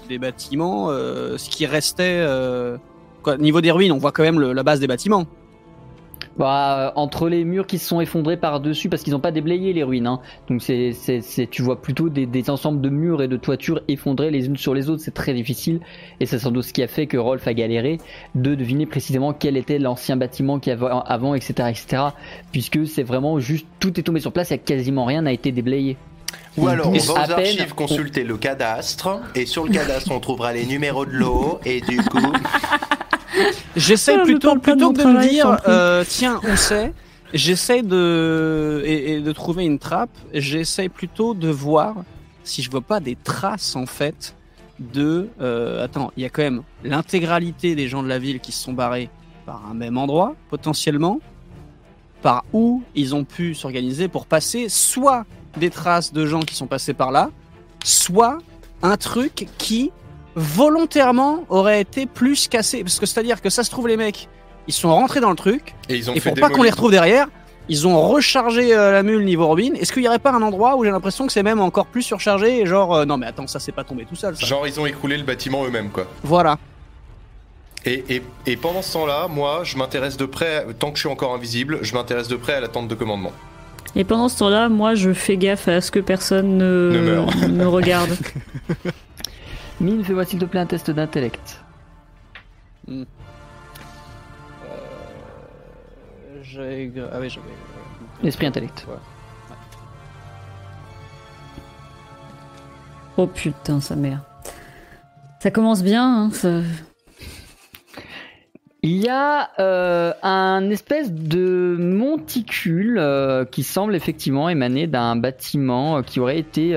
des, 0.09 0.19
bâtiments 0.19 0.91
euh, 0.91 1.37
ce 1.37 1.51
qui 1.51 1.67
restait. 1.67 2.25
Au 3.27 3.37
niveau 3.37 3.61
des 3.61 3.71
ruines, 3.73 3.93
on 3.93 3.99
voit 3.99 4.13
quand 4.13 4.23
même 4.23 4.41
la 4.41 4.63
base 4.63 4.81
des 4.81 4.87
bâtiments. 4.87 5.27
Bah, 6.39 6.79
euh, 6.79 6.93
entre 6.95 7.29
les 7.29 7.45
murs 7.45 7.67
qui 7.67 7.79
se 7.79 7.87
sont 7.89 8.01
effondrés 8.01 8.37
par-dessus, 8.37 8.89
parce 8.89 9.03
qu'ils 9.03 9.13
n'ont 9.13 9.21
pas 9.21 9.33
déblayé 9.33 9.73
les 9.73 9.83
ruines. 9.83 10.07
hein. 10.07 10.21
Donc 10.49 10.63
c'est, 10.63 10.93
tu 11.51 11.63
vois 11.63 11.83
plutôt 11.83 12.09
des, 12.09 12.27
des 12.27 12.51
ensembles 12.51 12.81
de 12.81 12.89
murs 12.89 13.23
et 13.23 13.29
de 13.29 13.37
toitures 13.37 13.81
effondrés 13.89 14.31
les 14.31 14.47
unes 14.47 14.57
sur 14.57 14.75
les 14.75 14.89
autres. 14.89 15.03
C'est 15.03 15.15
très 15.15 15.35
difficile. 15.35 15.81
Et 16.21 16.27
c'est 16.27 16.39
sans 16.39 16.51
doute 16.51 16.65
ce 16.65 16.73
qui 16.73 16.83
a 16.83 16.89
fait 16.89 17.07
que 17.07 17.17
Rolf 17.17 17.47
a 17.49 17.55
galéré 17.55 17.99
de 18.35 18.55
deviner 18.55 18.87
précisément 18.87 19.33
quel 19.33 19.57
était 19.57 19.79
l'ancien 19.79 20.17
bâtiment 20.17 20.59
qu'il 20.61 20.71
y 20.71 20.75
avait 20.75 20.87
avant, 21.07 21.35
etc., 21.35 21.71
etc. 21.71 22.03
Puisque 22.53 22.87
c'est 22.87 23.03
vraiment 23.03 23.39
juste 23.41 23.67
tout 23.81 23.99
est 23.99 24.03
tombé 24.05 24.21
sur 24.21 24.33
place 24.33 24.53
et 24.53 24.59
quasiment 24.59 25.05
rien 25.05 25.23
n'a 25.23 25.33
été 25.33 25.53
déblayé. 25.53 25.97
Ou 26.57 26.65
On 26.65 26.67
alors, 26.69 26.89
on 26.89 26.99
va 26.99 27.13
aux 27.13 27.31
archives 27.33 27.75
consulter 27.75 28.25
le 28.25 28.37
cadastre, 28.37 29.21
et 29.35 29.47
sur 29.47 29.65
le 29.65 29.71
cadastre, 29.73 30.11
on 30.11 30.21
trouvera 30.21 30.53
les 30.53 30.67
numéros 30.67 31.07
de 31.07 31.13
l'eau, 31.13 31.61
et 31.65 31.81
du 31.81 31.99
coup, 31.99 32.19
J'essaie 33.77 34.17
je 34.19 34.23
plutôt, 34.25 34.57
plutôt 34.57 34.93
que 34.93 34.99
de 35.03 35.05
me 35.05 35.29
dire, 35.29 35.59
euh, 35.69 36.05
tiens, 36.07 36.41
on 36.45 36.57
sait. 36.57 36.93
J'essaie 37.35 37.83
de 37.83 38.83
et, 38.87 39.13
et 39.13 39.21
de 39.21 39.33
trouver 39.33 39.65
une 39.65 39.79
trappe. 39.79 40.17
J'essaie 40.33 40.89
plutôt 40.89 41.35
de 41.35 41.49
voir 41.49 41.97
si 42.43 42.63
je 42.63 42.71
vois 42.71 42.81
pas 42.81 43.01
des 43.01 43.17
traces 43.17 43.77
en 43.77 43.87
fait 43.87 44.35
de. 44.79 45.29
euh, 45.41 45.85
attends, 45.85 46.11
il 46.17 46.23
y 46.23 46.27
a 46.27 46.31
quand 46.31 46.43
même 46.43 46.63
l'intégralité 46.85 47.75
des 47.75 47.89
gens 47.89 48.03
de 48.03 48.09
la 48.09 48.19
ville 48.19 48.41
qui 48.41 48.53
se 48.53 48.63
sont 48.63 48.73
barrés 48.73 49.11
par 49.45 49.63
un 49.71 49.75
même 49.75 49.99
endroit 49.99 50.35
potentiellement, 50.49 51.21
par 52.23 52.45
où 52.53 52.83
ils 52.95 53.15
ont 53.15 53.25
pu 53.25 53.55
s'organiser 53.55 54.09
pour 54.09 54.27
passer 54.27 54.69
soit 54.69 55.27
des 55.59 55.71
traces 55.71 56.13
de 56.13 56.27
gens 56.27 56.41
qui 56.41 56.55
sont 56.55 56.67
passés 56.67 56.95
par 56.95 57.11
là, 57.11 57.31
soit 57.85 58.39
un 58.83 58.97
truc 58.97 59.47
qui 59.59 59.93
volontairement 60.35 61.45
aurait 61.49 61.81
été 61.81 62.07
plus 62.07 62.49
cassé. 62.49 62.83
Parce 62.83 62.99
que 62.99 63.07
c'est-à-dire 63.07 63.41
que 63.43 63.51
ça 63.51 63.65
se 63.65 63.71
trouve, 63.71 63.89
les 63.89 63.97
mecs, 63.97 64.29
ils 64.67 64.75
sont 64.75 64.95
rentrés 64.95 65.21
dans 65.21 65.31
le 65.31 65.37
truc, 65.37 65.75
et 65.89 65.97
ils 65.97 66.11
ont 66.11 66.15
et 66.15 66.21
pour 66.21 66.35
pas 66.35 66.51
qu'on 66.51 66.63
les 66.63 66.71
retrouve 66.71 66.91
derrière, 66.91 67.27
ils 67.69 67.87
ont 67.87 68.01
rechargé 68.09 68.75
euh, 68.75 68.93
la 68.93 69.03
mule 69.03 69.25
niveau 69.25 69.47
Robin. 69.47 69.73
Est-ce 69.75 69.93
qu'il 69.93 70.03
y 70.03 70.09
aurait 70.09 70.19
pas 70.19 70.33
un 70.33 70.43
endroit 70.43 70.77
où 70.77 70.85
j'ai 70.85 70.91
l'impression 70.91 71.27
que 71.27 71.33
c'est 71.33 71.43
même 71.43 71.61
encore 71.61 71.87
plus 71.87 72.03
surchargé 72.03 72.61
et 72.61 72.67
genre, 72.67 72.95
euh, 72.95 73.05
non 73.05 73.19
mais 73.19 73.27
attends, 73.27 73.47
ça 73.47 73.59
c'est 73.61 73.73
pas 73.73 73.85
tombé 73.85 74.07
tout 74.07 74.17
seul, 74.17 74.37
ça. 74.37 74.47
Genre, 74.47 74.67
ils 74.67 74.81
ont 74.81 74.87
écroulé 74.87 75.17
le 75.19 75.25
bâtiment 75.25 75.67
eux-mêmes, 75.67 75.91
quoi. 75.91 76.07
Voilà. 76.23 76.59
Et, 77.85 78.05
et, 78.09 78.23
et 78.47 78.57
pendant 78.57 78.83
ce 78.83 78.93
temps-là, 78.95 79.29
moi, 79.29 79.63
je 79.65 79.77
m'intéresse 79.77 80.17
de 80.17 80.27
près, 80.27 80.67
tant 80.79 80.91
que 80.91 80.97
je 80.97 81.01
suis 81.01 81.09
encore 81.11 81.35
invisible, 81.35 81.79
je 81.83 81.95
m'intéresse 81.95 82.29
de 82.29 82.37
près 82.37 82.55
à 82.55 82.61
la 82.61 82.69
tente 82.69 82.89
de 82.89 82.95
commandement. 82.95 83.33
Et 83.97 84.05
pendant 84.05 84.29
ce 84.29 84.39
temps-là, 84.39 84.69
moi, 84.69 84.95
je 84.95 85.13
fais 85.13 85.37
gaffe 85.37 85.67
à 85.69 85.81
ce 85.81 85.91
que 85.91 85.99
personne 86.01 86.57
ne, 86.59 87.25
ne 87.49 87.65
regarde. 87.67 88.11
Mine, 89.81 90.05
fais-moi 90.05 90.25
s'il 90.25 90.39
te 90.39 90.45
plaît 90.45 90.61
un 90.61 90.67
test 90.67 90.91
d'intellect. 90.91 91.63
J'ai... 96.43 96.93
Ah 97.13 97.19
oui, 97.21 97.29
j'avais... 97.31 98.29
Esprit 98.29 98.47
intellect. 98.47 98.87
Oh 103.17 103.27
putain, 103.27 103.81
sa 103.81 103.97
mère. 103.97 104.21
Ça 105.41 105.51
commence 105.51 105.83
bien, 105.83 106.25
hein, 106.25 106.31
ça- 106.33 106.61
Il 108.83 108.97
y 108.99 109.09
a 109.09 109.51
euh, 109.59 110.13
un 110.23 110.71
espèce 110.71 111.13
de 111.13 111.77
monticule 111.79 112.99
euh, 112.99 113.45
qui 113.45 113.65
semble 113.65 113.97
effectivement 113.97 114.49
émaner 114.49 114.87
d'un 114.87 115.17
bâtiment 115.17 115.97
euh, 115.97 116.03
qui 116.03 116.21
aurait 116.21 116.39
été 116.39 116.77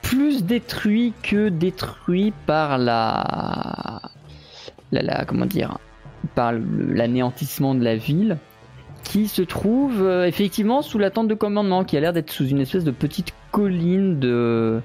plus 0.00 0.44
détruit 0.44 1.12
que 1.22 1.50
détruit 1.50 2.32
par 2.46 2.78
la, 2.78 4.00
la, 4.92 5.02
la- 5.02 5.24
comment 5.26 5.44
dire, 5.44 5.76
par 6.34 6.52
l'anéantissement 6.52 7.74
de 7.74 7.84
la 7.84 7.96
ville, 7.96 8.38
qui 9.04 9.28
se 9.28 9.42
trouve 9.42 10.08
effectivement 10.26 10.80
sous 10.80 10.98
la 10.98 11.10
tente 11.10 11.28
de 11.28 11.34
commandement, 11.34 11.84
qui 11.84 11.98
a 11.98 12.00
l'air 12.00 12.14
d'être 12.14 12.30
sous 12.30 12.46
une 12.46 12.60
espèce 12.60 12.84
de 12.84 12.90
petite 12.92 13.34
colline 13.52 14.18
de 14.18 14.80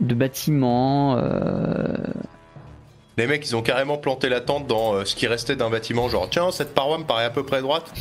de 0.00 0.14
bâtiments. 0.14 1.16
Les 3.18 3.26
mecs, 3.26 3.44
ils 3.48 3.56
ont 3.56 3.62
carrément 3.62 3.98
planté 3.98 4.28
la 4.28 4.40
tente 4.40 4.68
dans 4.68 4.94
euh, 4.94 5.04
ce 5.04 5.16
qui 5.16 5.26
restait 5.26 5.56
d'un 5.56 5.70
bâtiment, 5.70 6.08
genre, 6.08 6.30
tiens, 6.30 6.52
cette 6.52 6.72
paroi 6.72 6.98
me 6.98 7.02
paraît 7.02 7.24
à 7.24 7.30
peu 7.30 7.44
près 7.44 7.60
droite. 7.60 7.92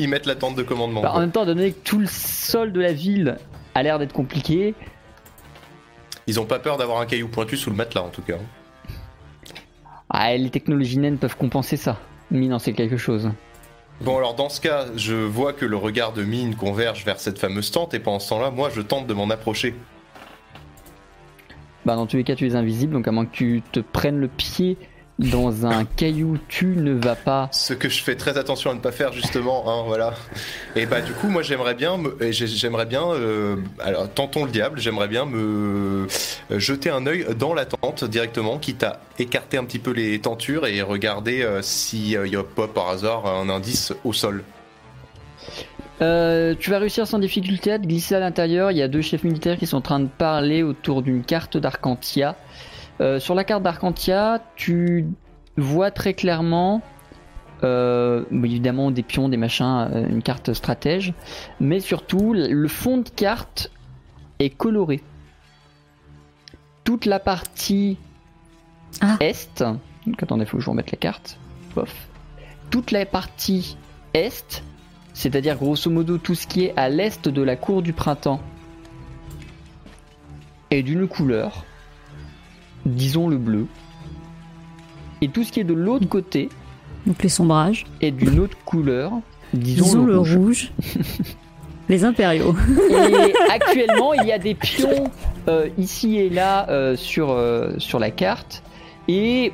Ils 0.00 0.08
mettent 0.08 0.26
la 0.26 0.34
tente 0.34 0.56
de 0.56 0.64
commandement. 0.64 1.00
Bah, 1.00 1.12
en 1.14 1.20
même 1.20 1.30
temps, 1.30 1.46
donné 1.46 1.70
que 1.70 1.78
tout 1.84 2.00
le 2.00 2.08
sol 2.08 2.72
de 2.72 2.80
la 2.80 2.92
ville 2.92 3.38
a 3.76 3.84
l'air 3.84 4.00
d'être 4.00 4.12
compliqué, 4.12 4.74
Ils 6.26 6.40
ont 6.40 6.44
pas 6.44 6.58
peur 6.58 6.76
d'avoir 6.76 7.00
un 7.00 7.06
caillou 7.06 7.28
pointu 7.28 7.56
sous 7.56 7.70
le 7.70 7.76
matelas, 7.76 8.02
en 8.02 8.08
tout 8.08 8.22
cas. 8.22 8.34
ah, 10.10 10.36
les 10.36 10.50
technologies 10.50 10.98
naines 10.98 11.18
peuvent 11.18 11.36
compenser 11.36 11.76
ça. 11.76 11.96
Mine 12.32 12.52
en 12.52 12.58
sait 12.58 12.72
quelque 12.72 12.96
chose. 12.96 13.30
Bon, 14.00 14.18
alors 14.18 14.34
dans 14.34 14.48
ce 14.48 14.60
cas, 14.60 14.86
je 14.96 15.14
vois 15.14 15.52
que 15.52 15.66
le 15.66 15.76
regard 15.76 16.12
de 16.12 16.24
mine 16.24 16.56
converge 16.56 17.04
vers 17.04 17.20
cette 17.20 17.38
fameuse 17.38 17.70
tente, 17.70 17.94
et 17.94 18.00
pendant 18.00 18.18
ce 18.18 18.30
temps-là, 18.30 18.50
moi, 18.50 18.70
je 18.74 18.80
tente 18.80 19.06
de 19.06 19.14
m'en 19.14 19.30
approcher. 19.30 19.76
Bah, 21.84 21.96
dans 21.96 22.06
tous 22.06 22.16
les 22.16 22.24
cas, 22.24 22.34
tu 22.34 22.46
es 22.46 22.54
invisible, 22.54 22.92
donc 22.92 23.08
à 23.08 23.12
moins 23.12 23.24
que 23.26 23.34
tu 23.34 23.62
te 23.72 23.80
prennes 23.80 24.18
le 24.18 24.28
pied 24.28 24.76
dans 25.18 25.66
un 25.66 25.84
caillou, 25.96 26.38
tu 26.48 26.66
ne 26.66 26.92
vas 26.92 27.16
pas. 27.16 27.48
Ce 27.50 27.72
que 27.72 27.88
je 27.88 28.02
fais 28.02 28.14
très 28.14 28.36
attention 28.38 28.70
à 28.70 28.74
ne 28.74 28.78
pas 28.80 28.92
faire 28.92 29.12
justement, 29.12 29.64
hein, 29.68 29.82
voilà. 29.86 30.14
Et 30.76 30.86
bah 30.86 31.00
du 31.00 31.12
coup, 31.12 31.28
moi 31.28 31.42
j'aimerais 31.42 31.74
bien, 31.74 31.96
me- 31.96 32.16
j'aimerais 32.30 32.86
bien, 32.86 33.02
euh, 33.04 33.56
alors 33.80 34.08
tentons 34.12 34.44
le 34.44 34.50
diable, 34.50 34.78
j'aimerais 34.80 35.08
bien 35.08 35.24
me 35.24 36.06
euh, 36.50 36.58
jeter 36.58 36.90
un 36.90 37.04
œil 37.06 37.26
dans 37.36 37.52
la 37.54 37.64
tente 37.64 38.04
directement, 38.04 38.58
quitte 38.58 38.82
à 38.84 39.00
écarter 39.18 39.56
un 39.56 39.64
petit 39.64 39.80
peu 39.80 39.90
les 39.92 40.20
tentures 40.20 40.66
et 40.66 40.82
regarder 40.82 41.42
euh, 41.42 41.62
s'il 41.62 42.06
y 42.10 42.36
a 42.36 42.42
pas 42.44 42.68
par 42.68 42.88
hasard 42.90 43.26
un 43.26 43.48
indice 43.48 43.92
au 44.04 44.12
sol. 44.12 44.44
Euh, 46.00 46.54
tu 46.58 46.70
vas 46.70 46.78
réussir 46.78 47.06
sans 47.06 47.18
difficulté 47.18 47.72
à 47.72 47.78
te 47.78 47.86
glisser 47.86 48.14
à 48.14 48.20
l'intérieur. 48.20 48.70
Il 48.70 48.78
y 48.78 48.82
a 48.82 48.88
deux 48.88 49.02
chefs 49.02 49.24
militaires 49.24 49.58
qui 49.58 49.66
sont 49.66 49.78
en 49.78 49.82
train 49.82 50.00
de 50.00 50.06
parler 50.06 50.62
autour 50.62 51.02
d'une 51.02 51.24
carte 51.24 51.56
d'Arcantia. 51.56 52.36
Euh, 53.00 53.18
sur 53.18 53.34
la 53.34 53.44
carte 53.44 53.62
d'Arcantia, 53.62 54.40
tu 54.56 55.06
vois 55.56 55.90
très 55.90 56.14
clairement, 56.14 56.82
euh, 57.64 58.24
évidemment, 58.30 58.90
des 58.90 59.02
pions, 59.02 59.28
des 59.28 59.36
machins, 59.36 59.88
une 60.08 60.22
carte 60.22 60.52
stratège, 60.52 61.14
mais 61.60 61.80
surtout, 61.80 62.32
le 62.32 62.68
fond 62.68 62.98
de 62.98 63.08
carte 63.08 63.70
est 64.38 64.50
coloré. 64.50 65.02
Toute 66.84 67.06
la 67.06 67.18
partie 67.18 67.98
Ah. 69.00 69.16
est, 69.20 69.62
donc 70.06 70.22
attendez, 70.22 70.44
faut 70.46 70.56
que 70.56 70.60
je 70.60 70.64
vous 70.66 70.72
remette 70.72 70.90
la 70.92 70.98
carte. 70.98 71.38
Pof. 71.74 72.08
Toute 72.70 72.90
la 72.90 73.04
partie 73.04 73.76
est 74.14 74.62
c'est-à-dire 75.18 75.56
grosso 75.56 75.90
modo 75.90 76.16
tout 76.16 76.36
ce 76.36 76.46
qui 76.46 76.66
est 76.66 76.72
à 76.76 76.88
l'est 76.88 77.28
de 77.28 77.42
la 77.42 77.56
cour 77.56 77.82
du 77.82 77.92
printemps 77.92 78.40
est 80.70 80.84
d'une 80.84 81.08
couleur, 81.08 81.64
disons 82.86 83.26
le 83.26 83.36
bleu, 83.36 83.66
et 85.20 85.28
tout 85.28 85.42
ce 85.42 85.50
qui 85.50 85.58
est 85.58 85.64
de 85.64 85.74
l'autre 85.74 86.08
côté 86.08 86.48
Donc 87.04 87.20
les 87.24 87.28
sombrages. 87.28 87.84
est 88.00 88.12
d'une 88.12 88.38
autre 88.38 88.56
couleur, 88.64 89.10
disons, 89.52 89.84
Disons 89.86 90.04
le 90.04 90.12
le 90.12 90.18
rouge. 90.18 90.36
rouge. 90.36 90.72
les 91.88 92.04
impériaux. 92.04 92.54
Et 92.88 93.34
actuellement, 93.50 94.14
il 94.14 94.24
y 94.24 94.30
a 94.30 94.38
des 94.38 94.54
pions 94.54 95.10
euh, 95.48 95.68
ici 95.78 96.16
et 96.18 96.30
là 96.30 96.68
euh, 96.70 96.94
sur, 96.94 97.30
euh, 97.30 97.72
sur 97.78 97.98
la 97.98 98.12
carte. 98.12 98.62
Et 99.08 99.52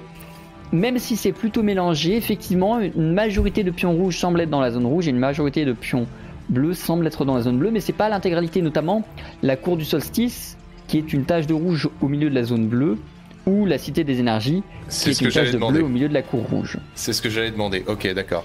même 0.72 0.98
si 0.98 1.16
c'est 1.16 1.32
plutôt 1.32 1.62
mélangé, 1.62 2.16
effectivement, 2.16 2.80
une 2.80 3.12
majorité 3.12 3.62
de 3.64 3.70
pions 3.70 3.92
rouges 3.92 4.18
semble 4.18 4.40
être 4.40 4.50
dans 4.50 4.60
la 4.60 4.70
zone 4.70 4.86
rouge 4.86 5.06
et 5.06 5.10
une 5.10 5.18
majorité 5.18 5.64
de 5.64 5.72
pions 5.72 6.06
bleus 6.48 6.74
semble 6.74 7.06
être 7.06 7.24
dans 7.24 7.36
la 7.36 7.42
zone 7.42 7.58
bleue, 7.58 7.70
mais 7.70 7.80
c'est 7.80 7.92
pas 7.92 8.08
l'intégralité, 8.08 8.60
notamment 8.60 9.02
la 9.42 9.56
cour 9.56 9.76
du 9.76 9.84
solstice, 9.84 10.56
qui 10.86 10.98
est 10.98 11.12
une 11.12 11.24
tache 11.24 11.46
de 11.46 11.54
rouge 11.54 11.88
au 12.02 12.08
milieu 12.08 12.28
de 12.28 12.34
la 12.34 12.42
zone 12.42 12.66
bleue, 12.66 12.98
ou 13.46 13.66
la 13.66 13.78
cité 13.78 14.04
des 14.04 14.20
énergies, 14.20 14.62
qui 14.88 15.10
est 15.10 15.20
une 15.20 15.30
tache 15.30 15.50
de 15.50 15.58
bleu 15.58 15.82
au 15.82 15.88
milieu 15.88 16.08
de 16.08 16.14
la 16.14 16.22
cour 16.22 16.42
rouge. 16.50 16.78
C'est 16.94 17.12
ce 17.12 17.20
que 17.20 17.28
j'allais 17.28 17.50
demander. 17.50 17.84
Ok, 17.86 18.12
d'accord. 18.14 18.44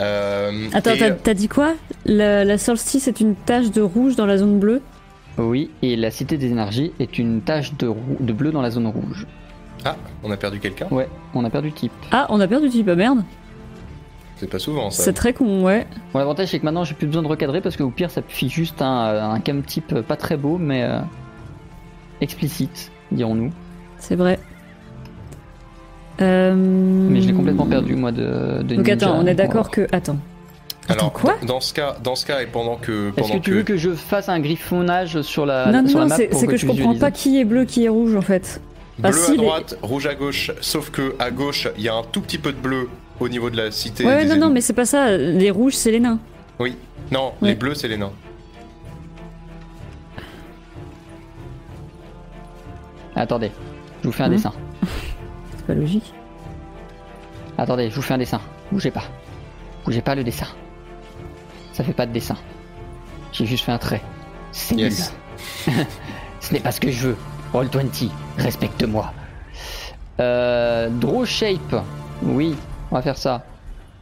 Euh, 0.00 0.68
Attends, 0.72 0.94
et, 0.94 1.14
t'as 1.22 1.34
dit 1.34 1.48
quoi? 1.48 1.74
La, 2.06 2.44
la 2.44 2.56
solstice 2.58 3.08
est 3.08 3.20
une 3.20 3.34
tache 3.34 3.70
de 3.70 3.82
rouge 3.82 4.16
dans 4.16 4.26
la 4.26 4.38
zone 4.38 4.58
bleue? 4.58 4.80
Oui, 5.36 5.70
et 5.82 5.96
la 5.96 6.10
cité 6.10 6.36
des 6.36 6.46
énergies 6.46 6.92
est 6.98 7.18
une 7.18 7.42
tache 7.42 7.74
de, 7.76 7.92
de 8.20 8.32
bleu 8.32 8.50
dans 8.50 8.62
la 8.62 8.70
zone 8.70 8.86
rouge. 8.86 9.26
Ah, 9.84 9.96
on 10.22 10.30
a 10.30 10.36
perdu 10.36 10.58
quelqu'un. 10.58 10.86
Ouais, 10.90 11.08
on 11.34 11.44
a 11.44 11.50
perdu 11.50 11.72
type. 11.72 11.92
Ah, 12.10 12.26
on 12.30 12.40
a 12.40 12.48
perdu 12.48 12.68
type, 12.68 12.88
ah 12.88 12.96
merde. 12.96 13.24
C'est 14.36 14.48
pas 14.48 14.58
souvent 14.58 14.90
ça. 14.90 15.02
C'est 15.02 15.12
très 15.12 15.32
con, 15.32 15.64
ouais. 15.64 15.86
Bon, 16.12 16.20
l'avantage 16.20 16.48
c'est 16.48 16.60
que 16.60 16.64
maintenant 16.64 16.84
j'ai 16.84 16.94
plus 16.94 17.06
besoin 17.08 17.22
de 17.22 17.28
recadrer 17.28 17.60
parce 17.60 17.76
que 17.76 17.82
au 17.82 17.90
pire 17.90 18.10
ça 18.10 18.22
suffit 18.28 18.48
juste 18.48 18.82
un, 18.82 19.32
un 19.32 19.40
cam 19.40 19.62
type 19.62 20.00
pas 20.02 20.16
très 20.16 20.36
beau 20.36 20.58
mais 20.58 20.84
euh, 20.84 21.00
explicite, 22.20 22.92
dirons-nous. 23.10 23.50
C'est 23.98 24.14
vrai. 24.14 24.38
Euh... 26.20 26.54
Mais 26.54 27.20
je 27.20 27.28
l'ai 27.28 27.34
complètement 27.34 27.66
perdu 27.66 27.94
moi 27.94 28.12
de, 28.12 28.62
de 28.62 28.76
Donc 28.76 28.86
ninja, 28.86 28.92
attends, 28.92 29.18
on 29.18 29.26
est 29.26 29.34
d'accord 29.34 29.70
que. 29.70 29.86
Attends. 29.92 30.18
Attends, 30.88 31.00
Alors, 31.00 31.12
quoi 31.12 31.34
dans, 31.46 31.60
ce 31.60 31.74
cas, 31.74 31.96
dans 32.02 32.14
ce 32.14 32.24
cas, 32.24 32.40
et 32.40 32.46
pendant 32.46 32.76
que, 32.76 33.08
Est-ce 33.08 33.16
pendant 33.16 33.34
que 33.34 33.44
tu 33.44 33.52
veux 33.52 33.62
que 33.62 33.76
je 33.76 33.90
fasse 33.90 34.30
un 34.30 34.40
griffonnage 34.40 35.20
sur 35.20 35.44
la, 35.44 35.70
non, 35.70 35.86
sur 35.86 35.98
non, 35.98 36.04
la 36.04 36.08
map 36.08 36.16
c'est 36.16 36.28
pour 36.28 36.40
c'est 36.40 36.46
que, 36.46 36.52
que 36.52 36.56
je 36.56 36.66
tu 36.66 36.72
comprends 36.72 36.94
pas 36.94 37.10
qui 37.10 37.38
est 37.38 37.44
bleu, 37.44 37.66
qui 37.66 37.84
est 37.84 37.90
rouge 37.90 38.16
en 38.16 38.22
fait. 38.22 38.62
Bleu 38.98 39.10
Ah, 39.10 39.12
si, 39.12 39.32
à 39.32 39.36
droite, 39.36 39.78
rouge 39.82 40.06
à 40.06 40.14
gauche, 40.14 40.50
sauf 40.60 40.90
que 40.90 41.14
à 41.18 41.30
gauche, 41.30 41.68
il 41.76 41.82
y 41.84 41.88
a 41.88 41.94
un 41.94 42.02
tout 42.02 42.20
petit 42.20 42.38
peu 42.38 42.52
de 42.52 42.58
bleu 42.58 42.88
au 43.20 43.28
niveau 43.28 43.50
de 43.50 43.56
la 43.56 43.70
cité. 43.70 44.04
Ouais, 44.04 44.24
non, 44.24 44.36
non, 44.36 44.50
mais 44.50 44.60
c'est 44.60 44.72
pas 44.72 44.86
ça. 44.86 45.16
Les 45.16 45.50
rouges, 45.50 45.74
c'est 45.74 45.90
les 45.90 46.00
nains. 46.00 46.18
Oui. 46.58 46.76
Non, 47.10 47.32
Ouais. 47.40 47.50
les 47.50 47.54
bleus, 47.54 47.74
c'est 47.74 47.88
les 47.88 47.96
nains. 47.96 48.12
Attendez, 53.16 53.50
je 54.02 54.08
vous 54.08 54.12
fais 54.12 54.22
un 54.22 54.28
Hmm. 54.28 54.32
dessin. 54.32 54.52
C'est 55.56 55.66
pas 55.66 55.74
logique. 55.74 56.12
Attendez, 57.56 57.90
je 57.90 57.94
vous 57.96 58.02
fais 58.02 58.14
un 58.14 58.18
dessin. 58.18 58.40
Bougez 58.70 58.90
pas. 58.92 59.02
Bougez 59.84 60.02
pas 60.02 60.14
le 60.14 60.22
dessin. 60.22 60.46
Ça 61.72 61.82
fait 61.82 61.92
pas 61.92 62.06
de 62.06 62.12
dessin. 62.12 62.36
J'ai 63.32 63.46
juste 63.46 63.64
fait 63.64 63.72
un 63.72 63.78
trait. 63.78 64.02
C'est 64.52 64.76
Yes. 64.76 65.12
nul. 65.66 65.74
Ce 66.40 66.52
n'est 66.52 66.60
pas 66.60 66.70
ce 66.70 66.80
que 66.80 66.90
je 66.90 67.08
veux. 67.08 67.16
Roll20, 67.52 68.10
respecte-moi. 68.38 69.12
Euh, 70.20 70.88
draw 70.90 71.24
shape. 71.24 71.76
Oui, 72.22 72.56
on 72.90 72.96
va 72.96 73.02
faire 73.02 73.16
ça. 73.18 73.42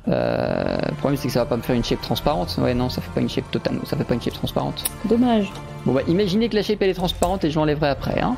Euh, 0.09 0.76
le 0.88 0.94
problème 0.94 1.16
c'est 1.18 1.26
que 1.28 1.32
ça 1.34 1.40
va 1.40 1.47
pas 1.47 1.57
me 1.57 1.62
faire 1.62 1.74
une 1.76 1.84
shape 1.84 2.01
transparente. 2.01 2.57
Ouais, 2.61 2.74
non, 2.74 2.88
ça 2.88 3.01
fait 3.03 3.11
pas 3.11 3.20
une 3.20 3.28
shape 3.28 3.51
totale. 3.51 3.78
Ça 3.84 3.97
fait 3.97 4.05
pas 4.05 4.14
une 4.14 4.22
shape 4.22 4.34
transparente. 4.34 4.84
Dommage. 5.05 5.51
Bon 5.84 5.92
bah 5.92 6.01
imaginez 6.09 6.49
que 6.49 6.55
la 6.57 6.62
shape 6.62 6.78
elle 6.80 6.90
est 6.90 6.94
transparente 6.94 7.44
et 7.44 7.51
je 7.51 7.59
l'enlèverai 7.59 7.88
après. 7.88 8.20
Hein. 8.20 8.36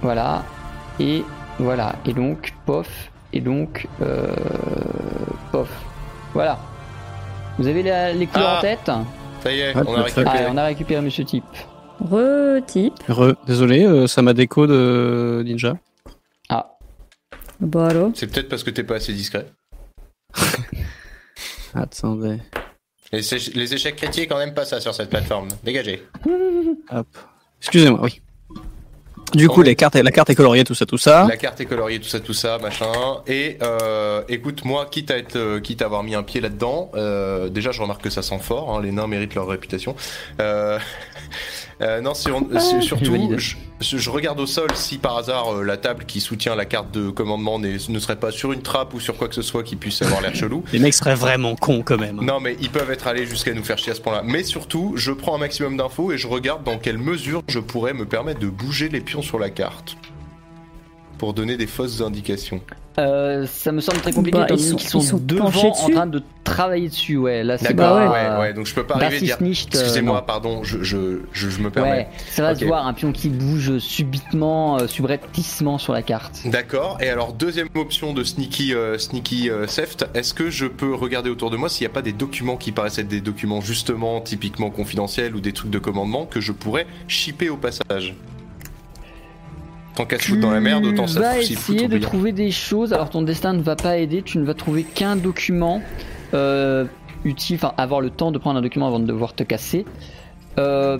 Voilà. 0.00 0.42
Et 1.00 1.24
voilà. 1.58 1.94
Et 2.06 2.12
donc, 2.12 2.54
pof. 2.66 3.10
Et 3.32 3.40
donc, 3.40 3.86
euh, 4.02 4.26
pof. 5.52 5.68
Voilà. 6.34 6.58
Vous 7.58 7.66
avez 7.66 7.82
la- 7.82 8.12
les 8.12 8.26
couleurs 8.26 8.48
Ah. 8.54 8.58
en 8.58 8.60
tête? 8.60 8.90
Ça 9.48 9.54
y 9.54 9.60
est, 9.60 9.74
Ouais, 9.74 9.82
on 9.86 9.94
a 9.94 10.02
récupéré. 10.02 10.38
Ah, 10.44 10.48
on 10.50 10.56
a 10.58 10.64
récupéré 10.66 11.00
Monsieur 11.00 11.24
Type. 11.24 11.44
Retype. 12.00 12.92
Re, 13.08 13.32
désolé, 13.46 13.86
euh, 13.86 14.06
ça 14.06 14.20
m'a 14.20 14.34
déco 14.34 14.66
de 14.66 15.42
Ninja. 15.42 15.74
Ah, 16.50 16.76
Bah 17.58 17.86
alors? 17.86 18.10
C'est 18.14 18.26
peut-être 18.26 18.50
parce 18.50 18.62
que 18.62 18.68
t'es 18.68 18.84
pas 18.84 18.96
assez 18.96 19.14
discret. 19.14 19.46
Attendez. 21.74 22.38
Les, 23.10 23.22
éche- 23.22 23.54
les 23.54 23.72
échecs 23.72 23.96
critiques, 23.96 24.30
on 24.34 24.38
n'aime 24.38 24.52
pas 24.52 24.66
ça 24.66 24.80
sur 24.82 24.92
cette 24.94 25.08
plateforme. 25.08 25.48
Dégagez. 25.64 26.02
Hop. 26.90 27.06
Excusez-moi, 27.60 28.00
oui. 28.02 28.20
Du 29.34 29.48
coup, 29.48 29.62
les 29.62 29.76
cartes, 29.76 29.94
la 29.94 30.10
carte 30.10 30.30
est 30.30 30.34
coloriée, 30.34 30.64
tout 30.64 30.74
ça, 30.74 30.86
tout 30.86 30.98
ça. 30.98 31.26
La 31.28 31.36
carte 31.36 31.60
est 31.60 31.66
coloriée, 31.66 32.00
tout 32.00 32.08
ça, 32.08 32.20
tout 32.20 32.32
ça, 32.32 32.58
machin. 32.58 32.92
Et 33.26 33.58
euh, 33.62 34.22
écoute, 34.28 34.64
moi, 34.64 34.86
quitte 34.90 35.10
à 35.10 35.18
être, 35.18 35.36
euh, 35.36 35.60
quitte 35.60 35.82
à 35.82 35.86
avoir 35.86 36.02
mis 36.02 36.14
un 36.14 36.22
pied 36.22 36.40
là-dedans, 36.40 36.90
euh, 36.94 37.48
déjà, 37.48 37.70
je 37.70 37.80
remarque 37.82 38.02
que 38.02 38.10
ça 38.10 38.22
sent 38.22 38.38
fort. 38.40 38.74
hein, 38.74 38.82
les 38.82 38.92
nains 38.92 39.06
méritent 39.06 39.34
leur 39.34 39.46
réputation. 39.46 39.94
Euh, 41.80 42.00
non, 42.00 42.12
je 42.14 42.80
surtout, 42.80 43.14
je, 43.80 43.96
je- 43.98 44.10
regarde 44.10 44.40
au 44.40 44.46
sol 44.46 44.68
si 44.74 44.98
par 44.98 45.16
hasard 45.16 45.54
euh, 45.58 45.62
la 45.62 45.76
table 45.76 46.04
qui 46.06 46.20
soutient 46.20 46.56
la 46.56 46.64
carte 46.64 46.90
de 46.90 47.10
commandement 47.10 47.58
ne 47.60 47.78
serait 48.00 48.16
pas 48.16 48.32
sur 48.32 48.52
une 48.52 48.62
trappe 48.62 48.94
ou 48.94 49.00
sur 49.00 49.16
quoi 49.16 49.28
que 49.28 49.34
ce 49.36 49.42
soit 49.42 49.62
qui 49.62 49.76
puisse 49.76 50.02
avoir 50.02 50.20
l'air 50.20 50.34
chelou. 50.34 50.64
Les 50.72 50.80
mecs 50.80 50.94
seraient 50.94 51.14
vraiment 51.14 51.54
cons 51.54 51.82
quand 51.84 51.98
même. 51.98 52.16
Non, 52.20 52.40
mais 52.40 52.56
ils 52.60 52.70
peuvent 52.70 52.90
être 52.90 53.06
allés 53.06 53.26
jusqu'à 53.26 53.54
nous 53.54 53.62
faire 53.62 53.78
chier 53.78 53.92
à 53.92 53.94
ce 53.94 54.00
point-là. 54.00 54.22
Mais 54.24 54.42
surtout, 54.42 54.94
je 54.96 55.12
prends 55.12 55.36
un 55.36 55.38
maximum 55.38 55.76
d'infos 55.76 56.10
et 56.10 56.18
je 56.18 56.26
regarde 56.26 56.64
dans 56.64 56.78
quelle 56.78 56.98
mesure 56.98 57.42
je 57.48 57.60
pourrais 57.60 57.94
me 57.94 58.06
permettre 58.06 58.40
de 58.40 58.48
bouger 58.48 58.88
les 58.88 59.00
pions 59.00 59.22
sur 59.22 59.38
la 59.38 59.50
carte. 59.50 59.96
Pour 61.18 61.34
donner 61.34 61.56
des 61.56 61.66
fausses 61.66 62.00
indications. 62.00 62.60
euh, 62.98 63.46
ça 63.46 63.70
me 63.72 63.80
semble 63.80 63.98
très 64.00 64.12
compliqué 64.12 64.38
Bah, 64.38 64.44
étant 64.44 64.54
donné 64.56 64.68
sont- 64.70 64.76
qu'ils 64.76 64.88
sont, 64.88 65.00
sont 65.00 65.18
devant 65.18 65.46
en 65.46 65.50
dessus. 65.50 65.92
train 65.92 66.06
de 66.06 66.22
travailler 66.44 66.88
dessus. 66.88 67.16
Ouais, 67.16 67.42
là 67.44 67.58
c'est 67.58 67.74
pas. 67.74 68.10
ouais, 68.10 68.40
ouais, 68.40 68.54
donc 68.54 68.66
je 68.66 68.74
peux 68.74 68.84
pas 68.86 68.94
arriver 68.96 69.20
dire. 69.20 69.36
Euh, 69.40 69.46
Excusez-moi, 69.46 70.18
non. 70.20 70.26
pardon, 70.26 70.62
je, 70.64 70.82
je, 70.82 71.20
je, 71.32 71.50
je 71.50 71.60
me 71.60 71.70
permets. 71.70 71.90
Ouais, 71.90 72.08
ça 72.30 72.42
va 72.42 72.54
se 72.54 72.64
voir 72.64 72.86
un 72.86 72.92
pion 72.94 73.12
qui 73.12 73.28
bouge 73.28 73.78
subitement, 73.78 74.78
euh, 74.78 74.86
subrepticement 74.86 75.78
sur 75.78 75.92
la 75.92 76.02
carte. 76.02 76.40
D'accord, 76.46 76.98
et 77.00 77.08
alors 77.08 77.32
deuxième 77.32 77.68
option 77.74 78.12
de 78.14 78.24
sneaky, 78.24 78.74
euh, 78.74 78.96
sneaky 78.98 79.50
euh, 79.50 79.66
theft, 79.66 80.06
est-ce 80.14 80.34
que 80.34 80.50
je 80.50 80.66
peux 80.66 80.94
regarder 80.94 81.30
autour 81.30 81.50
de 81.50 81.56
moi 81.56 81.68
s'il 81.68 81.86
n'y 81.86 81.90
a 81.90 81.94
pas 81.94 82.02
des 82.02 82.12
documents 82.12 82.56
qui 82.56 82.72
paraissent 82.72 82.98
être 82.98 83.08
des 83.08 83.20
documents 83.20 83.60
justement 83.60 84.20
typiquement 84.20 84.70
confidentiels 84.70 85.34
ou 85.36 85.40
des 85.40 85.52
trucs 85.52 85.70
de 85.70 85.78
commandement 85.78 86.26
que 86.26 86.40
je 86.40 86.52
pourrais 86.52 86.86
shipper 87.08 87.48
au 87.50 87.56
passage? 87.56 88.14
Tant 89.98 90.06
qu'à 90.06 90.20
se 90.20 90.28
foutre 90.28 90.42
dans 90.42 90.52
la 90.52 90.60
merde, 90.60 90.86
autant 90.86 91.08
ça 91.08 91.32
foutre 91.32 91.50
essayer 91.50 91.88
de 91.88 91.98
trouver 91.98 92.30
des 92.30 92.52
choses. 92.52 92.92
Alors 92.92 93.10
ton 93.10 93.20
destin 93.20 93.52
ne 93.52 93.62
va 93.62 93.74
pas 93.74 93.98
aider. 93.98 94.22
Tu 94.22 94.38
ne 94.38 94.44
vas 94.44 94.54
trouver 94.54 94.84
qu'un 94.84 95.16
document 95.16 95.82
euh, 96.34 96.84
utile. 97.24 97.56
Enfin, 97.56 97.74
avoir 97.76 98.00
le 98.00 98.10
temps 98.10 98.30
de 98.30 98.38
prendre 98.38 98.60
un 98.60 98.62
document 98.62 98.86
avant 98.86 99.00
de 99.00 99.06
devoir 99.06 99.34
te 99.34 99.42
casser. 99.42 99.84
Euh, 100.56 100.98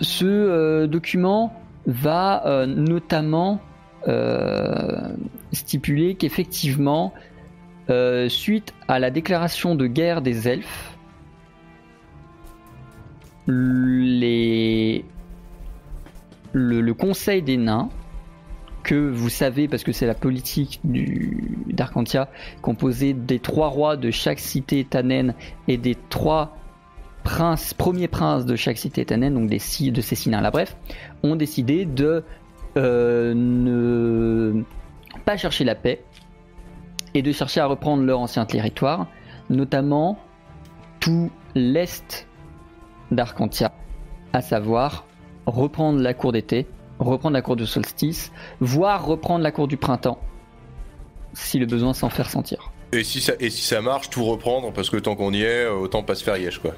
ce 0.00 0.24
euh, 0.24 0.88
document 0.88 1.54
va 1.86 2.66
notamment 2.66 3.60
stipuler 5.52 6.16
qu'effectivement, 6.16 7.14
suite 8.26 8.74
à 8.88 8.98
la 8.98 9.12
déclaration 9.12 9.76
de 9.76 9.86
guerre 9.86 10.20
des 10.20 10.48
elfes, 10.48 10.98
les 13.46 15.04
le, 16.54 16.94
Conseil 16.94 17.42
des 17.42 17.56
Nains, 17.56 17.90
que 18.82 19.10
vous 19.10 19.28
savez 19.28 19.66
parce 19.66 19.82
que 19.82 19.92
c'est 19.92 20.06
la 20.06 20.14
politique 20.14 20.80
d'Arcantia, 20.84 22.28
composé 22.62 23.12
des 23.12 23.38
trois 23.38 23.68
rois 23.68 23.96
de 23.96 24.10
chaque 24.10 24.38
cité 24.38 24.84
tanène 24.84 25.34
et 25.68 25.76
des 25.76 25.96
trois 26.10 26.56
premiers 27.78 28.08
princes 28.08 28.44
de 28.44 28.56
chaque 28.56 28.76
cité 28.76 29.04
tanène, 29.04 29.34
donc 29.34 29.48
des 29.48 29.58
de 29.90 30.00
ces 30.00 30.14
six 30.14 30.28
nains 30.28 30.42
là, 30.42 30.50
bref, 30.50 30.76
ont 31.22 31.36
décidé 31.36 31.86
de 31.86 32.22
euh, 32.76 33.32
ne 33.34 34.62
pas 35.24 35.36
chercher 35.36 35.64
la 35.64 35.74
paix 35.74 36.04
et 37.14 37.22
de 37.22 37.32
chercher 37.32 37.60
à 37.60 37.66
reprendre 37.66 38.02
leur 38.02 38.20
ancien 38.20 38.44
territoire, 38.44 39.06
notamment 39.48 40.18
tout 41.00 41.30
l'est 41.54 42.28
d'Arcantia, 43.10 43.72
à 44.32 44.42
savoir 44.42 45.06
reprendre 45.46 46.00
la 46.00 46.14
cour 46.14 46.32
d'été, 46.32 46.66
reprendre 46.98 47.34
la 47.34 47.42
cour 47.42 47.56
de 47.56 47.64
solstice, 47.64 48.32
voire 48.60 49.04
reprendre 49.06 49.42
la 49.42 49.50
cour 49.52 49.68
du 49.68 49.76
printemps, 49.76 50.18
si 51.32 51.58
le 51.58 51.66
besoin 51.66 51.92
s'en 51.94 52.08
faire 52.10 52.30
sentir. 52.30 52.70
Et 52.92 53.02
si, 53.02 53.20
ça, 53.20 53.32
et 53.40 53.50
si 53.50 53.62
ça 53.62 53.80
marche, 53.80 54.08
tout 54.10 54.24
reprendre, 54.24 54.72
parce 54.72 54.88
que 54.90 54.96
tant 54.96 55.16
qu'on 55.16 55.32
y 55.32 55.42
est, 55.42 55.66
autant 55.66 56.02
pas 56.02 56.14
se 56.14 56.22
faire 56.22 56.36
yesh 56.36 56.58
quoi. 56.58 56.72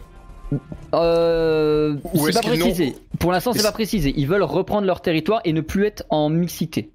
Euh, 0.94 1.96
c'est 2.14 2.28
est-ce 2.28 2.32
pas 2.40 2.48
précisé. 2.48 2.94
Pour 3.18 3.32
l'instant, 3.32 3.52
c'est 3.52 3.62
pas 3.62 3.72
précisé. 3.72 4.14
Ils 4.16 4.26
veulent 4.26 4.42
reprendre 4.42 4.86
leur 4.86 5.00
territoire 5.00 5.40
et 5.44 5.52
ne 5.52 5.60
plus 5.60 5.84
être 5.86 6.04
en 6.10 6.28
mixité. 6.28 6.90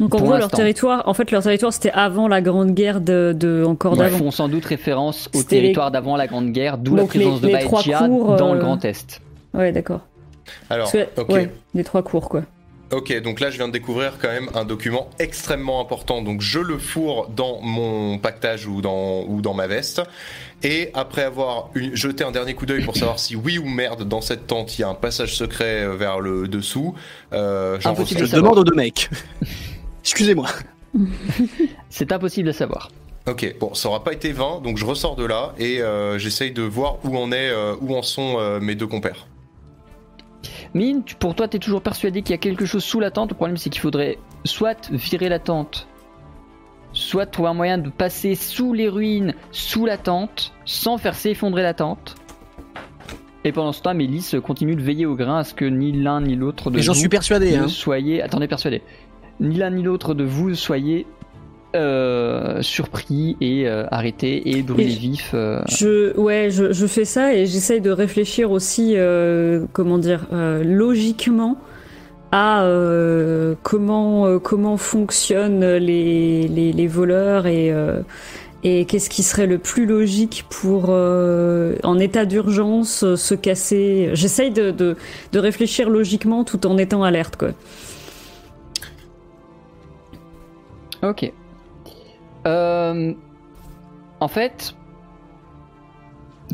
Donc 0.00 0.14
en 0.14 0.18
gros, 0.18 0.36
leur 0.36 0.50
territoire, 0.50 1.02
en 1.06 1.14
fait, 1.14 1.30
leur 1.30 1.42
territoire, 1.42 1.72
c'était 1.72 1.92
avant 1.92 2.26
la 2.28 2.42
Grande 2.42 2.72
Guerre 2.72 3.00
de, 3.00 3.34
de 3.36 3.64
encore 3.64 3.94
Ils 3.94 3.98
d'avant. 4.00 4.18
font 4.18 4.30
sans 4.32 4.48
doute 4.48 4.64
référence 4.64 5.28
au 5.34 5.38
les- 5.38 5.44
territoire 5.44 5.90
d'avant 5.92 6.16
la 6.16 6.26
Grande 6.26 6.50
Guerre, 6.50 6.78
d'où 6.78 6.96
la 6.96 7.02
les- 7.02 7.08
présence 7.08 7.40
de 7.40 8.06
cours, 8.08 8.36
dans 8.36 8.52
le 8.54 8.60
euh, 8.60 8.62
Grand 8.62 8.84
Est. 8.84 9.20
Ouais, 9.54 9.70
d'accord. 9.72 10.00
Alors, 10.70 10.90
que- 10.90 11.06
ok. 11.20 11.28
Ouais, 11.28 11.50
les 11.74 11.84
trois 11.84 12.02
cours, 12.02 12.28
quoi. 12.28 12.42
Ok, 12.92 13.18
donc 13.22 13.40
là 13.40 13.50
je 13.50 13.56
viens 13.56 13.66
de 13.66 13.72
découvrir 13.72 14.18
quand 14.20 14.28
même 14.28 14.50
un 14.54 14.64
document 14.64 15.08
extrêmement 15.18 15.80
important. 15.80 16.22
Donc 16.22 16.42
je 16.42 16.60
le 16.60 16.78
fourre 16.78 17.28
dans 17.34 17.60
mon 17.60 18.18
pactage 18.18 18.66
ou 18.66 18.82
dans, 18.82 19.24
ou 19.24 19.40
dans 19.40 19.54
ma 19.54 19.66
veste. 19.66 20.02
Et 20.62 20.90
après 20.94 21.22
avoir 21.22 21.70
jeté 21.74 22.22
un 22.24 22.30
dernier 22.30 22.54
coup 22.54 22.66
d'œil 22.66 22.84
pour 22.84 22.96
savoir 22.96 23.18
si 23.18 23.34
oui 23.36 23.58
ou 23.58 23.64
merde 23.64 24.06
dans 24.06 24.20
cette 24.20 24.46
tente 24.46 24.78
il 24.78 24.82
y 24.82 24.84
a 24.84 24.88
un 24.88 24.94
passage 24.94 25.34
secret 25.34 25.82
euh, 25.82 25.96
vers 25.96 26.20
le 26.20 26.46
dessous, 26.46 26.94
euh, 27.32 27.80
j'en 27.80 27.94
Je 27.96 28.14
de 28.14 28.26
demande 28.26 28.58
aux 28.58 28.64
deux 28.64 28.76
mecs. 28.76 29.08
Excusez-moi. 30.02 30.48
C'est 31.90 32.12
impossible 32.12 32.50
à 32.50 32.52
savoir. 32.52 32.90
Ok, 33.26 33.56
bon, 33.58 33.72
ça 33.74 33.88
aura 33.88 34.04
pas 34.04 34.12
été 34.12 34.32
vain, 34.32 34.60
donc 34.62 34.76
je 34.76 34.84
ressors 34.84 35.16
de 35.16 35.24
là 35.24 35.54
et 35.58 35.80
euh, 35.80 36.18
j'essaye 36.18 36.52
de 36.52 36.62
voir 36.62 36.98
où 37.04 37.16
en 37.16 37.32
est, 37.32 37.48
euh, 37.50 37.74
où 37.80 37.96
en 37.96 38.02
sont 38.02 38.36
euh, 38.38 38.60
mes 38.60 38.74
deux 38.74 38.86
compères. 38.86 39.26
Mine, 40.74 41.02
pour 41.18 41.34
toi, 41.34 41.48
t'es 41.48 41.58
toujours 41.58 41.82
persuadé 41.82 42.22
qu'il 42.22 42.32
y 42.32 42.34
a 42.34 42.38
quelque 42.38 42.66
chose 42.66 42.84
sous 42.84 43.00
la 43.00 43.10
tente. 43.10 43.30
Le 43.30 43.36
problème, 43.36 43.56
c'est 43.56 43.70
qu'il 43.70 43.80
faudrait 43.80 44.18
soit 44.44 44.90
virer 44.90 45.28
la 45.28 45.38
tente, 45.38 45.88
soit 46.92 47.26
trouver 47.26 47.50
un 47.50 47.54
moyen 47.54 47.78
de 47.78 47.90
passer 47.90 48.34
sous 48.34 48.72
les 48.72 48.88
ruines, 48.88 49.34
sous 49.50 49.86
la 49.86 49.98
tente, 49.98 50.52
sans 50.64 50.98
faire 50.98 51.14
s'effondrer 51.14 51.62
la 51.62 51.74
tente. 51.74 52.16
Et 53.46 53.52
pendant 53.52 53.72
ce 53.72 53.82
temps, 53.82 53.94
Mélisse 53.94 54.36
continue 54.42 54.74
de 54.74 54.82
veiller 54.82 55.04
au 55.04 55.16
grain 55.16 55.38
à 55.38 55.44
ce 55.44 55.52
que 55.52 55.66
ni 55.66 55.92
l'un 55.92 56.22
ni 56.22 56.34
l'autre 56.34 56.70
de 56.70 56.78
Et 56.78 56.82
j'en 56.82 56.94
vous 56.94 57.00
suis 57.00 57.08
persuadé. 57.10 57.54
Hein. 57.56 57.68
soyez. 57.68 58.22
Attendez, 58.22 58.48
persuadé. 58.48 58.82
Ni 59.38 59.56
l'un 59.56 59.70
ni 59.70 59.82
l'autre 59.82 60.14
de 60.14 60.24
vous 60.24 60.54
soyez 60.54 61.06
euh, 61.74 62.62
surpris 62.62 63.36
et 63.40 63.68
euh, 63.68 63.84
arrêtés 63.90 64.48
et 64.50 64.62
je- 64.66 64.98
vifs. 64.98 65.30
euh. 65.34 65.60
Je, 65.68 66.16
ouais, 66.18 66.48
je, 66.50 66.72
je 66.72 66.86
fais 66.86 67.04
ça 67.04 67.34
et 67.34 67.46
j'essaye 67.46 67.80
de 67.80 67.90
réfléchir 67.90 68.50
aussi, 68.50 68.96
comment 69.72 69.98
dire, 69.98 70.26
logiquement 70.62 71.58
à 72.32 72.66
comment 73.62 74.38
comment 74.40 74.76
fonctionnent 74.76 75.64
les, 75.76 76.48
les, 76.48 76.72
les 76.72 76.86
voleurs 76.86 77.46
et 77.46 77.72
et 78.66 78.86
qu'est-ce 78.86 79.10
qui 79.10 79.22
serait 79.22 79.46
le 79.46 79.58
plus 79.58 79.84
logique 79.86 80.44
pour 80.50 80.88
en 80.90 81.98
état 81.98 82.24
d'urgence 82.24 83.14
se 83.14 83.34
casser. 83.34 84.10
J'essaye 84.14 84.50
de, 84.50 84.70
de 84.70 84.96
de 85.32 85.38
réfléchir 85.38 85.90
logiquement 85.90 86.44
tout 86.44 86.66
en 86.66 86.76
étant 86.78 87.02
alerte 87.04 87.36
quoi. 87.36 87.50
Ok. 91.02 91.32
Euh, 92.46 93.14
en 94.20 94.28
fait, 94.28 94.74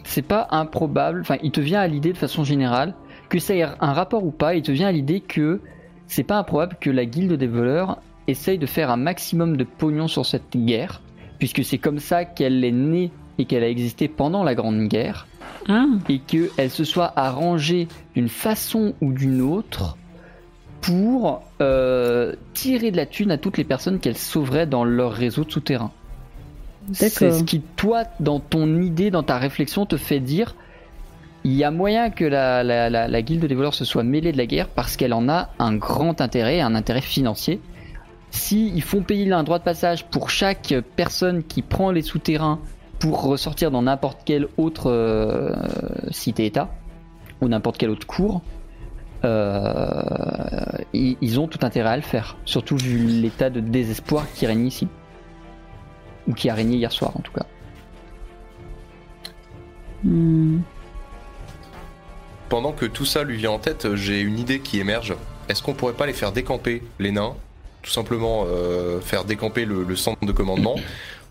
c'est 0.05 0.23
pas 0.23 0.49
improbable. 0.51 1.21
Enfin, 1.21 1.37
il 1.43 1.51
te 1.51 1.61
vient 1.61 1.81
à 1.81 1.87
l'idée 1.87 2.13
de 2.13 2.19
façon 2.19 2.45
générale 2.45 2.95
que 3.29 3.39
ça 3.39 3.55
ait 3.55 3.63
un 3.63 3.93
rapport 3.93 4.25
ou 4.25 4.31
pas. 4.31 4.55
Il 4.55 4.63
te 4.63 4.73
vient 4.73 4.89
à 4.89 4.93
l'idée 4.93 5.21
que 5.21 5.61
c'est 6.07 6.25
pas 6.25 6.39
improbable 6.39 6.77
que 6.81 6.91
la 6.91 7.05
guilde 7.05 7.33
des 7.35 7.47
voleurs 7.47 8.01
essaye 8.27 8.59
de 8.59 8.67
faire 8.67 8.91
un 8.91 8.97
maximum 8.97 9.57
de 9.57 9.65
pognon 9.65 10.09
sur 10.09 10.27
cette 10.27 10.57
guerre, 10.57 11.01
puisque 11.39 11.65
c'est 11.65 11.79
comme 11.79 11.99
ça 11.99 12.25
qu'elle 12.25 12.65
est 12.65 12.73
née 12.73 13.11
et 13.39 13.45
qu'elle 13.45 13.65
a 13.65 13.69
existé 13.69 14.09
pendant 14.09 14.43
la 14.45 14.55
Grande 14.55 14.87
Guerre. 14.89 15.27
Ah, 15.69 15.87
et 16.09 16.19
qu'elle 16.19 16.71
se 16.71 16.85
soit 16.85 17.13
arrangée 17.17 17.87
d'une 18.15 18.29
façon 18.29 18.95
ou 19.01 19.13
d'une 19.13 19.41
autre 19.41 19.97
pour 20.81 21.43
euh, 21.61 22.35
tirer 22.55 22.91
de 22.91 22.97
la 22.97 23.07
thune 23.07 23.31
à 23.31 23.39
toutes 23.39 23.59
les 23.59 23.65
personnes 23.65 23.99
qu'elle 23.99 24.17
sauverait 24.17 24.67
dans 24.67 24.85
leur 24.85 25.13
réseau 25.13 25.45
de 25.45 25.51
souterrain. 25.51 25.93
C'est 26.93 27.11
ce 27.11 27.45
qui, 27.45 27.61
toi, 27.61 28.05
dans 28.21 28.41
ton 28.41 28.81
idée, 28.81 29.11
dans 29.11 29.23
ta 29.23 29.39
réflexion, 29.39 29.87
te 29.87 29.97
fait 29.97 30.21
dire 30.21 30.55
il 31.45 31.53
y 31.53 31.65
a 31.65 31.71
moyen 31.71 32.11
que 32.11 32.25
la, 32.25 32.63
la, 32.63 32.91
la, 32.91 33.09
la 33.09 33.23
guilde 33.23 33.45
des 33.47 33.55
voleurs 33.55 33.75
se 33.75 33.85
soit 33.85 34.03
mêlée 34.03 34.33
de 34.33 34.37
la 34.37 34.47
guerre 34.47 34.69
parce 34.69 34.97
qu'elle 34.97 35.15
en 35.15 35.29
a 35.29 35.51
un 35.59 35.75
grand 35.75 36.21
intérêt, 36.21 36.61
un 36.61 36.75
intérêt 36.75 37.01
financier. 37.01 37.61
Si 38.31 38.69
ils 38.69 38.83
font 38.83 39.03
payer 39.03 39.31
un 39.33 39.43
droit 39.43 39.59
de 39.59 39.65
passage 39.65 40.05
pour 40.05 40.31
chaque 40.31 40.75
personne 40.97 41.43
qui 41.43 41.63
prend 41.63 41.91
les 41.91 42.03
souterrains 42.03 42.61
pour 42.99 43.23
ressortir 43.23 43.71
dans 43.71 43.83
n'importe 43.83 44.21
quelle 44.25 44.49
autre 44.59 44.91
euh, 44.91 45.55
cité-état 46.11 46.71
ou 47.41 47.49
n'importe 47.49 47.79
quelle 47.79 47.91
autre 47.91 48.07
cour, 48.07 48.43
euh, 48.43 48.60
ils, 49.25 51.17
ils 51.21 51.41
ont 51.41 51.47
tout 51.49 51.59
intérêt 51.63 51.91
à 51.91 51.97
le 51.97 52.03
faire. 52.03 52.37
Surtout 52.45 52.77
vu 52.77 52.99
l'état 52.99 53.51
de 53.51 53.61
désespoir 53.61 54.27
qui 54.35 54.47
règne 54.47 54.67
ici. 54.67 54.89
Ou 56.29 56.35
qui 56.35 56.49
a 56.51 56.55
régné 56.55 56.77
hier 56.77 56.93
soir 56.93 57.13
en 57.17 57.21
tout 57.21 57.33
cas. 57.33 57.47
Hmm. 60.05 60.61
Pendant 62.49 62.73
que 62.73 62.87
tout 62.87 63.05
ça 63.05 63.23
lui 63.23 63.37
vient 63.37 63.53
en 63.53 63.59
tête, 63.59 63.95
j'ai 63.95 64.21
une 64.21 64.39
idée 64.39 64.61
qui 64.61 64.81
émerge. 64.81 65.15
Est-ce 65.49 65.63
qu'on 65.63 65.75
pourrait 65.75 65.93
pas 65.93 66.07
les 66.07 66.13
faire 66.13 66.33
décamper, 66.33 66.83
les 66.99 67.13
nains? 67.13 67.35
Tout 67.83 67.91
simplement 67.91 68.45
euh, 68.47 69.01
faire 69.01 69.25
décamper 69.25 69.65
le, 69.65 69.85
le 69.85 69.97
centre 69.97 70.25
de 70.25 70.33
commandement 70.33 70.77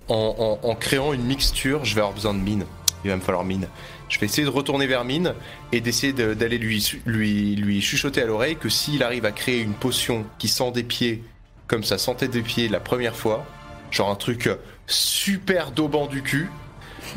en, 0.07 0.59
en- 0.63 0.67
en 0.67 0.75
créant 0.75 1.13
une 1.13 1.23
mixture. 1.23 1.85
Je 1.85 1.93
vais 1.93 2.01
avoir 2.01 2.13
besoin 2.15 2.33
de 2.33 2.39
mine. 2.39 2.65
Il 3.03 3.09
va 3.09 3.15
me 3.15 3.21
falloir 3.21 3.43
mine. 3.43 3.67
Je 4.09 4.19
vais 4.19 4.25
essayer 4.25 4.43
de 4.43 4.49
retourner 4.49 4.87
vers 4.87 5.05
mine 5.05 5.33
et 5.71 5.81
d'essayer 5.81 6.13
de- 6.13 6.33
d'aller 6.33 6.57
lui, 6.57 6.85
lui, 7.05 7.55
lui 7.55 7.81
chuchoter 7.81 8.21
à 8.23 8.25
l'oreille 8.25 8.55
que 8.57 8.67
s'il 8.69 9.03
arrive 9.03 9.25
à 9.25 9.31
créer 9.31 9.61
une 9.61 9.73
potion 9.73 10.25
qui 10.39 10.47
sent 10.47 10.71
des 10.71 10.83
pieds 10.83 11.23
comme 11.67 11.83
ça 11.83 11.97
sentait 11.99 12.27
des 12.27 12.41
pieds 12.41 12.67
la 12.67 12.79
première 12.79 13.15
fois, 13.15 13.45
genre 13.91 14.09
un 14.09 14.15
truc 14.15 14.49
super 14.87 15.71
daubant 15.71 16.07
du 16.07 16.21
cul, 16.23 16.49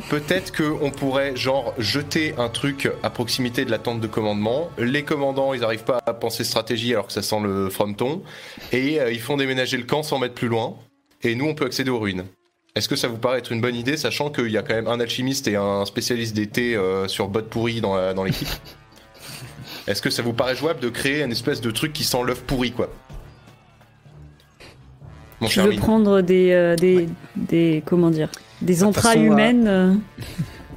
Peut-être 0.08 0.56
qu'on 0.56 0.90
pourrait 0.90 1.36
genre 1.36 1.74
jeter 1.76 2.34
un 2.38 2.48
truc 2.48 2.88
à 3.02 3.10
proximité 3.10 3.66
de 3.66 3.70
la 3.70 3.78
tente 3.78 4.00
de 4.00 4.06
commandement. 4.06 4.70
Les 4.78 5.02
commandants, 5.02 5.52
ils 5.52 5.60
n'arrivent 5.60 5.84
pas 5.84 6.00
à 6.06 6.14
penser 6.14 6.44
stratégie 6.44 6.94
alors 6.94 7.08
que 7.08 7.12
ça 7.12 7.20
sent 7.20 7.40
le 7.42 7.68
fronton. 7.68 8.22
Et 8.72 9.00
euh, 9.00 9.12
ils 9.12 9.20
font 9.20 9.36
déménager 9.36 9.76
le 9.76 9.82
camp 9.84 10.02
sans 10.02 10.18
mettre 10.18 10.34
plus 10.34 10.48
loin. 10.48 10.76
Et 11.22 11.34
nous, 11.34 11.44
on 11.46 11.54
peut 11.54 11.66
accéder 11.66 11.90
aux 11.90 11.98
ruines. 11.98 12.24
Est-ce 12.74 12.88
que 12.88 12.96
ça 12.96 13.06
vous 13.08 13.18
paraît 13.18 13.38
être 13.38 13.52
une 13.52 13.60
bonne 13.60 13.74
idée, 13.74 13.96
sachant 13.98 14.30
qu'il 14.30 14.50
y 14.50 14.56
a 14.56 14.62
quand 14.62 14.74
même 14.74 14.86
un 14.86 14.98
alchimiste 14.98 15.46
et 15.46 15.56
un 15.56 15.84
spécialiste 15.84 16.34
d'été 16.34 16.74
euh, 16.74 17.06
sur 17.06 17.28
bottes 17.28 17.50
pourries 17.50 17.80
dans, 17.82 18.14
dans 18.14 18.24
l'équipe? 18.24 18.48
Est-ce 19.86 20.00
que 20.00 20.08
ça 20.10 20.22
vous 20.22 20.32
paraît 20.32 20.56
jouable 20.56 20.80
de 20.80 20.88
créer 20.88 21.22
une 21.22 21.32
espèce 21.32 21.60
de 21.60 21.70
truc 21.70 21.92
qui 21.92 22.04
sent 22.04 22.22
l'œuf 22.24 22.40
pourri, 22.42 22.72
quoi? 22.72 22.88
Mon 25.40 25.48
Tu 25.48 25.54
cher 25.54 25.64
veux 25.64 25.70
Mine. 25.70 25.80
prendre 25.80 26.20
des, 26.22 26.52
euh, 26.52 26.76
des, 26.76 27.08
des, 27.36 27.82
comment 27.84 28.10
dire, 28.10 28.30
des 28.62 28.76
toute 28.76 28.84
entrailles 28.84 29.18
façon, 29.18 29.32
humaines 29.32 29.66
euh, 29.68 29.94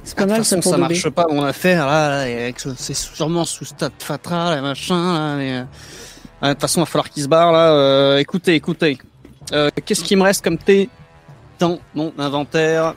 C'est 0.04 0.16
pas 0.16 0.24
De 0.24 0.30
mal 0.30 0.38
toute 0.38 0.46
ça 0.46 0.56
façon, 0.56 0.62
pour 0.70 0.72
ça 0.72 0.76
dober. 0.82 0.94
marche 0.94 1.10
pas 1.10 1.26
mon 1.30 1.44
affaire 1.44 1.86
là, 1.86 2.08
là, 2.10 2.28
et 2.28 2.42
avec 2.42 2.60
ce- 2.60 2.74
c'est 2.76 2.94
sûrement 2.94 3.44
sous 3.44 3.64
stade 3.64 3.92
fatra, 4.00 4.56
les 4.56 4.60
machins 4.60 4.94
là. 4.96 5.36
euh, 5.36 5.64
De 6.42 6.48
toute 6.52 6.60
façon, 6.60 6.80
il 6.80 6.82
va 6.82 6.86
falloir 6.86 7.08
qu'il 7.10 7.22
se 7.22 7.28
barre 7.28 7.52
là. 7.52 7.70
Euh, 7.72 8.18
écoutez, 8.18 8.54
écoutez. 8.56 8.98
Euh, 9.52 9.70
Qu'est-ce 9.84 10.02
qui 10.04 10.16
me 10.16 10.22
reste 10.24 10.42
comme 10.44 10.58
thé? 10.58 10.90
Dans 11.58 11.78
mon 11.94 12.12
inventaire 12.18 12.94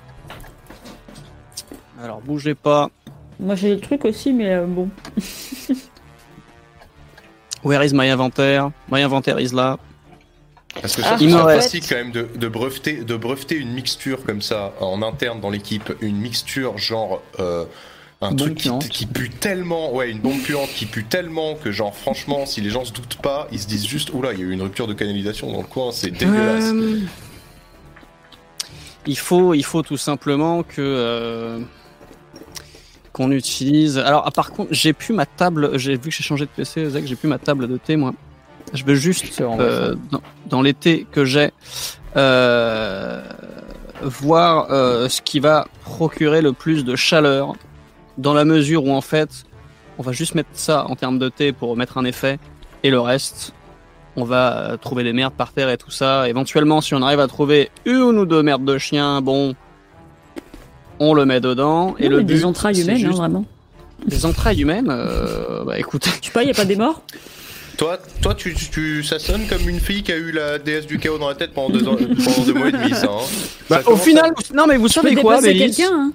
Alors, 2.01 2.21
bougez 2.21 2.55
pas. 2.55 2.89
Moi 3.39 3.55
j'ai 3.55 3.75
le 3.75 3.79
truc 3.79 4.05
aussi, 4.05 4.33
mais 4.33 4.53
euh, 4.53 4.65
bon. 4.65 4.89
Where 7.63 7.83
is 7.83 7.93
my 7.93 8.09
inventaire? 8.09 8.71
My 8.91 9.01
inventaire 9.01 9.39
is 9.39 9.53
là. 9.53 9.77
Parce 10.81 10.95
que 10.95 11.01
Ah, 11.03 11.17
ça, 11.17 11.23
il 11.23 11.61
c'est 11.61 11.79
quand 11.79 11.95
même 11.95 12.11
de, 12.11 12.27
de, 12.35 12.47
breveter, 12.47 13.03
de 13.03 13.15
breveter 13.15 13.55
une 13.55 13.71
mixture 13.73 14.23
comme 14.23 14.41
ça 14.41 14.73
en 14.79 15.01
interne 15.01 15.41
dans 15.41 15.49
l'équipe, 15.49 15.91
une 16.01 16.17
mixture 16.17 16.77
genre 16.77 17.21
euh, 17.39 17.65
un 18.21 18.31
Bombe 18.31 18.55
truc 18.55 18.89
qui 18.89 19.05
pue 19.05 19.29
tellement, 19.29 19.93
ouais, 19.93 20.11
une 20.11 20.19
bombe 20.19 20.41
puante 20.41 20.69
qui 20.69 20.85
pue 20.85 21.05
tellement 21.05 21.55
que 21.55 21.71
genre 21.71 21.95
franchement, 21.95 22.45
si 22.45 22.61
les 22.61 22.69
gens 22.69 22.85
se 22.85 22.91
doutent 22.91 23.17
pas, 23.21 23.47
ils 23.51 23.59
se 23.59 23.67
disent 23.67 23.87
juste 23.87 24.13
oula, 24.13 24.33
il 24.33 24.39
y 24.39 24.43
a 24.43 24.45
eu 24.45 24.51
une 24.51 24.61
rupture 24.61 24.87
de 24.87 24.93
canalisation 24.93 25.51
dans 25.51 25.61
le 25.61 25.67
coin, 25.67 25.91
c'est 25.91 26.11
dégueulasse. 26.11 26.71
Euh, 26.73 26.99
il 29.05 29.17
faut, 29.17 29.53
il 29.53 29.63
faut 29.63 29.81
tout 29.81 29.97
simplement 29.97 30.63
que 30.63 30.75
euh, 30.79 31.59
qu'on 33.13 33.31
utilise. 33.31 33.97
Alors, 33.97 34.23
ah, 34.25 34.31
par 34.31 34.51
contre, 34.51 34.73
j'ai 34.73 34.93
plus 34.93 35.13
ma 35.13 35.25
table. 35.25 35.77
J'ai 35.77 35.93
vu 35.93 36.09
que 36.09 36.11
j'ai 36.11 36.23
changé 36.23 36.45
de 36.45 36.51
PC, 36.51 36.89
Zach, 36.89 37.05
j'ai 37.05 37.15
plus 37.15 37.27
ma 37.27 37.39
table 37.39 37.67
de 37.67 37.77
thé, 37.77 37.95
moi. 37.95 38.13
Je 38.73 38.83
veux 38.83 38.95
juste 38.95 39.41
euh, 39.41 39.95
dans, 40.11 40.21
dans 40.47 40.61
les 40.61 40.75
thés 40.75 41.07
que 41.11 41.25
j'ai 41.25 41.49
euh, 42.15 43.23
voir 44.01 44.67
ce 45.09 45.21
qui 45.21 45.39
va 45.39 45.67
procurer 45.83 46.41
le 46.41 46.53
plus 46.53 46.85
de 46.85 46.95
chaleur, 46.95 47.53
dans 48.17 48.33
la 48.33 48.45
mesure 48.45 48.85
où 48.85 48.91
en 48.91 49.01
fait, 49.01 49.45
on 49.97 50.03
va 50.03 50.11
juste 50.11 50.35
mettre 50.35 50.49
ça 50.53 50.85
en 50.85 50.95
termes 50.95 51.17
de 51.17 51.29
thé 51.29 51.51
pour 51.51 51.75
mettre 51.75 51.97
un 51.97 52.05
effet, 52.05 52.37
et 52.83 52.91
le 52.91 52.99
reste, 52.99 53.53
on 54.19 54.25
va 54.25 54.57
euh, 54.71 54.77
trouver 54.77 55.03
des 55.03 55.13
merdes 55.13 55.33
par 55.33 55.51
terre 55.53 55.69
et 55.69 55.77
tout 55.77 55.91
ça. 55.91 56.27
Éventuellement, 56.29 56.81
si 56.81 56.93
on 56.93 57.01
arrive 57.01 57.19
à 57.19 57.27
trouver 57.27 57.69
une 57.85 58.17
ou 58.19 58.25
deux 58.25 58.43
merdes 58.43 58.65
de 58.65 58.77
chien, 58.77 59.21
bon, 59.21 59.55
on 60.99 61.13
le 61.13 61.25
met 61.25 61.39
dedans. 61.39 61.95
Et 61.99 62.09
le 62.09 62.17
but, 62.19 62.25
des 62.25 62.45
entrailles 62.45 62.81
humaines, 62.81 63.05
hein, 63.05 63.11
vraiment. 63.15 63.45
des 64.05 64.25
entrailles 64.25 64.61
humaines. 64.61 64.87
euh, 64.89 65.63
bah 65.65 65.79
écoutez, 65.79 66.09
Tu 66.21 66.27
sais 66.27 66.33
pas, 66.33 66.43
y 66.43 66.51
a 66.51 66.53
pas 66.53 66.65
des 66.65 66.75
morts? 66.75 67.01
Toi, 67.77 67.97
toi, 68.21 68.35
tu, 68.35 68.53
tu, 68.53 69.03
ça 69.05 69.19
sonne 69.19 69.47
comme 69.47 69.67
une 69.69 69.79
fille 69.79 70.03
qui 70.03 70.11
a 70.11 70.17
eu 70.17 70.33
la 70.33 70.59
déesse 70.59 70.85
du 70.85 70.99
chaos 70.99 71.17
dans 71.17 71.29
la 71.29 71.35
tête 71.35 71.53
pendant 71.53 71.69
deux, 71.69 71.87
ans, 71.87 71.95
pendant 72.25 72.45
deux 72.45 72.53
mois 72.53 72.67
et 72.67 72.71
demi, 72.73 72.93
ça. 72.93 73.05
Hein. 73.07 73.23
bah, 73.69 73.81
Ça 73.83 73.89
au 73.89 73.93
à- 73.93 73.97
final, 73.97 74.33
non 74.53 74.67
mais 74.67 74.75
vous 74.75 74.89
savez 74.89 75.15
quoi, 75.15 75.39
Mélisse 75.39 75.77
quelqu'un, 75.77 75.93
hein 75.95 76.11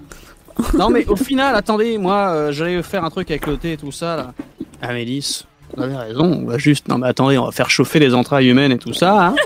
Non 0.77 0.91
mais 0.91 1.07
au 1.07 1.17
final, 1.17 1.55
attendez, 1.57 1.97
moi, 1.97 2.29
euh, 2.35 2.53
j'allais 2.53 2.83
faire 2.83 3.03
un 3.03 3.09
truc 3.09 3.31
avec 3.31 3.47
le 3.47 3.57
thé 3.57 3.73
et 3.73 3.77
tout 3.79 3.93
ça 3.93 4.15
là. 4.15 4.35
Ah 4.83 4.93
Mélisse, 4.93 5.47
vous 5.77 5.83
avez 5.83 5.97
raison, 5.97 6.41
on 6.43 6.47
va 6.47 6.59
juste, 6.59 6.89
non 6.89 6.99
mais 6.99 7.09
attendez, 7.09 7.39
on 7.39 7.45
va 7.47 7.53
faire 7.53 7.71
chauffer 7.71 7.99
les 7.99 8.15
entrailles 8.15 8.49
humaines 8.49 8.73
et 8.73 8.79
tout 8.79 8.93
ça. 8.95 9.27
Hein. 9.29 9.35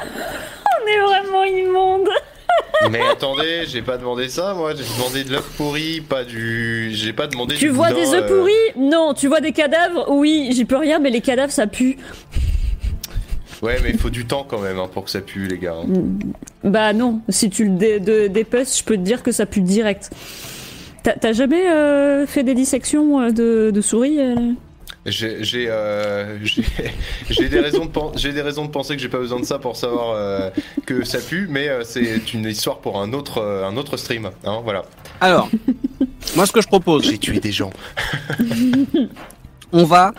On 0.80 0.86
est 0.90 1.00
vraiment 1.00 1.44
immonde 1.44 2.08
Mais 2.90 3.00
attendez, 3.10 3.64
j'ai 3.66 3.82
pas 3.82 3.96
demandé 3.98 4.28
ça, 4.28 4.54
moi. 4.54 4.72
J'ai 4.74 4.84
demandé 4.96 5.24
de 5.24 5.32
l'œuf 5.32 5.48
pourri, 5.56 6.00
pas 6.00 6.22
du. 6.24 6.90
J'ai 6.92 7.12
pas 7.12 7.26
demandé 7.26 7.56
Tu 7.56 7.66
du 7.66 7.70
vois 7.70 7.88
boudin, 7.88 8.00
des 8.00 8.14
œufs 8.14 8.22
euh, 8.30 8.38
pourris? 8.38 8.52
Non. 8.88 9.14
Tu 9.14 9.26
vois 9.26 9.40
des 9.40 9.50
cadavres? 9.52 10.06
Oui, 10.10 10.50
j'y 10.52 10.64
peux 10.64 10.76
rien, 10.76 10.98
mais 11.00 11.10
les 11.10 11.20
cadavres 11.20 11.52
ça 11.52 11.66
pue. 11.66 11.96
Ouais, 13.62 13.78
mais 13.82 13.90
il 13.90 13.98
faut 13.98 14.10
du 14.10 14.24
temps 14.26 14.46
quand 14.48 14.60
même 14.60 14.78
hein, 14.78 14.88
pour 14.92 15.04
que 15.04 15.10
ça 15.10 15.20
pue, 15.20 15.48
les 15.48 15.58
gars. 15.58 15.74
hein. 15.82 15.86
Bah 16.62 16.92
non, 16.92 17.20
si 17.28 17.50
tu 17.50 17.64
le 17.64 17.70
dé- 17.70 18.28
dépeces, 18.28 18.78
je 18.78 18.84
peux 18.84 18.94
te 18.96 19.02
dire 19.02 19.22
que 19.24 19.32
ça 19.32 19.46
pue 19.46 19.60
direct. 19.60 20.10
T'as 21.02 21.14
t'as 21.14 21.32
jamais 21.32 21.68
euh, 21.68 22.26
fait 22.26 22.44
des 22.44 22.54
dissections 22.54 23.20
euh, 23.20 23.30
de, 23.30 23.70
de 23.72 23.80
souris 23.80 24.20
euh 24.20 24.52
J'ai 25.06 25.44
j'ai, 25.44 25.66
euh, 25.68 26.38
des 27.38 27.60
raisons 27.60 27.86
de 27.86 28.30
des 28.30 28.42
raisons 28.42 28.64
de 28.64 28.70
penser 28.70 28.96
que 28.96 29.02
j'ai 29.02 29.08
pas 29.08 29.18
besoin 29.18 29.40
de 29.40 29.44
ça 29.44 29.58
pour 29.58 29.76
savoir 29.76 30.14
euh, 30.14 30.50
que 30.86 31.04
ça 31.04 31.18
pue, 31.18 31.46
mais 31.48 31.68
euh, 31.68 31.84
c'est 31.84 32.32
une 32.34 32.46
histoire 32.46 32.78
pour 32.78 33.00
un 33.00 33.12
autre 33.12 33.38
euh, 33.38 33.66
un 33.66 33.76
autre 33.76 33.96
stream. 33.96 34.30
Hein, 34.44 34.60
voilà. 34.64 34.82
Alors, 35.20 35.48
moi 36.36 36.46
ce 36.46 36.52
que 36.52 36.60
je 36.60 36.68
propose, 36.68 37.04
J'ai 37.04 37.18
tué 37.18 37.40
des 37.40 37.52
gens. 37.52 37.70
on 39.72 39.84
va 39.84 40.12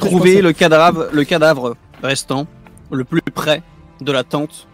trouver 0.00 0.42
le 0.42 0.52
cadavre, 0.52 1.08
le 1.12 1.24
cadavre 1.24 1.76
restant 2.02 2.46
le 2.90 3.04
plus 3.04 3.22
près 3.22 3.62
de 4.00 4.12
la 4.12 4.24
tente 4.24 4.66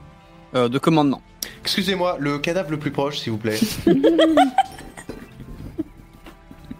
euh, 0.54 0.68
de 0.68 0.78
commandement. 0.78 1.22
Excusez-moi, 1.62 2.16
le 2.18 2.38
cadavre 2.38 2.70
le 2.70 2.78
plus 2.78 2.90
proche, 2.90 3.18
s'il 3.18 3.32
vous 3.32 3.38
plaît. 3.38 3.58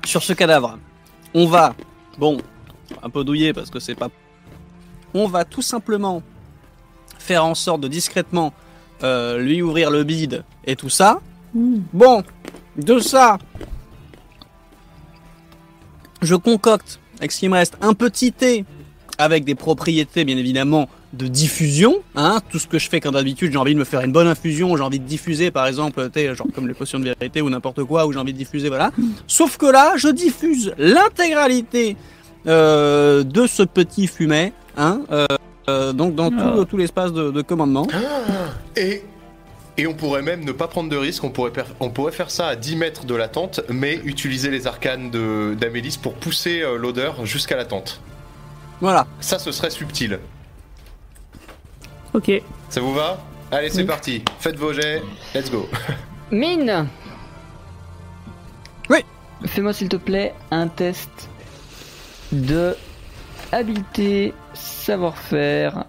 Sur 0.05 0.23
ce 0.23 0.33
cadavre, 0.33 0.79
on 1.35 1.47
va, 1.47 1.75
bon, 2.19 2.39
un 3.03 3.11
peu 3.11 3.25
douiller 3.25 3.53
parce 3.53 3.71
que 3.71 3.81
c'est 3.81 3.95
pas. 3.95 4.09
On 5.15 5.27
va 5.27 5.45
tout 5.45 5.63
simplement 5.63 6.23
faire 7.19 7.45
en 7.45 7.55
sorte 7.55 7.81
de 7.81 7.89
discrètement 7.89 8.53
euh, 9.03 9.39
lui 9.39 9.63
ouvrir 9.63 9.91
le 9.91 10.05
bide 10.05 10.45
et 10.65 10.77
tout 10.77 10.89
ça. 10.89 11.21
Hmm. 11.55 11.79
Bon, 11.93 12.23
de 12.77 12.99
ça, 12.99 13.39
je 16.23 16.35
concocte, 16.35 17.01
avec 17.19 17.33
ce 17.33 17.41
qui 17.41 17.49
me 17.49 17.55
reste, 17.55 17.77
un 17.81 17.95
petit 17.95 18.33
thé 18.33 18.65
avec 19.19 19.45
des 19.45 19.55
propriétés, 19.55 20.25
bien 20.25 20.37
évidemment, 20.37 20.89
de 21.13 21.27
diffusion. 21.27 21.97
Hein, 22.17 22.41
tout 22.51 22.59
ce 22.59 22.67
que 22.67 22.79
je 22.79 22.89
fais 22.89 23.01
quand 23.01 23.13
d'habitude, 23.13 23.53
j'ai 23.53 23.59
envie 23.59 23.75
de 23.75 23.79
me 23.79 23.85
faire 23.85 24.01
une 24.03 24.13
bonne 24.13 24.27
infusion, 24.27 24.77
j'ai 24.77 24.83
envie 24.83 24.99
de 25.01 25.07
diffuser, 25.07 25.51
par 25.51 25.67
exemple, 25.67 26.09
genre 26.35 26.47
comme 26.55 26.69
les 26.69 26.75
potions 26.75 26.99
de 26.99 27.05
vérité 27.05 27.41
ou 27.41 27.49
n'importe 27.51 27.83
quoi, 27.85 28.07
où 28.07 28.13
j'ai 28.13 28.19
envie 28.19 28.33
de 28.33 28.39
diffuser, 28.39 28.69
voilà. 28.69 28.91
Sauf 29.27 29.57
que 29.57 29.67
là, 29.67 29.95
je 29.97 30.09
diffuse 30.09 30.75
l'intégralité 30.79 31.97
euh, 32.47 33.23
de 33.25 33.47
ce 33.47 33.63
petit 33.63 34.07
fumet, 34.07 34.53
hein, 34.77 35.01
euh, 35.11 35.27
euh, 35.69 35.93
donc 35.93 36.15
dans 36.15 36.31
tout, 36.31 36.37
Ah. 36.41 36.65
tout 36.69 36.77
l'espace 36.77 37.13
de, 37.13 37.31
de 37.31 37.43
commandement. 37.43 37.87
Et 38.77 39.03
Et 39.77 39.87
on 39.87 39.95
pourrait 39.95 40.23
même 40.23 40.45
ne 40.45 40.53
pas 40.53 40.67
prendre 40.67 40.91
de 40.91 40.97
risque, 40.97 41.23
on 41.25 41.31
pourrait, 41.31 41.53
on 41.81 41.89
pourrait 41.91 42.13
faire 42.13 42.31
ça 42.33 42.49
à 42.49 42.57
10 42.57 42.77
mètres 42.77 43.05
de 43.07 43.15
la 43.15 43.29
tente, 43.29 43.61
mais 43.69 44.01
utiliser 44.05 44.51
les 44.51 44.67
arcanes 44.67 45.11
d'Amélis 45.57 45.99
pour 46.03 46.15
pousser 46.15 46.65
l'odeur 46.77 47.25
jusqu'à 47.25 47.57
la 47.57 47.65
tente. 47.65 48.01
Voilà. 48.81 49.07
Ça, 49.21 49.39
ce 49.39 49.53
serait 49.53 49.71
subtil. 49.71 50.19
Ok. 52.19 52.43
Ça 52.69 52.81
vous 52.81 52.93
va 52.93 53.17
Allez, 53.53 53.71
c'est 53.71 53.83
Oui. 53.83 53.87
parti. 53.87 54.25
Faites 54.41 54.57
vos 54.57 54.73
jets, 54.73 55.03
let's 55.37 55.53
go. 55.53 55.69
Mine 56.33 56.89
Oui. 58.91 58.99
Fais-moi 59.47 59.73
s'il 59.73 59.89
te 59.89 59.95
plaît 59.95 60.35
un 60.51 60.67
test 60.67 61.29
de 62.33 62.75
habileté, 63.53 64.35
savoir-faire, 64.53 65.85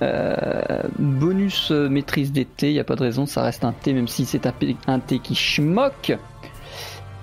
euh, 0.00 0.80
bonus 0.98 1.70
euh, 1.70 1.90
maîtrise 1.90 2.32
des 2.32 2.46
T, 2.46 2.72
y 2.72 2.80
a 2.80 2.84
pas 2.84 2.96
de 2.96 3.02
raison, 3.02 3.26
ça 3.26 3.42
reste 3.42 3.62
un 3.66 3.72
T 3.72 3.92
même 3.92 4.08
si 4.08 4.24
c'est 4.24 4.46
un, 4.86 5.00
T 5.00 5.18
qui 5.18 5.34
schmock. 5.34 6.16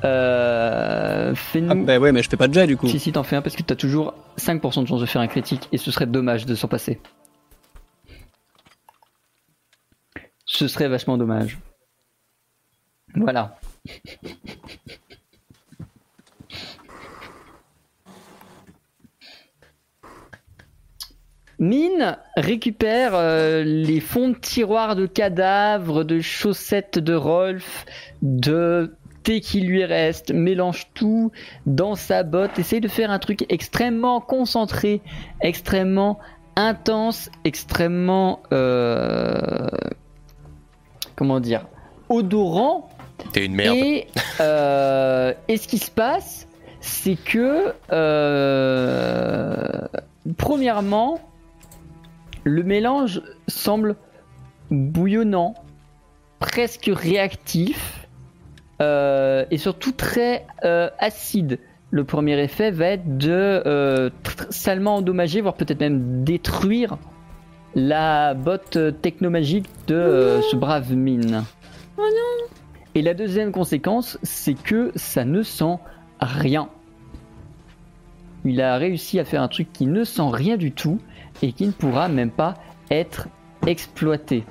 Euh, 0.04 1.34
Fais-nous... 1.34 1.72
Ah, 1.72 1.76
bah 1.76 1.98
ouais, 1.98 2.12
mais 2.12 2.22
je 2.22 2.30
fais 2.30 2.38
pas 2.38 2.48
de 2.48 2.54
jet 2.54 2.68
du 2.68 2.78
coup. 2.78 2.88
Si, 2.88 3.00
si, 3.00 3.12
t'en 3.12 3.24
fais 3.24 3.38
un 3.38 3.42
parce 3.42 3.56
que 3.56 3.64
t'as 3.64 3.76
toujours 3.76 4.14
5% 4.38 4.84
de 4.84 4.88
chance 4.88 5.02
de 5.02 5.06
faire 5.08 5.22
un 5.22 5.28
critique 5.28 5.68
et 5.72 5.78
ce 5.80 5.90
serait 5.90 6.06
dommage 6.06 6.46
de 6.46 6.54
s'en 6.54 6.68
passer. 6.68 7.00
Ce 10.54 10.68
serait 10.68 10.90
vachement 10.90 11.18
dommage. 11.18 11.58
Voilà. 13.16 13.58
Mine 21.58 22.18
récupère 22.36 23.16
euh, 23.16 23.64
les 23.64 24.02
fonds 24.02 24.30
de 24.30 24.36
tiroirs 24.36 24.98
de 24.98 25.06
cadavres, 25.06 26.04
de 26.04 26.20
chaussettes 26.20 27.00
de 27.00 27.14
Rolf, 27.14 27.86
de 28.22 28.94
thé 29.24 29.40
qui 29.40 29.62
lui 29.62 29.86
reste, 29.86 30.34
mélange 30.34 30.88
tout 30.94 31.32
dans 31.66 31.96
sa 31.96 32.24
botte, 32.24 32.60
essaye 32.60 32.82
de 32.82 32.90
faire 32.90 33.10
un 33.10 33.20
truc 33.20 33.46
extrêmement 33.48 34.20
concentré, 34.20 35.02
extrêmement 35.40 36.20
intense, 36.58 37.30
extrêmement 37.46 38.44
euh, 38.52 39.70
comment 41.22 41.40
dire 41.40 41.68
odorant 42.10 42.90
T'es 43.32 43.46
une 43.46 43.54
merde. 43.54 43.76
et, 43.76 44.08
euh, 44.40 45.36
et 45.48 45.58
ce 45.58 45.68
qui 45.68 45.78
se 45.78 45.92
passe, 45.92 46.48
c'est 46.80 47.16
que, 47.16 47.76
euh, 47.92 49.88
premièrement, 50.36 51.20
le 52.44 52.64
mélange 52.64 53.22
semble 53.48 53.98
bouillonnant, 54.72 55.54
presque 56.40 56.90
réactif, 56.92 58.08
euh, 58.82 59.46
et 59.52 59.60
surtout 59.60 59.92
très 59.92 60.48
acide. 60.98 61.60
Le 61.92 62.04
premier 62.04 62.40
effet 62.40 62.72
va 62.72 62.88
être 62.88 63.20
de 63.20 64.12
salement 64.50 64.96
endommager, 64.96 65.42
voire 65.42 65.54
peut-être 65.54 65.82
même 65.82 66.24
détruire 66.24 66.98
la 67.76 68.34
botte 68.34 68.78
technomagique 69.02 69.66
de 69.88 69.96
euh, 69.96 70.42
ce 70.42 70.56
brave 70.56 70.94
mine. 70.94 71.44
Et 72.96 73.02
la 73.02 73.14
deuxième 73.14 73.52
conséquence, 73.52 74.18
c'est 74.24 74.54
que 74.62 74.92
ça 74.96 75.24
ne 75.24 75.44
sent 75.44 75.78
rien. 76.20 76.70
Il 78.44 78.60
a 78.62 78.78
réussi 78.78 79.20
à 79.20 79.26
faire 79.26 79.42
un 79.42 79.48
truc 79.48 79.72
qui 79.72 79.86
ne 79.86 80.04
sent 80.04 80.30
rien 80.32 80.58
du 80.58 80.72
tout 80.72 81.00
et 81.42 81.54
qui 81.54 81.68
ne 81.68 81.72
pourra 81.72 82.10
même 82.10 82.32
pas 82.32 82.56
être 82.90 83.28
exploité. 83.68 84.44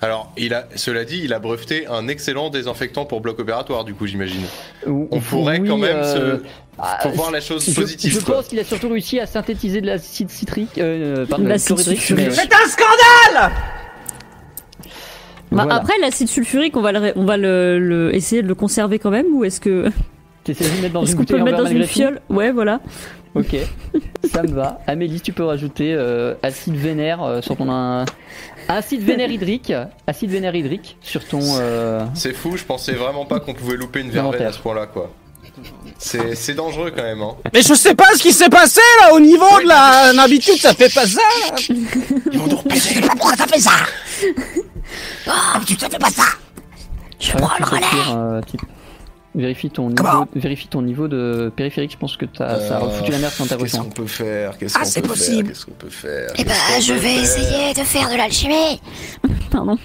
Alors, 0.00 0.32
il 0.36 0.54
a, 0.54 0.66
cela 0.76 1.04
dit, 1.04 1.20
il 1.24 1.32
a 1.32 1.38
breveté 1.38 1.86
un 1.86 2.08
excellent 2.08 2.50
désinfectant 2.50 3.04
pour 3.04 3.20
bloc 3.20 3.38
opératoire, 3.38 3.84
du 3.84 3.94
coup, 3.94 4.06
j'imagine. 4.06 4.42
On 4.86 5.20
pourrait 5.20 5.60
quand 5.60 5.78
même 5.78 6.04
se- 6.04 6.42
ah, 6.78 6.98
Faut 7.02 7.10
voir 7.10 7.30
la 7.30 7.40
chose 7.40 7.64
positive. 7.74 8.12
je 8.12 8.20
pense 8.20 8.46
qu'il 8.48 8.58
a 8.58 8.64
surtout 8.64 8.88
réussi 8.88 9.18
à 9.20 9.26
synthétiser 9.26 9.80
de 9.80 9.86
l'acide 9.86 10.30
citrique, 10.30 10.78
euh, 10.78 11.26
pardon, 11.26 11.46
L'acide 11.46 11.68
chlorhydrique, 11.68 12.00
sulfurique. 12.00 12.28
mais- 12.30 12.34
C'est 12.34 12.52
un 12.54 12.68
scandale 12.68 13.52
Bah, 15.50 15.62
Voilà. 15.64 15.74
Après, 15.76 15.94
l'acide 16.00 16.28
sulfurique, 16.28 16.76
on 16.76 16.82
va, 16.82 16.92
le, 16.92 16.98
ré- 16.98 17.12
on 17.16 17.24
va 17.24 17.36
le, 17.38 17.78
le- 17.78 18.14
essayer 18.14 18.42
de 18.42 18.48
le 18.48 18.54
conserver 18.54 18.98
quand 18.98 19.10
même 19.10 19.26
ou 19.32 19.44
est-ce 19.44 19.60
que 19.60 19.90
T'essaies 20.44 20.64
de 20.70 20.76
le 20.76 20.82
mettre 20.82 20.94
dans 20.94 21.02
est-ce 21.02 21.12
une 21.12 21.18
qu'on 21.18 21.24
peut 21.24 21.36
le 21.38 21.44
mettre 21.44 21.58
dans 21.58 21.66
une 21.66 21.84
fiole 21.86 22.20
Ouais, 22.28 22.52
voilà. 22.52 22.80
Ok, 23.34 23.56
ça 24.32 24.42
me 24.42 24.48
va. 24.52 24.80
Amélie, 24.86 25.20
tu 25.20 25.32
peux 25.32 25.44
rajouter 25.44 25.94
euh, 25.94 26.34
acide 26.42 26.74
vénère 26.76 27.22
euh, 27.22 27.40
sur 27.42 27.56
ton 27.56 27.70
un- 27.70 28.04
acide 28.68 29.02
vénère 29.02 29.30
hydrique, 29.30 29.72
acide 30.06 30.30
vénère 30.30 30.54
hydrique 30.54 30.96
sur 31.00 31.24
ton. 31.26 31.40
euh, 31.60 32.04
C'est 32.14 32.32
fou, 32.34 32.56
je 32.56 32.64
pensais 32.64 32.92
vraiment 32.92 33.24
pas 33.26 33.40
qu'on 33.40 33.54
pouvait 33.54 33.76
louper 33.76 34.00
une 34.00 34.10
verveine 34.10 34.42
à 34.46 34.52
ce 34.52 34.58
point-là, 34.58 34.86
quoi. 34.86 35.10
C'est 36.00 36.34
c'est 36.36 36.54
dangereux 36.54 36.92
quand 36.94 37.02
même, 37.02 37.20
hein. 37.22 37.34
Mais 37.52 37.60
je 37.62 37.74
sais 37.74 37.94
pas 37.94 38.06
ce 38.16 38.22
qui 38.22 38.32
s'est 38.32 38.48
passé 38.48 38.80
là 39.02 39.14
au 39.14 39.20
niveau 39.20 39.44
de 39.62 39.66
la 39.66 40.12
l'habitude, 40.12 40.56
ça 40.56 40.72
fait 40.72 40.92
pas 40.94 41.06
ça. 41.06 41.20
Ils 41.68 42.38
vont 42.38 42.46
nous 42.46 42.56
repérer. 42.56 43.00
Pourquoi 43.00 43.32
t'as 43.36 43.46
fait 43.48 43.58
ça? 43.60 43.72
Oh, 45.26 45.58
tu 45.66 45.76
te 45.76 45.84
fais 45.90 45.98
pas 45.98 46.10
ça 46.10 46.22
Je 47.18 47.32
prends 47.32 47.50
le 47.58 47.64
relais 47.64 47.82
euh, 48.16 48.40
type- 48.42 48.60
Vérifie 49.34 49.70
ton, 49.70 49.90
niveau, 49.90 50.24
vérifie 50.34 50.66
ton 50.68 50.82
niveau 50.82 51.06
de 51.06 51.52
périphérique, 51.54 51.92
je 51.92 51.96
pense 51.98 52.16
que 52.16 52.24
t'as- 52.24 52.58
ça 52.66 52.78
a 52.78 52.84
Euh, 52.84 52.90
foutu 52.90 53.12
la 53.12 53.18
merde 53.18 53.32
sans 53.32 53.46
ta 53.46 53.56
Qu'est-ce 53.56 53.76
qu'on 53.76 53.84
peut 53.90 54.06
faire? 54.06 54.56
Qu'est-ce 54.58 54.74
Ah, 54.76 54.80
qu'on 54.80 54.84
c'est 54.86 55.02
peut 55.02 55.08
possible. 55.08 55.36
faire 55.36 55.46
Qu'est-ce 55.48 55.66
qu'on 55.66 55.72
peut 55.72 55.90
faire? 55.90 56.30
Eh 56.38 56.44
ben, 56.44 56.54
je 56.80 56.92
vais 56.94 57.00
faire? 57.00 57.22
essayer 57.22 57.74
de 57.74 57.80
faire 57.80 58.08
de 58.10 58.16
l'alchimie 58.16 58.80
Pardon. 59.50 59.76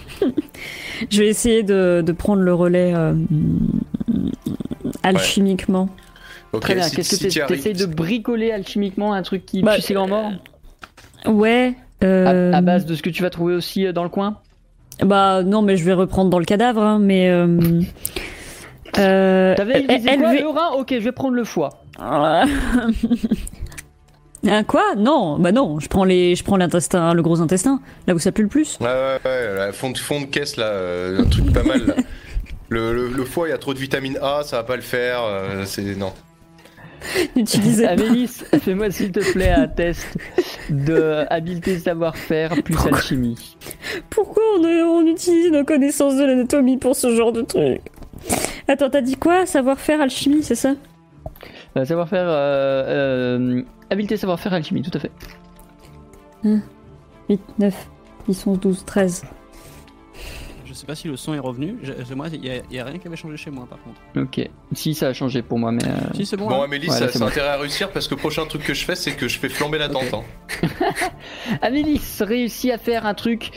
Je 1.11 1.19
vais 1.19 1.27
essayer 1.27 1.61
de, 1.61 2.01
de 2.03 2.11
prendre 2.13 2.41
le 2.41 2.53
relais 2.53 2.93
euh, 2.95 3.13
alchimiquement. 5.03 5.89
Ok, 6.53 6.61
Très 6.61 6.75
bien, 6.75 6.83
si- 6.83 6.95
qu'est-ce 6.95 7.09
que 7.11 7.29
si 7.29 7.39
tu 7.39 7.53
essayes 7.53 7.73
de 7.73 7.85
bricoler 7.85 8.51
alchimiquement 8.51 9.13
un 9.13 9.21
truc 9.23 9.45
qui 9.45 9.61
Bah, 9.63 9.75
pue 9.75 9.81
ses 9.81 9.93
grands 9.95 10.07
morts 10.07 10.31
Ouais. 11.25 11.73
à, 12.01 12.05
euh, 12.05 12.53
à 12.53 12.61
base 12.61 12.85
de 12.85 12.95
ce 12.95 13.01
que 13.01 13.09
tu 13.09 13.21
vas 13.23 13.29
trouver 13.29 13.55
aussi 13.55 13.85
euh, 13.87 13.91
dans 13.93 14.03
le 14.03 14.09
coin 14.09 14.37
Bah 15.03 15.41
non, 15.43 15.61
mais 15.63 15.77
je 15.77 15.83
vais 15.83 15.93
reprendre 15.93 16.29
dans 16.29 16.39
le 16.39 16.45
cadavre, 16.45 16.81
hein, 16.83 16.99
mais. 17.01 17.29
Euh, 17.29 17.59
euh, 18.99 19.55
T'avais 19.55 19.83
quoi 19.85 20.33
Le 20.33 20.47
rein 20.49 20.71
Ok, 20.77 20.89
je 20.93 20.99
vais 21.03 21.11
prendre 21.11 21.33
le 21.35 21.43
foie. 21.43 21.69
Un 24.45 24.63
quoi? 24.65 24.95
Non, 24.97 25.39
bah 25.39 25.53
non, 25.53 25.79
je 25.79 25.87
prends 25.87 26.03
les, 26.03 26.35
je 26.35 26.43
prends 26.43 26.57
l'intestin, 26.57 27.13
le 27.13 27.21
gros 27.21 27.39
intestin, 27.39 27.79
là 28.07 28.13
où 28.13 28.19
ça 28.19 28.33
pue 28.33 28.41
le 28.41 28.49
plus. 28.49 28.77
Ouais, 28.81 28.87
ouais, 28.87 29.19
ouais, 29.23 29.55
la 29.55 29.71
fond 29.71 29.89
de, 29.91 29.97
fond 29.97 30.19
de 30.19 30.25
caisse 30.25 30.57
là, 30.57 30.65
euh, 30.65 31.21
un 31.21 31.25
truc 31.25 31.51
pas 31.53 31.63
mal 31.63 31.85
là. 31.87 31.93
Le, 32.69 32.91
le, 32.91 33.07
le 33.09 33.23
foie, 33.25 33.47
il 33.47 33.51
y 33.51 33.53
a 33.53 33.57
trop 33.59 33.73
de 33.75 33.79
vitamine 33.79 34.17
A, 34.21 34.41
ça 34.43 34.57
va 34.57 34.63
pas 34.63 34.75
le 34.75 34.81
faire. 34.81 35.19
euh, 35.23 35.63
c'est 35.65 35.95
non. 35.95 36.11
N'utilisez 37.35 37.85
pas. 37.85 37.91
Amélis, 37.91 38.43
fais-moi 38.61 38.91
s'il 38.91 39.11
te 39.11 39.19
plaît 39.31 39.51
un 39.51 39.67
test 39.67 40.17
de 40.69 41.25
habileté 41.29 41.77
savoir-faire 41.77 42.61
plus 42.63 42.73
Pourquoi 42.75 42.97
alchimie. 42.97 43.57
Pourquoi 44.09 44.43
on, 44.57 44.63
on 44.63 45.05
utilise 45.05 45.51
nos 45.51 45.63
connaissances 45.63 46.15
de 46.15 46.23
l'anatomie 46.23 46.77
pour 46.77 46.95
ce 46.95 47.15
genre 47.15 47.31
de 47.31 47.41
truc 47.41 47.81
Attends, 48.67 48.89
t'as 48.89 49.01
dit 49.01 49.17
quoi? 49.17 49.45
Savoir-faire 49.45 50.01
alchimie, 50.01 50.43
c'est 50.43 50.55
ça? 50.55 50.73
Euh, 51.77 51.85
savoir-faire, 51.85 52.25
euh, 52.27 53.37
euh, 53.37 53.63
habileté 53.89 54.17
savoir-faire 54.17 54.53
alchimie, 54.53 54.81
tout 54.81 54.91
à 54.93 54.99
fait. 54.99 55.11
8, 57.29 57.41
9, 57.59 57.89
10, 58.27 58.47
11, 58.47 58.59
12, 58.59 58.85
13. 58.85 59.23
Je 60.83 60.85
sais 60.85 60.91
pas 60.91 60.95
si 60.95 61.07
le 61.07 61.15
son 61.15 61.33
est 61.33 61.39
revenu. 61.39 61.77
Je- 61.81 62.13
moi, 62.13 62.27
il 62.33 62.43
y, 62.45 62.49
a- 62.49 62.81
a 62.81 62.85
rien 62.85 62.97
qui 62.99 63.07
avait 63.07 63.15
changé 63.15 63.37
chez 63.37 63.49
moi 63.49 63.65
par 63.69 63.79
contre. 63.83 64.01
Ok. 64.17 64.49
Si, 64.73 64.93
ça 64.93 65.07
a 65.07 65.13
changé 65.13 65.41
pour 65.41 65.57
moi, 65.57 65.71
mais. 65.71 65.85
euh, 65.85 65.91
Si 66.13 66.25
c'est 66.25 66.35
bon. 66.35 66.49
Bon, 66.49 66.57
là 66.57 66.65
Amélie, 66.65 66.89
Ouais, 66.89 66.93
ça 66.97 67.07
c'est 67.07 67.19
bon. 67.19 67.27
intérêt 67.27 67.47
à 67.47 67.57
réussir 67.57 67.89
parce 67.91 68.09
que 68.09 68.15
le 68.15 68.19
prochain 68.19 68.45
truc 68.45 68.63
que 68.65 68.73
je 68.73 68.83
fais, 68.83 68.95
c'est 68.95 69.13
que 69.13 69.29
je 69.29 69.39
fais 69.39 69.47
flamber 69.47 69.77
la 69.77 69.87
tente. 69.87 70.13
hein. 70.13 70.23
Amélis 71.61 72.01
réussit 72.19 72.71
à 72.71 72.77
faire 72.77 73.05
un 73.05 73.13
truc 73.13 73.51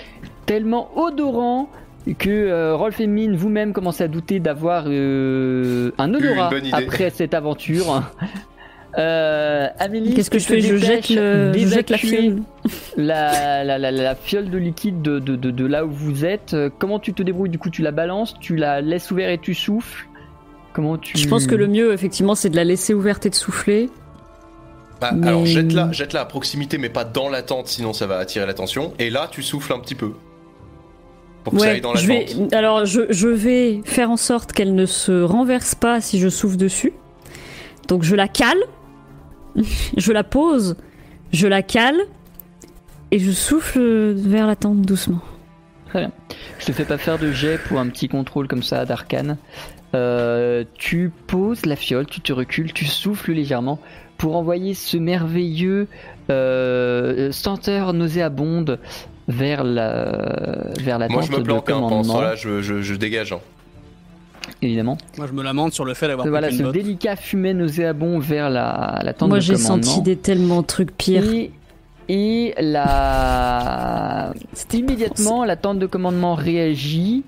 tellement 0.46 0.96
odorant 0.96 1.68
que 2.18 2.30
euh, 2.30 2.76
Rolf 2.76 3.00
et 3.00 3.08
Mine 3.08 3.34
vous-même 3.34 3.72
commencez 3.72 4.04
à 4.04 4.08
douter 4.08 4.38
d'avoir 4.38 4.84
euh, 4.86 5.90
un 5.98 6.14
odorat 6.14 6.50
après 6.72 7.10
cette 7.10 7.34
aventure. 7.34 8.02
Euh, 8.98 9.68
Amélie, 9.78 10.14
Qu'est-ce 10.14 10.30
que 10.30 10.38
je 10.38 10.46
fais? 10.46 10.60
Je 10.60 10.76
jette, 10.76 11.10
le, 11.10 11.52
je 11.54 11.66
jette 11.66 11.90
la 11.90 11.98
fiole. 11.98 12.36
la, 12.96 13.62
la, 13.64 13.78
la, 13.78 13.90
la 13.90 14.14
fiole 14.14 14.48
de 14.48 14.56
liquide 14.58 15.02
de, 15.02 15.18
de, 15.18 15.36
de, 15.36 15.50
de 15.50 15.66
là 15.66 15.84
où 15.84 15.90
vous 15.90 16.24
êtes. 16.24 16.56
Comment 16.78 16.98
tu 16.98 17.12
te 17.12 17.22
débrouilles? 17.22 17.50
Du 17.50 17.58
coup, 17.58 17.68
tu 17.70 17.82
la 17.82 17.90
balances, 17.92 18.34
tu 18.40 18.56
la 18.56 18.80
laisses 18.80 19.10
ouverte 19.10 19.30
et 19.32 19.38
tu 19.38 19.54
souffles. 19.54 20.06
Comment 20.72 20.96
tu 20.98 21.16
Je 21.18 21.28
pense 21.28 21.46
que 21.46 21.54
le 21.54 21.66
mieux, 21.66 21.92
effectivement, 21.92 22.34
c'est 22.34 22.50
de 22.50 22.56
la 22.56 22.64
laisser 22.64 22.94
ouverte 22.94 23.26
et 23.26 23.30
de 23.30 23.34
souffler. 23.34 23.90
Bah, 25.00 25.10
Mais- 25.14 25.28
Alors 25.28 25.44
jette-la, 25.44 25.92
jette-la 25.92 26.22
à 26.22 26.24
proximité, 26.24 26.78
mais 26.78 26.88
pas 26.88 27.04
dans 27.04 27.28
la 27.28 27.42
tente, 27.42 27.66
sinon 27.68 27.92
ça 27.92 28.06
va 28.06 28.16
attirer 28.16 28.46
l'attention. 28.46 28.94
Et 28.98 29.10
là, 29.10 29.28
tu 29.30 29.42
souffles 29.42 29.72
un 29.74 29.78
petit 29.78 29.94
peu 29.94 30.12
pour 31.44 31.52
que 31.52 31.60
ça 31.60 31.68
aille 31.70 31.80
dans 31.82 31.92
la 31.92 32.00
je 32.00 32.06
vais, 32.08 32.24
tente. 32.24 32.52
alors 32.54 32.86
je, 32.86 33.02
je 33.10 33.28
vais 33.28 33.82
faire 33.84 34.10
en 34.10 34.16
sorte 34.16 34.52
qu'elle 34.52 34.74
ne 34.74 34.86
se 34.86 35.22
renverse 35.22 35.74
pas 35.74 36.00
si 36.00 36.18
je 36.18 36.28
souffle 36.30 36.56
dessus. 36.56 36.92
Donc 37.88 38.02
je 38.02 38.16
la 38.16 38.26
cale, 38.26 38.58
je 39.96 40.12
la 40.12 40.24
pose, 40.24 40.76
je 41.32 41.46
la 41.46 41.62
cale 41.62 41.98
et 43.10 43.18
je 43.18 43.30
souffle 43.30 44.12
vers 44.12 44.46
la 44.46 44.56
tente 44.56 44.82
doucement. 44.82 45.20
Très 45.88 46.00
bien. 46.00 46.12
Je 46.58 46.66
te 46.66 46.72
fais 46.72 46.84
pas 46.84 46.98
faire 46.98 47.18
de 47.18 47.30
jet 47.32 47.58
pour 47.58 47.78
un 47.78 47.88
petit 47.88 48.08
contrôle 48.08 48.48
comme 48.48 48.62
ça 48.62 48.84
d'arcane. 48.84 49.36
Euh, 49.94 50.64
tu 50.74 51.10
poses 51.26 51.64
la 51.64 51.76
fiole, 51.76 52.06
tu 52.06 52.20
te 52.20 52.32
recules, 52.32 52.72
tu 52.72 52.84
souffles 52.86 53.32
légèrement 53.32 53.78
pour 54.18 54.36
envoyer 54.36 54.74
ce 54.74 54.96
merveilleux 54.96 55.86
euh, 56.30 57.30
senteur 57.32 57.92
nauséabonde 57.92 58.78
vers 59.28 59.62
la 59.64 60.66
vers 60.80 60.98
la 60.98 61.08
Moi, 61.08 61.22
je 61.22 61.28
tente 61.28 61.36
me 61.38 61.42
de 61.42 61.44
planque 61.44 61.70
hein, 61.70 61.74
pendant 61.74 62.02
ce 62.02 62.08
commandement. 62.08 62.14
temps-là, 62.14 62.34
je, 62.34 62.62
je, 62.62 62.82
je 62.82 62.94
dégage. 62.94 63.32
hein. 63.32 63.40
Évidemment. 64.62 64.96
Moi, 65.18 65.26
je 65.26 65.32
me 65.32 65.42
lamente 65.42 65.72
sur 65.72 65.84
le 65.84 65.94
fait 65.94 66.08
d'avoir 66.08 66.26
Voilà, 66.26 66.50
ce 66.50 66.62
délicat 66.72 67.16
fumet 67.16 67.54
nauséabond 67.54 68.18
vers 68.18 68.50
la, 68.50 69.00
la 69.02 69.12
tente 69.12 69.28
Moi 69.28 69.38
de 69.38 69.42
j'ai 69.42 69.54
commandement. 69.54 69.82
senti 69.82 70.02
des 70.02 70.16
tellement 70.16 70.62
trucs 70.62 70.96
pires. 70.96 71.24
Et, 71.32 71.50
et 72.08 72.54
la... 72.60 74.32
immédiatement, 74.72 75.44
la 75.44 75.56
tente 75.56 75.78
de 75.78 75.86
commandement 75.86 76.34
réagit. 76.34 77.24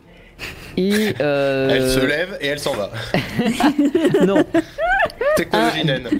Et 0.76 1.14
euh, 1.20 1.68
Elle 1.70 1.90
se 1.90 2.06
lève 2.06 2.38
et 2.40 2.46
elle 2.46 2.58
s'en 2.60 2.74
va. 2.74 2.90
Non, 4.26 4.44
Technologie 5.36 5.84
naine. 5.84 6.08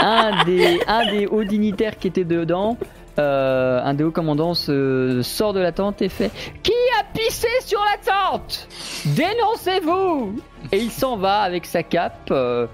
un 0.00 0.44
des, 0.44 0.78
un 0.86 1.10
des 1.10 1.26
hauts 1.26 1.44
dignitaires 1.44 1.98
qui 1.98 2.08
était 2.08 2.24
dedans, 2.24 2.76
euh, 3.18 3.80
un 3.82 3.94
des 3.94 4.04
hauts 4.04 4.10
commandants 4.10 4.54
sort 4.54 5.52
de 5.52 5.60
la 5.60 5.72
tente 5.72 6.02
et 6.02 6.08
fait 6.08 6.30
Qui 6.62 6.72
a 7.00 7.04
pissé 7.16 7.48
sur 7.64 7.80
la 7.80 8.12
tente? 8.12 8.68
Dénoncez-vous 9.06 10.36
Et 10.72 10.78
il 10.78 10.90
s'en 10.90 11.16
va 11.16 11.38
avec 11.40 11.64
sa 11.66 11.82
cape. 11.82 12.28
euh, 12.30 12.66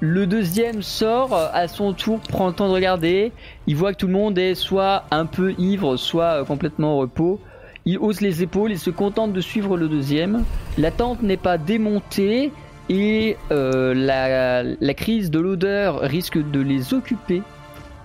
le 0.00 0.26
deuxième 0.26 0.82
sort 0.82 1.32
à 1.32 1.68
son 1.68 1.92
tour, 1.92 2.18
prend 2.18 2.48
le 2.48 2.52
temps 2.52 2.68
de 2.68 2.74
regarder. 2.74 3.32
Il 3.66 3.76
voit 3.76 3.92
que 3.92 3.98
tout 3.98 4.08
le 4.08 4.12
monde 4.12 4.36
est 4.36 4.54
soit 4.54 5.04
un 5.10 5.26
peu 5.26 5.54
ivre, 5.58 5.96
soit 5.96 6.40
euh, 6.40 6.44
complètement 6.44 6.96
au 6.96 6.98
repos. 6.98 7.40
Il 7.86 7.98
hausse 7.98 8.20
les 8.20 8.42
épaules 8.42 8.72
et 8.72 8.76
se 8.76 8.90
contente 8.90 9.32
de 9.32 9.40
suivre 9.40 9.76
le 9.76 9.88
deuxième. 9.88 10.44
La 10.76 10.90
tente 10.90 11.22
n'est 11.22 11.36
pas 11.36 11.58
démontée 11.58 12.50
et 12.88 13.36
la 13.50 14.94
crise 14.94 15.30
de 15.30 15.38
l'odeur 15.38 16.00
risque 16.00 16.38
de 16.38 16.60
les 16.60 16.92
occuper 16.94 17.42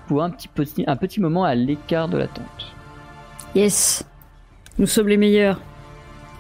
pour 0.10 0.24
un 0.24 0.32
petit, 0.32 0.48
petit, 0.50 0.84
un 0.88 0.96
petit 0.98 1.22
moment 1.22 1.44
à 1.46 1.54
l'écart 1.56 2.10
de 2.10 2.18
la 2.18 2.28
tente. 2.28 2.74
Yes. 3.56 4.04
Nous 4.78 4.88
sommes 4.88 5.08
les 5.08 5.18
meilleurs. 5.18 5.60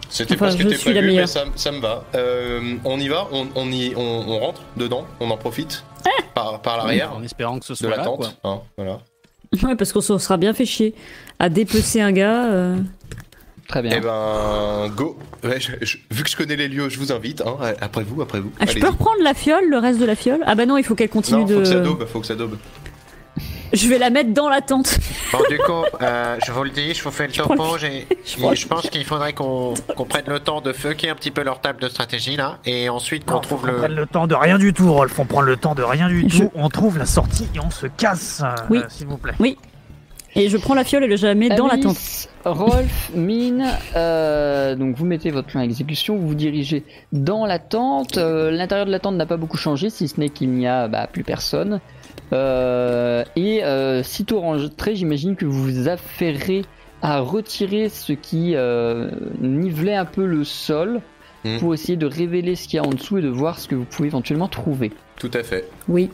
C'était 0.09 0.33
Enfin, 0.33 0.45
pas 0.47 0.51
ce 0.51 0.57
qui 0.57 0.63
je 0.63 0.67
était 0.69 0.77
suis 0.77 0.89
la 0.89 0.93
prévu, 1.01 1.05
mais 1.07 1.11
meilleure. 1.13 1.29
ça, 1.29 1.43
ça 1.55 1.71
me 1.71 1.79
va. 1.79 2.03
Euh, 2.15 2.75
on 2.83 2.99
y 2.99 3.07
va, 3.07 3.27
on, 3.31 3.47
on 3.55 3.71
y, 3.71 3.93
on, 3.95 4.01
on 4.01 4.39
rentre 4.39 4.61
dedans, 4.75 5.05
on 5.19 5.29
en 5.29 5.37
profite 5.37 5.83
par, 6.33 6.61
par 6.63 6.77
l'arrière 6.77 7.13
En 7.15 7.21
espérant 7.21 7.59
que 7.59 7.65
ce 7.65 7.73
de 7.73 7.77
soit 7.77 7.89
la 7.91 7.97
là, 7.97 8.03
tente. 8.05 8.17
quoi. 8.41 8.51
hein, 8.51 8.61
voilà. 8.75 8.99
Ouais, 9.63 9.75
parce 9.75 9.93
qu'on 9.93 10.01
se 10.01 10.17
sera 10.17 10.37
bien 10.37 10.53
fait 10.53 10.65
chier 10.65 10.95
à 11.37 11.49
dépecer 11.49 12.01
un 12.01 12.11
gars. 12.11 12.45
euh, 12.51 12.77
Très 13.67 13.83
bien. 13.83 13.91
Eh 13.97 13.99
ben, 13.99 14.89
go. 14.95 15.15
Ouais, 15.43 15.59
je- 15.59 15.73
je- 15.85 15.97
vu 16.09 16.23
que 16.23 16.29
je 16.31 16.35
connais 16.35 16.55
les 16.55 16.67
lieux, 16.67 16.89
je 16.89 16.97
vous 16.97 17.11
invite. 17.11 17.41
Hein, 17.41 17.57
après 17.79 18.03
vous, 18.03 18.19
après 18.23 18.39
vous. 18.39 18.51
Ah, 18.59 18.65
je 18.65 18.79
peux 18.79 18.87
reprendre 18.87 19.21
la 19.21 19.35
fiole, 19.35 19.69
le 19.69 19.77
reste 19.77 19.99
de 19.99 20.05
la 20.05 20.15
fiole? 20.15 20.41
Ah 20.47 20.55
bah 20.55 20.65
non, 20.65 20.77
il 20.77 20.83
faut 20.83 20.95
qu'elle 20.95 21.09
continue 21.09 21.41
Non, 21.41 21.45
de. 21.45 21.53
faut 21.53 21.59
que 21.61 21.65
ça 21.67 21.79
daube, 21.81 22.05
faut 22.07 22.19
que 22.19 22.25
ça 22.25 22.35
daube. 22.35 22.57
Je 23.71 23.87
vais 23.87 23.97
la 23.99 24.09
mettre 24.09 24.33
dans 24.33 24.49
la 24.49 24.61
tente. 24.61 24.97
Bon, 25.31 25.39
du 25.49 25.57
coup, 25.59 25.83
euh, 26.01 26.37
je 26.45 26.51
vous 26.51 26.63
le 26.63 26.71
dis, 26.71 26.93
je 26.93 27.03
vous 27.03 27.11
fais 27.11 27.27
le 27.27 27.33
Je 27.33 27.41
topo. 27.41 27.53
le- 27.75 27.79
je 28.25 28.37
le- 28.63 28.67
pense 28.67 28.89
qu'il 28.89 29.03
faudrait 29.05 29.33
qu'on 29.33 29.73
prenne 30.07 30.25
le 30.27 30.39
temps 30.39 30.61
de 30.61 30.73
fucker 30.73 31.09
un 31.09 31.15
petit 31.15 31.31
peu 31.31 31.43
leur 31.43 31.61
table 31.61 31.79
de 31.81 31.87
stratégie 31.87 32.35
là, 32.35 32.57
et 32.65 32.89
ensuite 32.89 33.25
qu'on 33.25 33.39
trouve 33.39 33.61
on 33.63 33.67
le. 33.67 33.77
prend 33.77 33.87
le 33.87 34.05
temps 34.07 34.27
de 34.27 34.35
rien 34.35 34.57
du 34.57 34.73
tout, 34.73 34.91
Rolf. 34.91 35.17
On 35.19 35.25
prend 35.25 35.41
le 35.41 35.55
temps 35.55 35.75
de 35.75 35.83
rien 35.83 36.07
du 36.07 36.25
Je- 36.27 36.43
tout. 36.43 36.51
On 36.55 36.69
trouve 36.69 36.97
la 36.97 37.05
sortie 37.05 37.47
et 37.55 37.59
on 37.59 37.69
se 37.69 37.85
casse, 37.87 38.41
euh, 38.43 38.55
Oui. 38.69 38.79
s'il 38.89 39.07
vous 39.07 39.17
plaît. 39.17 39.33
Et 40.35 40.47
je 40.47 40.57
prends 40.57 40.75
la 40.75 40.83
fiole 40.83 41.03
et 41.05 41.17
je 41.17 41.25
la 41.25 41.33
mets 41.35 41.49
dans 41.49 41.65
la 41.67 41.77
tente. 41.77 41.97
Rolf, 42.45 43.11
Mine, 43.15 43.65
euh, 43.95 44.75
donc 44.75 44.95
vous 44.95 45.05
mettez 45.05 45.31
votre 45.31 45.47
plan 45.47 45.61
à 45.61 45.63
exécution, 45.63 46.15
vous 46.17 46.27
vous 46.29 46.35
dirigez 46.35 46.83
dans 47.11 47.45
la 47.47 47.57
tente. 47.59 48.17
Euh, 48.17 48.49
L'intérieur 48.51 48.85
de 48.85 48.91
la 48.91 48.99
tente 48.99 49.15
n'a 49.15 49.25
pas 49.25 49.37
beaucoup 49.37 49.57
changé, 49.57 49.89
si 49.89 50.07
ce 50.07 50.19
n'est 50.19 50.29
qu'il 50.29 50.51
n'y 50.51 50.67
a 50.67 50.87
bah, 50.87 51.07
plus 51.11 51.23
personne. 51.23 51.79
Euh, 52.31 53.23
et 53.35 53.63
euh, 53.63 54.03
sitôt 54.03 54.39
rentré, 54.39 54.95
j'imagine 54.95 55.35
que 55.35 55.45
vous 55.45 55.63
vous 55.63 55.87
affairez 55.89 56.63
à 57.01 57.19
retirer 57.19 57.89
ce 57.89 58.13
qui 58.13 58.55
euh, 58.55 59.09
nivelait 59.41 59.95
un 59.95 60.05
peu 60.05 60.25
le 60.25 60.43
sol 60.43 61.01
Mm. 61.45 61.57
pour 61.59 61.73
essayer 61.73 61.95
de 61.95 62.05
révéler 62.05 62.55
ce 62.55 62.67
qu'il 62.67 62.75
y 62.75 62.79
a 62.79 62.83
en 62.83 62.89
dessous 62.89 63.17
et 63.17 63.21
de 63.21 63.29
voir 63.29 63.59
ce 63.59 63.67
que 63.67 63.75
vous 63.75 63.85
pouvez 63.85 64.07
éventuellement 64.07 64.47
trouver. 64.47 64.91
Tout 65.17 65.31
à 65.33 65.43
fait. 65.43 65.69
Oui. 65.87 66.09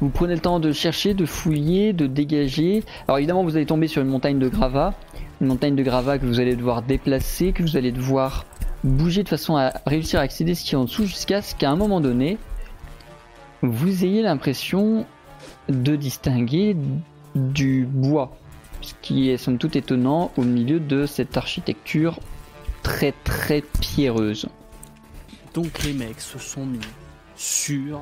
Vous 0.00 0.10
prenez 0.10 0.34
le 0.34 0.40
temps 0.40 0.60
de 0.60 0.70
chercher, 0.70 1.12
de 1.12 1.26
fouiller, 1.26 1.92
de 1.92 2.06
dégager. 2.06 2.84
Alors 3.08 3.18
évidemment, 3.18 3.42
vous 3.42 3.56
allez 3.56 3.66
tomber 3.66 3.88
sur 3.88 4.00
une 4.00 4.08
montagne 4.08 4.38
de 4.38 4.48
gravats. 4.48 4.94
Une 5.40 5.48
montagne 5.48 5.74
de 5.74 5.82
gravats 5.82 6.18
que 6.18 6.26
vous 6.26 6.38
allez 6.38 6.54
devoir 6.54 6.82
déplacer, 6.82 7.52
que 7.52 7.62
vous 7.62 7.76
allez 7.76 7.90
devoir 7.90 8.44
bouger 8.84 9.24
de 9.24 9.28
façon 9.28 9.56
à 9.56 9.72
réussir 9.86 10.20
à 10.20 10.22
accéder 10.22 10.52
à 10.52 10.54
ce 10.54 10.64
qui 10.64 10.74
est 10.74 10.78
en 10.78 10.84
dessous 10.84 11.04
jusqu'à 11.04 11.42
ce 11.42 11.56
qu'à 11.56 11.68
un 11.68 11.76
moment 11.76 12.00
donné, 12.00 12.38
vous 13.62 14.04
ayez 14.04 14.22
l'impression 14.22 15.06
de 15.68 15.96
distinguer 15.96 16.76
du 17.34 17.84
bois. 17.84 18.36
Ce 18.80 18.94
qui 19.02 19.30
est 19.30 19.36
somme 19.36 19.58
toute 19.58 19.76
étonnant 19.76 20.30
au 20.36 20.42
milieu 20.42 20.78
de 20.80 21.04
cette 21.06 21.36
architecture 21.36 22.20
très 22.82 23.12
très 23.24 23.62
pierreuse. 23.80 24.46
Donc 25.54 25.82
les 25.82 25.92
mecs 25.92 26.20
se 26.20 26.38
sont 26.38 26.64
mis 26.64 26.78
sur 27.36 28.00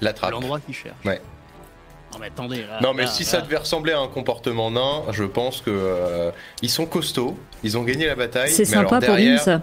La 0.00 0.12
trappe. 0.12 0.30
l'endroit 0.30 0.60
qu'ils 0.60 0.74
cherchent. 0.74 1.04
Ouais. 1.04 1.20
Non 2.12 2.18
mais 2.20 2.26
attendez. 2.26 2.62
là- 2.62 2.78
Non 2.82 2.94
mais 2.94 3.02
là- 3.04 3.08
si 3.08 3.24
là- 3.24 3.28
ça 3.30 3.40
devait 3.40 3.56
ressembler 3.56 3.92
à 3.92 3.98
un 4.00 4.06
comportement 4.08 4.70
nain, 4.70 5.02
je 5.10 5.24
pense 5.24 5.60
que 5.60 5.70
euh, 5.70 6.30
ils 6.60 6.70
sont 6.70 6.86
costauds, 6.86 7.36
ils 7.64 7.76
ont 7.78 7.82
gagné 7.82 8.06
la 8.06 8.14
bataille. 8.14 8.50
C'est 8.50 8.68
mais 8.70 8.76
alors 8.76 8.90
sympa 8.90 9.06
pour 9.06 9.16
Mine, 9.16 9.38
ça. 9.38 9.62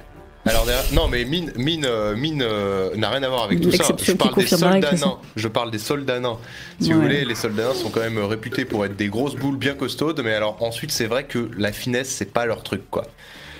Alors 0.50 0.66
derrière- 0.66 0.93
non 0.93 1.08
mais 1.08 1.26
mine 1.26 1.52
mine 1.56 1.86
euh, 1.86 2.16
mine 2.16 2.41
euh, 2.43 2.95
n'a 2.95 3.10
rien 3.10 3.24
à 3.24 3.30
voir 3.30 3.43
avec 3.43 3.62
tout 3.62 3.72
ça. 3.72 3.84
Je 4.04 4.12
parle 4.14 4.36
des 4.36 4.47
soldats 4.47 4.91
nains. 4.93 5.18
Je 5.36 5.47
parle 5.47 5.72
des 5.72 5.80
soldats 5.80 6.20
nains. 6.20 6.38
Si 6.82 6.91
vous 6.93 7.02
voulez, 7.02 7.26
les 7.26 7.36
soldats 7.36 7.66
nains 7.68 7.74
sont 7.74 7.89
quand 7.89 8.00
même 8.02 8.18
réputés 8.20 8.66
pour 8.66 8.86
être 8.86 8.95
des 8.95 9.08
grosses 9.08 9.36
boules 9.36 9.58
bien 9.58 9.76
costaudes, 9.76 10.22
mais 10.24 10.34
alors 10.34 10.58
ensuite 10.62 10.91
c'est 10.91 11.06
vrai 11.08 11.26
que 11.26 11.50
la 11.58 11.72
finesse 11.72 12.10
c'est 12.10 12.32
pas 12.34 12.45
leur 12.45 12.64
truc 12.64 12.82
quoi. 12.89 13.06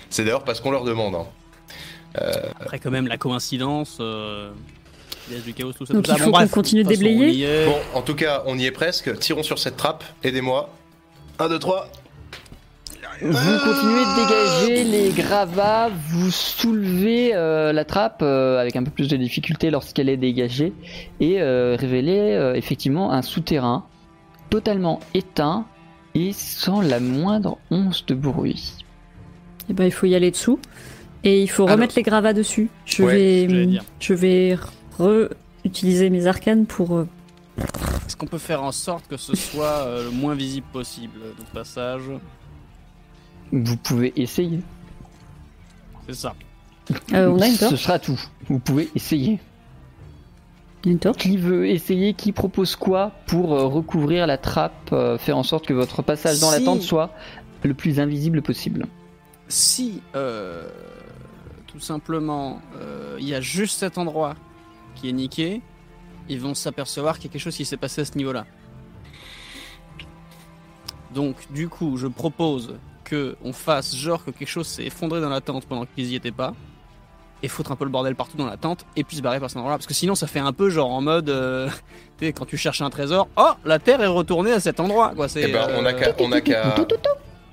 C'est 0.10 0.24
d'ailleurs 0.24 0.44
parce 0.44 0.60
qu'on 0.62 0.72
leur 0.72 0.84
demande. 0.84 1.16
hein. 1.16 1.26
Après 2.60 2.80
quand 2.80 2.92
même 2.92 3.08
la 3.08 3.18
coïncidence. 3.18 3.98
Euh... 4.00 4.50
du 5.46 5.54
chaos, 5.54 5.74
tout 5.74 5.86
ça. 5.86 5.94
Donc 5.94 6.06
tout 6.06 6.12
ça. 6.12 6.18
il 6.18 6.24
Bon, 6.26 6.38
faut 6.40 6.44
qu'on 6.44 6.48
continue 6.48 6.84
de 6.84 6.90
déblayer. 6.90 7.66
Bon, 7.68 7.78
en 7.94 8.02
tout 8.02 8.16
cas, 8.16 8.42
on 8.48 8.58
y 8.58 8.66
est 8.66 8.72
presque. 8.72 9.18
Tirons 9.20 9.44
sur 9.44 9.60
cette 9.60 9.78
trappe. 9.78 10.04
Aidez-moi. 10.24 10.70
1, 11.38 11.50
2, 11.50 11.60
3. 11.60 11.88
Vous 13.22 13.32
continuez 13.34 14.06
de 14.06 14.16
dégager 14.16 14.84
les 14.86 15.10
gravats, 15.12 15.90
vous 16.08 16.32
soulevez 16.32 17.36
euh, 17.36 17.74
la 17.74 17.84
trappe 17.84 18.22
euh, 18.22 18.60
avec 18.60 18.76
un 18.78 18.84
peu 18.84 18.92
plus 18.92 19.10
de 19.10 19.18
difficulté 19.18 19.72
lorsqu'elle 19.72 20.08
est 20.08 20.16
dégagée 20.18 20.72
et 21.20 21.42
euh, 21.42 21.76
révélez 21.78 22.18
euh, 22.36 22.54
effectivement 22.56 23.12
un 23.12 23.22
souterrain 23.22 23.86
totalement 24.50 25.00
éteint 25.14 25.66
et 26.16 26.32
sans 26.32 26.80
la 26.82 27.00
moindre 27.02 27.58
once 27.72 28.06
de 28.06 28.16
bruit. 28.16 28.86
Et 29.70 29.74
ben 29.74 29.84
il 29.86 29.92
faut 29.92 30.06
y 30.06 30.16
aller 30.16 30.32
dessous. 30.32 30.60
Et 31.26 31.42
il 31.42 31.50
faut 31.50 31.64
Alors- 31.64 31.76
remettre 31.76 31.96
les 31.98 32.04
gravats 32.04 32.34
dessus. 32.34 32.70
Je 32.86 33.04
Ouais, 33.04 33.48
vais, 33.48 33.80
je 34.00 34.14
vais 34.14 34.58
re-utiliser 34.98 36.10
mes 36.10 36.26
arcanes 36.26 36.66
pour. 36.66 36.96
euh, 36.96 37.08
Est-ce 38.08 38.16
qu'on 38.16 38.26
peut 38.28 38.38
faire 38.38 38.64
en 38.64 38.72
sorte 38.72 39.08
que 39.10 39.18
ce 39.18 39.36
soit 39.36 39.84
euh, 39.86 40.06
le 40.06 40.12
moins 40.12 40.34
visible 40.36 40.68
possible 40.72 41.20
notre 41.38 41.52
passage? 41.52 42.04
Vous 43.52 43.78
pouvez 43.78 44.14
essayer. 44.16 44.60
C'est 46.08 46.16
ça. 46.16 46.36
euh, 47.14 47.28
on 47.30 47.40
a 47.42 47.48
une 47.48 47.54
Ce 47.56 47.66
torche. 47.66 47.84
sera 47.84 48.00
tout. 48.00 48.20
Vous 48.48 48.60
pouvez 48.60 48.90
essayer. 48.96 49.40
Une 50.86 50.98
torche. 51.00 51.18
Qui 51.18 51.38
veut 51.38 51.68
essayer 51.68 52.14
Qui 52.14 52.32
propose 52.32 52.76
quoi 52.76 53.12
pour 53.28 53.54
euh, 53.54 53.66
recouvrir 53.66 54.26
la 54.28 54.38
trappe, 54.38 54.90
euh, 54.94 55.18
faire 55.18 55.38
en 55.38 55.44
sorte 55.44 55.66
que 55.66 55.74
votre 55.74 56.02
passage 56.02 56.40
dans 56.40 56.52
la 56.52 56.62
tente 56.62 56.82
soit 56.82 57.12
le 57.64 57.74
plus 57.74 58.00
invisible 58.00 58.42
possible? 58.42 58.86
Si 59.50 60.02
euh, 60.16 60.70
tout 61.68 61.80
simplement 61.80 62.62
euh, 62.78 63.18
il 63.20 63.28
y 63.28 63.34
a 63.36 63.42
juste 63.42 63.80
cet 63.80 63.98
endroit 63.98 64.36
qui 64.96 65.10
est 65.10 65.14
niqué, 65.14 65.62
ils 66.30 66.40
vont 66.40 66.54
s'apercevoir 66.54 67.18
qu'il 67.18 67.26
y 67.26 67.30
a 67.30 67.34
quelque 67.34 67.42
chose 67.42 67.56
qui 67.58 67.66
s'est 67.66 67.78
passé 67.78 68.02
à 68.02 68.06
ce 68.06 68.16
niveau-là. 68.18 68.46
Donc 71.14 71.36
du 71.52 71.68
coup, 71.70 71.98
je 71.98 72.08
propose 72.08 72.76
que 73.10 73.36
on 73.44 73.54
fasse 73.54 73.96
genre 73.96 74.24
que 74.24 74.32
quelque 74.32 74.50
chose 74.50 74.68
s'est 74.68 74.84
effondré 74.84 75.22
dans 75.22 75.30
la 75.30 75.42
tente 75.42 75.66
pendant 75.66 75.86
qu'ils 75.86 76.08
y 76.08 76.16
étaient 76.16 76.32
pas, 76.32 76.54
et 77.42 77.48
foutre 77.48 77.72
un 77.72 77.76
peu 77.76 77.86
le 77.86 77.92
bordel 77.92 78.16
partout 78.16 78.38
dans 78.38 78.46
la 78.46 78.58
tente, 78.58 78.86
et 78.96 79.04
puis 79.04 79.18
se 79.18 79.22
barrer 79.22 79.40
par 79.40 79.50
cet 79.50 79.58
endroit-là, 79.58 79.78
parce 79.78 79.88
que 79.88 79.94
sinon 79.94 80.16
ça 80.16 80.28
fait 80.28 80.40
un 80.40 80.54
peu 80.54 80.70
genre 80.70 80.92
en 80.92 81.02
mode, 81.02 81.30
euh, 81.30 81.68
tu 82.18 82.26
sais, 82.28 82.34
quand 82.34 82.46
tu 82.46 82.58
cherches 82.58 82.82
un 82.82 82.90
trésor, 82.90 83.28
oh 83.38 83.52
la 83.66 83.80
terre 83.80 84.02
est 84.02 84.08
retournée 84.08 84.52
à 84.52 84.60
cet 84.60 84.80
endroit, 84.80 85.14
quoi. 85.16 85.28
C'est 85.30 85.44
Eh 85.48 85.52
ben, 85.52 85.68
on 85.78 85.86
a 85.86 85.94
euh, 85.94 86.00
qu'à, 86.00 86.14
on 86.20 86.32
a 86.32 86.42
qu'à, 86.42 86.76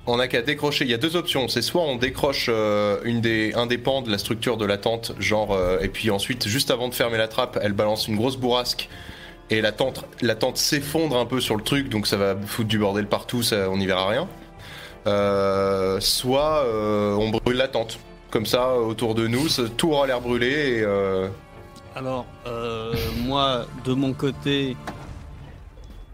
on 0.07 0.19
a 0.19 0.27
qu'à 0.27 0.41
décrocher. 0.41 0.85
Il 0.85 0.91
y 0.91 0.93
a 0.93 0.97
deux 0.97 1.15
options. 1.17 1.47
C'est 1.49 1.61
soit 1.61 1.81
on 1.81 1.97
décroche 1.97 2.47
euh, 2.49 2.99
une 3.03 3.21
des, 3.21 3.53
un 3.55 3.67
des 3.67 3.77
pans 3.77 4.01
de 4.01 4.09
la 4.09 4.17
structure 4.17 4.57
de 4.57 4.65
la 4.65 4.77
tente, 4.77 5.11
genre, 5.19 5.53
euh, 5.53 5.79
et 5.81 5.89
puis 5.89 6.09
ensuite, 6.09 6.47
juste 6.47 6.71
avant 6.71 6.87
de 6.87 6.95
fermer 6.95 7.17
la 7.17 7.27
trappe, 7.27 7.59
elle 7.61 7.73
balance 7.73 8.07
une 8.07 8.15
grosse 8.15 8.37
bourrasque 8.37 8.89
et 9.49 9.61
la 9.61 9.71
tente, 9.71 10.05
la 10.21 10.35
tente 10.35 10.57
s'effondre 10.57 11.17
un 11.17 11.25
peu 11.25 11.39
sur 11.39 11.55
le 11.55 11.63
truc, 11.63 11.89
donc 11.89 12.07
ça 12.07 12.17
va 12.17 12.35
foutre 12.35 12.67
du 12.67 12.79
bordel 12.79 13.07
partout, 13.07 13.43
ça, 13.43 13.69
on 13.69 13.77
n'y 13.77 13.85
verra 13.85 14.07
rien. 14.07 14.27
Euh, 15.07 15.99
soit 16.01 16.63
euh, 16.65 17.13
on 17.15 17.29
brûle 17.29 17.57
la 17.57 17.67
tente. 17.67 17.99
Comme 18.29 18.45
ça, 18.45 18.73
autour 18.75 19.15
de 19.15 19.25
nous, 19.27 19.47
tout 19.77 19.91
aura 19.91 20.05
l'air 20.05 20.19
brûlé 20.19 20.47
et 20.79 20.81
euh, 20.83 21.29
Alors, 21.95 22.25
euh, 22.45 22.93
moi, 23.25 23.65
de 23.85 23.93
mon 23.93 24.11
côté. 24.13 24.75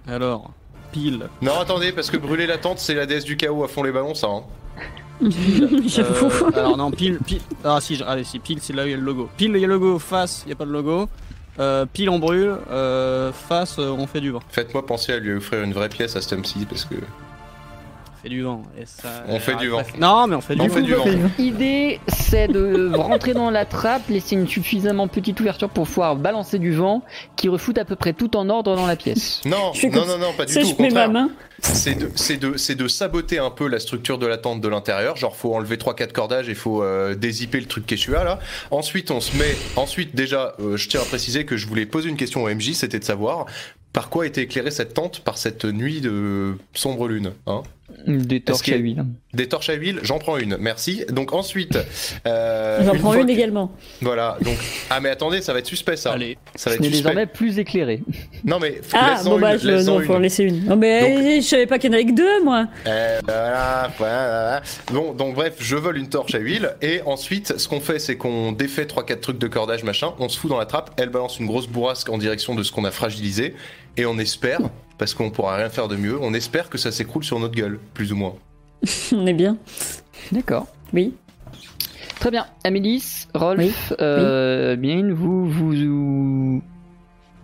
Alors, 0.08 0.52
pile. 0.92 1.28
Non, 1.42 1.60
attendez, 1.60 1.92
parce 1.92 2.12
que 2.12 2.18
brûler 2.18 2.46
la 2.46 2.58
tente, 2.60 2.78
c'est 2.78 2.94
la 2.94 3.06
déesse 3.08 3.24
du 3.26 3.36
chaos 3.36 3.64
à 3.64 3.68
fond 3.68 3.82
les 3.84 3.92
ballons, 3.92 4.14
ça. 4.14 4.28
hein. 4.28 4.44
J'avoue. 5.88 6.28
Euh, 6.28 6.52
alors, 6.60 6.78
non, 6.78 6.92
pile. 6.92 7.18
pile 7.26 7.42
ah, 7.64 7.80
si, 7.82 7.96
je- 7.96 8.04
allez, 8.04 8.24
si, 8.24 8.38
pile, 8.40 8.60
c'est 8.62 8.74
là 8.74 8.84
où 8.84 8.88
il 8.88 8.92
y 8.92 8.94
a 8.94 8.98
le 8.98 9.04
logo. 9.04 9.28
Pile, 9.38 9.52
il 9.56 9.62
y 9.62 9.66
a 9.66 9.68
le 9.68 9.74
logo. 9.74 9.98
Face, 9.98 10.44
il 10.46 10.50
n'y 10.50 10.54
a 10.54 10.56
pas 10.56 10.66
de 10.66 10.72
logo. 10.72 11.10
Euh, 11.60 11.86
pile, 11.92 12.10
on 12.10 12.20
brûle. 12.20 12.56
Euh, 12.70 13.32
face, 13.32 13.80
on 13.80 14.06
fait 14.06 14.22
du 14.22 14.30
vent. 14.32 14.42
Faites-moi 14.50 14.86
penser 14.86 15.14
à 15.14 15.20
lui 15.20 15.34
offrir 15.34 15.64
une 15.64 15.74
vraie 15.74 15.90
pièce 15.90 16.16
à 16.16 16.22
Stumpsy, 16.22 16.66
parce 16.66 16.86
que. 16.86 16.96
On 18.24 18.30
fait 18.30 18.30
du 18.30 18.42
vent. 18.42 18.62
Et 18.80 18.86
ça, 18.86 19.24
On 19.28 19.40
fait 19.40 19.56
du 19.58 19.68
vent. 19.68 19.82
Non, 20.00 20.28
mais 20.28 20.36
on 20.36 20.42
fait 20.42 20.56
On 20.58 20.64
du 20.64 20.70
fait 20.70 20.80
vent. 20.80 20.86
du 20.86 20.94
vent. 20.94 21.30
L'idée, 21.38 22.00
c'est 22.08 22.48
de 22.48 22.92
rentrer 22.96 23.34
dans 23.34 23.50
la 23.50 23.66
trappe, 23.66 24.08
laisser 24.10 24.36
une 24.36 24.48
suffisamment 24.48 25.08
petite 25.10 25.40
ouverture 25.42 25.70
pour 25.70 25.86
pouvoir 25.88 26.16
balancer 26.16 26.58
du 26.60 26.72
vent 26.74 27.04
qui 27.36 27.50
refoute 27.50 27.78
à 27.78 27.86
peu 27.86 27.96
près 27.98 28.14
tout 28.14 28.36
en 28.38 28.50
ordre 28.50 28.76
dans 28.76 28.88
la 28.88 28.96
pièce. 28.96 29.42
Non, 29.46 29.72
non, 29.84 29.90
comme 29.92 30.08
non, 30.08 30.18
non, 30.18 30.34
pas 30.38 30.46
du 30.46 30.54
Ça, 30.54 30.62
tout. 30.62 30.68
je 30.68 30.74
Au 30.76 30.82
mets 30.82 30.90
ma 30.90 31.08
main. 31.08 31.30
c'est 31.60 31.96
de, 31.96 32.10
c'est 32.16 32.38
de, 32.38 32.56
c'est 32.58 32.76
de 32.76 32.88
saboter 32.88 33.40
un 33.40 33.50
peu 33.52 33.68
la 33.68 33.80
structure 33.80 34.18
de 34.18 34.26
la 34.26 34.38
tente 34.38 34.62
de 34.62 34.68
l'intérieur. 34.70 35.16
Genre, 35.18 35.36
faut 35.36 35.54
enlever 35.54 35.76
3-4 35.76 36.12
cordages 36.14 36.48
et 36.50 36.56
faut 36.56 36.82
euh, 36.82 37.16
dézipper 37.16 37.60
le 37.60 37.66
truc 37.68 37.86
Quechua 37.86 38.24
là. 38.24 38.40
Ensuite, 38.72 39.12
on 39.12 39.20
se 39.20 39.36
met. 39.38 39.56
Ensuite, 39.76 40.16
déjà, 40.16 40.56
euh, 40.62 40.78
je 40.78 40.88
tiens 40.88 41.02
à 41.02 41.06
préciser 41.06 41.46
que 41.46 41.58
je 41.58 41.68
voulais 41.68 41.86
poser 41.86 42.10
une 42.10 42.18
question 42.18 42.44
au 42.44 42.50
MJ, 42.50 42.72
c'était 42.74 43.00
de 43.00 43.04
savoir 43.04 43.46
par 43.92 44.10
quoi 44.10 44.26
était 44.26 44.42
éclairée 44.42 44.72
cette 44.72 44.96
tente 44.96 45.20
par 45.20 45.38
cette 45.38 45.66
nuit 45.66 46.02
de 46.02 46.56
sombre 46.74 47.08
lune. 47.08 47.34
Hein 47.46 47.62
Des 48.08 48.42
torches 48.42 48.70
à 48.72 48.76
huile. 48.76 49.06
Des 49.34 49.48
torches 49.48 49.70
à 49.70 49.74
huile, 49.74 50.00
j'en 50.04 50.20
prends 50.20 50.38
une, 50.38 50.58
merci. 50.60 51.06
Donc 51.10 51.34
ensuite, 51.34 51.78
euh, 52.28 52.84
J'en 52.86 52.96
prends 52.96 53.14
une 53.16 53.26
que- 53.26 53.32
également. 53.32 53.72
Voilà. 54.02 54.38
Donc 54.42 54.58
ah 54.90 55.00
mais 55.00 55.10
attendez, 55.10 55.42
ça 55.42 55.54
va 55.54 55.60
être 55.60 55.66
suspect 55.68 55.96
ça. 55.96 56.12
Allez. 56.14 56.38
Ça 56.56 56.70
va 56.70 56.76
Ce 56.76 56.80
être 56.80 56.86
suspect. 56.86 56.98
désormais 57.04 57.26
plus 57.26 57.58
éclairé. 57.60 58.04
Non 58.44 58.60
mais 58.60 58.82
Ah, 58.94 59.20
bon 59.24 59.40
bah, 59.40 59.54
une, 59.56 59.60
je 59.60 59.86
non, 59.86 60.00
faut 60.02 60.14
en 60.16 60.20
laisser 60.20 60.44
une. 60.44 60.66
Non, 60.66 60.76
mais 60.76 61.42
je 61.42 61.46
savais 61.48 61.66
pas 61.66 61.80
qu'il 61.80 61.90
y 61.90 61.94
en 61.94 61.96
avait 61.96 62.06
que 62.06 62.16
deux, 62.16 62.44
moi. 62.44 62.68
Euh, 62.86 63.20
voilà, 63.26 63.92
voilà. 63.98 64.62
Bon, 64.92 65.14
donc 65.14 65.36
bref, 65.36 65.56
je 65.60 65.76
vole 65.76 65.98
une 65.98 66.10
torche 66.10 66.36
à 66.36 66.40
huile 66.40 66.76
et 66.82 67.02
ensuite, 67.06 67.58
ce 67.58 67.68
qu'on 67.68 67.80
fait, 67.82 68.00
c'est 68.00 68.18
qu'on 68.18 68.52
défait 68.52 68.86
3-4 68.86 69.20
trucs 69.20 69.40
de 69.40 69.48
cordage, 69.48 69.84
machin, 69.84 70.14
on 70.20 70.30
se 70.30 70.38
fout 70.38 70.50
dans 70.52 70.60
la 70.60 70.66
trappe, 70.66 70.92
elle 70.98 71.10
balance 71.10 71.40
une 71.40 71.48
grosse 71.48 71.68
bourrasque 71.68 72.10
en 72.10 72.18
direction 72.18 72.54
de 72.56 72.64
ce 72.64 72.72
qu'on 72.72 72.86
a 72.86 72.92
fragilisé 72.92 73.56
et 73.98 74.06
on 74.06 74.18
espère, 74.18 74.60
parce 74.98 75.14
qu'on 75.14 75.30
pourra 75.32 75.56
rien 75.58 75.70
faire 75.70 75.88
de 75.88 75.96
mieux, 75.96 76.18
on 76.22 76.34
espère 76.34 76.70
que 76.70 76.78
ça 76.78 76.92
s'écroule 76.92 77.24
sur 77.24 77.40
notre 77.40 77.56
gueule, 77.56 77.80
plus 77.94 78.12
ou 78.12 78.16
moins. 78.16 78.34
On 79.14 79.26
est 79.26 79.34
bien. 79.34 79.58
D'accord. 80.32 80.68
Oui. 80.94 81.14
Très 82.20 82.32
bien. 82.32 82.46
Amélis, 82.64 83.28
Rolf, 83.34 83.60
Oui, 83.60 83.74
euh, 84.02 84.76
bien, 84.76 85.02
vous 85.14 85.50
vous, 85.50 86.62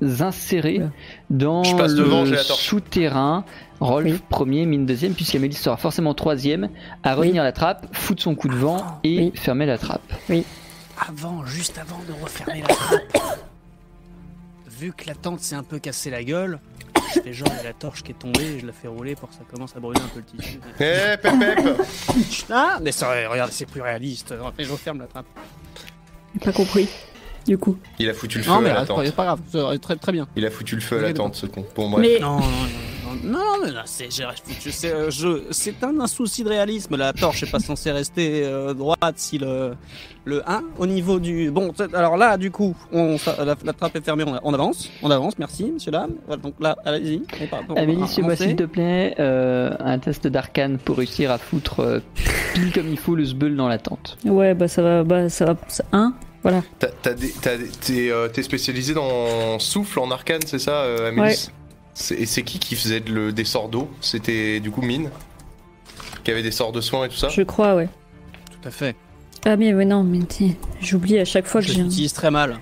vous 0.02 0.24
insérez 0.24 0.82
dans 1.30 1.64
Je 1.64 1.76
passe 1.76 1.92
le 1.94 2.04
devant, 2.04 2.24
torche. 2.26 2.46
souterrain. 2.68 3.44
Rolf 3.82 4.06
Oui. 4.06 4.20
premier, 4.30 4.66
mine 4.66 4.86
deuxième, 4.86 5.14
puisqu'Amélis 5.14 5.56
sera 5.56 5.78
forcément 5.78 6.14
troisième 6.14 6.70
à 7.04 7.16
revenir 7.16 7.44
la 7.44 7.52
trappe, 7.54 7.88
foutre 7.94 8.22
son 8.22 8.36
coup 8.36 8.48
de 8.50 8.56
vent 8.56 9.00
et 9.04 9.18
Oui. 9.20 9.32
fermer 9.36 9.66
la 9.66 9.78
trappe. 9.78 10.02
Avant, 11.08 11.46
juste 11.46 11.78
avant 11.78 12.00
de 12.08 12.22
refermer 12.24 12.62
la 12.62 12.68
trappe, 12.68 13.40
vu 14.80 14.94
que 14.94 15.06
la 15.08 15.16
tente 15.16 15.42
s'est 15.42 15.56
un 15.56 15.64
peu 15.64 15.80
cassée 15.80 16.10
la 16.10 16.24
gueule, 16.24 16.60
je 17.16 17.22
fais 17.22 17.34
genre 17.34 17.50
la 17.64 17.74
torche 17.74 18.04
qui 18.04 18.12
est 18.12 18.20
tombée 18.20 18.56
et 18.56 18.60
je 18.60 18.66
la 18.66 18.74
fais 18.74 18.88
rouler 18.88 19.16
pour 19.16 19.30
que 19.30 19.36
ça 19.36 19.42
commence 19.52 19.76
à 19.76 19.80
brûler 19.80 20.00
un 20.02 20.08
peu 20.08 20.20
le 20.20 20.26
tissu. 20.26 20.60
Eh, 20.80 21.18
pep, 21.18 21.22
pep 21.22 21.82
Ah, 22.50 22.80
mais 22.82 22.92
ça, 22.92 23.10
regarde, 23.30 23.52
c'est 23.52 23.66
plus 23.66 23.82
réaliste. 23.82 24.34
Et 24.58 24.64
je 24.64 24.72
referme 24.72 25.00
la 25.00 25.08
trappe. 25.08 25.26
Pas 26.44 26.52
compris. 26.52 26.88
Du 27.48 27.58
coup. 27.58 27.78
Il 27.98 28.08
a 28.10 28.14
foutu 28.14 28.38
le 28.40 28.44
feu 28.44 28.52
Non, 28.52 28.62
mais 28.62 28.70
à 28.70 28.74
la 28.76 28.80
c'est 28.82 28.88
tente. 28.88 28.98
pas, 28.98 29.06
c'est 29.06 29.16
pas 29.16 29.26
grave, 29.26 29.80
très, 29.80 29.96
très 29.96 30.12
bien. 30.12 30.28
Il 30.36 30.46
a 30.46 30.52
foutu 30.52 30.76
le 30.76 30.82
feu 30.82 31.00
à 31.00 31.02
la 31.02 31.14
tente, 31.14 31.36
ce 31.36 31.46
con. 31.48 31.66
Bon, 31.76 31.90
bref. 31.90 32.02
Mais 32.08 32.20
Non, 32.20 32.40
non, 32.40 32.42
non, 32.42 32.48
non, 33.24 33.40
non, 33.40 33.66
mais 33.66 33.72
là, 33.72 33.84
c'est, 33.86 34.10
euh, 34.86 35.10
je- 35.10 35.44
c'est 35.52 35.84
un, 35.84 36.00
un 36.00 36.08
souci 36.08 36.44
de 36.44 36.50
réalisme. 36.50 36.96
La 36.98 37.14
torche 37.14 37.44
est 37.44 37.52
pas 37.52 37.60
censée 37.60 37.92
rester 37.92 38.44
euh, 38.46 38.74
droite 38.74 39.16
si 39.18 39.38
le, 39.38 39.74
le 40.26 40.42
1 40.50 40.64
au 40.78 40.86
niveau 40.86 41.20
du. 41.20 41.52
Bon, 41.52 41.72
alors 41.94 42.18
là, 42.18 42.38
du 42.38 42.52
coup, 42.52 42.76
on, 42.92 43.18
la, 43.38 43.56
la 43.64 43.74
trappe 43.74 43.96
est 43.96 44.04
fermée, 44.06 44.24
on, 44.26 44.40
on 44.44 44.54
avance, 44.54 44.90
on 45.02 45.12
avance, 45.12 45.38
merci, 45.40 45.72
monsieur 45.72 45.92
dame. 45.92 46.12
Voilà, 46.28 46.42
donc 46.42 46.54
là, 46.60 46.76
allez-y. 46.86 47.22
fais-moi 48.16 48.32
avancer. 48.34 48.48
s'il 48.48 48.56
te 48.56 48.64
plaît 48.64 49.16
euh, 49.20 49.72
un 49.80 50.00
test 50.00 50.28
d'arcane 50.28 50.78
pour 50.78 50.98
réussir 50.98 51.32
à 51.32 51.38
foutre 51.38 51.80
euh, 51.82 52.00
pile 52.54 52.72
comme 52.74 52.88
il 52.90 52.98
faut 52.98 53.16
le 53.16 53.26
sbeul 53.26 53.56
dans 53.56 53.68
la 53.68 53.78
tente. 53.78 54.18
ouais, 54.26 54.54
bah 54.54 54.68
ça 54.68 54.82
va, 54.82 55.04
bah 55.04 55.30
ça 55.30 55.46
va. 55.46 55.56
ça- 55.68 55.84
Un, 55.92 56.14
voilà. 56.44 56.62
T'as- 56.80 56.88
t'as 57.02 57.14
des- 57.14 57.34
t'as 57.42 57.58
des- 57.58 57.68
T'es 57.68 58.10
euh, 58.12 58.28
t'es 58.30 58.44
spécialisé 58.44 58.94
dans 58.94 59.60
souffle 59.60 60.00
en 60.00 60.10
arcane, 60.12 60.42
c'est 60.46 60.60
ça, 60.60 60.84
euh, 60.84 61.10
Amélis 61.10 61.50
C'est- 61.94 62.16
Et 62.16 62.26
c'est 62.26 62.44
qui 62.44 62.60
qui 62.60 62.76
faisait 62.76 63.00
le- 63.02 63.32
des 63.34 63.44
sorts 63.46 63.70
d'eau? 63.70 63.90
C'était 64.02 64.60
du 64.60 64.72
coup 64.72 64.82
Mine 64.82 65.10
Qui 66.24 66.32
avait 66.32 66.44
des 66.44 66.52
sorts 66.52 66.72
de 66.72 66.82
soins 66.82 67.06
et 67.06 67.10
tout 67.10 67.16
ça? 67.16 67.30
Je 67.30 67.42
crois, 67.42 67.76
ouais. 67.76 67.88
Tout 68.52 68.68
à 68.68 68.72
fait. 68.72 68.96
Ah 69.46 69.56
mais 69.56 69.74
ouais, 69.74 69.86
non, 69.86 70.04
mais 70.04 70.20
t'sais, 70.26 70.58
j'oublie 70.82 71.18
à 71.18 71.26
chaque 71.26 71.46
fois 71.48 71.62
que 71.62 71.68
Je 71.68 71.74
j'ai. 71.74 71.82
un- 71.82 71.86
l'utilise 71.86 72.14
très 72.14 72.30
mal. 72.32 72.60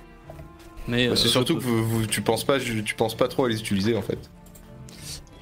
Mais 0.87 1.07
Bah, 1.09 1.15
C'est 1.15 1.25
euh, 1.25 1.29
surtout 1.29 1.53
je 1.55 1.59
que 1.59 1.63
peux. 1.63 1.69
vous, 1.69 1.99
vous- 2.01 2.05
tu 2.05 2.21
penses 2.21 2.43
pas, 2.43 2.59
tu 2.59 2.95
penses 2.95 3.15
pas 3.15 3.27
trop 3.27 3.45
à 3.45 3.49
les 3.49 3.59
utiliser 3.59 3.95
en 3.97 4.01
fait. 4.01 4.19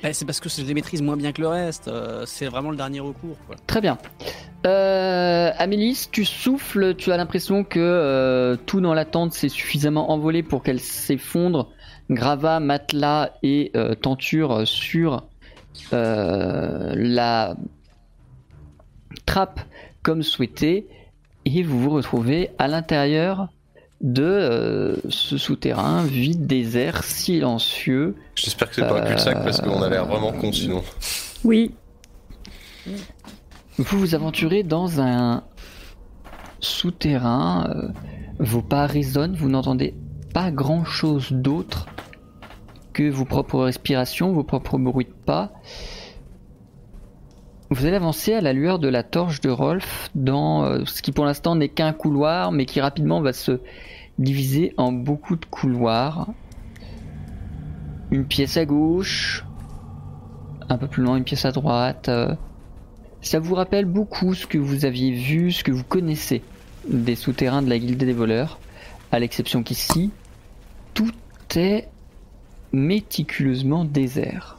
Eh, 0.04 0.14
c'est 0.14 0.26
parce 0.26 0.40
que 0.40 0.50
je 0.50 0.62
les 0.62 0.74
maîtrise 0.74 1.02
moins 1.02 1.18
bien 1.18 1.32
que 1.34 1.42
le 1.42 1.48
reste. 1.48 1.88
euh, 1.88 2.24
c'est 2.26 2.46
vraiment 2.48 2.70
le 2.72 2.78
dernier 2.78 3.00
recours. 3.00 3.38
Quoi. 3.48 3.56
Très 3.68 3.82
bien. 3.82 3.98
Euh, 4.66 5.52
Amélis, 5.58 6.08
tu 6.12 6.26
souffles, 6.26 6.96
tu 6.96 7.12
as 7.12 7.18
l'impression 7.18 7.64
que 7.64 7.80
euh, 7.80 8.56
tout 8.66 8.82
dans 8.82 8.94
la 8.94 9.06
tente 9.06 9.34
s'est 9.34 9.50
suffisamment 9.50 10.12
envolé 10.12 10.42
pour 10.42 10.64
qu'elle 10.64 10.80
s'effondre, 10.80 11.70
gravat, 12.10 12.60
matelas 12.60 13.32
et 13.44 13.72
euh, 13.76 13.96
tenture 13.96 14.68
sur 14.68 15.24
euh, 15.94 16.94
la 16.96 17.56
trappe 19.26 19.60
comme 20.04 20.24
souhaité, 20.24 20.88
et 21.46 21.64
vous 21.64 21.80
vous 21.80 21.90
retrouvez 21.90 22.52
à 22.58 22.68
l'intérieur 22.68 23.50
de 24.02 24.24
euh, 24.24 24.96
ce 25.10 25.38
souterrain 25.38 26.04
vide, 26.04 26.46
désert, 26.46 27.04
silencieux. 27.04 28.16
J'espère 28.36 28.70
que 28.70 28.76
c'est 28.76 28.88
pas 28.88 29.02
un 29.02 29.06
cul-de-sac 29.06 29.44
parce 29.44 29.62
qu'on 29.62 29.82
a 29.82 29.90
l'air 29.90 30.06
vraiment 30.06 30.32
con 30.32 30.52
sinon. 30.52 30.84
Oui. 31.44 31.74
Vous 33.78 34.00
vous 34.00 34.16
aventurez 34.16 34.64
dans 34.64 35.02
un 35.02 35.44
souterrain, 36.60 37.68
euh, 37.70 37.88
vos 38.40 38.62
pas 38.62 38.86
résonnent, 38.86 39.36
vous 39.36 39.50
n'entendez 39.50 39.96
pas 40.34 40.52
grand 40.52 40.86
chose 40.86 41.32
d'autre 41.32 41.88
que 42.96 43.10
vos 43.10 43.26
propres 43.26 43.60
respirations, 43.60 44.32
vos 44.32 44.46
propres 44.46 44.78
bruits 44.78 45.06
de 45.06 45.26
pas. 45.26 45.52
Vous 47.70 47.86
allez 47.86 47.98
avancer 47.98 48.34
à 48.34 48.40
la 48.40 48.54
lueur 48.54 48.80
de 48.80 48.88
la 48.88 49.04
torche 49.04 49.42
de 49.42 49.50
Rolf 49.50 50.10
dans 50.16 50.64
euh, 50.64 50.86
ce 50.86 51.02
qui 51.02 51.12
pour 51.12 51.26
l'instant 51.26 51.56
n'est 51.56 51.68
qu'un 51.68 51.92
couloir, 51.92 52.54
mais 52.54 52.66
qui 52.66 52.80
rapidement 52.80 53.22
va 53.22 53.34
se 53.34 53.60
diviser 54.18 54.74
en 54.78 54.94
beaucoup 54.94 55.36
de 55.36 55.46
couloirs. 55.46 56.30
Une 58.12 58.26
pièce 58.26 58.56
à 58.56 58.66
gauche, 58.66 59.44
un 60.70 60.78
peu 60.78 60.88
plus 60.88 61.04
loin 61.04 61.18
une 61.18 61.26
pièce 61.26 61.44
à 61.44 61.52
droite. 61.52 62.08
euh, 62.08 62.34
ça 63.22 63.40
vous 63.40 63.56
rappelle 63.56 63.86
beaucoup 63.86 64.34
ce 64.34 64.48
que 64.48 64.58
vous 64.58 64.86
aviez 64.86 65.12
vu, 65.12 65.52
ce 65.52 65.66
que 65.66 65.72
vous 65.72 65.84
connaissez 65.84 66.44
des 66.88 67.16
souterrains 67.16 67.62
de 67.62 67.70
la 67.70 67.78
Guilde 67.78 68.02
des 68.02 68.14
voleurs, 68.14 68.58
à 69.12 69.20
l'exception 69.20 69.64
qu'ici, 69.64 70.12
tout 70.94 71.12
est 71.58 71.90
méticuleusement 72.72 73.86
désert. 73.86 74.58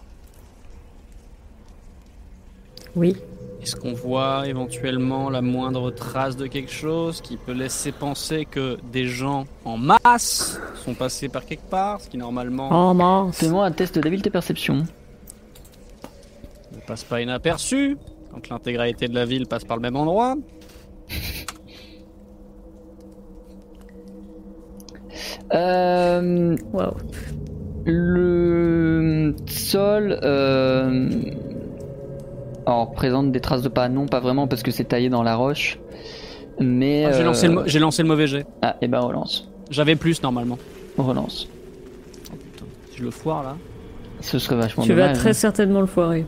Oui. 2.95 3.17
Est-ce 3.63 3.75
qu'on 3.77 3.95
voit 3.95 4.47
éventuellement 4.47 5.29
la 5.29 5.43
moindre 5.43 5.91
trace 5.91 6.37
de 6.37 6.47
quelque 6.47 6.71
chose 6.71 7.21
qui 7.21 7.37
peut 7.37 7.53
laisser 7.53 7.91
penser 7.91 8.45
que 8.45 8.79
des 8.93 9.07
gens 9.07 9.45
en 9.65 9.77
masse 9.77 10.61
sont 10.85 10.95
passés 10.95 11.29
par 11.29 11.45
quelque 11.45 11.69
part, 11.69 12.01
ce 12.01 12.09
qui 12.09 12.17
normalement 12.17 12.69
Oh 12.91 12.95
mince. 12.95 13.37
Fais-moi 13.37 13.65
un 13.67 13.73
test 13.73 13.99
d'habileté 13.99 14.31
perception. 14.31 14.87
ne 16.73 16.81
passe 16.87 17.03
pas 17.03 17.21
inaperçu 17.21 17.97
quand 18.33 18.49
l'intégralité 18.49 19.09
de 19.09 19.15
la 19.15 19.25
ville 19.25 19.47
passe 19.47 19.65
par 19.65 19.77
le 19.77 19.83
même 19.83 19.97
endroit 19.97 20.37
Euh, 25.55 26.57
Waouh. 26.73 26.97
Le 27.87 29.35
sol 29.47 30.19
euh, 30.23 31.09
alors, 32.67 32.91
présente 32.93 33.31
des 33.31 33.41
traces 33.41 33.63
de 33.63 33.69
pas, 33.69 33.89
non 33.89 34.07
pas 34.07 34.19
vraiment 34.21 34.49
parce 34.49 34.63
que 34.65 34.71
c'est 34.73 34.85
taillé 34.85 35.09
dans 35.09 35.23
la 35.23 35.37
roche. 35.37 35.79
Mais 36.59 37.05
Ah, 37.07 37.13
J'ai 37.13 37.21
euh, 37.21 37.25
lancé, 37.25 37.47
le 37.49 37.55
mo- 37.55 37.63
j'ai 37.67 37.79
lancé 37.79 38.03
le 38.03 38.09
mauvais 38.09 38.27
jet. 38.27 38.45
ah 38.63 38.77
et 38.83 38.89
ben 38.89 38.99
relance, 39.01 39.49
J'avais 39.71 39.95
plus 39.95 40.21
normalement. 40.23 40.59
relance. 40.99 41.49
Oh 42.33 42.37
putain, 42.37 42.65
Si 42.91 42.99
je 42.99 43.05
le 43.05 43.11
foire 43.11 43.43
là. 43.45 43.57
Ce 44.21 44.39
serait 44.39 44.57
vachement 44.57 44.83
Tu 44.83 44.95
vas 44.95 45.13
très 45.13 45.31
hein. 45.31 45.35
certainement 45.35 45.81
le 45.81 45.87
foirer. 45.87 46.25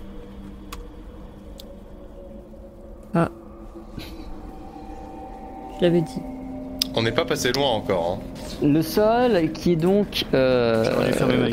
Ah. 3.15 3.31
Je 5.79 5.83
l'avais 5.83 6.03
dit. 6.03 6.21
On 6.95 7.03
n'est 7.03 7.13
pas 7.13 7.25
passé 7.25 7.53
loin 7.53 7.71
encore. 7.71 8.19
Hein. 8.19 8.67
Le 8.67 8.83
sol 8.83 9.53
qui 9.53 9.73
est 9.73 9.77
donc 9.77 10.25
euh, 10.35 10.85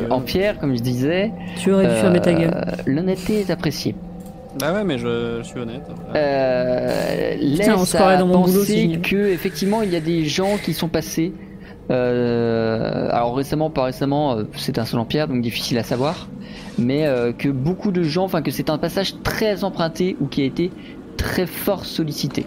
en 0.09 0.21
pierre, 0.21 0.57
comme 0.59 0.75
je 0.75 0.81
disais. 0.81 1.31
Tu 1.57 1.71
aurais 1.71 1.85
dû 1.85 1.91
euh, 1.91 2.01
fermer 2.01 2.21
ta 2.21 2.33
gueule. 2.33 2.65
L'honnêteté 2.85 3.41
est 3.41 3.49
appréciée. 3.51 3.95
Bah 4.59 4.71
ouais, 4.73 4.83
mais 4.85 4.97
je, 4.97 5.39
je 5.39 5.43
suis 5.43 5.59
honnête. 5.59 5.81
Euh, 6.15 7.33
Putain, 7.57 7.73
on 7.75 7.79
laisse 7.79 7.89
se 7.89 7.95
croirait 7.95 8.15
à 8.15 8.17
dans 8.17 8.27
mon 8.27 8.39
boulot, 8.39 8.59
penser 8.59 8.89
si. 8.93 9.01
que 9.01 9.27
effectivement 9.27 9.81
il 9.81 9.91
y 9.91 9.95
a 9.97 9.99
des 9.99 10.25
gens 10.25 10.57
qui 10.63 10.73
sont 10.73 10.87
passés. 10.87 11.33
euh, 11.91 13.09
alors 13.11 13.35
récemment, 13.35 13.69
pas 13.69 13.83
récemment, 13.83 14.37
c'est 14.55 14.79
un 14.79 14.85
sol 14.85 14.99
en 15.01 15.05
pierre, 15.05 15.27
donc 15.27 15.41
difficile 15.41 15.77
à 15.77 15.83
savoir. 15.83 16.29
Mais 16.77 17.05
euh, 17.05 17.33
que 17.33 17.49
beaucoup 17.49 17.91
de 17.91 18.01
gens, 18.03 18.23
enfin 18.23 18.41
que 18.41 18.51
c'est 18.51 18.69
un 18.69 18.77
passage 18.77 19.15
très 19.23 19.63
emprunté 19.63 20.15
ou 20.21 20.27
qui 20.27 20.41
a 20.41 20.45
été 20.45 20.71
très 21.17 21.45
fort 21.45 21.85
sollicité. 21.85 22.45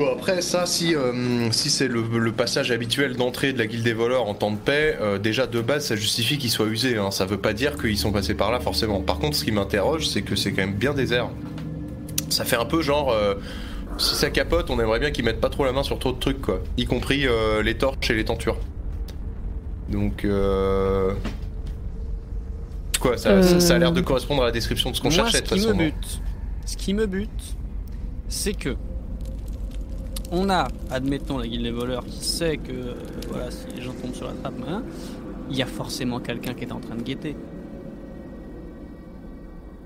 Bon 0.00 0.10
après 0.14 0.40
ça, 0.40 0.64
si, 0.64 0.94
euh, 0.96 1.50
si 1.52 1.68
c'est 1.68 1.86
le, 1.86 2.00
le 2.02 2.32
passage 2.32 2.70
habituel 2.70 3.16
d'entrée 3.16 3.52
de 3.52 3.58
la 3.58 3.66
guilde 3.66 3.84
des 3.84 3.92
voleurs 3.92 4.26
en 4.26 4.32
temps 4.34 4.50
de 4.50 4.56
paix, 4.56 4.96
euh, 4.98 5.18
déjà 5.18 5.46
de 5.46 5.60
base 5.60 5.84
ça 5.84 5.94
justifie 5.94 6.38
qu'ils 6.38 6.48
soient 6.50 6.68
usés. 6.68 6.96
Hein. 6.96 7.10
Ça 7.10 7.26
veut 7.26 7.36
pas 7.36 7.52
dire 7.52 7.76
qu'ils 7.76 7.98
sont 7.98 8.10
passés 8.10 8.32
par 8.32 8.50
là 8.50 8.60
forcément. 8.60 9.02
Par 9.02 9.18
contre, 9.18 9.36
ce 9.36 9.44
qui 9.44 9.52
m'interroge, 9.52 10.08
c'est 10.08 10.22
que 10.22 10.36
c'est 10.36 10.52
quand 10.52 10.62
même 10.62 10.72
bien 10.72 10.94
désert. 10.94 11.28
Ça 12.30 12.46
fait 12.46 12.56
un 12.56 12.64
peu 12.64 12.80
genre. 12.80 13.10
euh, 13.10 13.34
si 13.98 14.14
ça 14.14 14.30
capote, 14.30 14.70
on 14.70 14.80
aimerait 14.80 15.00
bien 15.00 15.10
qu'ils 15.10 15.26
mettent 15.26 15.42
pas 15.42 15.50
trop 15.50 15.66
la 15.66 15.72
main 15.72 15.82
sur 15.82 15.98
trop 15.98 16.12
de 16.12 16.18
trucs 16.18 16.40
quoi. 16.40 16.62
Y 16.78 16.86
compris 16.86 17.26
euh, 17.26 17.62
les 17.62 17.74
torches 17.76 18.08
et 18.10 18.14
les 18.14 18.24
tentures. 18.24 18.56
Donc 19.90 20.24
euh... 20.24 21.12
Quoi, 23.00 23.18
ça, 23.18 23.42
ça- 23.42 23.60
ça 23.60 23.74
a 23.74 23.78
l'air 23.78 23.92
de 23.92 24.00
correspondre 24.00 24.40
à 24.44 24.46
la 24.46 24.52
description 24.52 24.90
de 24.92 24.96
ce 24.96 25.02
qu'on 25.02 25.10
cherchait 25.10 25.42
de 25.42 25.46
toute 25.46 25.58
qui 25.58 25.64
façon. 25.64 25.76
me 25.76 25.84
bute, 25.84 26.20
ce 26.64 26.76
qui 26.78 26.94
me 26.94 27.04
bute, 27.06 27.28
c'est 28.28 28.54
que 28.54 28.76
on 30.30 30.48
a, 30.50 30.68
admettons, 30.90 31.38
la 31.38 31.46
guilde 31.46 31.64
des 31.64 31.70
voleurs 31.70 32.04
qui 32.04 32.24
sait 32.24 32.56
que 32.56 32.72
euh, 32.72 32.94
voilà, 33.28 33.50
si 33.50 33.66
les 33.74 33.82
gens 33.82 33.92
tombent 34.00 34.14
sur 34.14 34.26
la 34.26 34.34
trappe, 34.34 34.54
hein, 34.68 34.82
il 35.50 35.56
y 35.56 35.62
a 35.62 35.66
forcément 35.66 36.20
quelqu'un 36.20 36.54
qui 36.54 36.64
est 36.64 36.72
en 36.72 36.80
train 36.80 36.94
de 36.94 37.02
guetter. 37.02 37.34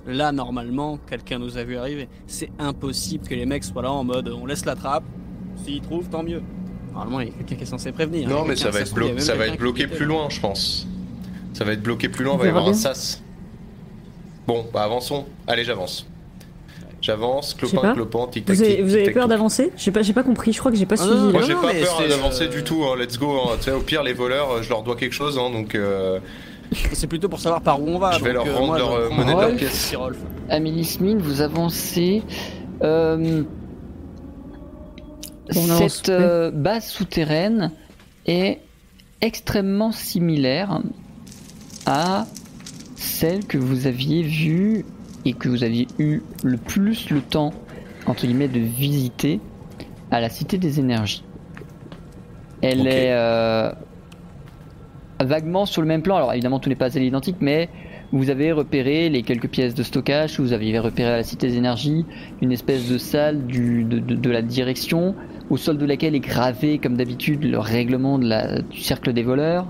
Là, 0.07 0.33
normalement, 0.33 0.99
quelqu'un 1.09 1.39
nous 1.39 1.57
a 1.57 1.65
vu 1.65 1.77
arriver. 1.79 2.09
C'est 2.27 2.51
impossible 2.59 3.27
que 3.27 3.35
les 3.35 3.47
mecs 3.47 3.65
soient 3.65 3.83
là 3.83 3.91
en 3.91 4.05
mode 4.05 4.29
on 4.29 4.45
laisse 4.45 4.67
la 4.67 4.75
trappe, 4.77 5.05
s'ils 5.65 5.81
trouvent, 5.81 6.09
tant 6.09 6.23
mieux. 6.23 6.43
Normalement, 6.93 7.21
il 7.21 7.29
y 7.29 7.31
a 7.31 7.35
quelqu'un 7.35 7.57
qui 7.57 7.63
est 7.63 7.67
censé 7.67 7.91
prévenir. 7.91 8.29
Non, 8.29 8.43
y 8.43 8.45
a 8.45 8.49
mais 8.49 8.57
ça 8.57 8.71
va 8.71 8.81
être, 8.81 8.95
blo- 8.95 9.19
ça 9.19 9.35
va 9.35 9.57
bloqué 9.57 9.87
plus 9.87 10.05
loin, 10.05 10.29
je 10.29 10.41
pense. 10.41 10.87
Ça 11.55 11.65
va 11.65 11.73
être 11.73 11.83
bloqué 11.83 12.09
plus 12.09 12.25
loin, 12.25 12.35
On 12.35 12.37
va 12.37 12.47
y 12.47 12.49
avoir 12.49 12.69
un 12.69 12.75
sas. 12.75 13.23
Bon, 14.47 14.67
bah 14.73 14.83
avançons. 14.85 15.25
Allez, 15.47 15.65
j'avance. 15.65 16.07
J'avance, 17.05 17.53
clopin, 17.53 17.93
clopin, 17.93 18.27
tic 18.29 18.47
tac 18.47 18.57
Vous 18.57 18.63
avez, 18.63 18.77
tic, 18.77 18.85
vous 18.85 18.95
avez 18.95 19.05
tic, 19.05 19.13
peur 19.13 19.29
d'avancer 19.29 19.71
J'ai 19.77 19.91
pas, 19.91 20.01
j'ai 20.01 20.15
pas 20.15 20.23
compris. 20.23 20.55
Je 20.55 20.59
crois 20.59 20.71
que 20.73 20.79
j'ai 20.79 20.87
pas 20.87 20.95
Ah, 20.99 21.03
suivi. 21.05 21.15
non. 21.15 21.33
Moi 21.33 21.41
Non, 21.43 21.47
j'ai 21.47 21.53
pas 21.55 21.61
peur 21.75 22.09
d'avancer 22.09 22.45
euh, 22.45 22.49
du 22.49 22.65
tout, 22.65 22.83
hein, 22.85 22.97
let's 22.99 23.19
go. 23.19 23.31
hein. 23.43 23.57
Tu 23.59 23.65
sais, 23.65 23.73
au 23.73 23.81
pire, 23.81 24.03
les 24.03 24.15
voleurs, 24.15 24.63
je 24.63 24.71
leur 24.71 24.83
dois 24.83 24.97
quelque 24.97 25.13
chose, 25.13 25.39
hein, 25.39 25.51
donc 25.51 25.75
euh, 25.75 26.19
C'est 26.95 27.07
plutôt 27.07 27.29
pour 27.29 27.41
savoir 27.41 27.61
par 27.61 27.79
où 27.83 27.89
on 27.89 27.99
va. 27.99 28.13
Je 28.13 28.25
vais 28.25 28.33
donc, 28.33 28.47
leur 28.47 28.55
euh, 28.55 28.59
rendre 28.59 28.67
moi, 28.69 28.79
leur, 28.79 28.93
euh, 28.93 29.11
monnaie 29.11 29.35
de 29.35 29.41
leur 29.41 29.55
pièce. 29.57 29.95
Amélie 30.49 30.85
Smith, 30.87 31.19
vous 31.21 31.43
avancez. 31.43 32.23
Euh, 32.83 33.43
cette 35.51 36.09
euh, 36.09 36.51
base 36.51 36.87
souterraine 36.87 37.71
est 38.27 38.61
extrêmement 39.21 39.93
similaire 39.93 40.81
à 41.87 42.27
celle 42.97 43.45
que 43.45 43.59
vous 43.59 43.87
aviez 43.87 44.23
vue 44.23 44.87
et 45.25 45.33
que 45.33 45.49
vous 45.49 45.65
aviez 45.65 45.87
eu 45.99 46.21
le 46.43 46.57
plus 46.57 47.11
le 47.11 47.21
temps, 47.21 47.53
entre 48.07 48.27
guillemets, 48.27 48.49
de 48.49 48.61
visiter 48.61 49.41
à 50.11 50.21
la 50.21 50.29
Cité 50.29 50.59
des 50.59 50.81
Énergies. 50.81 51.25
Elle 52.63 52.87
est 52.87 53.13
euh, 53.13 53.73
vaguement 55.23 55.67
sur 55.67 55.83
le 55.83 55.89
même 55.89 56.03
plan. 56.03 56.17
Alors 56.17 56.33
évidemment, 56.33 56.59
tout 56.61 56.69
n'est 56.69 56.75
pas 56.75 56.97
à 56.97 57.01
l'identique, 57.01 57.37
mais 57.41 57.69
vous 58.13 58.31
avez 58.31 58.53
repéré 58.53 59.09
les 59.09 59.23
quelques 59.23 59.49
pièces 59.49 59.75
de 59.75 59.83
stockage 59.83 60.39
vous 60.39 60.53
aviez 60.53 60.79
repéré 60.79 61.11
à 61.11 61.17
la 61.17 61.23
Cité 61.25 61.49
des 61.49 61.57
Énergies, 61.57 62.05
une 62.43 62.53
espèce 62.53 62.89
de 62.89 62.99
salle 62.99 63.47
du, 63.47 63.85
de, 63.85 63.99
de- 63.99 64.15
de 64.15 64.31
la 64.31 64.43
direction, 64.43 65.15
au 65.51 65.57
sol 65.57 65.79
de 65.79 65.87
laquelle 65.87 66.15
est 66.15 66.21
gravé, 66.21 66.79
comme 66.79 66.97
d'habitude, 66.97 67.45
le 67.45 67.59
règlement 67.59 68.19
de 68.19 68.27
la- 68.29 68.61
du 68.63 68.81
cercle 68.81 69.13
des 69.13 69.23
voleurs, 69.23 69.67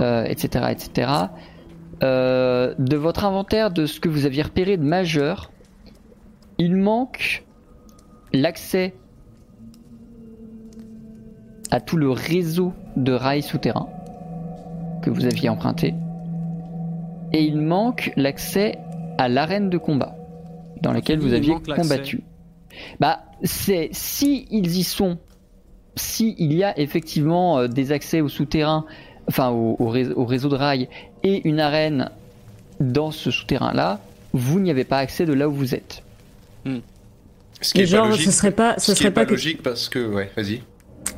euh, 0.00 0.24
etc., 0.24 0.66
etc. 0.70 1.10
Euh, 2.02 2.74
de 2.78 2.96
votre 2.96 3.24
inventaire 3.24 3.70
de 3.72 3.86
ce 3.86 3.98
que 3.98 4.08
vous 4.08 4.24
aviez 4.24 4.42
repéré 4.42 4.76
de 4.76 4.84
majeur, 4.84 5.50
il 6.58 6.76
manque 6.76 7.44
l'accès 8.32 8.94
à 11.70 11.80
tout 11.80 11.96
le 11.96 12.10
réseau 12.10 12.72
de 12.96 13.12
rails 13.12 13.42
souterrains 13.42 13.88
que 15.02 15.10
vous 15.10 15.24
aviez 15.24 15.48
emprunté. 15.48 15.94
Et 17.32 17.42
il 17.44 17.60
manque 17.60 18.12
l'accès 18.16 18.78
à 19.18 19.28
l'arène 19.28 19.68
de 19.68 19.78
combat 19.78 20.16
dans 20.82 20.92
laquelle 20.92 21.18
vous 21.18 21.34
aviez 21.34 21.54
combattu. 21.74 22.22
Bah, 23.00 23.24
c'est 23.42 23.88
si 23.92 24.46
ils 24.50 24.76
y 24.76 24.84
sont, 24.84 25.18
si 25.96 26.36
il 26.38 26.52
y 26.52 26.62
a 26.62 26.78
effectivement 26.78 27.58
euh, 27.58 27.66
des 27.66 27.90
accès 27.90 28.20
au 28.20 28.28
souterrain, 28.28 28.84
enfin 29.28 29.50
au, 29.50 29.76
au 29.78 29.88
réseau, 29.88 30.14
au 30.16 30.24
réseau 30.24 30.48
de 30.48 30.54
rails 30.54 30.88
et 31.22 31.46
une 31.48 31.60
arène 31.60 32.10
dans 32.80 33.10
ce 33.10 33.30
souterrain-là, 33.30 34.00
vous 34.32 34.60
n'y 34.60 34.70
avez 34.70 34.84
pas 34.84 34.98
accès 34.98 35.26
de 35.26 35.32
là 35.32 35.48
où 35.48 35.52
vous 35.52 35.74
êtes. 35.74 36.02
Ce 37.60 37.72
qui 37.72 37.78
Mais 37.78 37.84
est 37.84 37.86
genre, 37.86 38.02
pas 38.04 38.10
logique. 38.10 38.26
ce 38.26 38.30
serait 38.32 38.50
pas, 38.52 38.74
ce 38.78 38.94
serait 38.94 39.10
pas 39.10 39.22
pas 39.22 39.26
que 39.26 39.30
logique 39.32 39.62
parce 39.62 39.88
que, 39.88 40.06
ouais, 40.06 40.30
vas-y. 40.36 40.62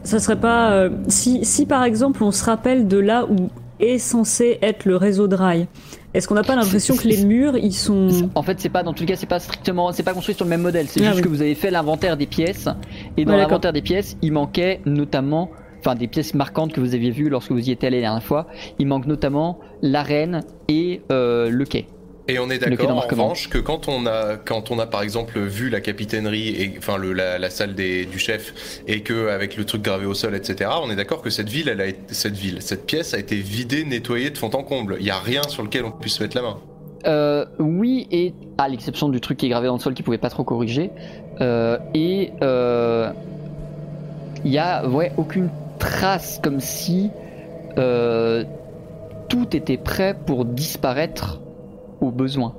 Ça 0.04 0.18
serait 0.18 0.40
pas. 0.40 0.72
euh, 0.72 0.90
si, 1.08 1.44
si 1.44 1.66
par 1.66 1.84
exemple 1.84 2.22
on 2.22 2.30
se 2.32 2.44
rappelle 2.44 2.88
de 2.88 2.96
là 2.98 3.26
où 3.28 3.50
est 3.80 3.98
censé 3.98 4.58
être 4.62 4.84
le 4.86 4.96
réseau 4.96 5.26
de 5.28 5.34
rails, 5.34 5.66
est-ce 6.14 6.26
qu'on 6.28 6.34
n'a 6.34 6.42
pas 6.42 6.56
l'impression 6.56 6.96
que 6.96 7.06
les 7.08 7.24
murs 7.24 7.56
ils 7.56 7.74
sont. 7.74 8.30
En 8.34 8.42
fait, 8.42 8.58
c'est 8.60 8.68
pas 8.68 8.82
dans 8.82 8.92
tous 8.94 9.02
les 9.02 9.06
cas, 9.08 9.16
c'est 9.16 9.26
pas 9.26 9.38
strictement, 9.40 9.92
c'est 9.92 10.02
pas 10.02 10.14
construit 10.14 10.34
sur 10.34 10.44
le 10.44 10.50
même 10.50 10.62
modèle. 10.62 10.86
C'est 10.88 11.00
Ah 11.00 11.04
juste 11.06 11.16
oui. 11.16 11.22
que 11.22 11.28
vous 11.28 11.42
avez 11.42 11.54
fait 11.54 11.70
l'inventaire 11.70 12.16
des 12.16 12.26
pièces 12.26 12.68
et 13.16 13.24
dans 13.24 13.32
Ouais, 13.32 13.38
l'inventaire 13.38 13.72
des 13.72 13.82
pièces, 13.82 14.16
il 14.22 14.32
manquait 14.32 14.80
notamment, 14.86 15.50
enfin 15.80 15.94
des 15.94 16.06
pièces 16.06 16.34
marquantes 16.34 16.72
que 16.72 16.80
vous 16.80 16.94
aviez 16.94 17.10
vues 17.10 17.28
lorsque 17.28 17.50
vous 17.50 17.68
y 17.68 17.72
étiez 17.72 17.88
allé 17.88 17.98
la 17.98 18.08
dernière 18.08 18.22
fois. 18.22 18.46
Il 18.78 18.86
manque 18.86 19.06
notamment 19.06 19.58
l'arène 19.82 20.42
et 20.68 21.00
euh, 21.10 21.50
le 21.50 21.64
quai. 21.64 21.86
Et 22.28 22.38
on 22.38 22.48
est 22.48 22.58
d'accord 22.58 22.90
en 22.90 23.00
revanche 23.00 23.48
que 23.48 23.58
quand 23.58 23.88
on 23.88 24.06
a 24.06 24.36
quand 24.36 24.70
on 24.70 24.78
a 24.78 24.86
par 24.86 25.02
exemple 25.02 25.40
vu 25.40 25.68
la 25.68 25.80
capitainerie 25.80 26.50
et 26.50 26.74
enfin 26.78 26.96
le, 26.96 27.12
la, 27.12 27.38
la 27.38 27.50
salle 27.50 27.74
des, 27.74 28.04
du 28.04 28.20
chef 28.20 28.82
et 28.86 29.02
que 29.02 29.28
avec 29.28 29.56
le 29.56 29.64
truc 29.64 29.82
gravé 29.82 30.06
au 30.06 30.14
sol 30.14 30.36
etc 30.36 30.70
on 30.80 30.90
est 30.90 30.96
d'accord 30.96 31.22
que 31.22 31.30
cette 31.30 31.48
ville 31.48 31.68
elle 31.68 31.80
a 31.80 31.86
cette 32.08 32.36
ville 32.36 32.62
cette 32.62 32.86
pièce 32.86 33.14
a 33.14 33.18
été 33.18 33.34
vidée 33.34 33.84
nettoyée 33.84 34.30
de 34.30 34.38
fond 34.38 34.50
en 34.52 34.62
comble 34.62 34.98
il 35.00 35.06
y 35.06 35.10
a 35.10 35.18
rien 35.18 35.42
sur 35.48 35.64
lequel 35.64 35.84
on 35.84 35.90
puisse 35.90 36.20
mettre 36.20 36.36
la 36.36 36.42
main 36.42 36.58
Euh, 37.06 37.46
oui, 37.58 38.06
et 38.10 38.34
à 38.58 38.68
l'exception 38.68 39.08
du 39.08 39.20
truc 39.20 39.38
qui 39.38 39.46
est 39.46 39.48
gravé 39.48 39.66
dans 39.68 39.74
le 39.74 39.80
sol 39.80 39.94
qui 39.94 40.02
pouvait 40.02 40.18
pas 40.18 40.30
trop 40.30 40.44
corriger. 40.44 40.90
Euh, 41.40 41.78
et 41.94 42.32
euh, 42.42 43.10
il 44.44 44.52
y 44.52 44.58
a 44.58 44.86
ouais 44.86 45.12
aucune 45.16 45.48
trace 45.80 46.38
comme 46.42 46.60
si 46.60 47.10
euh, 47.78 48.44
tout 49.28 49.56
était 49.56 49.78
prêt 49.78 50.16
pour 50.26 50.44
disparaître 50.44 51.40
au 52.00 52.12
besoin. 52.12 52.54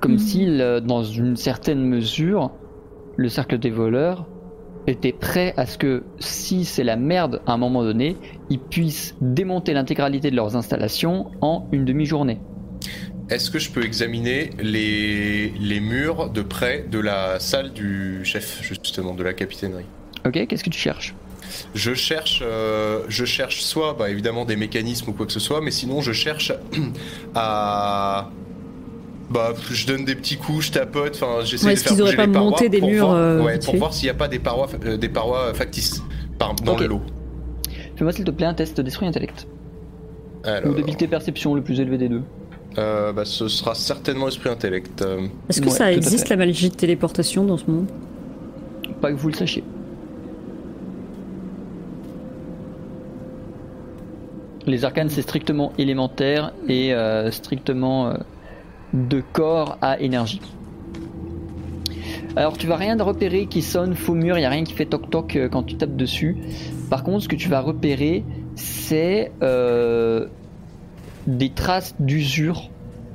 Comme 0.00 0.12
Mhm. 0.12 0.18
si, 0.18 0.46
le- 0.46 0.80
dans 0.80 1.02
une 1.02 1.36
certaine 1.36 1.82
mesure, 1.84 2.52
le 3.16 3.28
cercle 3.28 3.58
des 3.58 3.70
voleurs 3.70 4.26
était 4.86 5.12
prêt 5.12 5.54
à 5.56 5.64
ce 5.66 5.78
que, 5.78 6.04
si 6.18 6.64
c'est 6.66 6.84
la 6.84 6.96
merde 6.96 7.40
à 7.46 7.54
un 7.54 7.56
moment 7.58 7.82
donné, 7.82 8.20
ils 8.50 8.60
puissent 8.60 9.16
démonter 9.22 9.72
l'intégralité 9.72 10.30
de 10.30 10.36
leurs 10.36 10.56
installations 10.56 11.30
en 11.40 11.68
une 11.72 11.84
demi-journée. 11.86 12.40
est-ce 13.30 13.50
que 13.50 13.58
je 13.58 13.70
peux 13.72 13.82
examiner 13.84 14.50
les 14.60 15.48
les 15.58 15.80
murs 15.80 16.28
de 16.30 16.42
près 16.42 16.84
de 16.90 16.98
la 16.98 17.40
salle 17.40 17.72
du 17.72 18.22
chef 18.24 18.60
justement 18.62 19.14
de 19.14 19.22
la 19.22 19.32
capitainerie? 19.32 19.88
Ok, 20.26 20.46
qu'est-ce 20.46 20.64
que 20.64 20.70
tu 20.70 20.78
cherches? 20.78 21.14
Je 21.74 21.94
cherche, 21.94 22.40
euh, 22.42 23.00
je 23.08 23.24
cherche 23.24 23.60
soit 23.62 23.94
bah, 23.94 24.08
évidemment 24.10 24.44
des 24.44 24.56
mécanismes 24.56 25.10
ou 25.10 25.12
quoi 25.12 25.26
que 25.26 25.32
ce 25.32 25.40
soit, 25.40 25.60
mais 25.60 25.70
sinon 25.70 26.00
je 26.00 26.12
cherche 26.12 26.52
à. 27.34 28.30
Bah, 29.30 29.54
je 29.70 29.86
donne 29.86 30.04
des 30.04 30.14
petits 30.14 30.36
coups, 30.36 30.66
je 30.66 30.72
tapote, 30.72 31.14
enfin 31.20 31.44
j'essaie 31.44 31.66
Ouais, 31.66 31.72
de 31.72 31.78
est-ce 31.78 31.84
faire 31.84 31.92
qu'ils 31.92 32.02
auraient 32.02 32.10
bouger 32.12 32.16
pas 32.16 32.26
les 32.26 32.32
parois 32.32 32.50
monté 32.50 32.68
des 32.68 32.78
pour 32.78 32.88
murs, 32.90 33.06
voir, 33.06 33.16
euh, 33.16 33.42
ouais, 33.42 33.58
pour 33.58 33.76
voir 33.76 33.94
s'il 33.94 34.06
n'y 34.06 34.10
a 34.10 34.14
pas 34.14 34.28
des 34.28 34.38
parois, 34.38 34.68
euh, 34.84 34.96
des 34.96 35.08
parois 35.08 35.54
factices 35.54 36.02
par, 36.38 36.54
dans 36.54 36.72
Ok. 36.74 36.80
le 36.80 36.86
lot. 36.88 37.02
Fais-moi 37.96 38.12
s'il 38.12 38.24
te 38.24 38.30
plaît 38.30 38.46
un 38.46 38.54
test 38.54 38.80
d'esprit 38.80 39.06
intellect. 39.06 39.46
Alors, 40.44 40.72
Ou 40.72 40.74
d'habileté 40.74 41.08
perception, 41.08 41.54
le 41.54 41.62
plus 41.62 41.80
élevé 41.80 41.96
des 41.96 42.08
deux. 42.10 42.22
euh, 42.76 43.12
bah, 43.12 43.24
ce 43.24 43.48
sera 43.48 43.74
certainement 43.74 44.28
esprit 44.28 44.50
intellect. 44.50 45.02
Est-ce 45.48 45.60
que 45.60 45.66
Ouais, 45.66 45.70
ça 45.70 45.92
existe 45.92 46.28
la 46.28 46.36
magie 46.36 46.68
de 46.70 46.74
téléportation 46.74 47.44
dans 47.44 47.56
ce 47.56 47.70
monde? 47.70 47.86
Pas 49.00 49.10
que 49.10 49.16
vous 49.16 49.28
le 49.28 49.34
sachiez. 49.34 49.64
Les 54.66 54.84
arcanes, 54.84 55.10
c'est 55.10 55.22
strictement 55.22 55.72
élémentaire 55.76 56.52
et 56.68 56.94
euh, 56.94 57.30
strictement 57.30 58.08
euh, 58.08 58.14
de 58.94 59.20
corps 59.20 59.76
à 59.82 60.00
énergie. 60.00 60.40
Alors, 62.36 62.56
tu 62.56 62.66
vas 62.66 62.76
rien 62.76 62.96
repérer 63.02 63.46
qui 63.46 63.60
sonne 63.62 63.94
faux 63.94 64.14
mur, 64.14 64.38
il 64.38 64.40
n'y 64.40 64.46
a 64.46 64.50
rien 64.50 64.64
qui 64.64 64.72
fait 64.72 64.86
toc-toc 64.86 65.36
euh, 65.36 65.48
quand 65.48 65.64
tu 65.64 65.76
tapes 65.76 65.96
dessus. 65.96 66.36
Par 66.88 67.04
contre, 67.04 67.24
ce 67.24 67.28
que 67.28 67.36
tu 67.36 67.48
vas 67.48 67.60
repérer, 67.60 68.24
c'est 68.56 69.32
des 71.26 71.50
traces 71.50 71.94
d'usure, 71.98 72.70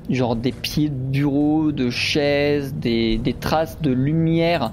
genre 0.10 0.36
des 0.36 0.52
pieds 0.52 0.90
de 0.90 0.96
bureau, 0.96 1.72
de 1.72 1.90
chaises, 1.90 2.74
des 2.74 3.36
traces 3.40 3.82
de 3.82 3.92
lumière, 3.92 4.72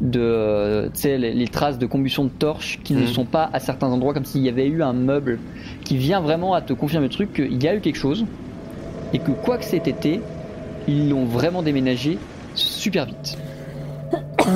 de, 0.00 0.20
euh, 0.20 0.88
les, 1.04 1.32
les 1.32 1.48
traces 1.48 1.78
de 1.78 1.86
combustion 1.86 2.24
de 2.24 2.28
torches 2.30 2.80
qui 2.84 2.94
ne 2.94 3.00
Mhm. 3.00 3.06
sont 3.06 3.24
pas 3.24 3.48
à 3.52 3.60
certains 3.60 3.88
endroits, 3.88 4.12
comme 4.14 4.24
s'il 4.26 4.42
y 4.42 4.48
avait 4.48 4.66
eu 4.66 4.82
un 4.82 4.92
meuble 4.92 5.38
qui 5.84 5.96
vient 5.96 6.20
vraiment 6.20 6.52
à 6.54 6.60
te 6.60 6.72
confirmer 6.74 7.06
le 7.06 7.12
truc 7.12 7.32
qu'il 7.32 7.62
y 7.62 7.66
a 7.68 7.74
eu 7.74 7.80
quelque 7.80 7.96
chose 7.98 8.26
et 9.14 9.18
que 9.18 9.30
quoi 9.30 9.56
que 9.58 9.64
cet 9.64 9.88
été, 9.88 10.20
ils 10.88 11.08
l'ont 11.10 11.24
vraiment 11.24 11.62
déménagé 11.62 12.18
super 12.54 13.06
vite. 13.06 13.38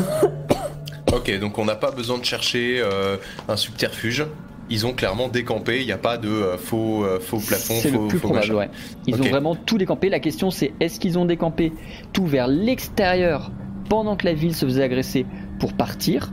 Ok, 1.12 1.40
donc 1.40 1.58
on 1.58 1.64
n'a 1.64 1.74
pas 1.74 1.90
besoin 1.90 2.18
de 2.18 2.24
chercher 2.24 2.80
euh, 2.80 3.16
un 3.48 3.56
subterfuge. 3.56 4.24
Ils 4.72 4.86
ont 4.86 4.92
clairement 4.92 5.26
décampé, 5.26 5.80
il 5.80 5.86
n'y 5.86 5.90
a 5.92 5.98
pas 5.98 6.16
de 6.16 6.28
euh, 6.28 6.56
faux, 6.56 7.04
euh, 7.04 7.18
faux 7.18 7.38
plafond, 7.38 7.74
C'est 7.74 7.90
faux, 7.90 8.02
le 8.02 8.06
plus 8.08 8.18
faux 8.20 8.28
probable, 8.28 8.46
machin. 8.52 8.58
ouais. 8.58 8.70
Ils 9.08 9.16
ont 9.20 9.24
vraiment 9.28 9.56
tout 9.56 9.76
décampé. 9.76 10.08
La 10.08 10.20
question 10.20 10.52
c'est 10.52 10.72
est-ce 10.78 11.00
qu'ils 11.00 11.18
ont 11.18 11.24
décampé 11.24 11.72
tout 12.12 12.26
vers 12.26 12.46
l'extérieur 12.46 13.50
pendant 13.90 14.16
que 14.16 14.24
la 14.24 14.32
ville 14.32 14.54
se 14.54 14.64
faisait 14.64 14.84
agresser 14.84 15.26
pour 15.58 15.74
partir, 15.74 16.32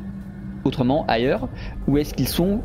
autrement 0.64 1.06
ailleurs, 1.08 1.50
ou 1.88 1.98
est-ce 1.98 2.14
qu'ils 2.14 2.28
sont 2.30 2.62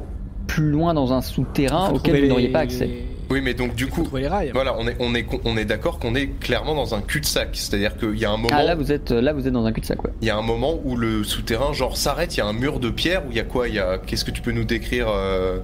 plus 0.47 0.71
loin 0.71 0.95
dans 0.95 1.13
un 1.13 1.23
souterrain 1.23 1.91
auquel 1.91 2.21
vous 2.23 2.29
n'auriez 2.29 2.47
les- 2.49 2.53
pas 2.53 2.61
accès? 2.61 2.89
Oui, 3.31 3.41
mais 3.43 3.55
donc 3.55 3.75
du 3.75 3.87
coup, 3.87 4.03
trouver 4.03 4.21
les 4.23 4.29
rails. 4.29 4.51
voilà, 4.53 4.77
on 4.79 4.87
est, 4.87 4.95
on 5.01 5.15
est, 5.15 5.27
on 5.47 5.57
est 5.57 5.65
d'accord 5.65 5.99
qu'on 5.99 6.15
est 6.15 6.39
clairement 6.39 6.75
dans 6.75 6.95
un 6.95 7.01
cul-de-sac. 7.01 7.49
C'est-à-dire 7.55 7.97
qu'il 7.97 8.19
y 8.19 8.27
a 8.27 8.31
un 8.31 8.37
moment, 8.37 8.49
Ah 8.53 8.63
là 8.63 8.75
vous 8.75 8.93
êtes 8.93 9.11
là 9.11 9.33
vous 9.33 9.47
êtes 9.47 9.53
dans 9.55 9.65
un 9.65 9.73
cul-de-sac 9.73 10.05
ouais. 10.05 10.11
il 10.21 10.29
y 10.29 10.31
a 10.31 10.37
un 10.37 10.43
moment 10.43 10.75
où 10.85 10.95
le 10.97 11.25
souterrain 11.25 11.73
genre 11.73 11.97
s'arrête, 11.97 12.37
il 12.37 12.39
y 12.39 12.43
a 12.43 12.47
un 12.47 12.53
mur 12.53 12.79
de 12.79 12.91
pierre, 12.91 13.23
où 13.27 13.31
il 13.31 13.37
y 13.39 13.41
a 13.41 13.45
quoi? 13.45 13.69
Il 13.69 13.75
y 13.75 13.79
a, 13.79 13.97
qu'est-ce 13.97 14.27
que 14.27 14.31
tu 14.31 14.43
peux 14.43 14.53
nous 14.53 14.65
décrire 14.65 15.07
euh, 15.09 15.61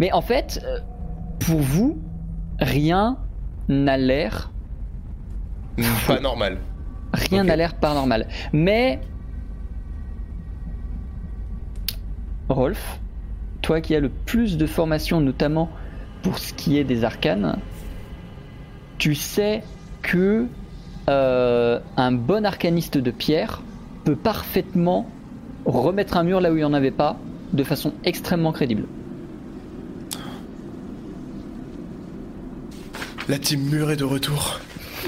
Mais 0.00 0.10
en 0.12 0.22
fait, 0.22 0.60
euh, 0.64 0.80
pour 1.38 1.60
vous, 1.60 1.96
rien 2.58 3.18
n'a 3.68 3.96
l'air 3.96 4.50
pas 6.08 6.18
normal 6.18 6.58
Rien 7.16 7.42
Ok. 7.42 7.48
n'a 7.48 7.56
l'air 7.56 7.74
paranormal. 7.74 8.28
Mais. 8.52 9.00
Rolf, 12.48 13.00
toi 13.62 13.80
qui 13.80 13.94
as 13.96 14.00
le 14.00 14.08
plus 14.08 14.56
de 14.56 14.66
formation, 14.66 15.20
notamment 15.20 15.68
pour 16.22 16.38
ce 16.38 16.52
qui 16.52 16.78
est 16.78 16.84
des 16.84 17.02
arcanes, 17.02 17.58
tu 18.98 19.14
sais 19.16 19.64
que 20.02 20.46
euh, 21.08 21.80
un 21.96 22.12
bon 22.12 22.44
arcaniste 22.46 22.98
de 22.98 23.10
pierre 23.10 23.62
peut 24.04 24.14
parfaitement 24.16 25.08
remettre 25.64 26.16
un 26.16 26.22
mur 26.22 26.40
là 26.40 26.50
où 26.52 26.54
il 26.54 26.58
n'y 26.58 26.64
en 26.64 26.74
avait 26.74 26.92
pas 26.92 27.16
de 27.52 27.64
façon 27.64 27.92
extrêmement 28.04 28.52
crédible. 28.52 28.84
La 33.28 33.38
team 33.38 33.60
mur 33.62 33.90
est 33.90 33.96
de 33.96 34.04
retour. 34.04 34.60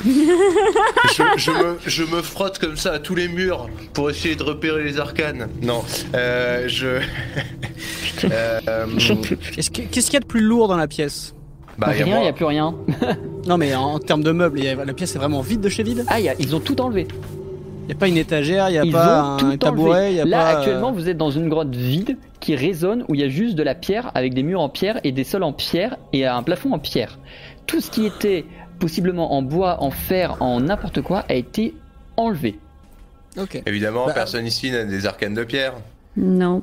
Je, 0.04 1.22
je 1.36 1.50
me, 1.50 1.78
je 1.86 2.02
me 2.04 2.22
frotte 2.22 2.58
comme 2.58 2.76
ça 2.76 2.92
à 2.92 2.98
tous 2.98 3.14
les 3.14 3.28
murs 3.28 3.68
pour 3.94 4.10
essayer 4.10 4.36
de 4.36 4.42
repérer 4.42 4.84
les 4.84 4.98
arcanes. 5.00 5.48
Non, 5.62 5.82
euh, 6.14 6.64
je. 6.68 7.00
Euh, 8.24 8.58
Qu'est-ce 9.54 9.70
que- 9.70 9.82
qu'est-ce 9.82 10.06
qu'il 10.06 10.14
y 10.14 10.16
a 10.16 10.20
de 10.20 10.24
plus 10.26 10.40
lourd 10.40 10.66
dans 10.66 10.76
la 10.76 10.88
pièce 10.88 11.36
bah, 11.78 11.94
y 11.96 12.02
a 12.02 12.04
rien, 12.04 12.18
il 12.18 12.22
n'y 12.22 12.28
a 12.28 12.32
plus 12.32 12.46
rien. 12.46 12.74
Non, 13.46 13.56
mais 13.58 13.72
en, 13.76 14.00
termes 14.00 14.24
de 14.24 14.32
meubles, 14.32 14.60
a- 14.66 14.84
la 14.84 14.92
pièce 14.92 15.14
est 15.14 15.18
vraiment 15.18 15.40
vide 15.40 15.60
de 15.60 15.68
chez 15.68 15.84
vide 15.84 16.04
Ah, 16.08 16.18
il 16.18 16.24
y 16.24 16.28
a- 16.28 16.34
ils 16.40 16.56
ont 16.56 16.58
tout 16.58 16.80
enlevé. 16.80 17.06
Il 17.82 17.86
n'y 17.86 17.92
a 17.92 17.96
pas 17.96 18.08
une 18.08 18.16
étagère, 18.16 18.68
il 18.70 18.72
n'y 18.72 18.78
a 18.78 18.84
Ils 18.84 18.90
pas 18.90 19.20
un 19.20 19.36
tout 19.36 19.56
tabouret, 19.56 20.18
a 20.18 20.24
Là, 20.24 20.36
pas. 20.36 20.52
euh, 20.54 20.58
actuellement, 20.58 20.90
vous 20.90 21.08
êtes 21.08 21.16
dans 21.16 21.30
une 21.30 21.48
grotte 21.48 21.72
vide 21.76 22.16
qui 22.40 22.56
résonne 22.56 23.04
où 23.08 23.14
il 23.14 23.20
y 23.20 23.24
a 23.24 23.28
juste 23.28 23.54
de 23.54 23.62
la 23.62 23.76
pierre 23.76 24.10
avec 24.16 24.34
des 24.34 24.42
murs 24.42 24.60
en 24.60 24.68
pierre 24.68 24.98
et 25.04 25.12
des 25.12 25.22
sols 25.22 25.44
en 25.44 25.52
pierre 25.52 25.96
et 26.12 26.26
un 26.26 26.42
plafond 26.42 26.72
en 26.72 26.80
pierre. 26.80 27.20
Tout 27.68 27.80
ce 27.80 27.88
qui 27.92 28.04
était 28.04 28.44
possiblement 28.78 29.32
en 29.34 29.42
bois, 29.42 29.82
en 29.82 29.90
fer, 29.90 30.36
en 30.40 30.60
n'importe 30.60 31.02
quoi 31.02 31.20
a 31.28 31.34
été 31.34 31.74
enlevé. 32.16 32.58
Ok. 33.38 33.62
Évidemment, 33.66 34.06
Bah, 34.06 34.12
personne 34.14 34.46
ici 34.46 34.70
n'a 34.70 34.84
des 34.84 35.06
arcanes 35.06 35.34
de 35.34 35.44
pierre. 35.44 35.74
Non. 36.16 36.62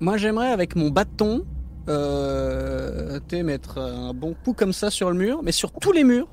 Moi, 0.00 0.16
j'aimerais 0.18 0.50
avec 0.50 0.76
mon 0.76 0.90
bâton, 0.90 1.44
euh, 1.88 3.18
t'es 3.28 3.42
mettre 3.42 3.78
un 3.78 4.12
bon 4.14 4.34
coup 4.44 4.52
comme 4.52 4.72
ça 4.72 4.90
sur 4.90 5.10
le 5.10 5.16
mur, 5.16 5.40
mais 5.42 5.52
sur 5.52 5.72
tous 5.72 5.92
les 5.92 6.04
murs. 6.04 6.28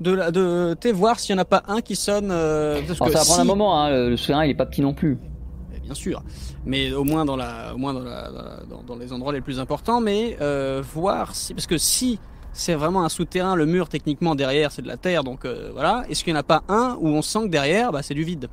De, 0.00 0.12
la- 0.12 0.30
de 0.30 0.76
t'es 0.78 0.92
voir 0.92 1.18
s'il 1.18 1.34
n'y 1.34 1.40
en 1.40 1.42
a 1.42 1.44
pas 1.44 1.64
un 1.66 1.80
qui 1.80 1.96
sonne. 1.96 2.28
euh, 2.30 2.80
parce 2.86 3.00
Alors, 3.00 3.06
que 3.08 3.12
ça 3.14 3.18
va 3.18 3.24
prendre 3.24 3.34
si- 3.36 3.40
un 3.40 3.44
moment, 3.44 3.82
hein, 3.82 3.90
le 4.10 4.16
souterrain 4.16 4.44
il 4.44 4.50
est 4.50 4.54
pas 4.54 4.66
petit 4.66 4.80
non 4.80 4.92
plus. 4.94 5.18
Eh 5.76 5.80
Bien 5.80 5.94
sûr, 5.94 6.22
mais 6.64 6.92
au 6.92 7.02
moins 7.02 7.24
dans 7.24 7.34
la, 7.34 7.74
au 7.74 7.78
moins 7.78 7.92
dans, 7.94 8.04
la- 8.04 8.30
dans 8.30 8.42
la- 8.42 8.60
dans- 8.70 8.82
dans 8.86 8.96
les 8.96 9.12
endroits 9.12 9.32
les 9.32 9.40
plus 9.40 9.58
importants, 9.58 10.00
mais 10.00 10.36
euh, 10.40 10.84
voir 10.94 11.34
si, 11.34 11.52
parce 11.52 11.66
que 11.66 11.78
si 11.78 12.20
c'est 12.58 12.74
vraiment 12.74 13.04
un 13.04 13.08
souterrain, 13.08 13.54
le 13.54 13.66
mur 13.66 13.88
techniquement 13.88 14.34
derrière 14.34 14.72
c'est 14.72 14.82
de 14.82 14.88
la 14.88 14.96
terre, 14.96 15.22
donc 15.24 15.44
euh, 15.44 15.70
voilà. 15.72 16.04
Est-ce 16.10 16.24
qu'il 16.24 16.32
n'y 16.32 16.38
en 16.38 16.40
a 16.40 16.44
pas 16.44 16.62
un 16.68 16.96
où 17.00 17.06
on 17.08 17.22
sent 17.22 17.44
que 17.44 17.48
derrière, 17.48 17.92
bah, 17.92 18.02
c'est 18.02 18.14
du 18.14 18.24
vide? 18.24 18.48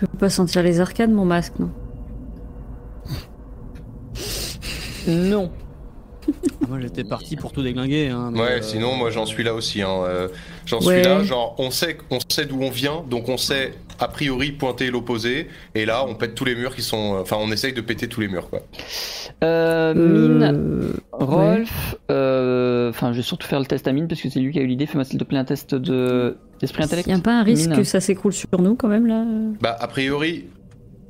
Je 0.00 0.06
peux 0.06 0.18
pas 0.18 0.30
sentir 0.30 0.62
les 0.62 0.80
arcades, 0.80 1.10
mon 1.10 1.24
masque, 1.24 1.54
non? 1.58 1.70
Non. 5.06 5.50
Moi 6.68 6.78
j'étais 6.80 7.04
parti 7.04 7.36
pour 7.36 7.52
tout 7.52 7.62
déglinguer. 7.62 8.08
Hein, 8.08 8.30
mais, 8.32 8.40
Ouais, 8.40 8.52
euh, 8.58 8.62
sinon, 8.62 8.94
moi 8.94 9.10
j'en 9.10 9.24
suis 9.26 9.42
là 9.42 9.54
aussi. 9.54 9.82
Hein. 9.82 9.88
euh, 10.04 10.28
j'en 10.66 10.78
Ouais. 10.80 10.96
suis 10.96 11.02
là, 11.02 11.22
genre, 11.22 11.54
on 11.58 11.70
sait, 11.70 11.96
on 12.10 12.18
sait 12.28 12.44
d'où 12.46 12.60
on 12.62 12.70
vient, 12.70 13.02
donc 13.08 13.28
on 13.28 13.36
sait 13.38 13.72
a 14.00 14.06
priori 14.08 14.52
pointer 14.52 14.90
l'opposé, 14.90 15.48
et 15.74 15.84
là 15.86 16.04
on 16.06 16.14
pète 16.14 16.34
tous 16.34 16.44
les 16.44 16.54
murs 16.54 16.74
qui 16.74 16.82
sont. 16.82 17.16
Enfin, 17.20 17.36
on 17.40 17.50
essaye 17.50 17.72
de 17.72 17.80
péter 17.80 18.06
tous 18.08 18.20
les 18.20 18.28
murs, 18.28 18.48
quoi. 18.50 18.60
Euh, 19.42 19.94
Mine, 19.94 20.42
Euh, 20.42 20.92
Rolf, 21.12 21.96
euh, 22.10 22.90
enfin 22.90 23.12
je 23.12 23.16
vais 23.18 23.22
surtout 23.22 23.46
faire 23.46 23.58
le 23.60 23.66
test 23.66 23.88
à 23.88 23.92
Mine 23.92 24.06
parce 24.08 24.20
que 24.20 24.28
c'est 24.28 24.40
lui 24.40 24.52
qui 24.52 24.58
a 24.58 24.62
eu 24.62 24.66
l'idée. 24.66 24.86
Fais-moi 24.86 25.04
s'il 25.04 25.18
te 25.18 25.24
plaît 25.24 25.38
un 25.38 25.44
test 25.44 25.74
de 25.74 26.36
d'esprit 26.60 26.82
intellect. 26.84 27.08
Y 27.08 27.12
a 27.12 27.18
pas 27.18 27.38
un 27.40 27.42
risque 27.42 27.68
Mine. 27.70 27.76
que 27.78 27.84
ça 27.84 28.00
s'écroule 28.00 28.32
sur 28.32 28.48
nous 28.60 28.74
quand 28.74 28.88
même 28.88 29.06
là? 29.06 29.24
Bah, 29.60 29.76
a 29.80 29.88
priori, 29.88 30.46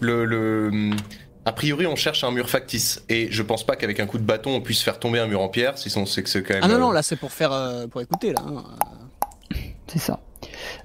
le. 0.00 0.24
le... 0.24 0.90
A 1.48 1.52
priori, 1.52 1.86
on 1.86 1.96
cherche 1.96 2.24
un 2.24 2.30
mur 2.30 2.50
factice, 2.50 3.02
et 3.08 3.28
je 3.30 3.42
pense 3.42 3.64
pas 3.64 3.74
qu'avec 3.74 4.00
un 4.00 4.06
coup 4.06 4.18
de 4.18 4.22
bâton 4.22 4.50
on 4.50 4.60
puisse 4.60 4.82
faire 4.82 4.98
tomber 4.98 5.18
un 5.18 5.26
mur 5.26 5.40
en 5.40 5.48
pierre, 5.48 5.78
si 5.78 5.90
on 5.96 6.04
sait 6.04 6.22
que 6.22 6.28
c'est 6.28 6.42
quand 6.42 6.52
même. 6.52 6.62
Ah 6.62 6.68
non 6.68 6.78
non 6.78 6.90
euh, 6.90 6.94
là 6.94 7.02
c'est 7.02 7.16
pour 7.16 7.32
faire, 7.32 7.52
euh, 7.52 7.86
pour 7.86 8.02
écouter 8.02 8.34
là. 8.34 8.42
hein. 8.46 8.64
C'est 9.86 9.98
ça. 9.98 10.20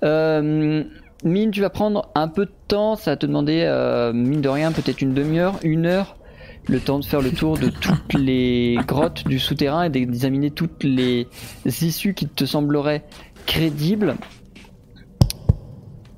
Euh, 0.06 0.86
mine, 1.26 1.52
tu 1.52 1.60
vas 1.60 1.70
prendre 1.70 2.10
un 2.16 2.30
peu 2.30 2.46
de 2.46 2.54
temps. 2.70 2.96
Ça 2.96 3.12
va 3.12 3.18
te 3.18 3.26
demander, 3.26 3.64
euh, 3.66 4.14
mine 4.14 4.40
de 4.40 4.48
rien, 4.48 4.72
peut-être 4.72 5.02
une 5.02 5.14
demi-heure, 5.14 5.60
une 5.64 5.86
heure, 5.86 6.16
le 6.70 6.80
temps 6.80 7.00
de 7.00 7.04
faire 7.04 7.22
le 7.22 7.32
tour 7.32 7.58
de 7.58 7.68
toutes 7.68 8.14
les 8.18 8.78
grottes 8.88 9.28
du 9.28 9.40
souterrain 9.40 9.84
et 9.84 9.90
d'examiner 9.90 10.50
toutes 10.50 10.86
les 10.86 11.28
issues 11.66 12.14
qui 12.14 12.30
te 12.30 12.46
sembleraient 12.46 13.04
crédibles. 13.46 14.16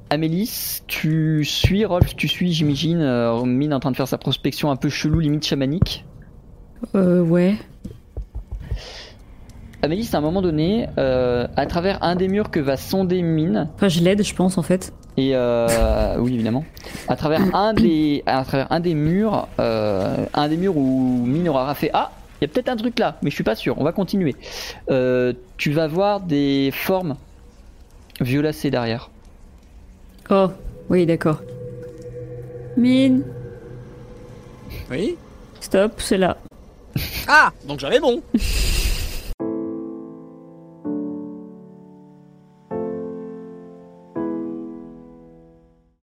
Amélis, 0.10 0.84
tu 0.88 1.44
suis, 1.44 1.84
Rolf, 1.84 2.16
tu 2.16 2.28
suis, 2.28 2.54
j'imagine, 2.54 3.02
euh, 3.02 3.44
Mine 3.44 3.74
en 3.74 3.80
train 3.80 3.92
de 3.92 3.96
faire 3.96 4.08
sa 4.08 4.18
prospection 4.18 4.70
un 4.70 4.76
peu 4.76 4.90
chelou, 4.90 5.20
limite 5.20 5.46
chamanique. 5.46 6.06
Euh, 6.94 7.22
ouais. 7.22 7.56
Amélis, 9.82 10.10
à 10.14 10.18
un 10.18 10.22
moment 10.22 10.42
donné, 10.42 10.88
euh, 10.98 11.48
à 11.56 11.66
travers 11.66 12.04
un 12.04 12.16
des 12.16 12.28
murs 12.28 12.50
que 12.52 12.60
va 12.60 12.78
sonder 12.78 13.22
Mine, 13.22 13.70
Enfin, 13.76 13.88
je 13.88 14.00
l'aide, 14.00 14.24
je 14.24 14.34
pense, 14.34 14.58
en 14.58 14.64
fait. 14.64 14.94
Et 15.18 15.32
euh, 15.34 16.16
oui, 16.20 16.34
évidemment. 16.34 16.66
À 17.08 17.16
travers 17.16 17.56
un 17.56 17.74
des, 17.74 18.24
à 18.26 18.44
travers 18.44 18.72
un 18.72 18.80
des 18.80 18.94
murs, 18.94 19.48
euh, 19.60 20.26
un 20.34 20.50
des 20.50 20.58
murs 20.58 20.78
où 20.78 21.24
Mine 21.26 21.50
aura 21.50 21.74
fait 21.76 21.90
Ah, 21.94 22.12
il 22.42 22.46
y 22.46 22.50
a 22.50 22.54
peut-être 22.54 22.70
un 22.70 22.76
truc 22.76 23.00
là, 23.00 23.18
mais 23.22 23.30
je 23.30 23.36
suis 23.36 23.44
pas 23.44 23.56
sûr. 23.56 23.76
On 23.78 23.84
va 23.84 23.92
continuer. 23.92 24.36
Euh, 24.90 25.34
tu 25.58 25.72
vas 25.72 25.88
voir 25.88 26.20
des 26.20 26.72
formes 26.74 27.16
violacées 28.22 28.72
derrière. 28.72 29.10
Oh, 30.30 30.50
oui, 30.90 31.06
d'accord. 31.06 31.42
Mine, 32.78 33.24
Oui? 34.92 35.18
stop, 35.62 35.94
c'est 35.98 36.18
là. 36.18 36.38
Ah 37.28 37.52
donc 37.68 37.80
j'avais 37.80 38.00
bon. 38.00 38.22